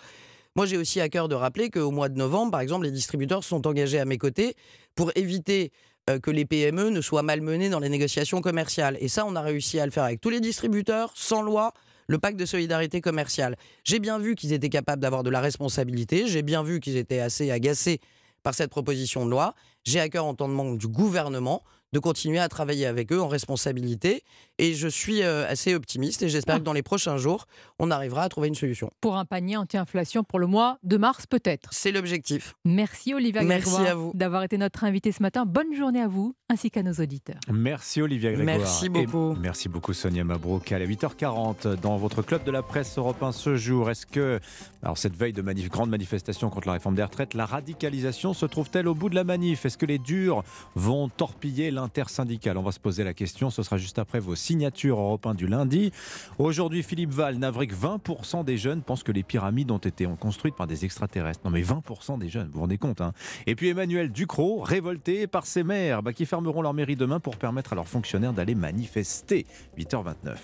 Moi, 0.55 0.65
j'ai 0.65 0.77
aussi 0.77 1.01
à 1.01 1.09
cœur 1.09 1.29
de 1.29 1.35
rappeler 1.35 1.69
qu'au 1.69 1.91
mois 1.91 2.09
de 2.09 2.17
novembre, 2.17 2.51
par 2.51 2.61
exemple, 2.61 2.85
les 2.85 2.91
distributeurs 2.91 3.43
sont 3.43 3.65
engagés 3.67 3.99
à 3.99 4.05
mes 4.05 4.17
côtés 4.17 4.55
pour 4.95 5.11
éviter 5.15 5.71
euh, 6.09 6.19
que 6.19 6.31
les 6.31 6.45
PME 6.45 6.89
ne 6.89 7.01
soient 7.01 7.23
malmenées 7.23 7.69
dans 7.69 7.79
les 7.79 7.89
négociations 7.89 8.41
commerciales. 8.41 8.97
Et 8.99 9.07
ça, 9.07 9.25
on 9.25 9.35
a 9.35 9.41
réussi 9.41 9.79
à 9.79 9.85
le 9.85 9.91
faire 9.91 10.03
avec 10.03 10.21
tous 10.21 10.29
les 10.29 10.39
distributeurs, 10.39 11.11
sans 11.15 11.41
loi, 11.41 11.73
le 12.07 12.19
pacte 12.19 12.37
de 12.37 12.45
solidarité 12.45 13.01
commerciale. 13.01 13.55
J'ai 13.83 13.99
bien 13.99 14.19
vu 14.19 14.35
qu'ils 14.35 14.53
étaient 14.53 14.69
capables 14.69 15.01
d'avoir 15.01 15.23
de 15.23 15.29
la 15.29 15.41
responsabilité, 15.41 16.27
j'ai 16.27 16.41
bien 16.41 16.61
vu 16.61 16.79
qu'ils 16.79 16.97
étaient 16.97 17.19
assez 17.19 17.49
agacés 17.49 17.99
par 18.43 18.53
cette 18.53 18.69
proposition 18.69 19.25
de 19.25 19.31
loi. 19.31 19.55
J'ai 19.85 19.99
à 19.99 20.09
cœur, 20.09 20.25
en 20.25 20.35
tant 20.35 20.47
que 20.47 20.51
membre 20.51 20.77
du 20.77 20.87
gouvernement, 20.87 21.63
de 21.93 21.99
continuer 21.99 22.39
à 22.39 22.49
travailler 22.49 22.85
avec 22.87 23.13
eux 23.13 23.21
en 23.21 23.27
responsabilité. 23.27 24.23
Et 24.57 24.73
je 24.73 24.87
suis 24.87 25.23
euh, 25.23 25.47
assez 25.47 25.73
optimiste 25.73 26.21
et 26.23 26.29
j'espère 26.29 26.57
que 26.57 26.63
dans 26.63 26.73
les 26.73 26.83
prochains 26.83 27.17
jours, 27.17 27.45
on 27.79 27.91
arrivera 27.91 28.23
à 28.23 28.29
trouver 28.29 28.47
une 28.49 28.55
solution. 28.55 28.91
Pour 28.99 29.15
un 29.15 29.25
panier 29.25 29.57
anti-inflation 29.57 30.23
pour 30.23 30.39
le 30.39 30.47
mois 30.47 30.77
de 30.83 30.97
mars, 30.97 31.25
peut-être. 31.27 31.69
C'est 31.71 31.91
l'objectif. 31.91 32.55
Merci 32.65 33.13
Olivia 33.13 33.43
Merci 33.43 33.75
à 33.87 33.95
vous. 33.95 34.11
d'avoir 34.13 34.43
été 34.43 34.57
notre 34.57 34.83
invité 34.83 35.11
ce 35.11 35.21
matin. 35.21 35.45
Bonne 35.45 35.73
journée 35.75 36.01
à 36.01 36.07
vous 36.07 36.35
ainsi 36.49 36.69
qu'à 36.69 36.83
nos 36.83 36.93
auditeurs. 36.93 37.39
Merci 37.51 38.01
Olivia 38.01 38.31
Grégoire. 38.33 38.57
Merci 38.57 38.89
beaucoup. 38.89 39.33
Et 39.33 39.39
merci 39.39 39.69
beaucoup 39.69 39.93
Sonia 39.93 40.23
Mabrouk. 40.23 40.71
À 40.71 40.79
8h40, 40.79 41.75
dans 41.79 41.97
votre 41.97 42.21
club 42.21 42.43
de 42.43 42.51
la 42.51 42.63
presse 42.63 42.97
européen 42.97 43.31
ce 43.31 43.55
jour, 43.55 43.89
est-ce 43.89 44.05
que, 44.05 44.39
alors 44.81 44.97
cette 44.97 45.15
veille 45.15 45.33
de 45.33 45.43
grande 45.69 45.89
manifestation 45.89 46.49
contre 46.49 46.67
la 46.67 46.73
réforme 46.73 46.95
des 46.95 47.03
retraites, 47.03 47.33
la 47.33 47.45
radicalisation 47.45 48.33
se 48.33 48.45
trouve-t-elle 48.45 48.87
au 48.87 48.95
bout 48.95 49.09
de 49.09 49.15
la 49.15 49.23
manif? 49.23 49.65
Est-ce 49.65 49.77
que 49.77 49.85
les 49.85 49.99
durs 49.99 50.43
vont 50.75 51.09
torpiller 51.09 51.71
l'intersyndicale 51.83 52.57
On 52.57 52.63
va 52.63 52.71
se 52.71 52.79
poser 52.79 53.03
la 53.03 53.13
question. 53.13 53.49
Ce 53.49 53.61
sera 53.61 53.77
juste 53.77 53.99
après 53.99 54.19
vos 54.19 54.35
signatures 54.35 54.99
européennes 54.99 55.35
du 55.35 55.47
lundi. 55.47 55.91
Aujourd'hui, 56.39 56.81
Philippe 56.81 57.11
Val 57.11 57.37
n'avrait 57.37 57.67
que 57.67 57.75
20% 57.75 58.43
des 58.43 58.57
jeunes 58.57 58.81
pensent 58.81 59.03
que 59.03 59.11
les 59.11 59.23
pyramides 59.23 59.71
ont 59.71 59.77
été 59.77 60.07
construites 60.19 60.55
par 60.55 60.67
des 60.67 60.85
extraterrestres. 60.85 61.41
Non 61.45 61.51
mais 61.51 61.61
20% 61.61 62.17
des 62.17 62.29
jeunes, 62.29 62.47
vous 62.47 62.53
vous 62.53 62.61
rendez 62.61 62.77
compte 62.77 63.01
hein 63.01 63.13
Et 63.47 63.55
puis 63.55 63.69
Emmanuel 63.69 64.11
Ducrot, 64.11 64.61
révolté 64.61 65.27
par 65.27 65.45
ses 65.45 65.63
maires 65.63 66.01
bah, 66.01 66.13
qui 66.13 66.25
fermeront 66.25 66.61
leur 66.61 66.73
mairie 66.73 66.95
demain 66.95 67.19
pour 67.19 67.37
permettre 67.37 67.73
à 67.73 67.75
leurs 67.75 67.87
fonctionnaires 67.87 68.33
d'aller 68.33 68.55
manifester. 68.55 69.45
8h29. 69.77 70.37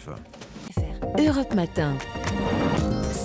Europe 1.18 1.53
Matin. 1.56 1.95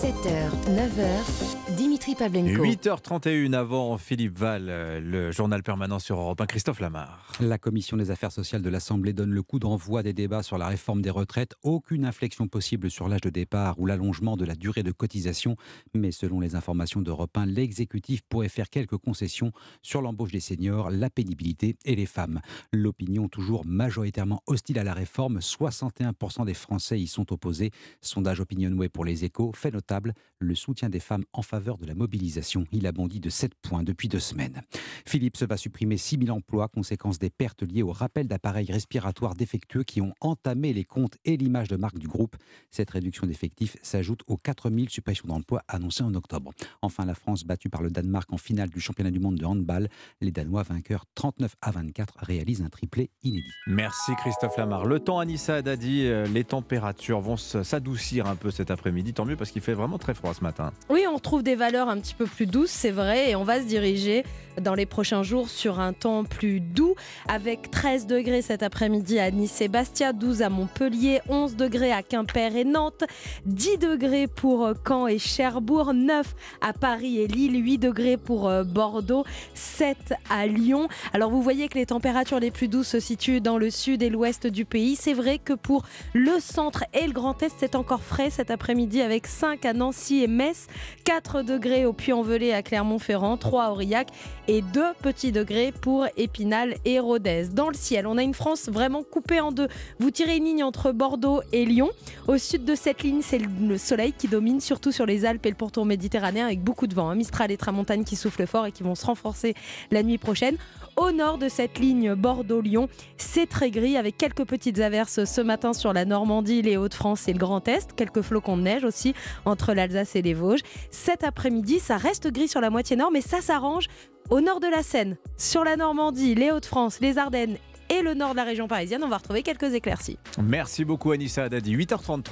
7h, 0.04 0.50
9h, 0.68 1.76
Dimitri 1.76 2.14
Pavlenko. 2.14 2.64
8h31 2.64 3.52
avant 3.52 3.98
Philippe 3.98 4.36
Val, 4.38 4.66
euh, 4.68 5.00
le 5.00 5.30
journal 5.30 5.62
permanent 5.62 5.98
sur 5.98 6.18
Europe 6.18 6.40
1, 6.40 6.46
Christophe 6.46 6.80
Lamar. 6.80 7.32
La 7.40 7.58
commission 7.58 7.96
des 7.96 8.03
affaires 8.10 8.32
sociales 8.32 8.62
de 8.62 8.68
l'Assemblée 8.68 9.12
donne 9.12 9.30
le 9.30 9.42
coup 9.42 9.58
d'envoi 9.58 10.02
des 10.02 10.12
débats 10.12 10.42
sur 10.42 10.58
la 10.58 10.66
réforme 10.66 11.00
des 11.00 11.10
retraites. 11.10 11.54
Aucune 11.62 12.04
inflexion 12.04 12.48
possible 12.48 12.90
sur 12.90 13.08
l'âge 13.08 13.22
de 13.22 13.30
départ 13.30 13.78
ou 13.78 13.86
l'allongement 13.86 14.36
de 14.36 14.44
la 14.44 14.54
durée 14.54 14.82
de 14.82 14.92
cotisation. 14.92 15.56
Mais 15.94 16.10
selon 16.10 16.40
les 16.40 16.54
informations 16.54 17.00
d'Europe 17.00 17.36
1, 17.36 17.46
l'exécutif 17.46 18.22
pourrait 18.28 18.48
faire 18.48 18.68
quelques 18.68 18.96
concessions 18.96 19.52
sur 19.82 20.02
l'embauche 20.02 20.32
des 20.32 20.40
seniors, 20.40 20.90
la 20.90 21.08
pénibilité 21.08 21.76
et 21.84 21.96
les 21.96 22.06
femmes. 22.06 22.40
L'opinion 22.72 23.28
toujours 23.28 23.64
majoritairement 23.64 24.42
hostile 24.46 24.78
à 24.78 24.84
la 24.84 24.94
réforme. 24.94 25.38
61% 25.38 26.44
des 26.44 26.54
Français 26.54 27.00
y 27.00 27.06
sont 27.06 27.32
opposés. 27.32 27.70
Sondage 28.00 28.40
Opinionway 28.40 28.88
pour 28.88 29.04
les 29.04 29.24
échos 29.24 29.52
fait 29.54 29.70
notamment 29.70 29.94
le 30.38 30.54
soutien 30.54 30.88
des 30.88 31.00
femmes 31.00 31.24
en 31.32 31.42
faveur 31.42 31.78
de 31.78 31.86
la 31.86 31.94
mobilisation. 31.94 32.64
Il 32.72 32.86
a 32.86 32.92
bondi 32.92 33.20
de 33.20 33.30
7 33.30 33.54
points 33.54 33.82
depuis 33.82 34.08
deux 34.08 34.20
semaines. 34.20 34.62
Philips 35.06 35.42
va 35.42 35.56
supprimer 35.56 35.96
6 35.96 36.18
000 36.24 36.36
emplois, 36.36 36.68
conséquence 36.68 37.18
des 37.18 37.30
pertes 37.30 37.62
liées 37.62 37.82
au 37.82 37.92
rappel 37.94 38.28
d'appareils 38.28 38.70
respiratoires 38.70 39.34
défectueux 39.34 39.84
qui 39.84 40.00
ont 40.00 40.12
entamé 40.20 40.72
les 40.72 40.84
comptes 40.84 41.16
et 41.24 41.36
l'image 41.36 41.68
de 41.68 41.76
marque 41.76 41.98
du 41.98 42.08
groupe. 42.08 42.36
Cette 42.70 42.90
réduction 42.90 43.26
d'effectifs 43.26 43.76
s'ajoute 43.82 44.20
aux 44.26 44.36
4 44.36 44.70
000 44.70 44.88
suppressions 44.88 45.28
d'emplois 45.28 45.62
annoncées 45.68 46.02
en 46.02 46.14
octobre. 46.14 46.52
Enfin, 46.82 47.04
la 47.04 47.14
France 47.14 47.44
battue 47.44 47.70
par 47.70 47.82
le 47.82 47.90
Danemark 47.90 48.32
en 48.32 48.36
finale 48.36 48.68
du 48.68 48.80
championnat 48.80 49.10
du 49.10 49.20
monde 49.20 49.36
de 49.36 49.44
handball. 49.44 49.88
Les 50.20 50.30
Danois 50.30 50.62
vainqueurs 50.62 51.04
39 51.14 51.54
à 51.62 51.70
24 51.70 52.14
réalisent 52.18 52.62
un 52.62 52.68
triplé 52.68 53.10
inédit. 53.22 53.42
Merci 53.66 54.12
Christophe 54.16 54.56
Lamar. 54.56 54.84
Le 54.84 55.00
temps, 55.00 55.18
Anissa 55.18 55.56
a 55.56 55.76
dit, 55.76 56.06
euh, 56.06 56.26
les 56.26 56.44
températures 56.44 57.20
vont 57.20 57.36
s'adoucir 57.36 58.26
un 58.26 58.36
peu 58.36 58.50
cet 58.50 58.70
après-midi. 58.70 59.14
Tant 59.14 59.24
mieux 59.24 59.36
parce 59.36 59.50
qu'il 59.50 59.62
fait 59.62 59.74
vraiment 59.74 59.98
très 59.98 60.14
froid 60.14 60.34
ce 60.34 60.42
matin. 60.42 60.72
Oui, 60.90 61.04
on 61.08 61.14
retrouve 61.14 61.42
des 61.42 61.54
valeurs 61.54 61.88
un 61.88 61.98
petit 61.98 62.14
peu 62.14 62.26
plus 62.26 62.46
douces, 62.46 62.70
c'est 62.70 62.90
vrai, 62.90 63.30
et 63.30 63.36
on 63.36 63.44
va 63.44 63.60
se 63.60 63.66
diriger 63.66 64.24
dans 64.60 64.74
les 64.74 64.86
prochains 64.86 65.22
jours 65.22 65.48
sur 65.48 65.80
un 65.80 65.92
temps 65.92 66.24
plus 66.24 66.60
doux, 66.60 66.94
avec 67.28 67.70
13 67.74 68.06
degrés 68.06 68.40
cet 68.40 68.62
après-midi 68.62 69.18
à 69.18 69.32
Nice 69.32 69.60
et 69.60 69.66
Bastia, 69.66 70.12
12 70.12 70.42
à 70.42 70.48
Montpellier, 70.48 71.20
11 71.28 71.56
degrés 71.56 71.90
à 71.90 72.04
Quimper 72.04 72.54
et 72.54 72.64
Nantes, 72.64 73.02
10 73.46 73.78
degrés 73.78 74.28
pour 74.28 74.70
Caen 74.86 75.08
et 75.08 75.18
Cherbourg, 75.18 75.92
9 75.92 76.36
à 76.60 76.72
Paris 76.72 77.18
et 77.18 77.26
Lille, 77.26 77.60
8 77.62 77.78
degrés 77.78 78.16
pour 78.16 78.48
euh, 78.48 78.62
Bordeaux, 78.62 79.24
7 79.54 80.14
à 80.30 80.46
Lyon. 80.46 80.86
Alors 81.12 81.32
vous 81.32 81.42
voyez 81.42 81.66
que 81.66 81.76
les 81.76 81.86
températures 81.86 82.38
les 82.38 82.52
plus 82.52 82.68
douces 82.68 82.90
se 82.90 83.00
situent 83.00 83.40
dans 83.40 83.58
le 83.58 83.70
sud 83.70 84.04
et 84.04 84.08
l'ouest 84.08 84.46
du 84.46 84.64
pays. 84.64 84.94
C'est 84.94 85.12
vrai 85.12 85.38
que 85.38 85.52
pour 85.52 85.84
le 86.12 86.38
centre 86.38 86.84
et 86.94 87.08
le 87.08 87.12
Grand 87.12 87.42
Est, 87.42 87.56
c'est 87.58 87.74
encore 87.74 88.02
frais 88.02 88.30
cet 88.30 88.52
après-midi 88.52 89.02
avec 89.02 89.26
5 89.26 89.66
à 89.66 89.72
Nancy 89.72 90.22
et 90.22 90.28
Metz, 90.28 90.68
4 91.02 91.42
degrés 91.42 91.86
au 91.86 91.92
Puy-en-Velay 91.92 92.52
à 92.52 92.62
Clermont-Ferrand, 92.62 93.36
3 93.36 93.64
à 93.64 93.70
Aurillac 93.72 94.08
et 94.46 94.62
2 94.62 94.80
petits 95.02 95.32
degrés 95.32 95.72
pour 95.72 96.06
Épinal 96.16 96.76
et 96.84 97.00
Rodez. 97.00 97.48
Le 97.68 97.76
ciel, 97.76 98.06
on 98.06 98.16
a 98.16 98.22
une 98.22 98.34
France 98.34 98.68
vraiment 98.68 99.02
coupée 99.02 99.40
en 99.40 99.52
deux. 99.52 99.68
Vous 99.98 100.10
tirez 100.10 100.36
une 100.36 100.44
ligne 100.44 100.64
entre 100.64 100.92
Bordeaux 100.92 101.42
et 101.52 101.64
Lyon. 101.64 101.90
Au 102.28 102.38
sud 102.38 102.64
de 102.64 102.74
cette 102.74 103.02
ligne, 103.02 103.20
c'est 103.22 103.38
le 103.38 103.78
soleil 103.78 104.12
qui 104.12 104.28
domine, 104.28 104.60
surtout 104.60 104.92
sur 104.92 105.06
les 105.06 105.24
Alpes 105.24 105.44
et 105.46 105.50
le 105.50 105.56
pourtour 105.56 105.86
méditerranéen, 105.86 106.46
avec 106.46 106.62
beaucoup 106.62 106.86
de 106.86 106.94
vent. 106.94 107.10
Hein. 107.10 107.14
Mistral 107.14 107.50
et 107.50 107.56
Tramontagne 107.56 108.04
qui 108.04 108.16
soufflent 108.16 108.46
fort 108.46 108.66
et 108.66 108.72
qui 108.72 108.82
vont 108.82 108.94
se 108.94 109.06
renforcer 109.06 109.54
la 109.90 110.02
nuit 110.02 110.18
prochaine. 110.18 110.56
Au 110.96 111.10
nord 111.10 111.38
de 111.38 111.48
cette 111.48 111.80
ligne 111.80 112.14
Bordeaux-Lyon, 112.14 112.88
c'est 113.16 113.48
très 113.48 113.70
gris 113.70 113.96
avec 113.96 114.16
quelques 114.16 114.44
petites 114.44 114.78
averses 114.78 115.24
ce 115.24 115.40
matin 115.40 115.72
sur 115.72 115.92
la 115.92 116.04
Normandie, 116.04 116.62
les 116.62 116.76
Hauts-de-France 116.76 117.26
et 117.26 117.32
le 117.32 117.38
Grand 117.38 117.66
Est. 117.66 117.94
Quelques 117.96 118.22
flocons 118.22 118.56
de 118.56 118.62
neige 118.62 118.84
aussi 118.84 119.12
entre 119.44 119.74
l'Alsace 119.74 120.14
et 120.14 120.22
les 120.22 120.34
Vosges. 120.34 120.62
Cet 120.90 121.24
après-midi, 121.24 121.80
ça 121.80 121.96
reste 121.96 122.30
gris 122.32 122.48
sur 122.48 122.60
la 122.60 122.70
moitié 122.70 122.94
nord, 122.94 123.10
mais 123.12 123.22
ça 123.22 123.40
s'arrange 123.40 123.88
au 124.30 124.40
nord 124.40 124.60
de 124.60 124.66
la 124.66 124.82
Seine, 124.82 125.16
sur 125.36 125.64
la 125.64 125.76
Normandie, 125.76 126.34
les 126.34 126.50
Hauts-de-France, 126.50 127.00
les 127.00 127.18
Ardennes 127.18 127.56
et 127.90 128.02
le 128.02 128.14
nord 128.14 128.32
de 128.32 128.36
la 128.36 128.44
région 128.44 128.66
parisienne. 128.66 129.02
On 129.04 129.08
va 129.08 129.18
retrouver 129.18 129.42
quelques 129.42 129.74
éclaircies. 129.74 130.18
Merci 130.42 130.84
beaucoup 130.84 131.12
Anissa 131.12 131.44
Haddadi. 131.44 131.76
8h33. 131.76 132.30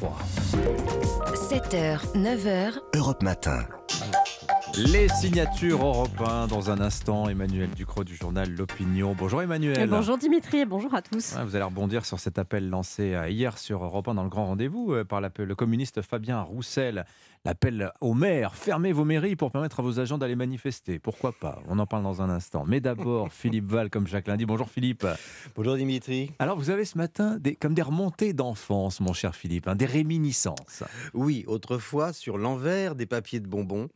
7h, 1.34 2.00
9h. 2.14 2.78
Europe 2.96 3.22
Matin. 3.22 3.66
Les 4.78 5.06
signatures 5.08 5.84
européennes 5.84 6.46
dans 6.48 6.70
un 6.70 6.80
instant. 6.80 7.28
Emmanuel 7.28 7.68
Ducrot 7.70 8.04
du 8.04 8.16
journal 8.16 8.50
L'Opinion. 8.50 9.14
Bonjour 9.16 9.42
Emmanuel. 9.42 9.86
bonjour 9.90 10.16
Dimitri 10.16 10.60
et 10.60 10.64
bonjour 10.64 10.94
à 10.94 11.02
tous. 11.02 11.34
vous 11.44 11.54
allez 11.54 11.64
rebondir 11.64 12.06
sur 12.06 12.18
cet 12.18 12.38
appel 12.38 12.70
lancé 12.70 13.14
euh, 13.14 13.28
hier 13.28 13.58
sur 13.58 13.84
Europe 13.84 14.08
1 14.08 14.14
dans 14.14 14.22
le 14.22 14.30
grand 14.30 14.46
rendez-vous 14.46 14.94
euh, 14.94 15.04
par 15.04 15.20
le 15.20 15.54
communiste 15.54 16.00
Fabien 16.00 16.40
Roussel. 16.40 17.04
L'appel 17.44 17.90
aux 18.00 18.14
maires, 18.14 18.54
fermez 18.54 18.92
vos 18.92 19.04
mairies 19.04 19.34
pour 19.34 19.50
permettre 19.50 19.80
à 19.80 19.82
vos 19.82 19.98
agents 19.98 20.16
d'aller 20.16 20.36
manifester. 20.36 21.00
Pourquoi 21.00 21.32
pas? 21.32 21.60
On 21.66 21.80
en 21.80 21.86
parle 21.86 22.04
dans 22.04 22.22
un 22.22 22.30
instant. 22.30 22.62
Mais 22.68 22.78
d'abord, 22.78 23.32
Philippe 23.32 23.64
Val, 23.64 23.90
comme 23.90 24.06
chaque 24.06 24.28
lundi. 24.28 24.46
Bonjour 24.46 24.70
Philippe. 24.70 25.04
Bonjour 25.56 25.74
Dimitri. 25.74 26.30
Alors 26.38 26.56
vous 26.56 26.70
avez 26.70 26.84
ce 26.84 26.96
matin 26.96 27.38
des, 27.40 27.56
comme 27.56 27.74
des 27.74 27.82
remontées 27.82 28.32
d'enfance, 28.32 29.00
mon 29.00 29.12
cher 29.12 29.34
Philippe, 29.34 29.66
hein, 29.66 29.74
des 29.74 29.86
réminiscences. 29.86 30.84
Oui, 31.14 31.42
autrefois, 31.48 32.12
sur 32.12 32.38
l'envers 32.38 32.94
des 32.94 33.06
papiers 33.06 33.40
de 33.40 33.48
bonbons, 33.48 33.88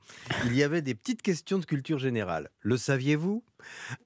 il 0.47 0.56
y 0.56 0.64
avait 0.64 0.82
des 0.82 0.97
petites 0.97 1.23
questions 1.23 1.59
de 1.59 1.66
culture 1.66 2.01
générale. 2.01 2.51
Le 2.62 2.77
saviez-vous? 2.77 3.44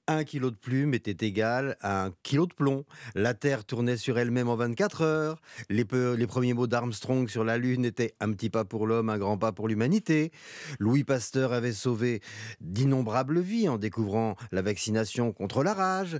Un 0.07 0.23
kilo 0.23 0.51
de 0.51 0.55
plume 0.55 0.93
était 0.93 1.25
égal 1.25 1.77
à 1.81 2.05
un 2.05 2.11
kilo 2.23 2.45
de 2.45 2.53
plomb. 2.53 2.85
La 3.15 3.33
Terre 3.33 3.65
tournait 3.65 3.97
sur 3.97 4.17
elle-même 4.19 4.49
en 4.49 4.55
24 4.55 5.01
heures. 5.01 5.41
Les, 5.69 5.85
les 6.17 6.27
premiers 6.27 6.53
mots 6.53 6.67
d'Armstrong 6.67 7.29
sur 7.29 7.43
la 7.43 7.57
Lune 7.57 7.85
étaient 7.85 8.13
un 8.19 8.31
petit 8.31 8.49
pas 8.49 8.65
pour 8.65 8.87
l'homme, 8.87 9.09
un 9.09 9.17
grand 9.17 9.37
pas 9.37 9.51
pour 9.51 9.67
l'humanité. 9.67 10.31
Louis 10.79 11.03
Pasteur 11.03 11.53
avait 11.53 11.73
sauvé 11.73 12.21
d'innombrables 12.59 13.39
vies 13.39 13.69
en 13.69 13.77
découvrant 13.77 14.35
la 14.51 14.61
vaccination 14.61 15.31
contre 15.31 15.63
la 15.63 15.73
rage. 15.73 16.19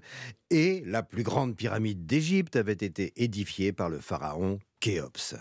Et 0.53 0.83
la 0.85 1.01
plus 1.01 1.23
grande 1.23 1.55
pyramide 1.55 2.05
d'Égypte 2.05 2.57
avait 2.57 2.73
été 2.73 3.13
édifiée 3.15 3.71
par 3.71 3.89
le 3.89 3.99
pharaon 3.99 4.59
Khéops. 4.81 5.35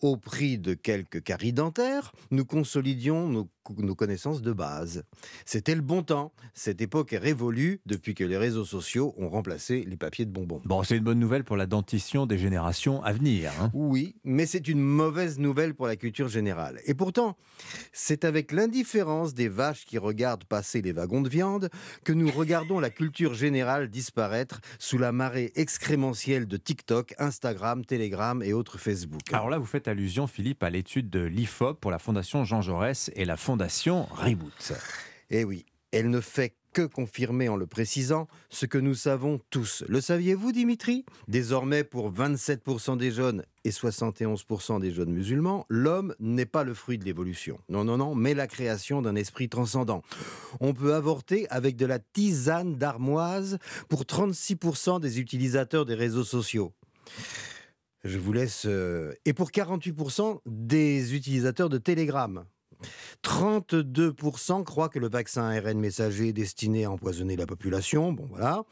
Au 0.00 0.16
prix 0.18 0.58
de 0.58 0.74
quelques 0.74 1.22
caries 1.22 1.52
dentaires, 1.52 2.12
nous 2.30 2.44
consolidions 2.44 3.28
nos, 3.28 3.48
nos 3.78 3.94
connaissances 3.94 4.42
de 4.42 4.52
base. 4.52 5.04
C'était 5.46 5.76
le 5.76 5.80
bon 5.80 6.02
temps. 6.02 6.32
Cette 6.52 6.82
époque 6.82 7.12
est 7.12 7.18
révolue 7.18 7.80
depuis 7.86 8.14
que 8.14 8.24
les 8.24 8.36
réseaux 8.36 8.64
sociaux 8.64 9.14
ont 9.16 9.28
remplacé 9.28 9.84
les 9.86 9.96
papiers 9.96 10.26
de 10.26 10.32
bonbons. 10.32 10.60
Bon, 10.64 10.82
c'est 10.82 10.96
une 10.96 11.04
bonne 11.04 11.20
nouvelle 11.20 11.44
pour 11.44 11.56
la 11.56 11.66
dentition 11.66 12.26
des 12.26 12.36
générations 12.36 13.00
à 13.02 13.12
venir. 13.12 13.52
hein. 13.60 13.70
Oui, 13.72 14.16
mais 14.24 14.44
c'est 14.44 14.66
une 14.68 14.80
mauvaise 14.80 15.38
nouvelle 15.38 15.74
pour 15.74 15.86
la 15.86 15.96
culture 15.96 16.28
générale. 16.28 16.80
Et 16.84 16.94
pourtant, 16.94 17.36
c'est 17.92 18.24
avec 18.24 18.50
l'indifférence 18.50 19.32
des 19.34 19.48
vaches 19.48 19.84
qui 19.86 19.98
regardent 19.98 20.44
passer 20.44 20.82
les 20.82 20.92
wagons 20.92 21.22
de 21.22 21.28
viande 21.28 21.70
que 22.02 22.12
nous 22.12 22.30
regardons 22.30 22.80
la 22.80 22.90
culture 22.90 23.34
générale 23.34 23.88
disparaître 23.88 24.33
sous 24.78 24.98
la 24.98 25.12
marée 25.12 25.52
excrémentielle 25.54 26.46
de 26.46 26.56
TikTok, 26.56 27.14
Instagram, 27.18 27.84
Telegram 27.84 28.42
et 28.42 28.52
autres 28.52 28.78
Facebook. 28.78 29.22
Alors 29.32 29.48
là, 29.48 29.58
vous 29.58 29.66
faites 29.66 29.88
allusion, 29.88 30.26
Philippe, 30.26 30.62
à 30.62 30.70
l'étude 30.70 31.10
de 31.10 31.20
l'IFOP 31.20 31.80
pour 31.80 31.90
la 31.90 31.98
Fondation 31.98 32.44
Jean 32.44 32.62
Jaurès 32.62 33.10
et 33.14 33.24
la 33.24 33.36
Fondation 33.36 34.06
Reboot. 34.10 34.72
Eh 35.30 35.44
oui, 35.44 35.64
elle 35.92 36.10
ne 36.10 36.20
fait 36.20 36.54
que 36.74 36.82
confirmer 36.82 37.48
en 37.48 37.56
le 37.56 37.66
précisant 37.66 38.26
ce 38.50 38.66
que 38.66 38.78
nous 38.78 38.94
savons 38.96 39.40
tous. 39.48 39.84
Le 39.88 40.00
saviez-vous, 40.00 40.50
Dimitri? 40.50 41.04
Désormais, 41.28 41.84
pour 41.84 42.12
27% 42.12 42.98
des 42.98 43.12
jeunes 43.12 43.44
et 43.64 43.70
71% 43.70 44.80
des 44.80 44.90
jeunes 44.90 45.12
musulmans, 45.12 45.64
l'homme 45.68 46.14
n'est 46.18 46.46
pas 46.46 46.64
le 46.64 46.74
fruit 46.74 46.98
de 46.98 47.04
l'évolution. 47.04 47.58
Non, 47.68 47.84
non, 47.84 47.96
non, 47.96 48.14
mais 48.16 48.34
la 48.34 48.48
création 48.48 49.00
d'un 49.02 49.14
esprit 49.14 49.48
transcendant. 49.48 50.02
On 50.60 50.74
peut 50.74 50.94
avorter 50.94 51.48
avec 51.48 51.76
de 51.76 51.86
la 51.86 52.00
tisane 52.00 52.74
d'armoise 52.74 53.58
pour 53.88 54.02
36% 54.02 55.00
des 55.00 55.20
utilisateurs 55.20 55.86
des 55.86 55.94
réseaux 55.94 56.24
sociaux. 56.24 56.72
Je 58.02 58.18
vous 58.18 58.32
laisse... 58.32 58.64
euh, 58.66 59.14
Et 59.24 59.32
pour 59.32 59.50
48% 59.50 60.40
des 60.44 61.14
utilisateurs 61.14 61.68
de 61.68 61.78
Telegram. 61.78 62.44
32% 63.22 64.64
croient 64.64 64.88
que 64.88 64.98
le 64.98 65.08
vaccin 65.08 65.44
ARN 65.44 65.78
messager 65.78 66.28
est 66.28 66.32
destiné 66.32 66.84
à 66.84 66.90
empoisonner 66.90 67.36
la 67.36 67.46
population. 67.46 68.12
Bon, 68.12 68.26
voilà. 68.28 68.64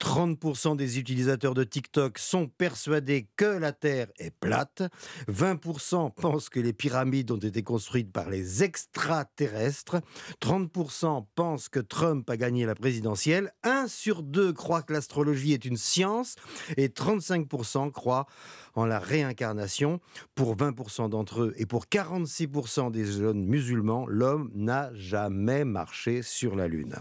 30% 0.00 0.76
des 0.76 0.98
utilisateurs 0.98 1.54
de 1.54 1.64
TikTok 1.64 2.18
sont 2.18 2.46
persuadés 2.46 3.28
que 3.36 3.44
la 3.44 3.72
Terre 3.72 4.08
est 4.18 4.30
plate. 4.30 4.82
20% 5.28 6.12
pensent 6.14 6.48
que 6.48 6.60
les 6.60 6.72
pyramides 6.72 7.30
ont 7.30 7.38
été 7.38 7.62
construites 7.62 8.12
par 8.12 8.30
les 8.30 8.62
extraterrestres. 8.62 10.00
30% 10.40 11.26
pensent 11.34 11.68
que 11.68 11.80
Trump 11.80 12.28
a 12.30 12.36
gagné 12.36 12.66
la 12.66 12.74
présidentielle. 12.74 13.52
1 13.64 13.88
sur 13.88 14.22
2 14.22 14.52
croit 14.52 14.82
que 14.82 14.92
l'astrologie 14.92 15.52
est 15.52 15.64
une 15.64 15.76
science. 15.76 16.36
Et 16.76 16.88
35% 16.88 17.90
croient 17.90 18.26
en 18.74 18.86
la 18.86 18.98
réincarnation. 18.98 20.00
Pour 20.34 20.56
20% 20.56 21.08
d'entre 21.08 21.42
eux 21.42 21.54
et 21.56 21.66
pour 21.66 21.86
46% 21.86 22.90
des 22.90 23.04
jeunes 23.04 23.37
musulmans, 23.44 24.06
l'homme 24.06 24.50
n'a 24.54 24.90
jamais 24.94 25.64
marché 25.64 26.22
sur 26.22 26.56
la 26.56 26.68
Lune. 26.68 26.96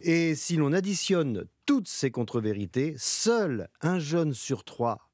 Et 0.00 0.34
si 0.34 0.56
l'on 0.56 0.72
additionne 0.72 1.44
toutes 1.64 1.88
ces 1.88 2.10
contre-vérités, 2.10 2.94
seul 2.98 3.68
un 3.80 3.98
jeune 3.98 4.34
sur 4.34 4.64
trois 4.64 5.06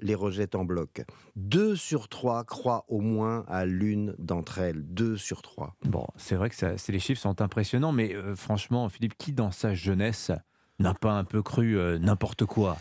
les 0.00 0.14
rejette 0.14 0.54
en 0.54 0.64
bloc. 0.64 1.02
Deux 1.36 1.76
sur 1.76 2.08
trois 2.08 2.44
croient 2.44 2.84
au 2.88 3.00
moins 3.00 3.44
à 3.48 3.64
l'une 3.64 4.14
d'entre 4.18 4.58
elles. 4.58 4.82
Deux 4.82 5.16
sur 5.16 5.42
trois. 5.42 5.76
Bon, 5.84 6.06
c'est 6.16 6.36
vrai 6.36 6.50
que 6.50 6.90
les 6.90 6.98
chiffres 6.98 7.20
sont 7.20 7.40
impressionnants, 7.40 7.92
mais 7.92 8.14
euh, 8.14 8.34
franchement, 8.34 8.88
Philippe, 8.88 9.16
qui 9.18 9.32
dans 9.32 9.50
sa 9.50 9.74
jeunesse 9.74 10.32
n'a 10.78 10.94
pas 10.94 11.12
un 11.12 11.24
peu 11.24 11.42
cru 11.42 11.78
euh, 11.78 11.98
n'importe 11.98 12.46
quoi? 12.46 12.78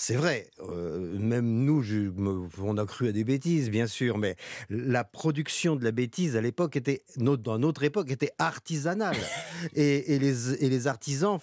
C'est 0.00 0.14
vrai, 0.14 0.46
euh, 0.60 1.18
même 1.18 1.64
nous, 1.64 1.82
je 1.82 1.96
me- 1.96 2.46
on 2.62 2.78
a 2.78 2.86
cru 2.86 3.08
à 3.08 3.12
des 3.12 3.24
bêtises, 3.24 3.68
bien 3.68 3.88
sûr, 3.88 4.16
mais 4.16 4.36
la 4.70 5.02
production 5.02 5.74
de 5.74 5.82
la 5.82 5.90
bêtise 5.90 6.36
à 6.36 6.40
l'époque 6.40 6.76
était, 6.76 7.02
dans 7.16 7.58
notre 7.58 7.82
époque, 7.82 8.08
était 8.12 8.30
artisanale. 8.38 9.16
et, 9.74 10.14
et 10.14 10.20
les, 10.20 10.64
et 10.64 10.68
les 10.70 10.86
artisans, 10.86 11.40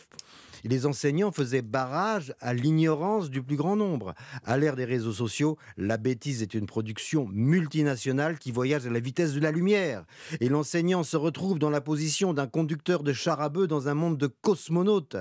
les 0.64 0.86
enseignants 0.86 1.34
faisaient 1.34 1.62
barrage 1.62 2.34
à 2.40 2.54
l'ignorance 2.54 3.30
du 3.30 3.44
plus 3.44 3.58
grand 3.58 3.76
nombre. 3.76 4.16
À 4.46 4.58
l'ère 4.58 4.78
des 4.78 4.86
réseaux 4.86 5.12
sociaux, 5.12 5.58
la 5.76 5.98
bêtise 5.98 6.42
est 6.42 6.54
une 6.54 6.66
production 6.66 7.28
multinationale 7.34 8.40
qui 8.40 8.54
voyage 8.54 8.88
à 8.88 8.90
la 8.90 9.02
vitesse 9.02 9.34
de 9.34 9.42
la 9.42 9.52
lumière. 9.52 10.06
Et 10.40 10.48
l'enseignant 10.48 11.04
se 11.04 11.18
retrouve 11.18 11.60
dans 11.60 11.70
la 11.70 11.82
position 11.82 12.32
d'un 12.34 12.48
conducteur 12.48 13.04
de 13.04 13.12
char 13.12 13.42
à 13.42 13.50
bœuf 13.50 13.68
dans 13.68 13.90
un 13.90 13.96
monde 13.96 14.18
de 14.18 14.28
cosmonautes. 14.28 15.18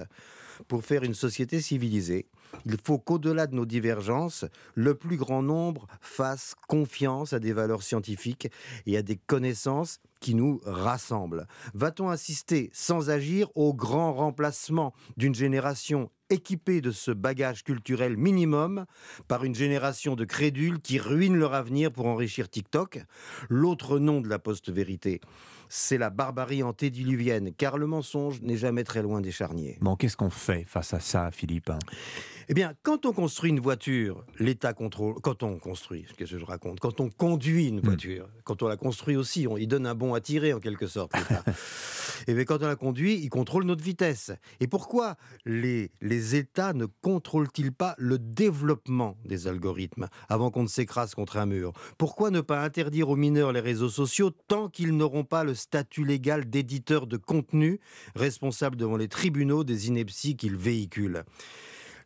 Pour 0.69 0.85
faire 0.85 1.03
une 1.03 1.15
société 1.15 1.61
civilisée, 1.61 2.27
il 2.67 2.77
faut 2.83 2.99
qu'au-delà 2.99 3.47
de 3.47 3.55
nos 3.55 3.67
divergences, 3.67 4.45
le 4.75 4.95
plus 4.95 5.17
grand 5.17 5.43
nombre 5.43 5.87
fasse 6.01 6.55
confiance 6.69 7.33
à 7.33 7.39
des 7.39 7.53
valeurs 7.53 7.83
scientifiques 7.83 8.51
et 8.87 8.97
à 8.97 9.03
des 9.03 9.17
connaissances 9.17 10.01
qui 10.21 10.35
nous 10.35 10.61
rassemblent. 10.65 11.47
Va-t-on 11.75 12.09
assister 12.09 12.71
sans 12.73 13.11
agir 13.11 13.49
au 13.55 13.75
grand 13.75 14.15
remplacement 14.15 14.95
d'une 15.17 15.35
génération 15.35 16.11
équipée 16.31 16.81
de 16.81 16.91
ce 16.91 17.11
bagage 17.11 17.65
culturel 17.65 18.17
minimum 18.17 18.87
par 19.29 19.45
une 19.45 19.55
génération 19.55 20.17
de 20.17 20.25
crédules 20.25 20.81
qui 20.81 20.99
ruinent 20.99 21.37
leur 21.37 21.55
avenir 21.55 21.93
pour 21.93 22.07
enrichir 22.07 22.49
TikTok? 22.49 23.05
L'autre 23.49 23.99
nom 23.99 24.21
de 24.21 24.29
la 24.29 24.39
post-vérité, 24.39 25.21
c'est 25.69 25.99
la 25.99 26.11
barbarie 26.11 26.63
antédiluvienne, 26.63 27.53
car 27.53 27.79
le 27.79 27.87
mensonge 27.87 28.41
n'est 28.41 28.57
jamais 28.57 28.85
très 28.85 29.03
loin 29.03 29.21
des 29.21 29.33
charniers. 29.33 29.79
Bon, 29.81 29.97
qu'est-ce 29.97 30.17
qu'on 30.17 30.31
fait 30.31 30.65
face 30.67 30.95
à 30.95 31.01
ça, 31.01 31.31
Philippe 31.31 31.71
hein? 31.71 31.79
Eh 32.49 32.55
bien, 32.55 32.75
quand 32.83 33.07
on 33.07 33.13
construit 33.13 33.51
une 33.51 33.61
voiture, 33.61 34.25
l'État 34.39 34.75
contrôle. 34.75 35.15
Quand 35.23 35.43
on 35.43 35.59
construit, 35.59 36.05
qu'est-ce 36.17 36.33
que 36.33 36.39
je 36.39 36.45
raconte? 36.45 36.79
Quand 36.79 37.01
on 37.01 37.09
conduit 37.09 37.69
une 37.69 37.81
voiture, 37.81 38.29
quand 38.45 38.63
on 38.63 38.69
la 38.69 38.77
construit 38.77 39.17
aussi, 39.17 39.47
on, 39.49 39.57
il 39.57 39.67
donne 39.67 39.87
un 39.87 39.95
bon 39.95 40.14
à 40.15 40.21
tirer 40.21 40.53
en 40.53 40.61
quelque 40.61 40.87
sorte. 40.87 41.17
l'État. 41.17 41.45
Eh 42.27 42.35
bien, 42.35 42.45
quand 42.45 42.63
on 42.63 42.67
la 42.67 42.77
conduit, 42.77 43.21
il 43.23 43.29
contrôle 43.29 43.65
notre 43.65 43.85
vitesse. 43.85 44.33
Et 44.61 44.67
pourquoi 44.67 45.17
les, 45.45 45.91
les 46.01 46.37
États 46.37 46.73
ne 46.73 46.87
contrôlent-ils 46.87 47.73
pas 47.73 47.95
le 47.99 48.19
développement 48.19 49.19
des 49.25 49.47
algorithmes 49.47 50.09
avant 50.29 50.51
qu'on 50.51 50.63
ne 50.63 50.69
s'écrase 50.69 51.15
contre 51.15 51.37
un 51.37 51.47
mur? 51.47 51.73
Pourquoi 51.99 52.31
ne 52.31 52.41
pas 52.41 52.63
interdire 52.63 53.11
aux 53.11 53.17
mineurs 53.17 53.53
les 53.53 53.61
réseaux 53.61 53.91
sociaux 53.91 54.31
tant 54.31 54.69
qu'ils 54.69 54.97
n'auront 54.97 55.25
pas 55.25 55.45
le 55.45 55.55
statut 55.55 56.05
légal 56.05 56.49
d'éditeur 56.49 57.07
de 57.07 57.17
contenu 57.17 57.81
responsable 58.15 58.77
devant 58.77 58.97
les 58.97 59.09
tribunaux 59.09 59.65
des 59.65 59.89
inepties 59.89 60.37
qu'ils 60.37 60.57
véhiculent? 60.57 61.25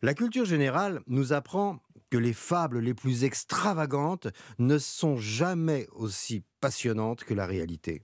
La 0.01 0.13
culture 0.13 0.45
générale 0.45 1.01
nous 1.07 1.33
apprend 1.33 1.79
que 2.09 2.17
les 2.17 2.33
fables 2.33 2.79
les 2.79 2.93
plus 2.93 3.23
extravagantes 3.23 4.27
ne 4.57 4.77
sont 4.77 5.17
jamais 5.17 5.87
aussi 5.91 6.43
passionnantes 6.61 7.23
que 7.23 7.33
la 7.33 7.45
réalité. 7.45 8.01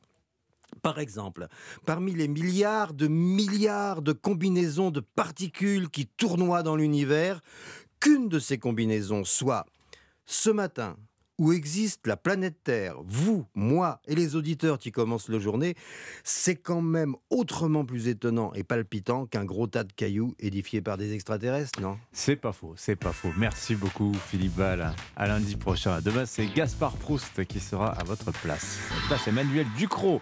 Par 0.82 1.00
exemple, 1.00 1.48
parmi 1.86 2.14
les 2.14 2.28
milliards 2.28 2.94
de 2.94 3.08
milliards 3.08 4.02
de 4.02 4.12
combinaisons 4.12 4.92
de 4.92 5.00
particules 5.00 5.90
qui 5.90 6.06
tournoient 6.06 6.64
dans 6.64 6.76
l'univers, 6.76 7.42
qu'une 8.00 8.30
de 8.30 8.40
ces 8.40 8.58
combinaisons 8.58 9.24
soit 9.24 9.66
ce 10.26 10.50
matin 10.50 10.98
où 11.38 11.52
existe 11.52 12.08
la 12.08 12.18
planète 12.18 12.56
Terre, 12.64 12.96
vous, 13.06 13.46
moi 13.54 14.00
et 14.08 14.16
les 14.16 14.36
auditeurs 14.36 14.80
qui 14.80 14.92
commencent 14.92 15.30
la 15.30 15.40
journée, 15.40 15.76
c'est 16.24 16.56
quand 16.56 16.82
même 16.82 17.16
autrement 17.30 17.86
plus 17.86 18.08
étonnant 18.08 18.54
et 18.54 18.64
palpitant 18.64 19.26
qu'un 19.26 19.46
gros 19.46 19.68
tas 19.68 19.84
de 19.84 19.92
cailloux 19.94 20.36
édifiés 20.40 20.82
par 20.82 20.98
des 20.98 21.14
extraterrestres, 21.14 21.82
non? 21.82 21.98
C'est 22.12 22.36
pas 22.36 22.54
faux, 22.54 22.74
c'est 22.78 22.96
pas 22.96 23.12
faux. 23.12 23.32
Merci 23.38 23.76
beaucoup, 23.76 24.14
Philippe 24.14 24.56
Val. 24.56 24.94
À 25.16 25.28
lundi 25.28 25.56
prochain. 25.56 26.02
Demain, 26.02 26.26
c'est 26.26 26.48
Gaspard 26.48 26.94
Proust 26.94 27.46
qui 27.46 27.60
sera 27.60 27.88
à 27.88 28.04
votre 28.04 28.32
place. 28.32 28.80
Là, 29.10 29.18
c'est 29.24 29.32
Emmanuel 29.32 29.68
Ducrot 29.78 30.22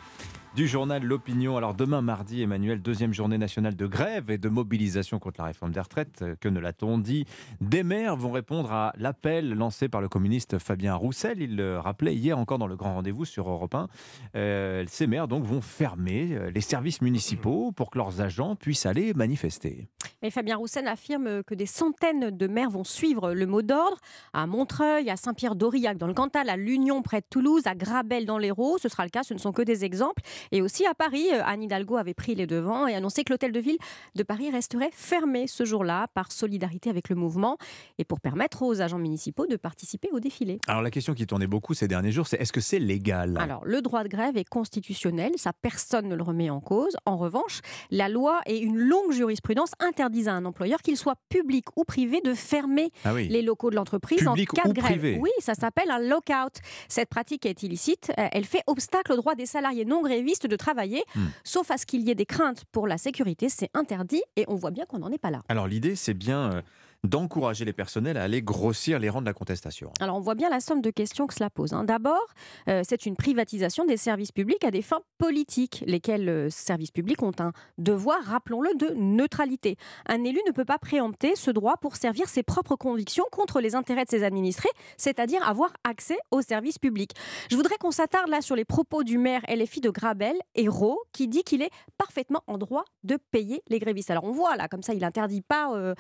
du 0.56 0.68
journal 0.68 1.04
L'Opinion. 1.04 1.58
Alors 1.58 1.74
demain 1.74 2.02
mardi, 2.02 2.44
Emmanuel, 2.44 2.80
deuxième 2.82 3.12
journée 3.14 3.40
nationale 3.40 3.76
de 3.76 3.88
grève 3.88 4.30
et 4.30 4.38
de 4.38 4.50
mobilisation 4.50 5.18
contre 5.18 5.42
la 5.42 5.48
réforme 5.48 5.72
des 5.72 5.80
retraites. 5.80 6.22
Euh, 6.22 6.36
Que 6.40 6.48
ne 6.48 6.60
l'a-t-on 6.60 7.00
dit? 7.00 7.26
Des 7.60 7.82
maires 7.84 8.16
vont 8.16 8.32
répondre 8.32 8.72
à 8.72 8.94
l'appel 8.98 9.54
lancé 9.54 9.90
par 9.90 10.00
le 10.00 10.10
communiste 10.10 10.60
Fabien 10.60 10.94
Roussel. 10.94 11.42
Il 11.42 11.56
le 11.56 11.80
rappelait 11.80 12.14
hier 12.16 12.38
encore 12.38 12.60
dans 12.60 12.68
le 12.68 12.76
grand 12.76 12.94
rendez-vous 12.94 13.26
sur 13.26 13.50
Europe 13.50 13.74
1. 13.74 13.88
Euh, 14.36 14.84
ces 14.88 15.08
maires 15.08 15.28
donc 15.28 15.44
vont 15.44 15.62
fermer 15.62 16.30
euh, 16.34 16.52
les 16.52 16.62
services 16.62 17.02
municipaux 17.02 17.72
pour 17.72 17.90
que 17.90 17.98
leurs 17.98 18.22
agents 18.22 18.56
puissent 18.56 18.86
aller 18.86 19.14
manifester. 19.16 19.88
Mais 20.22 20.30
Fabien 20.30 20.58
Roussel 20.58 20.88
affirme 20.88 21.44
que 21.44 21.56
des 21.56 21.66
centaines 21.66 22.30
de 22.30 22.48
maires 22.48 22.70
vont 22.70 22.84
suivre 22.84 23.34
le 23.34 23.46
mot 23.48 23.62
d'ordre 23.62 23.98
à 24.34 24.46
Montreuil, 24.46 25.10
à 25.10 25.18
Saint-Pierre-d'Aurillac 25.18 25.98
dans 25.98 26.08
le 26.08 26.14
Cantal, 26.14 26.48
à 26.50 26.58
l'Union 26.58 27.02
près 27.02 27.22
de 27.22 27.26
Toulouse, 27.30 27.64
à 27.66 27.76
Grabel 27.76 28.26
dans 28.26 28.38
l'Hérault. 28.38 28.78
Ce 28.78 28.88
sera 28.88 29.04
le 29.04 29.10
cas, 29.10 29.24
ce 29.24 29.34
ne 29.34 29.40
sont 29.40 29.52
que 29.52 29.62
des 29.64 29.84
exemples. 29.84 30.22
Et 30.52 30.62
aussi 30.62 30.86
à 30.86 30.94
Paris, 30.94 31.28
euh, 31.34 31.42
Anne 31.46 31.64
Hidalgo 31.64 31.98
avait 31.98 32.14
pris 32.14 32.36
les 32.36 32.48
devants 32.48 32.88
et 32.88 32.96
annoncé 32.96 33.24
que 33.24 33.32
l'hôtel 33.34 33.52
de 33.52 33.60
ville 33.60 33.78
de 34.16 34.24
Paris 34.24 34.50
resterait 34.52 34.90
fermé 34.94 35.48
ce 35.48 35.66
jour-là 35.66 36.08
par 36.14 36.32
solidarité 36.32 36.90
avec 36.90 37.10
le 37.10 37.16
mouvement 37.16 37.58
et 37.98 38.04
pour 38.06 38.20
permettre 38.20 38.64
aux 38.64 38.82
agents 38.82 38.98
municipaux 39.00 39.46
de 39.48 39.56
participer 39.56 40.10
au 40.12 40.20
défilé. 40.20 40.60
Alors 40.68 40.82
la 40.82 40.92
question 40.92 41.14
qui 41.14 41.26
tournait 41.26 41.48
beaucoup 41.48 41.74
ces 41.74 41.88
derniers 41.88 42.12
jours, 42.12 42.28
c'est 42.28 42.40
est-ce 42.42 42.52
que 42.54 42.62
c'est 42.62 42.80
légal? 42.80 43.38
Alors, 43.40 43.64
le 43.66 43.82
droit 43.82 44.04
de 44.04 44.10
grève 44.10 44.38
est 44.38 44.48
constitutionnel, 44.48 45.34
ça 45.38 45.52
personne 45.54 46.08
ne 46.10 46.16
le 46.16 46.24
remet 46.24 46.50
en 46.50 46.60
cause. 46.60 46.96
En 47.06 47.18
revanche, 47.18 47.62
la 47.92 48.10
loi 48.10 48.42
et 48.46 48.58
une 48.60 48.78
longue 48.78 49.12
jurisprudence 49.12 49.72
interdisent 49.80 50.28
à 50.28 50.34
un 50.34 50.46
employeur, 50.46 50.82
qu'il 50.82 50.98
soit 50.98 51.16
public 51.30 51.66
ou 51.76 51.84
privé, 51.84 52.22
de 52.22 52.34
fermer 52.34 52.90
Ah 53.06 53.14
oui. 53.14 53.28
les 53.28 53.42
locaux 53.42 53.70
de 53.70 53.76
l'entreprise 53.76 54.28
en 54.28 54.34
cas 54.34 54.68
de 54.68 54.74
grève. 54.74 54.98
privé. 55.00 55.18
Oui, 55.22 55.30
ça 55.40 55.54
s'appelle 55.54 55.92
un 55.92 56.00
lockout. 56.00 56.60
Cette 56.88 57.10
pratique 57.10 57.46
est 57.46 57.62
illicite. 57.64 58.12
Euh, 58.18 58.28
Elle 58.32 58.46
fait 58.46 58.62
obstacle 58.68 59.14
au 59.14 59.16
droit 59.16 59.36
des 59.36 59.46
salariés 59.46 59.86
non 59.86 60.02
grévistes 60.02 60.33
de 60.48 60.56
travailler, 60.56 61.04
Hmm. 61.16 61.28
sauf 61.44 61.70
à 61.72 61.78
ce 61.78 61.86
qu'il 61.86 62.02
y 62.02 62.10
ait 62.12 62.16
des 62.16 62.26
craintes 62.26 62.64
pour 62.72 62.88
la 62.88 62.98
sécurité. 62.98 63.50
C'est 63.50 63.70
interdit 63.74 64.22
et 64.36 64.46
on 64.48 64.56
voit 64.56 64.72
bien 64.72 64.86
qu'on 64.86 65.00
n'en 65.00 65.12
est 65.12 65.18
pas 65.18 65.32
là. 65.32 65.44
Alors 65.50 65.68
l'idée, 65.68 65.96
c'est 65.96 66.14
bien 66.14 66.52
euh, 66.54 66.62
d'encourager 67.04 67.66
les 67.66 67.74
personnels 67.74 68.18
à 68.18 68.24
aller 68.24 68.42
grossir 68.42 68.98
les 69.00 69.10
rangs 69.10 69.22
de 69.22 69.26
la 69.26 69.34
contestation. 69.34 69.92
Alors 70.00 70.16
on 70.16 70.22
voit 70.22 70.36
bien 70.36 70.50
la 70.50 70.60
somme 70.60 70.82
de 70.82 70.90
questions 70.90 71.28
que 71.28 71.34
cela 71.34 71.50
pose. 71.50 71.74
hein. 71.74 71.84
D'abord, 71.84 72.26
euh, 72.70 72.82
c'est 72.88 73.06
une 73.06 73.16
privatisation 73.16 73.86
des 73.86 73.98
services 73.98 74.32
publics 74.32 74.64
à 74.64 74.72
des 74.72 74.82
fins 74.82 75.02
politiques, 75.18 75.84
lesquels 75.86 76.30
euh, 76.30 76.50
services 76.50 76.92
publics 76.92 77.22
ont 77.22 77.34
un 77.40 77.52
devoir, 77.78 78.24
rappelons-le, 78.24 78.74
de 78.76 78.94
neutralité. 78.96 79.76
Un 80.08 80.24
élu 80.24 80.40
ne 80.48 80.52
peut 80.52 80.66
pas 80.66 80.78
préempter 80.78 81.36
ce 81.36 81.52
droit 81.52 81.76
pour 81.78 81.98
servir 81.98 82.30
ses 82.30 82.44
propres 82.44 82.76
convictions 82.76 83.26
contre 83.32 83.60
les 83.60 83.76
intérêts 83.76 84.06
de 84.06 84.10
ses 84.10 84.24
administrés, 84.24 84.70
c'est-à-dire 84.98 85.48
avoir 85.48 85.74
accès 85.84 86.18
aux 86.32 86.42
services 86.42 86.80
publics. 86.80 87.12
Je 87.52 87.56
voudrais 87.58 87.78
qu'on 87.78 87.92
s'attarde 87.92 88.30
là 88.30 88.42
sur 88.42 88.56
les 88.56 88.66
propos 88.66 89.04
du 89.04 89.18
maire 89.18 89.42
LFI 89.50 89.82
de 89.82 89.90
Grabel, 89.90 90.36
Hérault, 90.56 91.02
qui 91.12 91.28
dit 91.28 91.44
qu'il 91.44 91.62
est 91.62 91.72
parfaitement 91.98 92.44
en 92.48 92.58
droit 92.58 92.86
de 93.04 93.18
payer 93.32 93.62
les 93.68 93.80
grévistes. 93.80 94.10
Alors 94.12 94.24
on 94.24 94.32
voit 94.32 94.56
là, 94.56 94.68
comme 94.70 94.84
ça, 94.84 94.94
il 94.94 95.04
interdit 95.04 95.42
pas, 95.42 95.74
euh, 95.76 95.96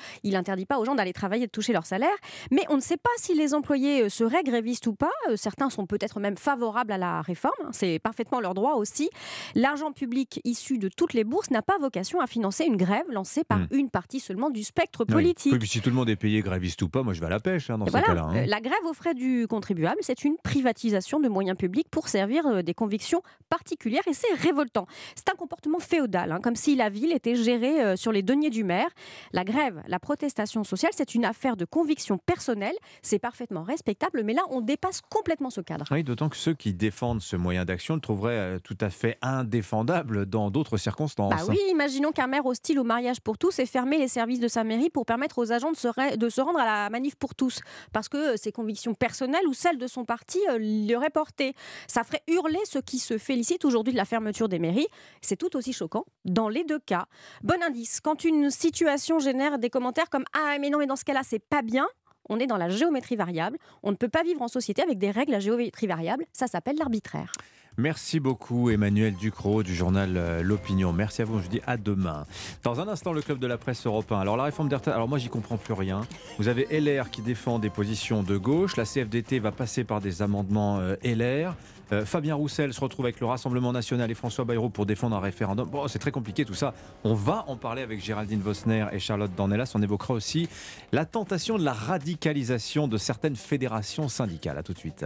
pas 0.67 0.79
aux 0.79 0.85
gens 0.85 0.92
d'aller 0.95 1.13
travailler 1.13 1.43
et 1.43 1.47
de 1.47 1.51
toucher 1.51 1.73
leur 1.73 1.85
salaire, 1.85 2.15
mais 2.51 2.63
on 2.69 2.75
ne 2.75 2.81
sait 2.81 2.97
pas 2.97 3.09
si 3.17 3.33
les 3.33 3.53
employés 3.53 4.03
euh, 4.03 4.09
seraient 4.09 4.43
grévistes 4.43 4.87
ou 4.87 4.93
pas. 4.93 5.11
Euh, 5.29 5.35
Certains 5.35 5.69
sont 5.69 5.85
peut-être 5.85 6.19
même 6.19 6.37
favorables 6.37 6.91
à 6.91 6.97
la 6.97 7.21
réforme, 7.21 7.69
c'est 7.71 7.99
parfaitement 7.99 8.39
leur 8.39 8.53
droit 8.53 8.73
aussi. 8.73 9.09
L'argent 9.55 9.91
public 9.91 10.39
issu 10.43 10.77
de 10.77 10.89
toutes 10.89 11.13
les 11.13 11.23
bourses 11.23 11.49
n'a 11.51 11.61
pas 11.61 11.77
vocation 11.79 12.19
à 12.19 12.27
financer 12.27 12.65
une 12.65 12.77
grève 12.77 13.05
lancée 13.09 13.43
par 13.43 13.59
une 13.71 13.89
partie 13.89 14.19
seulement 14.19 14.49
du 14.49 14.63
spectre 14.63 15.05
politique. 15.05 15.51
Oui, 15.53 15.59
puis 15.59 15.67
si 15.67 15.81
tout 15.81 15.89
le 15.89 15.95
monde 15.95 16.09
est 16.09 16.15
payé 16.15 16.41
gréviste 16.41 16.81
ou 16.81 16.89
pas, 16.89 17.03
moi 17.03 17.13
je 17.13 17.19
vais 17.19 17.25
à 17.27 17.29
la 17.29 17.39
pêche 17.39 17.69
hein, 17.69 17.77
dans 17.77 17.85
voilà, 17.85 18.07
cas-là. 18.07 18.23
hein. 18.23 18.35
euh, 18.37 18.45
la 18.45 18.61
grève 18.61 18.83
aux 18.85 18.93
frais 18.93 19.13
du 19.13 19.47
contribuable, 19.47 19.97
c'est 20.01 20.23
une 20.23 20.35
privatisation 20.43 21.19
de 21.19 21.29
moyens 21.29 21.57
publics 21.57 21.87
pour 21.89 22.07
servir 22.07 22.63
des 22.63 22.73
convictions 22.73 23.21
particulières 23.49 24.03
et 24.07 24.13
c'est 24.13 24.33
révoltant. 24.35 24.87
C'est 25.15 25.29
un 25.29 25.35
comportement 25.35 25.79
féodal, 25.79 26.31
hein, 26.31 26.39
comme 26.41 26.55
si 26.55 26.75
la 26.75 26.89
ville 26.89 27.11
était 27.13 27.35
gérée 27.35 27.95
sur 27.97 28.11
les 28.11 28.23
deniers 28.23 28.49
du 28.49 28.63
maire. 28.63 28.89
La 29.31 29.43
grève, 29.43 29.81
la 29.87 29.99
protestation 29.99 30.63
sociale, 30.63 30.82
c'est 30.91 31.15
une 31.15 31.25
affaire 31.25 31.55
de 31.55 31.65
conviction 31.65 32.17
personnelle, 32.17 32.75
c'est 33.01 33.19
parfaitement 33.19 33.63
respectable, 33.63 34.23
mais 34.23 34.33
là 34.33 34.41
on 34.49 34.61
dépasse 34.61 35.01
complètement 35.09 35.49
ce 35.49 35.61
cadre. 35.61 35.85
Oui, 35.91 36.03
d'autant 36.03 36.29
que 36.29 36.35
ceux 36.37 36.53
qui 36.53 36.73
défendent 36.73 37.21
ce 37.21 37.35
moyen 37.35 37.65
d'action 37.65 37.95
le 37.95 38.01
trouveraient 38.01 38.37
euh, 38.37 38.59
tout 38.59 38.77
à 38.81 38.89
fait 38.89 39.17
indéfendable 39.21 40.25
dans 40.25 40.49
d'autres 40.49 40.77
circonstances. 40.77 41.33
Bah 41.33 41.43
oui, 41.49 41.57
imaginons 41.69 42.11
qu'un 42.11 42.27
maire 42.27 42.45
hostile 42.45 42.79
au 42.79 42.83
mariage 42.83 43.21
pour 43.21 43.37
tous 43.37 43.59
ait 43.59 43.65
fermé 43.65 43.97
les 43.97 44.07
services 44.07 44.39
de 44.39 44.47
sa 44.47 44.63
mairie 44.63 44.89
pour 44.89 45.05
permettre 45.05 45.37
aux 45.39 45.51
agents 45.51 45.71
de 45.71 45.77
se, 45.77 45.87
ra- 45.87 46.15
de 46.15 46.29
se 46.29 46.41
rendre 46.41 46.59
à 46.59 46.65
la 46.65 46.89
manif 46.89 47.15
pour 47.15 47.35
tous, 47.35 47.61
parce 47.91 48.09
que 48.09 48.37
ses 48.37 48.51
convictions 48.51 48.93
personnelles 48.93 49.47
ou 49.47 49.53
celles 49.53 49.77
de 49.77 49.87
son 49.87 50.05
parti 50.05 50.39
euh, 50.49 50.57
l'y 50.57 50.95
auraient 50.95 51.09
porté. 51.09 51.53
Ça 51.87 52.03
ferait 52.03 52.23
hurler 52.27 52.59
ceux 52.65 52.81
qui 52.81 52.99
se 52.99 53.17
félicitent 53.17 53.65
aujourd'hui 53.65 53.93
de 53.93 53.97
la 53.97 54.05
fermeture 54.05 54.49
des 54.49 54.59
mairies. 54.59 54.87
C'est 55.21 55.35
tout 55.37 55.55
aussi 55.55 55.73
choquant 55.73 56.05
dans 56.25 56.49
les 56.49 56.63
deux 56.63 56.79
cas. 56.79 57.05
Bon 57.43 57.61
indice, 57.61 57.99
quand 58.01 58.23
une 58.23 58.49
situation 58.49 59.19
génère 59.19 59.59
des 59.59 59.69
commentaires 59.69 60.09
comme 60.09 60.25
Ah 60.33 60.55
mais 60.63 60.69
non 60.69 60.79
mais 60.79 60.87
dans 60.87 60.95
ce 60.95 61.03
cas-là 61.03 61.23
c'est 61.25 61.43
pas 61.43 61.61
bien, 61.61 61.85
on 62.29 62.39
est 62.39 62.47
dans 62.47 62.55
la 62.55 62.69
géométrie 62.69 63.17
variable. 63.17 63.57
On 63.83 63.91
ne 63.91 63.97
peut 63.97 64.07
pas 64.07 64.23
vivre 64.23 64.41
en 64.41 64.47
société 64.47 64.81
avec 64.81 64.97
des 64.97 65.11
règles 65.11 65.33
à 65.33 65.41
géométrie 65.41 65.87
variable. 65.87 66.23
Ça 66.31 66.47
s'appelle 66.47 66.77
l'arbitraire. 66.77 67.33
Merci 67.75 68.21
beaucoup 68.21 68.69
Emmanuel 68.69 69.13
Ducrot 69.15 69.63
du 69.63 69.75
journal 69.75 70.13
euh, 70.15 70.41
L'Opinion. 70.41 70.93
Merci 70.93 71.21
à 71.21 71.25
vous, 71.25 71.39
je 71.39 71.43
vous 71.43 71.49
dis 71.49 71.61
à 71.67 71.75
demain. 71.75 72.25
Dans 72.63 72.79
un 72.79 72.87
instant, 72.87 73.11
le 73.11 73.21
club 73.21 73.39
de 73.39 73.47
la 73.47 73.57
presse 73.57 73.85
européen. 73.85 74.19
Alors 74.19 74.37
la 74.37 74.43
réforme 74.43 74.69
des 74.69 74.77
alors 74.85 75.09
moi 75.09 75.17
j'y 75.17 75.27
comprends 75.27 75.57
plus 75.57 75.73
rien. 75.73 76.01
Vous 76.37 76.47
avez 76.47 76.65
LR 76.71 77.09
qui 77.09 77.21
défend 77.21 77.59
des 77.59 77.69
positions 77.69 78.23
de 78.23 78.37
gauche, 78.37 78.77
la 78.77 78.85
CFDT 78.85 79.39
va 79.39 79.51
passer 79.51 79.83
par 79.83 79.99
des 79.99 80.21
amendements 80.21 80.79
euh, 80.79 80.95
LR. 81.03 81.55
Euh, 81.91 82.05
Fabien 82.05 82.35
Roussel 82.35 82.73
se 82.73 82.79
retrouve 82.79 83.05
avec 83.05 83.19
le 83.19 83.25
Rassemblement 83.25 83.71
national 83.71 84.09
et 84.09 84.13
François 84.13 84.45
Bayrou 84.45 84.69
pour 84.69 84.85
défendre 84.85 85.15
un 85.15 85.19
référendum. 85.19 85.69
C'est 85.87 85.99
très 85.99 86.11
compliqué 86.11 86.45
tout 86.45 86.53
ça. 86.53 86.73
On 87.03 87.13
va 87.13 87.45
en 87.47 87.55
parler 87.55 87.81
avec 87.81 88.03
Géraldine 88.03 88.41
Vosner 88.41 88.87
et 88.91 88.99
Charlotte 88.99 89.31
Dornelas. 89.35 89.71
On 89.75 89.81
évoquera 89.81 90.13
aussi 90.13 90.47
la 90.91 91.05
tentation 91.05 91.57
de 91.57 91.63
la 91.63 91.73
radicalisation 91.73 92.87
de 92.87 92.97
certaines 92.97 93.35
fédérations 93.35 94.07
syndicales. 94.07 94.57
À 94.57 94.63
tout 94.63 94.73
de 94.73 94.79
suite. 94.79 95.05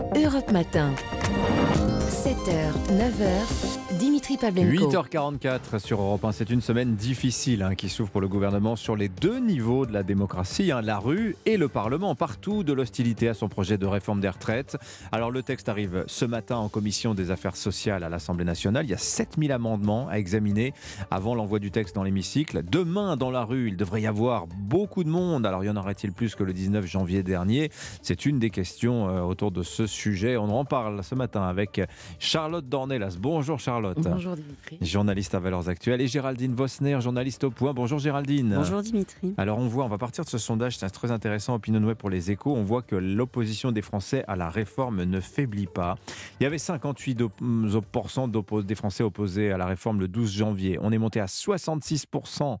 Europe 0.00 0.50
Matin. 0.50 0.94
7h, 2.08 2.72
9h, 2.88 3.98
Dimitri 3.98 4.36
Pavlenko. 4.36 4.90
8h44 4.90 5.78
sur 5.78 6.00
Europe 6.00 6.24
1. 6.24 6.32
C'est 6.32 6.50
une 6.50 6.60
semaine 6.60 6.94
difficile 6.94 7.62
hein, 7.62 7.74
qui 7.74 7.88
s'ouvre 7.88 8.10
pour 8.10 8.20
le 8.20 8.28
gouvernement 8.28 8.76
sur 8.76 8.96
les 8.96 9.08
deux 9.08 9.38
niveaux 9.38 9.84
de 9.84 9.92
la 9.92 10.02
démocratie, 10.02 10.72
hein, 10.72 10.80
la 10.80 10.98
rue 10.98 11.36
et 11.44 11.56
le 11.56 11.68
Parlement. 11.68 12.14
Partout 12.14 12.64
de 12.64 12.72
l'hostilité 12.72 13.28
à 13.28 13.34
son 13.34 13.48
projet 13.48 13.76
de 13.76 13.86
réforme 13.86 14.20
des 14.20 14.28
retraites. 14.28 14.76
Alors 15.12 15.30
le 15.30 15.42
texte 15.42 15.68
arrive 15.68 16.04
ce 16.06 16.24
matin 16.24 16.56
en 16.56 16.68
commission 16.68 17.14
des 17.14 17.30
affaires 17.30 17.56
sociales 17.56 18.04
à 18.04 18.08
l'Assemblée 18.08 18.44
nationale. 18.44 18.86
Il 18.86 18.90
y 18.90 18.94
a 18.94 18.98
7000 18.98 19.52
amendements 19.52 20.08
à 20.08 20.18
examiner 20.18 20.72
avant 21.10 21.34
l'envoi 21.34 21.58
du 21.58 21.70
texte 21.70 21.94
dans 21.94 22.04
l'hémicycle. 22.04 22.62
Demain, 22.62 23.16
dans 23.16 23.30
la 23.30 23.44
rue, 23.44 23.68
il 23.68 23.76
devrait 23.76 24.02
y 24.02 24.06
avoir 24.06 24.46
beaucoup 24.46 25.04
de 25.04 25.10
monde. 25.10 25.44
Alors 25.44 25.62
y 25.62 25.68
en 25.68 25.76
aurait-il 25.76 26.12
plus 26.12 26.34
que 26.34 26.42
le 26.42 26.52
19 26.52 26.86
janvier 26.86 27.22
dernier? 27.22 27.70
C'est 28.00 28.24
une 28.24 28.38
des 28.38 28.50
questions 28.50 29.08
euh, 29.08 29.20
autour 29.20 29.50
de 29.50 29.62
ce 29.62 29.83
sujet. 29.86 30.36
On 30.36 30.44
en 30.50 30.64
parle 30.64 31.02
ce 31.04 31.14
matin 31.14 31.42
avec 31.42 31.80
Charlotte 32.18 32.68
Dornelas. 32.68 33.16
Bonjour 33.18 33.58
Charlotte. 33.60 33.98
Bonjour 34.00 34.34
Dimitri. 34.36 34.78
Journaliste 34.80 35.34
à 35.34 35.38
Valeurs 35.40 35.68
Actuelles 35.68 36.00
et 36.00 36.06
Géraldine 36.08 36.54
Vosner, 36.54 37.00
journaliste 37.00 37.44
au 37.44 37.50
point. 37.50 37.72
Bonjour 37.74 37.98
Géraldine. 37.98 38.54
Bonjour 38.56 38.82
Dimitri. 38.82 39.34
Alors 39.36 39.58
on 39.58 39.66
voit, 39.68 39.84
on 39.84 39.88
va 39.88 39.98
partir 39.98 40.24
de 40.24 40.28
ce 40.30 40.38
sondage, 40.38 40.76
c'est 40.78 40.88
très 40.90 41.10
intéressant, 41.10 41.54
Opinion 41.54 41.82
Web 41.84 41.96
pour 41.96 42.10
les 42.10 42.30
échos. 42.30 42.54
On 42.54 42.62
voit 42.64 42.82
que 42.82 42.96
l'opposition 42.96 43.72
des 43.72 43.82
Français 43.82 44.24
à 44.28 44.36
la 44.36 44.48
réforme 44.50 45.04
ne 45.04 45.20
faiblit 45.20 45.66
pas. 45.66 45.96
Il 46.40 46.44
y 46.44 46.46
avait 46.46 46.58
58% 46.58 48.28
d'oppos- 48.28 48.62
des 48.64 48.74
Français 48.74 49.02
opposés 49.04 49.52
à 49.52 49.58
la 49.58 49.66
réforme 49.66 50.00
le 50.00 50.08
12 50.08 50.32
janvier. 50.32 50.78
On 50.82 50.92
est 50.92 50.98
monté 50.98 51.20
à 51.20 51.26
66%. 51.26 52.58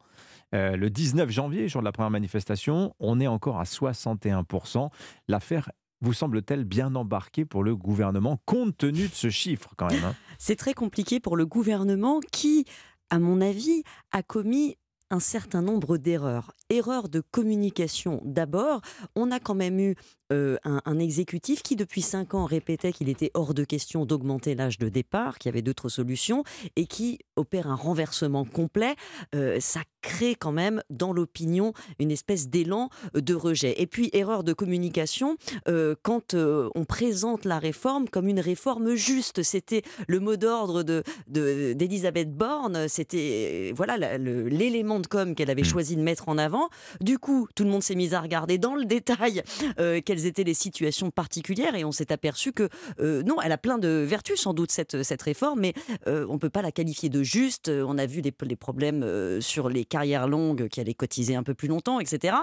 euh, 0.54 0.76
le 0.76 0.88
19 0.88 1.30
janvier, 1.30 1.66
jour 1.68 1.80
de 1.82 1.84
la 1.84 1.90
première 1.90 2.10
manifestation, 2.10 2.94
on 3.00 3.18
est 3.18 3.26
encore 3.26 3.58
à 3.58 3.64
61%. 3.64 4.88
L'affaire 5.26 5.70
vous 6.04 6.12
semble-t-elle 6.12 6.64
bien 6.64 6.94
embarquée 6.94 7.44
pour 7.44 7.64
le 7.64 7.74
gouvernement, 7.74 8.38
compte 8.44 8.76
tenu 8.76 9.08
de 9.08 9.14
ce 9.14 9.30
chiffre 9.30 9.70
quand 9.76 9.90
même 9.90 10.04
hein? 10.04 10.14
C'est 10.38 10.56
très 10.56 10.74
compliqué 10.74 11.18
pour 11.18 11.36
le 11.36 11.46
gouvernement 11.46 12.20
qui, 12.30 12.66
à 13.08 13.18
mon 13.18 13.40
avis, 13.40 13.82
a 14.12 14.22
commis 14.22 14.76
un 15.10 15.20
certain 15.20 15.62
nombre 15.62 15.96
d'erreurs. 15.96 16.52
Erreurs 16.70 17.08
de 17.08 17.20
communication 17.20 18.20
d'abord. 18.24 18.80
On 19.14 19.30
a 19.30 19.38
quand 19.40 19.54
même 19.54 19.78
eu 19.78 19.94
euh, 20.32 20.56
un, 20.64 20.80
un 20.86 20.98
exécutif 20.98 21.62
qui, 21.62 21.76
depuis 21.76 22.00
cinq 22.02 22.34
ans, 22.34 22.46
répétait 22.46 22.92
qu'il 22.92 23.08
était 23.08 23.30
hors 23.34 23.52
de 23.52 23.64
question 23.64 24.06
d'augmenter 24.06 24.54
l'âge 24.54 24.78
de 24.78 24.88
départ, 24.88 25.38
qu'il 25.38 25.50
y 25.50 25.52
avait 25.52 25.62
d'autres 25.62 25.90
solutions, 25.90 26.42
et 26.76 26.86
qui 26.86 27.18
opère 27.36 27.68
un 27.68 27.74
renversement 27.74 28.44
complet. 28.44 28.94
Euh, 29.34 29.58
ça 29.60 29.80
crée 30.00 30.34
quand 30.34 30.52
même 30.52 30.82
dans 30.90 31.12
l'opinion 31.12 31.72
une 31.98 32.10
espèce 32.10 32.48
d'élan 32.48 32.88
de 33.14 33.34
rejet. 33.34 33.80
Et 33.80 33.86
puis, 33.86 34.10
erreur 34.12 34.44
de 34.44 34.52
communication, 34.52 35.36
euh, 35.68 35.94
quand 36.02 36.34
on 36.34 36.84
présente 36.84 37.44
la 37.44 37.58
réforme 37.58 38.08
comme 38.08 38.28
une 38.28 38.40
réforme 38.40 38.94
juste. 38.94 39.42
C'était 39.42 39.82
le 40.08 40.20
mot 40.20 40.36
d'ordre 40.36 40.82
de, 40.82 41.02
de- 41.28 41.74
d'Elisabeth 41.74 42.34
Borne, 42.34 42.88
c'était 42.88 43.72
voilà 43.76 44.16
l'élément 44.18 45.00
de 45.00 45.06
com 45.06 45.34
qu'elle 45.34 45.50
avait 45.50 45.64
choisi 45.64 45.96
de 45.96 46.02
mettre 46.02 46.28
en 46.28 46.38
avant. 46.38 46.53
Du 47.00 47.18
coup, 47.18 47.48
tout 47.54 47.64
le 47.64 47.70
monde 47.70 47.82
s'est 47.82 47.94
mis 47.94 48.14
à 48.14 48.20
regarder 48.20 48.58
dans 48.58 48.74
le 48.74 48.84
détail 48.84 49.42
euh, 49.78 50.00
quelles 50.04 50.26
étaient 50.26 50.44
les 50.44 50.54
situations 50.54 51.10
particulières 51.10 51.74
et 51.74 51.84
on 51.84 51.92
s'est 51.92 52.12
aperçu 52.12 52.52
que 52.52 52.68
euh, 53.00 53.22
non, 53.22 53.40
elle 53.42 53.52
a 53.52 53.58
plein 53.58 53.78
de 53.78 53.88
vertus 53.88 54.40
sans 54.40 54.54
doute 54.54 54.70
cette, 54.70 55.02
cette 55.02 55.22
réforme, 55.22 55.60
mais 55.60 55.74
euh, 56.06 56.26
on 56.28 56.34
ne 56.34 56.38
peut 56.38 56.50
pas 56.50 56.62
la 56.62 56.72
qualifier 56.72 57.08
de 57.08 57.22
juste. 57.22 57.68
On 57.68 57.98
a 57.98 58.06
vu 58.06 58.20
les, 58.20 58.32
les 58.42 58.56
problèmes 58.56 59.40
sur 59.40 59.68
les 59.68 59.84
carrières 59.84 60.28
longues 60.28 60.68
qui 60.68 60.80
allaient 60.80 60.94
cotiser 60.94 61.34
un 61.36 61.42
peu 61.42 61.54
plus 61.54 61.68
longtemps, 61.68 62.00
etc. 62.00 62.36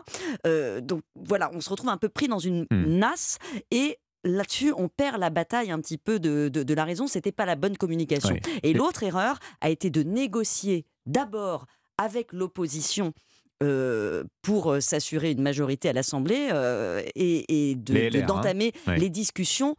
Donc 0.82 1.02
voilà, 1.16 1.52
on 1.54 1.62
se 1.62 1.70
retrouve 1.70 1.90
un 1.90 1.98
peu 1.98 2.10
pris 2.10 2.28
dans 2.28 2.40
une 2.40 2.66
nasse 2.72 3.38
et 3.72 3.98
Là-dessus, 4.24 4.72
on 4.78 4.88
perd 4.88 5.20
la 5.20 5.32
bataille 5.32 5.72
un 5.72 5.80
petit 5.82 5.98
peu 5.98 6.20
de, 6.20 6.48
de, 6.48 6.62
de 6.62 6.74
la 6.76 6.86
raison. 6.86 7.08
C'était 7.08 7.32
pas 7.32 7.46
la 7.46 7.56
bonne 7.56 7.76
communication. 7.76 8.36
Et 8.62 8.74
l'autre 8.74 9.02
erreur 9.02 9.40
a 9.62 9.72
été 9.72 9.90
de 9.90 10.04
négocier 10.04 10.86
d'abord 11.08 11.66
avec 11.98 12.32
l'opposition 12.32 13.14
euh, 13.62 14.24
pour 14.42 14.72
euh, 14.72 14.80
s'assurer 14.80 15.32
une 15.32 15.42
majorité 15.42 15.90
à 15.90 15.94
l'Assemblée 15.94 16.50
euh, 16.52 17.02
et, 17.16 17.72
et 17.72 17.76
de- 17.76 17.94
Les 17.94 18.10
de- 18.10 18.18
LR, 18.20 18.24
hein. 18.24 18.28
d'entamer 18.28 18.72
les 18.98 19.10
discussions 19.10 19.76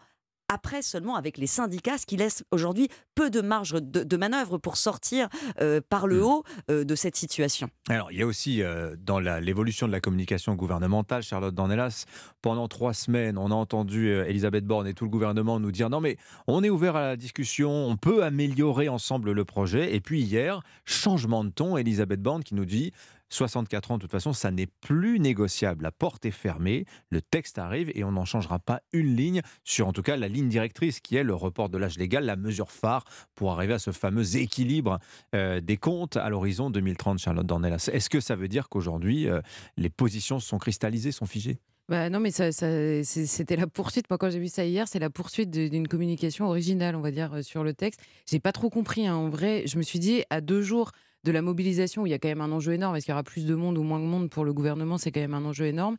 après 0.53 0.83
seulement 0.83 1.17
avec 1.17 1.39
les 1.39 1.47
syndicats, 1.47 1.97
ce 1.97 2.05
qui 2.05 2.19
laisse 2.19 2.45
aujourd'hui 2.51 2.89
peu 3.15 3.31
de 3.31 3.41
marge 3.41 3.73
de, 3.73 4.03
de 4.05 4.17
manœuvre 4.19 4.59
pour 4.59 4.77
sortir 4.77 5.29
euh, 5.63 5.81
par 5.89 6.07
le 6.07 6.23
haut 6.23 6.45
euh, 6.71 6.85
de 6.85 6.95
cette 6.95 7.17
situation. 7.17 7.71
Alors, 7.89 8.13
il 8.13 8.19
y 8.19 8.23
a 8.23 8.27
aussi 8.27 8.61
euh, 8.63 8.95
dans 8.99 9.19
l'évolution 9.19 9.87
de 9.87 9.93
la 9.93 10.01
communication 10.01 10.55
gouvernementale, 10.55 11.23
Charlotte 11.23 11.55
Dornelas, 11.55 12.05
pendant 12.43 12.69
trois 12.69 12.93
semaines, 12.93 13.39
on 13.39 13.51
a 13.51 13.55
entendu 13.55 14.11
Elisabeth 14.11 14.67
Borne 14.67 14.87
et 14.87 14.93
tout 14.93 15.05
le 15.05 15.11
gouvernement 15.11 15.59
nous 15.59 15.73
dire 15.73 15.89
non 15.89 16.01
mais 16.03 16.19
on 16.47 16.63
est 16.63 16.71
ouvert 16.71 16.97
à 16.97 17.01
la 17.01 17.17
discussion, 17.17 17.71
on 17.71 17.97
peut 17.97 18.23
améliorer 18.23 18.91
ensemble 18.91 19.33
le 19.33 19.45
projet. 19.47 19.95
Et 19.95 20.01
puis 20.01 20.21
hier, 20.21 20.61
changement 20.85 21.45
de 21.45 21.51
ton, 21.51 21.79
Elisabeth 21.79 22.21
Borne 22.21 22.45
qui 22.45 22.55
nous 22.55 22.67
dit 22.67 22.93
64 23.33 23.93
ans, 23.93 23.97
de 23.97 24.03
toute 24.03 24.11
façon, 24.11 24.33
ça 24.33 24.51
n'est 24.51 24.67
plus 24.67 25.19
négociable. 25.19 25.83
La 25.85 25.91
porte 25.91 26.25
est 26.25 26.31
fermée, 26.31 26.85
le 27.11 27.21
texte 27.21 27.59
arrive 27.59 27.91
et 27.95 28.05
on 28.05 28.13
n'en 28.13 28.25
changera 28.25 28.59
pas 28.59 28.81
une 28.93 29.17
ligne 29.17 29.43
sur, 29.65 29.89
en 29.89 29.93
tout 29.93 30.03
cas, 30.03 30.17
la 30.17 30.29
ligne 30.29 30.49
directrice 30.49 31.01
qui 31.01 31.17
est 31.17 31.25
le 31.25 31.35
report 31.35 31.69
de 31.69 31.79
l'âge 31.79 31.99
légal, 31.99 32.25
la 32.25 32.37
mesure 32.37 32.71
phare 32.71 33.05
pour 33.35 33.53
arriver 33.53 33.75
à 33.75 33.79
ce 33.79 33.91
fameux 33.91 34.37
équilibre 34.37 34.99
euh, 35.35 35.61
des 35.61 35.77
comptes 35.77 36.17
à 36.17 36.29
l'horizon 36.29 36.71
2030, 36.71 37.19
Charlotte 37.19 37.47
Dornelas. 37.47 37.89
Est-ce 37.93 38.11
que 38.11 38.21
ça 38.21 38.37
veut 38.37 38.49
dire 38.49 38.69
qu'aujourd'hui, 38.69 39.29
euh, 39.29 39.41
les 39.77 39.91
positions 39.91 40.39
sont 40.39 40.59
cristallisées, 40.59 41.13
sont 41.13 41.27
figées? 41.27 41.59
Bah 41.89 42.09
non, 42.09 42.21
mais 42.21 42.31
c'était 42.31 43.57
la 43.57 43.67
poursuite. 43.67 44.09
Moi, 44.09 44.17
quand 44.17 44.31
j'ai 44.31 44.39
vu 44.39 44.49
ça 44.49 44.65
hier, 44.65 44.87
c'est 44.89 44.99
la 44.99 45.11
poursuite 45.11 45.51
d'une 45.51 45.89
communication 45.89 46.47
originale, 46.47 46.95
on 46.95 47.01
va 47.01 47.11
dire, 47.11 47.35
euh, 47.35 47.43
sur 47.43 47.65
le 47.65 47.75
texte. 47.75 48.01
J'ai 48.31 48.39
pas 48.39 48.53
trop 48.53 48.71
compris. 48.71 49.07
Hein. 49.07 49.17
En 49.17 49.29
vrai, 49.29 49.65
je 49.67 49.77
me 49.79 49.83
suis 49.83 49.99
dit, 49.99 50.23
à 50.31 50.41
deux 50.41 50.63
jours 50.63 50.93
de 51.24 51.32
la 51.32 51.43
mobilisation, 51.43 52.03
où 52.03 52.07
il 52.07 52.11
y 52.11 52.15
a 52.15 52.19
quand 52.19 52.28
même 52.28 52.40
un 52.40 52.53
enjeu 52.53 52.73
énorme, 52.73 52.97
est-ce 52.97 53.07
qu'il 53.07 53.12
y 53.12 53.15
aura 53.15 53.23
plus 53.23 53.47
de 53.47 53.55
monde 53.55 53.78
ou 53.78 53.82
moins 53.82 54.01
de 54.01 54.05
monde 54.05 54.31
pour 54.31 54.44
le 54.44 54.53
gouvernement? 54.53 54.99
C'est 54.99 55.12
quand 55.12 55.20
même 55.20 55.35
un 55.35 55.44
enjeu 55.44 55.66
énorme 55.66 55.97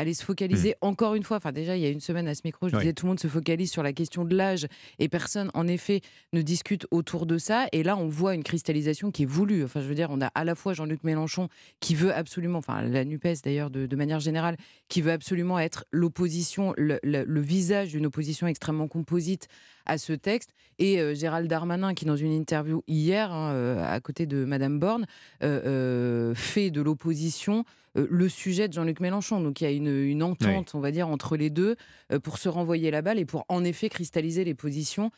aller 0.00 0.14
se 0.14 0.24
focaliser 0.24 0.70
mmh. 0.70 0.86
encore 0.86 1.14
une 1.14 1.22
fois. 1.22 1.36
Enfin, 1.36 1.52
déjà, 1.52 1.76
il 1.76 1.82
y 1.82 1.86
a 1.86 1.90
une 1.90 2.00
semaine 2.00 2.26
à 2.26 2.34
ce 2.34 2.40
micro, 2.44 2.68
je 2.68 2.76
disais 2.76 2.92
tout 2.92 3.06
le 3.06 3.10
monde 3.10 3.20
se 3.20 3.28
focalise 3.28 3.70
sur 3.70 3.82
la 3.82 3.92
question 3.92 4.24
de 4.24 4.34
l'âge 4.34 4.66
et 4.98 5.08
personne, 5.08 5.50
en 5.54 5.68
effet, 5.68 6.00
ne 6.32 6.42
discute 6.42 6.86
autour 6.90 7.26
de 7.26 7.38
ça. 7.38 7.66
Et 7.72 7.82
là, 7.82 7.96
on 7.96 8.08
voit 8.08 8.34
une 8.34 8.42
cristallisation 8.42 9.10
qui 9.10 9.24
est 9.24 9.26
voulue. 9.26 9.62
Enfin, 9.62 9.80
je 9.80 9.86
veux 9.86 9.94
dire, 9.94 10.08
on 10.10 10.20
a 10.20 10.28
à 10.28 10.44
la 10.44 10.54
fois 10.54 10.72
Jean-Luc 10.72 11.04
Mélenchon 11.04 11.48
qui 11.80 11.94
veut 11.94 12.14
absolument, 12.14 12.58
enfin, 12.58 12.82
la 12.82 13.04
NUPES 13.04 13.42
d'ailleurs, 13.44 13.70
de, 13.70 13.96
manière 13.96 14.20
générale, 14.20 14.56
qui 14.88 15.02
veut 15.02 15.12
absolument 15.12 15.58
être 15.58 15.84
l'opposition, 15.90 16.74
le, 16.76 17.40
visage 17.40 17.90
d'une 17.90 18.06
opposition 18.06 18.46
extrêmement 18.46 18.88
composite 18.88 19.48
à 19.86 19.98
ce 19.98 20.12
texte. 20.12 20.50
Et 20.78 21.00
euh, 21.00 21.14
Gérald 21.14 21.48
Darmanin, 21.48 21.94
qui 21.94 22.04
dans 22.06 22.16
une 22.16 22.32
interview 22.32 22.82
hier, 22.86 23.32
hein, 23.32 23.52
euh, 23.52 23.84
à 23.84 24.00
côté 24.00 24.26
de 24.26 24.44
Madame 24.44 24.78
Borne, 24.78 25.06
euh, 25.42 26.34
fait 26.34 26.70
de 26.70 26.80
l'opposition 26.80 27.64
le 27.94 28.28
sujet 28.28 28.68
de 28.68 28.72
Jean-Luc 28.72 29.00
Mélenchon. 29.00 29.40
Donc 29.40 29.60
il 29.60 29.64
y 29.64 29.66
a 29.66 29.70
une, 29.70 30.22
entente, 30.22 30.74
on 30.74 30.80
va 30.80 30.90
dire, 30.90 31.08
entre 31.08 31.36
les 31.36 31.50
deux 31.50 31.76
pour 32.22 32.38
se 32.38 32.48
renvoyer 32.48 32.90
la 32.90 33.02
balle 33.02 33.18
et 33.18 33.24
pour 33.24 33.44
en 33.48 33.64
effet 33.64 33.88
cristalliser 33.88 34.44
les 34.44 34.54
positions, 34.54 35.10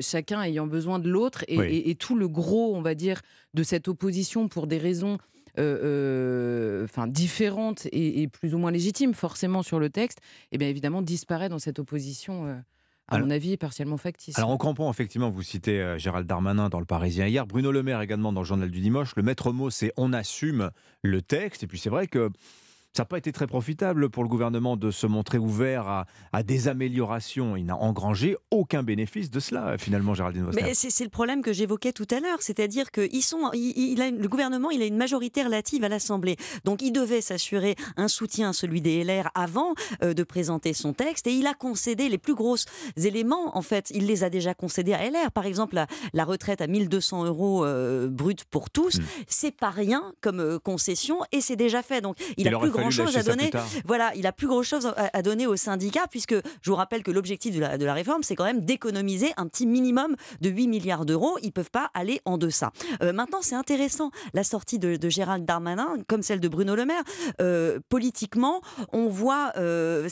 chacun 0.00 0.42
ayant 0.42 0.66
besoin 0.66 0.98
de 0.98 1.08
l'autre. 1.08 1.44
Et, 1.48 1.94
tout 1.94 2.16
le 2.16 2.28
gros, 2.28 2.76
on 2.76 2.82
va 2.82 2.94
dire, 2.94 3.22
de 3.54 3.62
cette 3.62 3.88
opposition 3.88 4.48
pour 4.48 4.66
des 4.66 4.78
raisons 4.78 5.18
enfin, 5.56 7.06
différentes 7.06 7.86
et, 7.92 8.28
plus 8.28 8.54
ou 8.54 8.58
moins 8.58 8.70
légitimes 8.70 9.14
forcément 9.14 9.62
sur 9.62 9.78
le 9.78 9.90
texte, 9.90 10.18
et 10.18 10.22
eh 10.52 10.58
bien 10.58 10.68
évidemment 10.68 11.02
disparaît 11.02 11.48
dans 11.48 11.58
cette 11.58 11.78
opposition 11.78 12.62
à 13.08 13.18
mon 13.18 13.30
avis, 13.30 13.56
partiellement 13.56 13.96
factice. 13.96 14.38
Alors, 14.38 14.50
on 14.50 14.58
comprend 14.58 14.90
effectivement, 14.90 15.30
vous 15.30 15.42
citez 15.42 15.80
euh, 15.80 15.98
Gérald 15.98 16.26
Darmanin 16.26 16.68
dans 16.68 16.78
Le 16.78 16.86
Parisien 16.86 17.26
hier, 17.26 17.46
Bruno 17.46 17.72
Le 17.72 17.82
Maire 17.82 18.00
également 18.00 18.32
dans 18.32 18.40
le 18.40 18.46
Journal 18.46 18.70
du 18.70 18.80
Dimanche. 18.80 19.16
Le 19.16 19.22
maître 19.22 19.52
mot, 19.52 19.70
c'est 19.70 19.92
on 19.96 20.12
assume 20.12 20.70
le 21.02 21.22
texte. 21.22 21.62
Et 21.62 21.66
puis, 21.66 21.78
c'est 21.78 21.90
vrai 21.90 22.06
que 22.06 22.30
ça 22.98 23.04
n'a 23.04 23.06
pas 23.06 23.18
été 23.18 23.30
très 23.30 23.46
profitable 23.46 24.10
pour 24.10 24.24
le 24.24 24.28
gouvernement 24.28 24.76
de 24.76 24.90
se 24.90 25.06
montrer 25.06 25.38
ouvert 25.38 26.04
à, 26.32 26.42
des 26.42 26.66
améliorations. 26.66 27.56
Il 27.56 27.66
n'a 27.66 27.76
engrangé 27.76 28.36
aucun 28.50 28.82
bénéfice 28.82 29.30
de 29.30 29.38
cela, 29.38 29.78
finalement, 29.78 30.14
Géraldine 30.14 30.42
Voster. 30.42 30.64
Mais 30.64 30.74
c'est 30.74 31.04
le 31.04 31.10
problème 31.10 31.40
que 31.40 31.52
j'évoquais 31.52 31.92
tout 31.92 32.08
à 32.10 32.18
l'heure, 32.18 32.38
c'est-à-dire 32.40 32.90
que 32.90 33.08
ils 33.12 33.22
sont, 33.22 33.52
il, 33.54 34.02
a, 34.02 34.10
le 34.10 34.26
gouvernement 34.26 34.72
il 34.72 34.82
a 34.82 34.84
une 34.84 34.96
majorité 34.96 35.44
relative 35.44 35.84
à 35.84 35.88
l'Assemblée. 35.88 36.36
Donc 36.64 36.82
il 36.82 36.90
devait 36.90 37.20
s'assurer 37.20 37.76
un 37.96 38.08
soutien 38.08 38.50
à 38.50 38.52
celui 38.52 38.80
des 38.80 39.04
LR 39.04 39.30
avant 39.36 39.74
euh, 40.02 40.12
de 40.12 40.24
présenter 40.24 40.72
son 40.72 40.92
texte 40.92 41.28
et 41.28 41.32
il 41.32 41.46
a 41.46 41.54
concédé 41.54 42.08
les 42.08 42.18
plus 42.18 42.34
gros 42.34 42.56
éléments. 42.96 43.56
En 43.56 43.62
fait, 43.62 43.92
il 43.94 44.06
les 44.06 44.24
a 44.24 44.30
déjà 44.30 44.54
concédés 44.54 44.94
à 44.94 45.08
LR. 45.08 45.30
Par 45.30 45.46
exemple, 45.46 45.80
la, 46.12 46.24
retraite 46.24 46.60
à 46.60 46.66
1200 46.66 47.26
euros 47.26 47.64
euh, 47.64 48.08
brut 48.08 48.44
pour 48.44 48.70
tous, 48.70 48.98
hmm. 48.98 49.04
c'est 49.28 49.54
pas 49.54 49.70
rien 49.70 50.12
comme 50.20 50.40
euh, 50.40 50.58
concession 50.58 51.20
et 51.30 51.40
c'est 51.40 51.54
déjà 51.54 51.84
fait. 51.84 52.00
Donc 52.00 52.16
il, 52.36 52.48
a 52.48 52.58
plus 52.58 52.72
grand 52.72 52.87
chose 52.90 53.16
à 53.16 53.22
donner. 53.22 53.50
Voilà, 53.84 54.12
il 54.14 54.26
a 54.26 54.32
plus 54.32 54.46
grand 54.46 54.62
chose 54.62 54.92
à, 54.96 55.22
donner 55.22 55.46
aux 55.46 55.56
syndicats, 55.56 56.06
puisque 56.10 56.34
je 56.34 56.70
vous 56.70 56.76
rappelle 56.76 57.02
que 57.02 57.10
l'objectif 57.10 57.54
de 57.54 57.60
la, 57.60 57.78
de 57.78 57.84
la 57.84 57.94
réforme, 57.94 58.22
c'est 58.22 58.36
quand 58.36 58.44
même 58.44 58.64
d'économiser 58.64 59.32
un 59.36 59.46
petit 59.46 59.66
minimum 59.66 60.16
de 60.40 60.50
8 60.50 60.68
milliards 60.68 61.06
d'euros. 61.06 61.38
Ils 61.42 61.46
ne 61.46 61.52
peuvent 61.52 61.70
pas 61.70 61.90
aller 61.94 62.20
en 62.24 62.38
deçà. 62.38 62.72
Euh, 63.02 63.12
maintenant, 63.12 63.40
c'est 63.42 63.54
intéressant, 63.54 64.10
la 64.34 64.44
sortie 64.44 64.78
de, 64.78 65.08
Gérald 65.08 65.44
Darmanin, 65.44 65.96
comme 66.06 66.22
celle 66.22 66.40
de 66.40 66.48
Bruno 66.48 66.74
Le 66.74 66.84
Maire. 66.84 67.02
Euh, 67.40 67.78
politiquement, 67.88 68.60
on 68.92 69.08
voit 69.08 69.52
euh, 69.56 70.08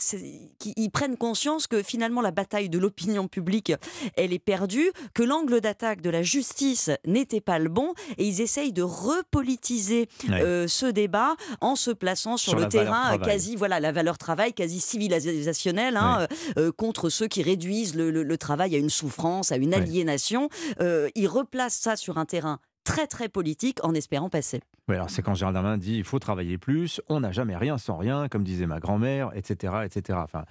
qu'ils 0.59 0.91
prennent 0.91 1.17
conscience 1.17 1.67
que 1.67 1.83
finalement 1.83 2.21
la 2.21 2.31
bataille 2.31 2.69
de 2.69 2.79
l'opinion 2.79 3.27
publique, 3.27 3.73
elle 4.15 4.33
est 4.33 4.39
perdue, 4.39 4.91
que 5.13 5.23
l'angle 5.23 5.61
d'attaque 5.61 6.01
de 6.01 6.09
la 6.09 6.23
justice 6.23 6.89
n'était 7.05 7.41
pas 7.41 7.59
le 7.59 7.69
bon, 7.69 7.93
et 8.17 8.25
ils 8.27 8.41
essayent 8.41 8.73
de 8.73 8.81
repolitiser 8.81 10.09
ce 10.27 10.85
débat 10.89 11.35
en 11.61 11.75
se 11.75 11.91
plaçant 11.91 12.37
sur, 12.37 12.56
le 12.57 12.67
terrain 12.67 13.17
quasi, 13.17 13.55
voilà, 13.55 13.79
la 13.79 13.91
valeur 13.91 14.17
travail 14.17 14.53
quasi 14.53 14.79
civilisationnelle 14.79 15.97
hein, 15.97 16.27
euh, 16.57 16.71
contre 16.71 17.09
ceux 17.09 17.27
qui 17.27 17.41
réduisent 17.41 17.95
le, 17.95 18.37
travail 18.37 18.75
à 18.75 18.77
une 18.77 18.89
souffrance, 18.89 19.51
à 19.51 19.57
une 19.57 19.73
aliénation. 19.73 20.49
Euh, 20.79 21.09
il 21.15 21.27
replace 21.27 21.73
ça 21.73 21.95
sur 21.95 22.17
un 22.17 22.25
terrain 22.25 22.59
très 22.83 23.07
très 23.07 23.27
politique 23.27 23.83
en 23.83 23.93
espérant 23.93 24.29
passer. 24.29 24.61
Oui, 24.87 24.95
alors 24.95 25.09
c'est 25.09 25.21
quand 25.21 25.33
Gérald 25.33 25.53
Darmanin 25.53 25.77
dit 25.77 25.97
il 25.97 26.05
faut 26.05 26.19
travailler 26.19 26.57
plus, 26.57 27.01
on 27.09 27.19
n'a 27.19 27.33
jamais 27.33 27.57
rien 27.57 27.77
sans 27.77 27.97
rien, 27.97 28.29
comme 28.29 28.45
disait 28.45 28.65
ma 28.65 28.79
grand-mère, 28.79 29.31
etc., 29.35 29.73
etc. 29.83 30.19
Enfin, 30.23 30.45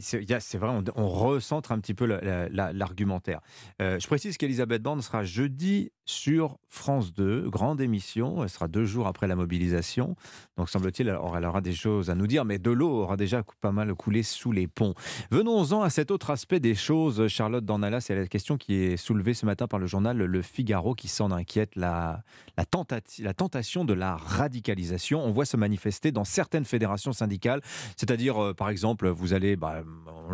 c'est 0.00 0.56
vrai, 0.56 0.70
on, 0.96 1.08
recentre 1.08 1.72
un 1.72 1.78
petit 1.78 1.92
peu 1.92 2.06
l'argumentaire. 2.06 3.40
Euh, 3.82 3.98
je 4.00 4.06
précise 4.06 4.38
qu'Elisabeth 4.38 4.82
Borne 4.82 5.02
sera 5.02 5.24
jeudi 5.24 5.92
sur 6.04 6.58
France 6.68 7.12
2, 7.14 7.48
grande 7.48 7.80
émission. 7.80 8.42
Elle 8.42 8.48
sera 8.48 8.66
deux 8.66 8.84
jours 8.84 9.06
après 9.06 9.26
la 9.26 9.36
mobilisation. 9.36 10.16
Donc, 10.56 10.68
semble-t-il, 10.68 11.08
elle 11.08 11.44
aura 11.44 11.60
des 11.60 11.72
choses 11.72 12.10
à 12.10 12.14
nous 12.14 12.26
dire, 12.26 12.44
mais 12.44 12.58
de 12.58 12.70
l'eau 12.70 12.90
aura 12.90 13.16
déjà 13.16 13.42
pas 13.60 13.72
mal 13.72 13.94
coulé 13.94 14.22
sous 14.22 14.52
les 14.52 14.66
ponts. 14.66 14.94
Venons-en 15.30 15.82
à 15.82 15.90
cet 15.90 16.10
autre 16.10 16.30
aspect 16.30 16.60
des 16.60 16.74
choses, 16.74 17.28
Charlotte 17.28 17.64
Dornala. 17.64 18.00
C'est 18.00 18.14
la 18.14 18.26
question 18.26 18.56
qui 18.56 18.74
est 18.74 18.96
soulevée 18.96 19.34
ce 19.34 19.46
matin 19.46 19.66
par 19.66 19.78
le 19.78 19.86
journal 19.86 20.16
Le 20.16 20.42
Figaro 20.42 20.94
qui 20.94 21.08
s'en 21.08 21.30
inquiète, 21.30 21.76
la, 21.76 22.22
tentation 23.34 23.84
de 23.84 23.92
la 23.92 24.16
radicalisation. 24.16 25.24
On 25.24 25.30
voit 25.30 25.44
se 25.44 25.56
manifester 25.56 26.10
dans 26.10 26.24
certaines 26.24 26.64
fédérations 26.64 27.12
syndicales, 27.12 27.60
c'est-à-dire, 27.96 28.42
euh, 28.42 28.54
par 28.54 28.70
exemple, 28.70 29.08
vous 29.08 29.34
allez, 29.34 29.56
bah, 29.56 29.82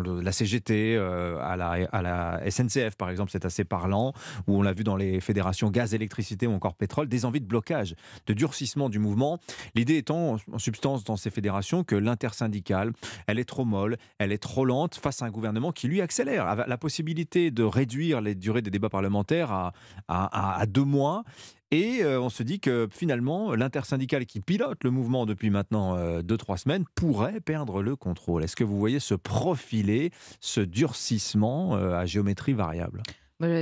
la 0.03 0.31
CGT, 0.31 0.95
euh, 0.95 1.37
à, 1.41 1.55
la, 1.55 1.87
à 1.91 2.01
la 2.01 2.49
SNCF, 2.49 2.95
par 2.95 3.09
exemple, 3.09 3.31
c'est 3.31 3.45
assez 3.45 3.65
parlant, 3.65 4.13
où 4.47 4.57
on 4.57 4.61
l'a 4.61 4.73
vu 4.73 4.83
dans 4.83 4.95
les 4.95 5.19
fédérations 5.19 5.58
gaz, 5.67 5.93
électricité 5.93 6.47
ou 6.47 6.53
encore 6.53 6.75
pétrole, 6.75 7.09
des 7.09 7.25
envies 7.25 7.41
de 7.41 7.45
blocage, 7.45 7.95
de 8.25 8.33
durcissement 8.33 8.89
du 8.89 8.99
mouvement. 8.99 9.39
L'idée 9.75 9.97
étant 9.97 10.37
en 10.51 10.59
substance 10.59 11.03
dans 11.03 11.17
ces 11.17 11.29
fédérations 11.29 11.83
que 11.83 11.95
l'intersyndicale, 11.95 12.93
elle 13.27 13.39
est 13.39 13.45
trop 13.45 13.65
molle, 13.65 13.97
elle 14.17 14.31
est 14.31 14.37
trop 14.37 14.65
lente 14.65 14.95
face 14.95 15.21
à 15.21 15.25
un 15.25 15.31
gouvernement 15.31 15.71
qui 15.71 15.87
lui 15.87 16.01
accélère. 16.01 16.55
La 16.67 16.77
possibilité 16.77 17.51
de 17.51 17.63
réduire 17.63 18.21
les 18.21 18.35
durées 18.35 18.61
des 18.61 18.71
débats 18.71 18.89
parlementaires 18.89 19.71
à, 20.07 20.65
deux 20.67 20.83
mois. 20.83 21.23
Et 21.71 21.99
euh, 22.01 22.19
on 22.19 22.29
se 22.29 22.41
dit 22.41 22.59
que 22.59 22.87
finalement, 22.91 23.53
l'intersyndicale 23.53 24.25
qui 24.25 24.39
pilote 24.39 24.83
le 24.83 24.89
mouvement 24.89 25.27
depuis 25.27 25.51
maintenant 25.51 25.95
2-3 26.21 26.53
euh, 26.53 26.57
semaines 26.57 26.85
pourrait 26.95 27.41
perdre 27.41 27.83
le 27.83 27.95
contrôle. 27.95 28.43
Est-ce 28.43 28.55
que 28.55 28.63
vous 28.63 28.79
voyez 28.79 28.99
se 28.99 29.13
profiler 29.13 30.11
ce 30.39 30.61
durcissement 30.61 31.75
euh, 31.75 31.93
à 31.93 32.07
géométrie 32.07 32.53
variable? 32.53 33.03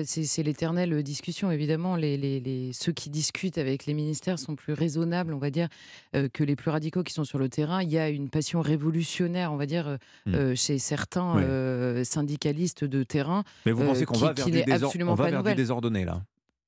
C'est 0.05 0.43
l'éternelle 0.43 1.03
discussion, 1.03 1.51
évidemment. 1.51 1.95
Les, 1.95 2.71
ceux 2.73 2.91
qui 2.91 3.09
discutent 3.09 3.57
avec 3.57 3.85
les 3.85 3.93
ministères 3.93 4.39
sont 4.39 4.55
plus 4.55 4.73
raisonnables, 4.73 5.33
on 5.33 5.37
va 5.37 5.51
dire, 5.51 5.67
euh, 6.15 6.27
que 6.31 6.43
les 6.43 6.55
plus 6.55 6.71
radicaux 6.71 7.03
qui 7.03 7.13
sont 7.13 7.23
sur 7.23 7.37
le 7.37 7.47
terrain. 7.47 7.83
Il 7.83 7.89
y 7.89 7.97
a 7.97 8.09
une 8.09 8.29
passion 8.29 8.61
révolutionnaire, 8.61 9.53
on 9.53 9.57
va 9.57 9.65
dire, 9.65 9.87
euh, 9.87 9.97
mmh. 10.25 10.35
euh, 10.35 10.55
chez 10.55 10.79
certains 10.79 12.03
syndicalistes 12.03 12.83
de 12.83 13.03
terrain. 13.03 13.43
Mais 13.65 13.71
vous 13.71 13.83
pensez 13.83 14.05
qu'on 14.05 14.17
va 14.17 14.33
vers, 14.33 14.45
du, 14.45 15.03
on 15.03 15.15
va 15.15 15.29
vers 15.29 15.43
du 15.43 15.55
désordonné, 15.55 16.05
là? 16.05 16.23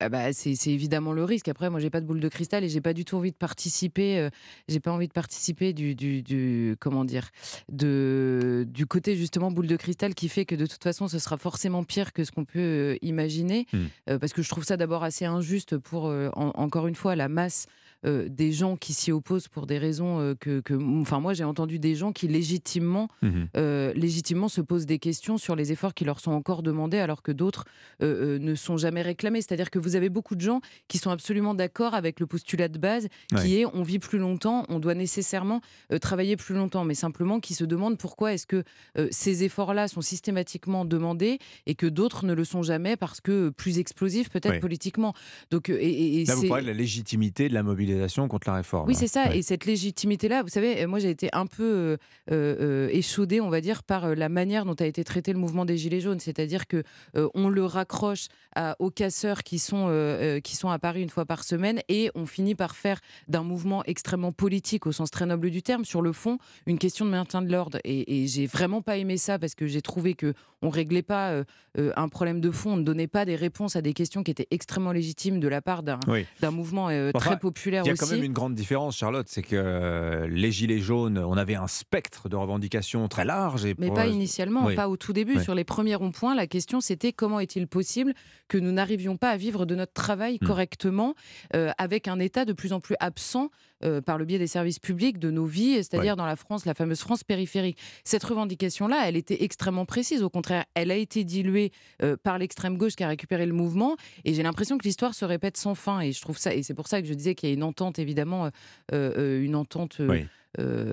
Bah, 0.08 0.32
c'est 0.32 0.54
évidemment 0.66 1.12
le 1.12 1.24
risque. 1.24 1.48
Après, 1.48 1.68
moi, 1.70 1.80
j'ai 1.80 1.90
pas 1.90 2.00
de 2.00 2.06
boule 2.06 2.20
de 2.20 2.28
cristal 2.28 2.64
et 2.64 2.68
j'ai 2.68 2.80
pas 2.80 2.92
du 2.92 3.04
tout 3.04 3.16
envie 3.16 3.32
de 3.32 3.36
participer. 3.36 4.18
Euh, 4.18 4.30
j'ai 4.68 4.80
pas 4.80 4.92
envie 4.92 5.08
de 5.08 5.12
participer 5.12 5.72
du, 5.72 5.94
du, 5.94 6.22
du, 6.22 6.76
comment 6.80 7.04
dire, 7.04 7.30
de, 7.70 8.66
du 8.68 8.86
côté 8.86 9.16
justement 9.16 9.50
boule 9.50 9.66
de 9.66 9.76
cristal 9.76 10.14
qui 10.14 10.28
fait 10.28 10.44
que 10.44 10.54
de 10.54 10.66
toute 10.66 10.82
façon, 10.82 11.08
ce 11.08 11.18
sera 11.18 11.36
forcément 11.36 11.84
pire 11.84 12.12
que 12.12 12.24
ce 12.24 12.32
qu'on 12.32 12.44
peut 12.44 12.58
euh, 12.58 12.96
imaginer. 13.02 13.66
Mmh. 13.72 13.78
Euh, 14.08 14.18
parce 14.18 14.32
que 14.32 14.42
je 14.42 14.48
trouve 14.48 14.64
ça 14.64 14.76
d'abord 14.76 15.04
assez 15.04 15.24
injuste 15.24 15.76
pour, 15.76 16.12
encore 16.34 16.86
une 16.86 16.94
fois, 16.94 17.16
la 17.16 17.28
masse 17.28 17.66
euh, 18.06 18.28
des 18.30 18.50
gens 18.50 18.76
qui 18.76 18.94
s'y 18.94 19.12
opposent 19.12 19.48
pour 19.48 19.66
des 19.66 19.76
raisons 19.76 20.20
euh, 20.20 20.34
que, 20.34 20.62
Enfin, 21.00 21.20
moi, 21.20 21.34
j'ai 21.34 21.44
entendu 21.44 21.78
des 21.78 21.94
gens 21.94 22.12
qui 22.12 22.28
légitimement, 22.28 23.08
mhm. 23.20 23.48
euh, 23.56 23.92
légitimement 23.94 24.48
se 24.48 24.62
posent 24.62 24.86
des 24.86 24.98
questions 24.98 25.36
sur 25.36 25.54
les 25.54 25.70
efforts 25.72 25.92
qui 25.92 26.04
leur 26.06 26.20
sont 26.20 26.32
encore 26.32 26.62
demandés 26.62 26.98
alors 26.98 27.22
que 27.22 27.32
d'autres 27.32 27.64
ne 28.00 28.54
sont 28.54 28.76
jamais 28.76 29.02
réclamés. 29.02 29.42
C'est-à-dire 29.42 29.70
que 29.70 29.78
vous 29.78 29.96
avez 29.96 30.08
beaucoup 30.08 30.34
de 30.34 30.40
gens 30.40 30.60
qui 30.88 30.98
sont 30.98 31.10
absolument 31.10 31.54
d'accord 31.54 31.94
avec 31.94 32.20
le 32.20 32.26
postulat 32.26 32.68
de 32.68 32.78
base 32.78 33.08
qui 33.36 33.58
est 33.58 33.66
on 33.66 33.82
vit 33.82 33.98
plus 33.98 34.18
longtemps, 34.18 34.64
on 34.68 34.78
doit 34.78 34.94
nécessairement 34.94 35.60
travailler 36.00 36.36
plus 36.36 36.54
longtemps, 36.54 36.84
mais 36.84 36.94
simplement 36.94 37.40
qui 37.40 37.54
se 37.54 37.64
demandent 37.64 37.98
pourquoi 37.98 38.32
est-ce 38.32 38.46
que 38.46 38.64
ces 39.10 39.44
efforts-là 39.44 39.88
sont 39.88 40.00
systématiquement 40.00 40.84
demandés 40.84 41.38
et 41.66 41.74
que 41.74 41.86
d'autres 41.86 42.24
ne 42.24 42.32
le 42.32 42.44
sont 42.44 42.62
jamais 42.62 42.96
parce 42.96 43.20
que 43.20 43.50
plus 43.50 43.78
explosifs 43.78 44.30
peut-être 44.30 44.60
politiquement. 44.60 45.14
Donc, 45.50 45.68
et, 45.68 46.24
Là, 46.26 46.34
vous 46.34 46.48
parlez 46.48 46.64
de 46.64 46.68
la 46.68 46.74
légitimité 46.74 47.48
de 47.48 47.54
la 47.54 47.62
mobilité 47.62 47.89
mobilisation 47.90 48.28
contre 48.28 48.48
la 48.48 48.56
réforme. 48.56 48.88
Oui, 48.88 48.94
c'est 48.94 49.06
ça. 49.06 49.26
Ouais. 49.28 49.38
Et 49.38 49.42
cette 49.42 49.64
légitimité-là, 49.66 50.42
vous 50.42 50.48
savez, 50.48 50.82
euh, 50.82 50.86
moi 50.88 50.98
j'ai 50.98 51.10
été 51.10 51.28
un 51.32 51.46
peu 51.46 51.62
euh, 51.64 51.96
euh, 52.30 52.88
échaudée, 52.92 53.40
on 53.40 53.50
va 53.50 53.60
dire, 53.60 53.82
par 53.82 54.14
la 54.14 54.28
manière 54.28 54.64
dont 54.64 54.74
a 54.74 54.86
été 54.86 55.04
traité 55.04 55.32
le 55.32 55.38
mouvement 55.38 55.64
des 55.64 55.76
Gilets 55.76 56.00
jaunes. 56.00 56.20
C'est-à-dire 56.20 56.66
que 56.66 56.82
euh, 57.16 57.28
on 57.34 57.48
le 57.48 57.64
raccroche 57.64 58.26
à- 58.54 58.76
aux 58.78 58.90
casseurs 58.90 59.42
qui 59.42 59.58
sont, 59.58 59.86
euh, 59.88 60.40
qui 60.40 60.56
sont 60.56 60.70
à 60.70 60.78
Paris 60.78 61.02
une 61.02 61.10
fois 61.10 61.24
par 61.26 61.44
semaine 61.44 61.80
et 61.88 62.10
on 62.14 62.26
finit 62.26 62.54
par 62.54 62.76
faire 62.76 63.00
d'un 63.28 63.42
mouvement 63.42 63.82
extrêmement 63.84 64.32
politique, 64.32 64.86
au 64.86 64.92
sens 64.92 65.10
très 65.10 65.26
noble 65.26 65.50
du 65.50 65.62
terme, 65.62 65.84
sur 65.84 66.02
le 66.02 66.12
fond, 66.12 66.38
une 66.66 66.78
question 66.78 67.04
de 67.04 67.10
maintien 67.10 67.42
de 67.42 67.50
l'ordre. 67.50 67.78
Et, 67.84 68.22
et 68.22 68.26
j'ai 68.26 68.46
vraiment 68.46 68.82
pas 68.82 68.96
aimé 68.96 69.16
ça 69.16 69.38
parce 69.38 69.54
que 69.54 69.66
j'ai 69.66 69.82
trouvé 69.82 70.14
que 70.14 70.34
on 70.62 70.68
réglait 70.68 71.02
pas 71.02 71.42
un 71.78 72.08
problème 72.10 72.40
de 72.42 72.50
fond, 72.50 72.72
on 72.72 72.76
ne 72.76 72.82
donnait 72.82 73.06
pas 73.06 73.24
des 73.24 73.34
réponses 73.36 73.76
à 73.76 73.80
des 73.82 73.94
questions 73.94 74.22
qui 74.22 74.30
étaient 74.30 74.46
extrêmement 74.50 74.92
légitimes 74.92 75.40
de 75.40 75.48
la 75.48 75.62
part 75.62 75.82
d'un 75.82 75.98
Oui. 76.06 76.26
mouvement 76.52 76.86
Enfin, 76.86 77.12
très 77.18 77.38
populaire 77.38 77.79
Il 77.84 77.88
y 77.88 77.90
a 77.90 77.92
aussi. 77.94 78.00
quand 78.04 78.10
même 78.10 78.24
une 78.24 78.32
grande 78.32 78.54
différence, 78.54 78.96
Charlotte, 78.96 79.26
c'est 79.28 79.42
que 79.42 79.56
euh, 79.56 80.26
les 80.28 80.50
Gilets 80.52 80.78
jaunes, 80.80 81.18
on 81.18 81.36
avait 81.36 81.54
un 81.54 81.66
spectre 81.66 82.28
de 82.28 82.36
revendications 82.36 83.06
très 83.08 83.24
large. 83.24 83.64
Et 83.64 83.74
Mais 83.78 83.86
pour- 83.88 83.96
pas 83.96 84.06
initialement, 84.06 84.66
Oui. 84.66 84.74
pas 84.74 84.88
au 84.88 84.96
tout 84.96 85.12
début. 85.12 85.36
Oui. 85.36 85.42
Sur 85.44 85.54
les 85.54 85.64
premiers 85.64 85.94
ronds-points, 85.94 86.34
la 86.34 86.46
question 86.46 86.80
c'était 86.80 87.12
comment 87.12 87.40
est-il 87.40 87.66
possible 87.66 88.14
que 88.48 88.58
nous 88.58 88.72
n'arrivions 88.72 89.16
pas 89.16 89.30
à 89.30 89.36
vivre 89.36 89.66
de 89.66 89.74
notre 89.74 89.92
travail 89.92 90.38
Hmm. 90.40 90.46
correctement 90.46 91.14
euh, 91.54 91.70
avec 91.78 92.08
un 92.08 92.18
État 92.18 92.44
de 92.44 92.52
plus 92.52 92.72
en 92.72 92.80
plus 92.80 92.96
absent 93.00 93.50
euh, 93.84 94.00
par 94.00 94.18
le 94.18 94.24
biais 94.24 94.38
des 94.38 94.46
services 94.46 94.78
publics 94.78 95.18
de 95.18 95.30
nos 95.30 95.46
vies, 95.46 95.74
c'est-à-dire 95.76 96.12
Ouais. 96.12 96.16
dans 96.16 96.26
la 96.26 96.36
France, 96.36 96.66
la 96.66 96.74
fameuse 96.74 97.00
France 97.00 97.24
périphérique. 97.24 97.78
Cette 98.04 98.24
revendication-là, 98.24 99.02
elle 99.08 99.16
était 99.16 99.42
extrêmement 99.42 99.84
précise. 99.86 100.22
Au 100.22 100.30
contraire, 100.30 100.64
elle 100.74 100.90
a 100.90 100.96
été 100.96 101.24
diluée 101.24 101.72
euh, 102.02 102.16
par 102.22 102.38
l'extrême 102.38 102.76
gauche 102.76 102.94
qui 102.96 103.04
a 103.04 103.08
récupéré 103.08 103.46
le 103.46 103.52
mouvement. 103.52 103.96
Et 104.24 104.34
j'ai 104.34 104.42
l'impression 104.42 104.78
que 104.78 104.84
l'histoire 104.84 105.14
se 105.14 105.24
répète 105.24 105.56
sans 105.56 105.74
fin. 105.74 106.00
Et 106.00 106.12
je 106.12 106.20
trouve 106.20 106.38
ça, 106.38 106.54
et 106.54 106.62
c'est 106.62 106.74
pour 106.74 106.88
ça 106.88 107.00
que 107.00 107.08
je 107.08 107.14
disais 107.14 107.34
qu'il 107.34 107.48
y 107.48 107.52
a 107.52 107.54
une 107.54 107.62
entente, 107.64 107.98
évidemment, 107.98 108.50
euh, 108.92 109.42
une 109.42 109.54
entente 109.56 110.00
Oui. 110.00 110.26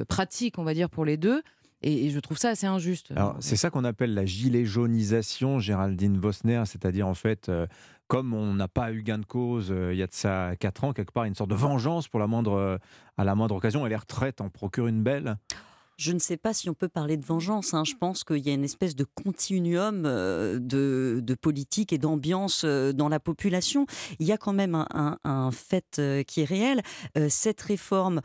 pratique, 0.07 0.57
on 0.59 0.63
va 0.63 0.73
dire, 0.73 0.89
pour 0.89 1.05
les 1.05 1.17
deux. 1.17 1.41
Et, 1.83 2.09
je 2.09 2.19
trouve 2.19 2.37
ça 2.37 2.49
assez 2.49 2.65
injuste. 2.65 3.13
C'est 3.39 3.55
ça 3.55 3.69
qu'on 3.69 3.83
appelle 3.83 4.13
la 4.13 4.25
gilet 4.25 4.65
jaunisation, 4.65 5.59
Géraldine 5.59 6.17
Vosner, 6.17 6.63
c'est-à-dire 6.65 7.07
en 7.07 7.13
fait, 7.13 7.49
euh, 7.49 7.67
comme 8.07 8.33
on 8.33 8.53
n'a 8.53 8.67
pas 8.67 8.91
eu 8.91 9.03
gain 9.03 9.17
de 9.17 9.25
cause 9.25 9.71
euh, 9.71 9.93
il 9.93 9.99
y 9.99 10.03
a 10.03 10.07
de 10.07 10.13
ça 10.13 10.55
4 10.59 10.83
ans, 10.83 10.93
quelque 10.93 11.11
part, 11.11 11.25
une 11.25 11.35
sorte 11.35 11.49
de 11.49 11.55
vengeance 11.55 12.07
pour 12.07 12.19
la 12.19 12.27
moindre, 12.27 12.53
euh, 12.53 12.77
à 13.17 13.23
la 13.23 13.35
moindre 13.35 13.55
occasion, 13.55 13.85
et 13.85 13.89
les 13.89 13.95
retraites 13.95 14.41
en 14.41 14.49
procurent 14.49 14.87
une 14.87 15.03
belle. 15.03 15.37
Je 15.97 16.11
ne 16.11 16.19
sais 16.19 16.37
pas 16.37 16.53
si 16.53 16.69
on 16.69 16.75
peut 16.75 16.89
parler 16.89 17.17
de 17.17 17.25
vengeance. 17.25 17.73
hein. 17.73 17.83
Je 17.83 17.95
pense 17.95 18.23
qu'il 18.23 18.45
y 18.45 18.51
a 18.51 18.53
une 18.53 18.63
espèce 18.63 18.95
de 18.95 19.03
continuum 19.03 20.03
euh, 20.05 20.59
de, 20.59 21.35
politique 21.41 21.91
et 21.91 21.97
d'ambiance 21.97 22.65
dans 22.65 23.09
la 23.09 23.19
population. 23.19 23.87
Il 24.19 24.27
y 24.27 24.31
a 24.31 24.37
quand 24.37 24.53
même 24.53 24.75
un, 24.93 25.51
fait 25.51 25.99
qui 26.27 26.41
est 26.41 26.45
réel. 26.45 26.81
Cette 27.29 27.61
réforme 27.61 28.21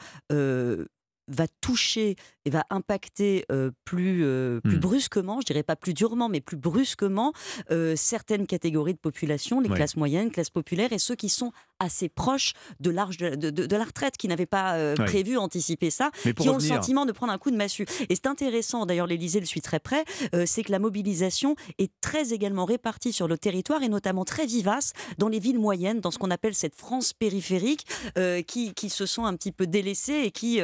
va 1.35 1.47
toucher 1.61 2.17
et 2.45 2.51
va 2.51 2.65
impacter 2.71 3.45
euh, 3.53 3.71
plus, 3.85 4.25
euh, 4.25 4.61
plus 4.61 4.77
Hmm. 4.77 4.81
brusquement, 4.81 5.41
je 5.41 5.47
dirais 5.47 5.63
pas 5.63 5.77
plus 5.77 5.95
durement, 5.95 6.29
mais 6.29 6.41
plus 6.41 6.57
brusquement, 6.57 7.33
euh, 7.71 7.95
certaines 7.97 8.47
catégories 8.47 8.95
de 8.95 8.99
population, 8.99 9.61
les 9.61 9.69
Ouais. 9.69 9.77
classes 9.77 9.97
moyennes, 9.97 10.31
classes 10.31 10.51
populaires, 10.51 10.93
et 10.93 10.99
ceux 10.99 11.15
qui 11.15 11.29
sont 11.29 11.53
assez 11.79 12.09
proches 12.09 12.53
de 12.81 12.91
l'âge 12.91 13.17
de, 13.17 13.35
de- 13.37 13.51
de- 13.51 13.67
de 13.67 13.77
la 13.77 13.85
retraite, 13.85 14.17
qui 14.17 14.29
n'avaient 14.29 14.47
pas 14.47 14.75
euh, 14.75 14.95
Ouais. 14.99 15.05
prévu, 15.05 15.37
anticipé 15.37 15.91
ça, 15.91 16.11
qui 16.37 16.49
ont 16.49 16.55
le 16.55 16.61
sentiment 16.61 17.07
de 17.07 17.13
prendre 17.13 17.33
un 17.33 17.39
coup 17.39 17.51
de 17.51 17.57
massue. 17.57 17.87
Et 18.09 18.15
c'est 18.15 18.27
intéressant, 18.27 18.87
d'ailleurs 18.87 19.07
l'Élysée 19.07 19.41
le 19.41 19.47
suit 19.47 19.61
très 19.63 19.81
près, 19.81 20.05
euh, 20.35 20.45
c'est 20.47 20.63
que 20.65 20.73
la 20.73 20.79
mobilisation 20.79 21.55
est 21.79 21.91
très 22.01 22.33
également 22.33 22.65
répartie 22.65 23.13
sur 23.13 23.29
le 23.29 23.39
territoire 23.39 23.83
et 23.83 23.89
notamment 23.89 24.25
très 24.25 24.47
vivace 24.47 24.93
dans 25.19 25.29
les 25.29 25.39
villes 25.39 25.59
moyennes, 25.59 26.01
dans 26.01 26.11
ce 26.11 26.19
qu'on 26.19 26.31
appelle 26.31 26.55
cette 26.55 26.75
France 26.75 27.13
périphérique, 27.13 27.87
euh, 28.19 28.43
qui, 28.43 28.75
qui 28.75 28.91
se 28.91 29.07
sent 29.07 29.23
un 29.23 29.35
petit 29.37 29.53
peu 29.53 29.67
délaissée 29.67 30.23
et 30.25 30.31
qui, 30.31 30.61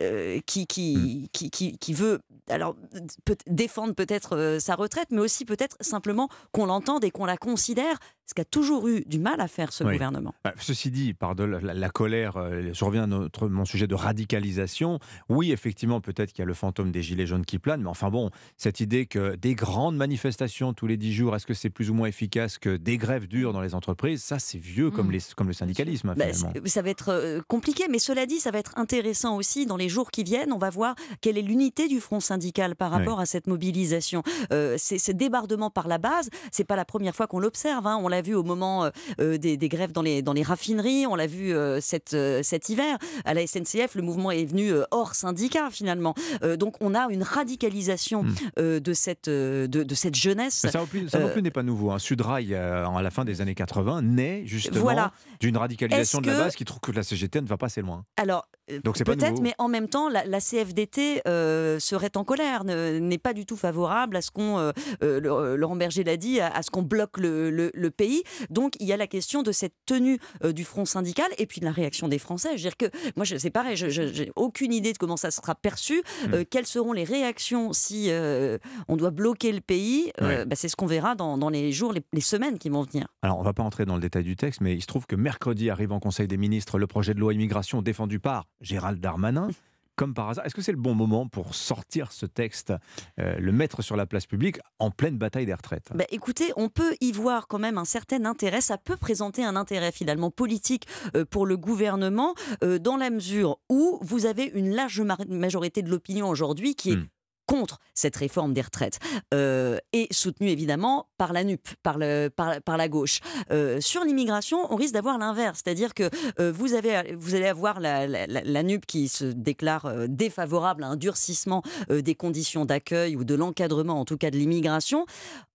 euh, 0.00 0.40
qui, 0.46 0.66
qui, 0.66 1.28
qui, 1.32 1.50
qui, 1.50 1.78
qui 1.78 1.94
veut 1.94 2.20
alors, 2.48 2.76
peut 3.24 3.36
défendre 3.46 3.94
peut-être 3.94 4.36
euh, 4.36 4.58
sa 4.58 4.74
retraite, 4.74 5.08
mais 5.10 5.20
aussi 5.20 5.44
peut-être 5.44 5.76
simplement 5.80 6.28
qu'on 6.52 6.66
l'entende 6.66 7.04
et 7.04 7.10
qu'on 7.10 7.24
la 7.24 7.36
considère, 7.36 7.98
ce 8.26 8.34
qu'a 8.34 8.44
toujours 8.44 8.88
eu 8.88 9.02
du 9.06 9.18
mal 9.18 9.40
à 9.40 9.48
faire 9.48 9.72
ce 9.72 9.84
Oui. 9.84 9.92
gouvernement. 9.92 10.34
Bah, 10.44 10.54
ceci 10.58 10.90
dit, 10.90 11.12
par 11.14 11.34
de 11.34 11.44
la, 11.44 11.60
la- 11.60 11.74
la 11.74 11.88
colère, 11.90 12.36
euh, 12.36 12.70
je 12.72 12.84
reviens 12.84 13.02
à 13.04 13.06
notre, 13.06 13.48
mon 13.48 13.64
sujet 13.64 13.86
de 13.86 13.94
radicalisation. 13.94 14.98
Oui, 15.28 15.52
effectivement, 15.52 16.00
peut-être 16.00 16.32
qu'il 16.32 16.40
y 16.40 16.42
a 16.42 16.46
le 16.46 16.54
fantôme 16.54 16.90
des 16.90 17.02
gilets 17.02 17.26
jaunes 17.26 17.44
qui 17.44 17.58
plane, 17.58 17.82
mais 17.82 17.88
enfin 17.88 18.10
bon, 18.10 18.30
cette 18.56 18.80
idée 18.80 19.06
que 19.06 19.36
des 19.36 19.54
grandes 19.54 19.96
manifestations 19.96 20.72
tous 20.72 20.86
les 20.86 20.96
dix 20.96 21.12
jours, 21.12 21.36
est-ce 21.36 21.46
que 21.46 21.54
c'est 21.54 21.70
plus 21.70 21.90
ou 21.90 21.94
moins 21.94 22.08
efficace 22.08 22.58
que 22.58 22.76
des 22.76 22.96
grèves 22.98 23.26
dures 23.28 23.52
dans 23.52 23.60
les 23.60 23.74
entreprises? 23.74 24.22
Ça, 24.22 24.38
c'est 24.38 24.58
vieux 24.58 24.90
comme, 24.90 25.08
Mm. 25.08 25.12
les, 25.12 25.18
comme 25.36 25.46
le 25.48 25.52
syndicalisme, 25.52 26.12
finalement. 26.14 26.52
c'est- 26.54 26.68
ça 26.68 26.82
va 26.82 26.90
être 26.90 27.10
euh, 27.10 27.40
compliqué, 27.46 27.84
mais 27.90 27.98
cela 27.98 28.26
dit, 28.26 28.40
ça 28.40 28.50
va 28.50 28.58
être 28.58 28.72
intéressant 28.76 29.36
aussi 29.36 29.66
dans 29.66 29.76
les 29.76 29.88
jours 29.88 30.10
qui 30.10 30.24
viennent. 30.24 30.52
On 30.52 30.58
va 30.58 30.70
voir 30.70 30.94
quelle 31.20 31.36
est 31.38 31.42
l'unité 31.42 31.88
du 31.88 32.00
front 32.00 32.20
syndical 32.20 32.74
par 32.76 32.90
rapport 32.90 33.20
à 33.20 33.26
cette 33.26 33.46
mobilisation. 33.46 34.22
Euh, 34.52 34.76
c'est 34.78 34.98
ce 34.98 35.12
débardement 35.12 35.70
par 35.70 35.88
la 35.88 35.98
base, 35.98 36.30
c'est 36.50 36.64
pas 36.64 36.76
la 36.76 36.84
première 36.84 37.14
fois 37.14 37.26
qu'on 37.26 37.38
l'observe. 37.38 37.86
hein. 37.86 37.98
On 38.02 38.08
l'a 38.14 38.22
vu 38.22 38.34
au 38.34 38.42
moment 38.42 38.84
euh, 38.84 38.90
euh, 39.20 39.38
des, 39.38 39.56
des 39.56 39.68
grèves 39.68 39.92
dans 39.92 40.02
les, 40.02 40.22
dans 40.22 40.32
les 40.32 40.42
raffineries, 40.42 41.06
on 41.06 41.14
l'a 41.14 41.26
vu 41.26 41.52
euh, 41.54 41.80
cet, 41.80 42.16
cet 42.42 42.68
hiver. 42.68 42.96
À 43.24 43.34
la 43.34 43.46
SNCF, 43.46 43.94
le 43.94 44.02
mouvement 44.02 44.30
est 44.30 44.44
venu 44.46 44.72
hors 44.90 45.14
syndicat 45.14 45.68
finalement. 45.70 46.14
Donc 46.58 46.76
on 46.80 46.94
a 46.94 47.06
une 47.10 47.22
radicalisation 47.22 48.24
euh, 48.58 48.80
de, 48.80 48.92
cette, 48.92 49.28
de, 49.28 49.66
de 49.66 49.94
cette 49.94 50.14
jeunesse. 50.14 50.62
Hmm. 50.62 50.66
Mais 50.66 50.72
ça 50.72 51.18
non 51.18 51.28
plus, 51.28 51.42
n'est 51.42 51.50
pas 51.50 51.62
nouveau. 51.62 51.90
Un 51.90 51.98
Sudrail, 51.98 52.54
à 52.54 53.02
la 53.02 53.10
fin 53.10 53.24
des 53.24 53.40
années 53.40 53.54
80, 53.54 54.02
naît 54.02 54.42
justement 54.46 54.80
Voilà. 54.80 55.12
d'une 55.40 55.56
radicalisation 55.56 56.20
de 56.20 56.26
la 56.28 56.32
que- 56.34 56.38
base 56.38 56.56
qui 56.56 56.64
trouve 56.64 56.80
que 56.80 56.92
la 56.92 57.02
CGT 57.02 57.40
ne 57.40 57.46
va 57.46 57.56
pas 57.56 57.66
assez 57.66 57.82
loin. 57.82 58.04
Alors, 58.16 58.46
Donc 58.84 58.96
c'est 58.96 59.04
pas 59.04 59.14
peut-être, 59.16 59.40
mais 59.40 59.54
en 59.58 59.68
même 59.68 59.88
temps, 59.88 60.08
la, 60.08 60.24
la 60.24 60.40
CFDT 60.40 61.22
euh, 61.26 61.78
serait 61.78 62.16
en 62.16 62.24
colère, 62.24 62.64
ne- 62.64 62.98
n'est 62.98 63.18
pas 63.18 63.32
du 63.32 63.44
tout 63.46 63.56
favorable 63.56 64.16
à 64.16 64.22
ce 64.22 64.30
qu'on, 64.30 64.58
euh, 65.02 65.56
Laurent 65.56 65.76
Berger 65.76 66.04
l'a 66.04 66.16
dit, 66.16 66.40
à, 66.40 66.48
à 66.48 66.62
ce 66.62 66.70
qu'on 66.70 66.82
bloque 66.82 67.18
le, 67.18 67.50
le- 67.50 67.70
le 67.74 67.90
pays. 68.04 68.22
Donc 68.50 68.74
il 68.80 68.86
y 68.86 68.92
a 68.92 68.96
la 68.96 69.06
question 69.06 69.42
de 69.42 69.52
cette 69.52 69.74
tenue 69.86 70.18
euh, 70.44 70.52
du 70.52 70.64
front 70.64 70.84
syndical 70.84 71.26
et 71.38 71.46
puis 71.46 71.60
de 71.60 71.64
la 71.64 71.72
réaction 71.72 72.08
des 72.08 72.18
Français. 72.18 72.50
Je 72.58 72.64
veux 72.64 72.70
dire 72.70 72.76
que 72.76 72.90
moi, 73.16 73.24
je- 73.24 73.36
c'est 73.36 73.50
pareil, 73.50 73.76
je 73.76 74.02
n'ai 74.22 74.30
aucune 74.36 74.72
idée 74.72 74.92
de 74.92 74.98
comment 74.98 75.16
ça 75.16 75.30
sera 75.30 75.54
perçu. 75.54 76.02
Hmm. 76.28 76.34
Euh, 76.34 76.44
quelles 76.48 76.66
seront 76.66 76.92
les 76.92 77.04
réactions 77.04 77.72
si 77.72 78.06
euh, 78.10 78.58
on 78.88 78.96
doit 78.96 79.10
bloquer 79.10 79.52
le 79.52 79.60
pays 79.60 80.12
Ouais. 80.20 80.44
bah, 80.44 80.56
C'est 80.56 80.68
ce 80.68 80.76
qu'on 80.76 80.86
verra 80.86 81.14
dans, 81.14 81.38
dans 81.38 81.48
les 81.50 81.72
jours, 81.72 81.92
les, 81.92 82.02
les 82.12 82.20
semaines 82.20 82.58
qui 82.58 82.68
vont 82.68 82.82
venir. 82.82 83.06
Alors, 83.22 83.36
on 83.38 83.40
ne 83.40 83.44
va 83.44 83.52
pas 83.52 83.62
entrer 83.62 83.84
dans 83.84 83.94
le 83.94 84.00
détail 84.00 84.24
du 84.24 84.36
texte, 84.36 84.60
mais 84.60 84.74
il 84.74 84.80
se 84.82 84.86
trouve 84.86 85.06
que 85.06 85.16
mercredi 85.16 85.70
arrive 85.70 85.92
en 85.92 86.00
Conseil 86.00 86.26
des 86.28 86.36
ministres 86.36 86.78
le 86.78 86.86
projet 86.86 87.14
de 87.14 87.20
loi 87.20 87.32
immigration 87.34 87.82
défendu 87.82 88.18
par 88.20 88.46
Gérald 88.60 89.00
Darmanin. 89.00 89.48
Comme 89.96 90.12
par 90.12 90.28
hasard, 90.28 90.44
est-ce 90.44 90.54
que 90.54 90.62
c'est 90.62 90.72
le 90.72 90.78
bon 90.78 90.94
moment 90.94 91.28
pour 91.28 91.54
sortir 91.54 92.10
ce 92.10 92.26
texte, 92.26 92.72
euh, 93.20 93.36
le 93.38 93.52
mettre 93.52 93.80
sur 93.82 93.96
la 93.96 94.06
place 94.06 94.26
publique 94.26 94.58
en 94.80 94.90
pleine 94.90 95.18
bataille 95.18 95.46
des 95.46 95.54
retraites? 95.54 95.88
Bah, 95.94 96.04
écoutez, 96.10 96.52
on 96.56 96.68
peut 96.68 96.96
y 97.00 97.12
voir 97.12 97.46
quand 97.46 97.60
même 97.60 97.78
un 97.78 97.84
certain 97.84 98.24
intérêt. 98.24 98.60
Ça 98.60 98.76
peut 98.76 98.96
présenter 98.96 99.44
un 99.44 99.54
intérêt 99.54 99.92
finalement 99.92 100.30
politique 100.32 100.86
euh, 101.14 101.24
pour 101.24 101.46
le 101.46 101.56
gouvernement, 101.56 102.34
euh, 102.64 102.78
dans 102.78 102.96
la 102.96 103.10
mesure 103.10 103.58
où 103.70 103.98
vous 104.02 104.26
avez 104.26 104.50
une 104.54 104.74
large 104.74 105.00
ma- 105.00 105.16
majorité 105.28 105.82
de 105.82 105.90
l'opinion 105.90 106.28
aujourd'hui 106.28 106.74
qui 106.74 106.90
est 106.92 106.98
contre 107.46 107.78
cette 107.94 108.16
réforme 108.16 108.52
des 108.54 108.62
retraites 108.62 108.98
euh, 109.32 109.78
et 109.92 110.08
soutenue 110.10 110.48
évidemment 110.48 111.08
par 111.18 111.32
la 111.32 111.44
NUP, 111.44 111.66
par, 111.82 111.98
la 111.98 112.88
gauche. 112.88 113.20
Euh, 113.50 113.80
sur 113.80 114.04
l'immigration, 114.04 114.72
on 114.72 114.76
risque 114.76 114.94
d'avoir 114.94 115.18
l'inverse, 115.18 115.60
c'est-à-dire 115.64 115.94
que 115.94 116.08
euh, 116.40 116.52
vous, 116.52 116.74
allez 116.74 117.46
avoir 117.46 117.80
la, 117.80 118.06
la- 118.06 118.26
la- 118.26 118.62
NUP 118.62 118.86
qui 118.86 119.08
se 119.08 119.24
déclare 119.24 120.08
défavorable 120.08 120.84
à 120.84 120.88
un 120.88 120.96
durcissement 120.96 121.62
des 121.90 122.14
conditions 122.14 122.64
d'accueil 122.64 123.16
ou 123.16 123.24
de 123.24 123.34
l'encadrement, 123.34 124.00
en 124.00 124.04
tout 124.04 124.16
cas 124.16 124.30
de 124.30 124.36
l'immigration. 124.36 125.06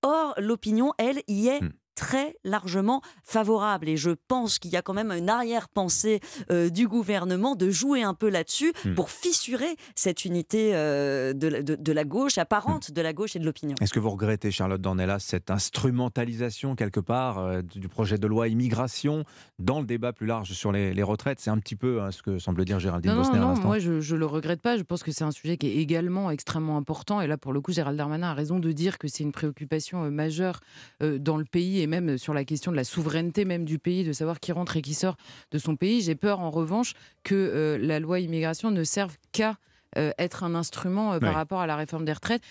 Or, 0.03 0.35
l'opinion, 0.37 0.93
elle, 0.97 1.21
y 1.27 1.47
est 1.47 1.59
très 1.99 2.37
largement 2.45 3.01
favorable. 3.25 3.89
Et 3.89 3.97
je 3.97 4.11
pense 4.29 4.57
qu'il 4.57 4.71
y 4.71 4.77
a 4.77 4.81
quand 4.81 4.93
même 4.93 5.11
une 5.11 5.29
arrière-pensée 5.29 6.21
euh, 6.49 6.69
du 6.69 6.87
gouvernement 6.87 7.55
de 7.55 7.69
jouer 7.69 8.03
un 8.03 8.13
peu 8.13 8.29
là-dessus 8.29 8.71
Hmm. 8.85 8.93
pour 8.95 9.09
fissurer 9.09 9.75
cette 9.95 10.23
unité 10.23 10.71
euh, 10.73 11.33
de, 11.33 11.47
la- 11.49 11.61
de- 11.61 11.75
de 11.75 11.91
la 11.91 12.05
gauche, 12.05 12.37
apparente 12.37 12.91
de 12.91 13.01
la 13.01 13.11
gauche 13.13 13.35
et 13.35 13.39
de 13.39 13.45
l'opinion. 13.45 13.75
Est-ce 13.81 13.93
que 13.93 13.99
vous 13.99 14.09
regrettez, 14.11 14.49
Charlotte 14.51 14.79
Dornelas, 14.79 15.19
cette 15.19 15.49
instrumentalisation 15.51 16.75
quelque 16.75 16.99
part 17.01 17.39
euh, 17.39 17.61
du 17.61 17.87
projet 17.89 18.17
de 18.17 18.27
loi 18.27 18.47
immigration 18.47 19.25
dans 19.59 19.79
le 19.81 19.85
débat 19.85 20.13
plus 20.13 20.27
large 20.27 20.51
sur 20.53 20.71
les, 20.71 20.93
les 20.93 21.03
retraites? 21.03 21.39
C'est 21.41 21.49
un 21.49 21.57
petit 21.57 21.75
peu 21.75 22.01
hein, 22.01 22.11
ce 22.11 22.21
que 22.21 22.39
semble 22.39 22.63
dire 22.63 22.79
Géraldine 22.79 23.11
Non, 23.11 23.17
non, 23.17 23.23
Bosner 23.23 23.39
non, 23.39 23.47
l'instant. 23.49 23.65
moi 23.67 23.79
je, 23.79 23.99
je 23.99 24.15
le 24.15 24.25
regrette 24.25 24.61
pas. 24.61 24.77
Je 24.77 24.83
pense 24.83 25.03
que 25.03 25.11
c'est 25.11 25.23
un 25.25 25.31
sujet 25.31 25.57
qui 25.57 25.67
est 25.67 25.75
également 25.75 26.31
extrêmement 26.31 26.77
important. 26.77 27.19
Et 27.21 27.27
là, 27.27 27.37
pour 27.37 27.51
le 27.53 27.59
coup, 27.61 27.71
Gérald 27.73 27.97
Darmanin 27.97 28.29
a 28.29 28.33
raison 28.33 28.59
de 28.59 28.71
dire 28.71 28.97
que 28.97 29.07
c'est 29.07 29.23
une 29.23 29.31
préoccupation 29.33 30.03
euh, 30.05 30.09
majeure 30.09 30.59
euh, 31.03 31.17
dans 31.17 31.37
le 31.37 31.45
pays 31.45 31.81
et 31.81 31.87
même 31.89 32.17
sur 32.17 32.33
la 32.33 32.45
question 32.45 32.71
de 32.71 32.77
la 32.77 32.85
souveraineté 32.85 33.43
même 33.43 33.65
du 33.65 33.79
pays, 33.79 34.05
de 34.05 34.13
savoir 34.13 34.39
qui 34.39 34.53
rentre 34.53 34.77
et 34.77 34.81
qui 34.81 34.93
sort 34.93 35.17
de 35.51 35.57
son 35.57 35.75
pays. 35.75 36.01
J'ai 36.01 36.15
peur 36.15 36.39
en 36.39 36.51
revanche 36.51 36.93
que 37.23 37.35
euh, 37.35 37.77
la 37.77 37.99
loi 37.99 38.19
immigration 38.19 38.71
ne 38.71 38.83
serve 38.83 39.17
qu'à 39.31 39.57
euh, 39.97 40.11
être 40.17 40.43
un 40.43 40.55
instrument 40.55 41.13
euh, 41.13 41.19
par 41.19 41.33
rapport 41.33 41.61
à 41.61 41.67
la 41.67 41.75
réforme 41.75 42.05
des 42.05 42.13
retraites. 42.13 42.41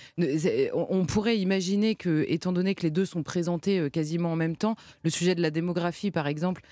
On 0.73 1.07
pourrait 1.07 1.39
imaginer 1.39 1.95
que, 1.95 2.25
étant 2.29 2.53
donné 2.53 2.75
que 2.75 2.83
les 2.83 2.91
deux 2.91 3.05
sont 3.05 3.23
présentés 3.23 3.79
euh, 3.79 3.89
quasiment 3.89 4.33
en 4.33 4.37
même 4.37 4.57
temps, 4.57 4.77
le 5.05 5.11
sujet 5.11 5.35
de 5.35 5.43
la 5.43 5.51
démographie, 5.51 6.11
par 6.11 6.27
exemple, 6.27 6.63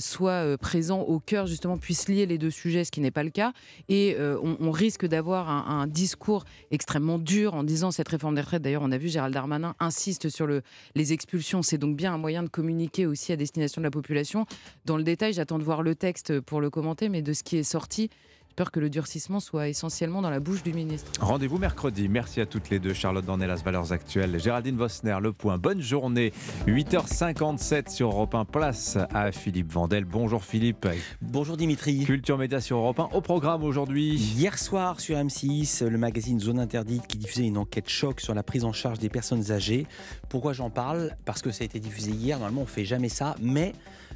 soit 0.00 0.56
présent 0.58 1.00
au 1.00 1.18
cœur, 1.18 1.46
justement, 1.46 1.78
puisse 1.78 2.08
lier 2.08 2.26
les 2.26 2.38
deux 2.38 2.50
sujets, 2.50 2.84
ce 2.84 2.90
qui 2.90 3.00
n'est 3.00 3.10
pas 3.10 3.22
le 3.22 3.30
cas. 3.30 3.52
Et 3.88 4.16
on, 4.18 4.56
on 4.60 4.70
risque 4.70 5.06
d'avoir 5.06 5.48
un, 5.50 5.80
un 5.80 5.86
discours 5.86 6.44
extrêmement 6.70 7.18
dur 7.18 7.54
en 7.54 7.64
disant 7.64 7.90
cette 7.90 8.08
réforme 8.08 8.34
des 8.34 8.40
retraites. 8.40 8.62
D'ailleurs, 8.62 8.82
on 8.82 8.92
a 8.92 8.98
vu 8.98 9.08
Gérald 9.08 9.34
Darmanin 9.34 9.74
insiste 9.80 10.28
sur 10.28 10.46
le, 10.46 10.62
les 10.94 11.12
expulsions. 11.12 11.62
C'est 11.62 11.78
donc 11.78 11.96
bien 11.96 12.14
un 12.14 12.18
moyen 12.18 12.42
de 12.42 12.48
communiquer 12.48 13.06
aussi 13.06 13.32
à 13.32 13.36
destination 13.36 13.80
de 13.80 13.84
la 13.84 13.90
population. 13.90 14.46
Dans 14.84 14.96
le 14.96 15.02
détail, 15.02 15.32
j'attends 15.32 15.58
de 15.58 15.64
voir 15.64 15.82
le 15.82 15.94
texte 15.94 16.40
pour 16.40 16.60
le 16.60 16.70
commenter, 16.70 17.08
mais 17.08 17.22
de 17.22 17.32
ce 17.32 17.42
qui 17.42 17.56
est 17.56 17.62
sorti, 17.62 18.10
peur 18.58 18.72
que 18.72 18.80
le 18.80 18.90
durcissement 18.90 19.38
soit 19.38 19.68
essentiellement 19.68 20.20
dans 20.20 20.30
la 20.30 20.40
bouche 20.40 20.64
du 20.64 20.72
ministre. 20.72 21.12
Rendez-vous 21.20 21.58
mercredi. 21.58 22.08
Merci 22.08 22.40
à 22.40 22.46
toutes 22.46 22.70
les 22.70 22.80
deux. 22.80 22.92
Charlotte 22.92 23.24
Dornelas, 23.24 23.62
Valeurs 23.64 23.92
Actuelles. 23.92 24.40
Géraldine 24.40 24.76
Vosner, 24.76 25.16
Le 25.22 25.32
Point. 25.32 25.58
Bonne 25.58 25.80
journée. 25.80 26.32
8h57 26.66 27.88
sur 27.88 28.08
Europe 28.08 28.34
1. 28.34 28.46
Place 28.46 28.98
à 29.14 29.30
Philippe 29.30 29.70
Vandel. 29.70 30.04
Bonjour 30.04 30.42
Philippe. 30.42 30.88
Bonjour 31.22 31.56
Dimitri. 31.56 32.04
Culture 32.04 32.36
Média 32.36 32.60
sur 32.60 32.78
Europe 32.78 32.98
1. 32.98 33.10
Au 33.12 33.20
programme 33.20 33.62
aujourd'hui. 33.62 34.16
Hier 34.16 34.58
soir 34.58 34.98
sur 34.98 35.16
M6, 35.16 35.84
le 35.86 35.96
magazine 35.96 36.40
Zone 36.40 36.58
Interdite 36.58 37.06
qui 37.06 37.16
diffusait 37.16 37.46
une 37.46 37.58
enquête 37.58 37.88
choc 37.88 38.20
sur 38.20 38.34
la 38.34 38.42
prise 38.42 38.64
en 38.64 38.72
charge 38.72 38.98
des 38.98 39.08
personnes 39.08 39.52
âgées. 39.52 39.86
Pourquoi 40.28 40.52
j'en 40.52 40.68
parle? 40.68 41.14
Parce 41.24 41.42
que 41.42 41.52
ça 41.52 41.62
a 41.62 41.64
été 41.64 41.78
diffusé 41.78 42.10
hier. 42.10 42.40
Normalement, 42.40 42.62
on 42.62 42.66
fait 42.66 42.84
jamais 42.84 43.08
ça, 43.08 43.36
mais 43.40 43.72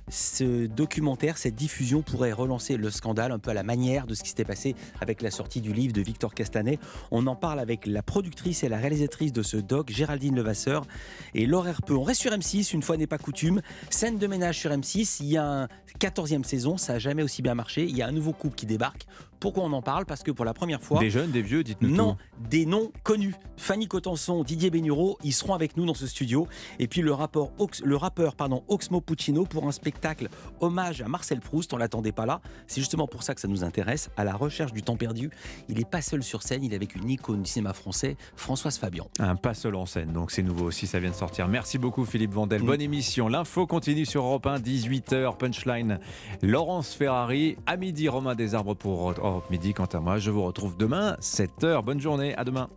ce 0.09 0.67
documentaire, 0.67 1.39
cette 1.39 1.55
diffusion 1.55 2.03
pourrait 2.03 2.33
relancer 2.33 2.77
le 2.77 2.91
scandale 2.91 3.33
un 3.33 3.39
peu 3.39 3.51
à 3.51 3.55
la 3.55 3.63
manière 3.63 4.07
de 4.07 4.15
ce 4.15 4.23
qui 4.23 4.31
s'était 4.31 4.45
passé 4.45 4.75
avec 5.01 5.23
la 5.23 5.31
sortie 5.31 5.61
du 5.61 5.73
livre 5.73 5.93
de 5.93 6.01
Victor 6.01 6.35
Castanet. 6.35 6.79
On 7.11 7.27
en 7.27 7.37
parle 7.37 7.61
avec 7.61 7.87
la 7.87 8.03
productrice 8.03 8.65
et 8.65 8.69
la 8.69 8.79
réalisatrice 8.79 9.33
de 9.33 9.43
ce 9.43 9.57
doc, 9.57 9.91
Géraldine 9.91 10.37
Levasseur, 10.37 10.87
et 11.35 11.47
l'horaire 11.47 11.83
peu. 11.83 11.95
On 11.95 12.03
reste 12.03 12.21
sur 12.21 12.33
M6, 12.33 12.75
une 12.75 12.83
fois 12.83 12.97
n'est 12.97 13.07
pas 13.07 13.19
coutume. 13.19 13.63
Scène 13.91 14.19
de 14.19 14.27
ménage 14.27 14.59
sur 14.59 14.71
M6, 14.71 15.19
il 15.21 15.29
y 15.29 15.37
a 15.37 15.45
un 15.45 15.69
14e 16.01 16.45
saison, 16.45 16.77
ça 16.77 16.95
n'a 16.95 16.99
jamais 16.99 17.23
aussi 17.23 17.43
bien 17.43 17.55
marché. 17.55 17.85
Il 17.85 17.97
y 17.97 18.03
a 18.03 18.07
un 18.07 18.13
nouveau 18.13 18.33
couple 18.33 18.57
qui 18.57 18.67
débarque. 18.67 19.07
Pourquoi 19.43 19.65
on 19.65 19.73
en 19.73 19.83
parle? 19.83 20.07
Parce 20.07 20.23
que 20.23 20.31
pour 20.31 20.45
la 20.45 20.55
première 20.55 20.81
fois. 20.81 21.01
Des 21.01 21.11
jeunes, 21.11 21.33
des 21.33 21.43
vieux, 21.43 21.65
dites-nous 21.65 21.91
Non, 21.91 22.13
tout. 22.15 22.49
des 22.49 22.65
noms 22.65 22.93
connus. 23.03 23.35
Fanny 23.57 23.89
Cotenson, 23.89 24.45
Didier 24.45 24.71
Bénureau, 24.71 25.19
ils 25.25 25.33
seront 25.33 25.53
avec 25.55 25.77
nous 25.77 25.85
dans 25.85 25.95
ce 25.95 26.07
studio. 26.07 26.47
Et 26.79 26.87
puis 26.87 27.03
le, 27.03 27.13
rapport, 27.13 27.51
Ox- 27.59 27.83
le 27.85 27.97
rappeur 27.97 28.37
pardon, 28.37 28.63
Oxmo 28.69 29.01
Puccino 29.01 29.45
pour 29.45 29.67
un 29.67 29.73
spectacle 29.73 30.29
hommage 30.61 31.03
à 31.03 31.09
Marcel 31.09 31.41
Proust. 31.41 31.75
On 31.75 31.77
l'attendait 31.77 32.13
pas 32.13 32.25
là. 32.25 32.41
C'est 32.69 32.81
justement 32.81 33.09
pour 33.09 33.25
ça 33.25 33.35
que 33.35 33.41
ça 33.41 33.49
nous 33.49 33.65
intéresse. 33.65 34.11
À 34.17 34.23
la 34.23 34.35
recherche 34.35 34.73
du 34.73 34.83
temps 34.83 34.97
perdu, 34.97 35.31
il 35.69 35.79
n'est 35.79 35.85
pas 35.85 36.03
seul 36.03 36.23
sur 36.23 36.43
scène. 36.43 36.63
Il 36.63 36.73
est 36.73 36.77
avec 36.77 36.95
une 36.95 37.11
icône 37.11 37.43
du 37.43 37.51
cinéma 37.51 37.73
français, 37.73 38.17
Françoise 38.37 38.79
Fabian. 38.79 39.09
Un 39.19 39.35
pas 39.35 39.55
seul 39.55 39.75
en 39.75 39.87
scène, 39.87 40.13
donc 40.13 40.31
c'est 40.31 40.43
nouveau 40.43 40.67
aussi, 40.67 40.87
ça 40.87 41.01
vient 41.01 41.11
de 41.11 41.15
sortir. 41.17 41.49
Merci 41.49 41.79
beaucoup 41.79 42.05
Philippe 42.05 42.33
Vandel. 42.33 42.63
Mm. 42.63 42.67
Bonne 42.67 42.81
émission. 42.81 43.27
L'info 43.29 43.67
continue 43.67 44.07
sur 44.07 44.23
Europe 44.23 44.47
1, 44.47 44.59
18h, 44.61 45.37
punchline. 45.37 45.99
Laurence 46.43 46.95
Ferrari, 46.95 47.57
à 47.67 47.77
midi, 47.77 48.09
Romain 48.09 48.35
Desarbres 48.37 48.77
pour 48.77 49.15
Europe 49.33 49.51
Midi. 49.51 49.73
Quant 49.75 49.87
à 49.87 50.01
moi, 50.01 50.19
je 50.19 50.31
vous 50.31 50.43
retrouve 50.43 50.77
demain, 50.77 51.17
7h. 51.21 51.83
Bonne 51.83 52.01
journée, 52.01 52.35
à 52.37 52.45
demain. 52.45 52.69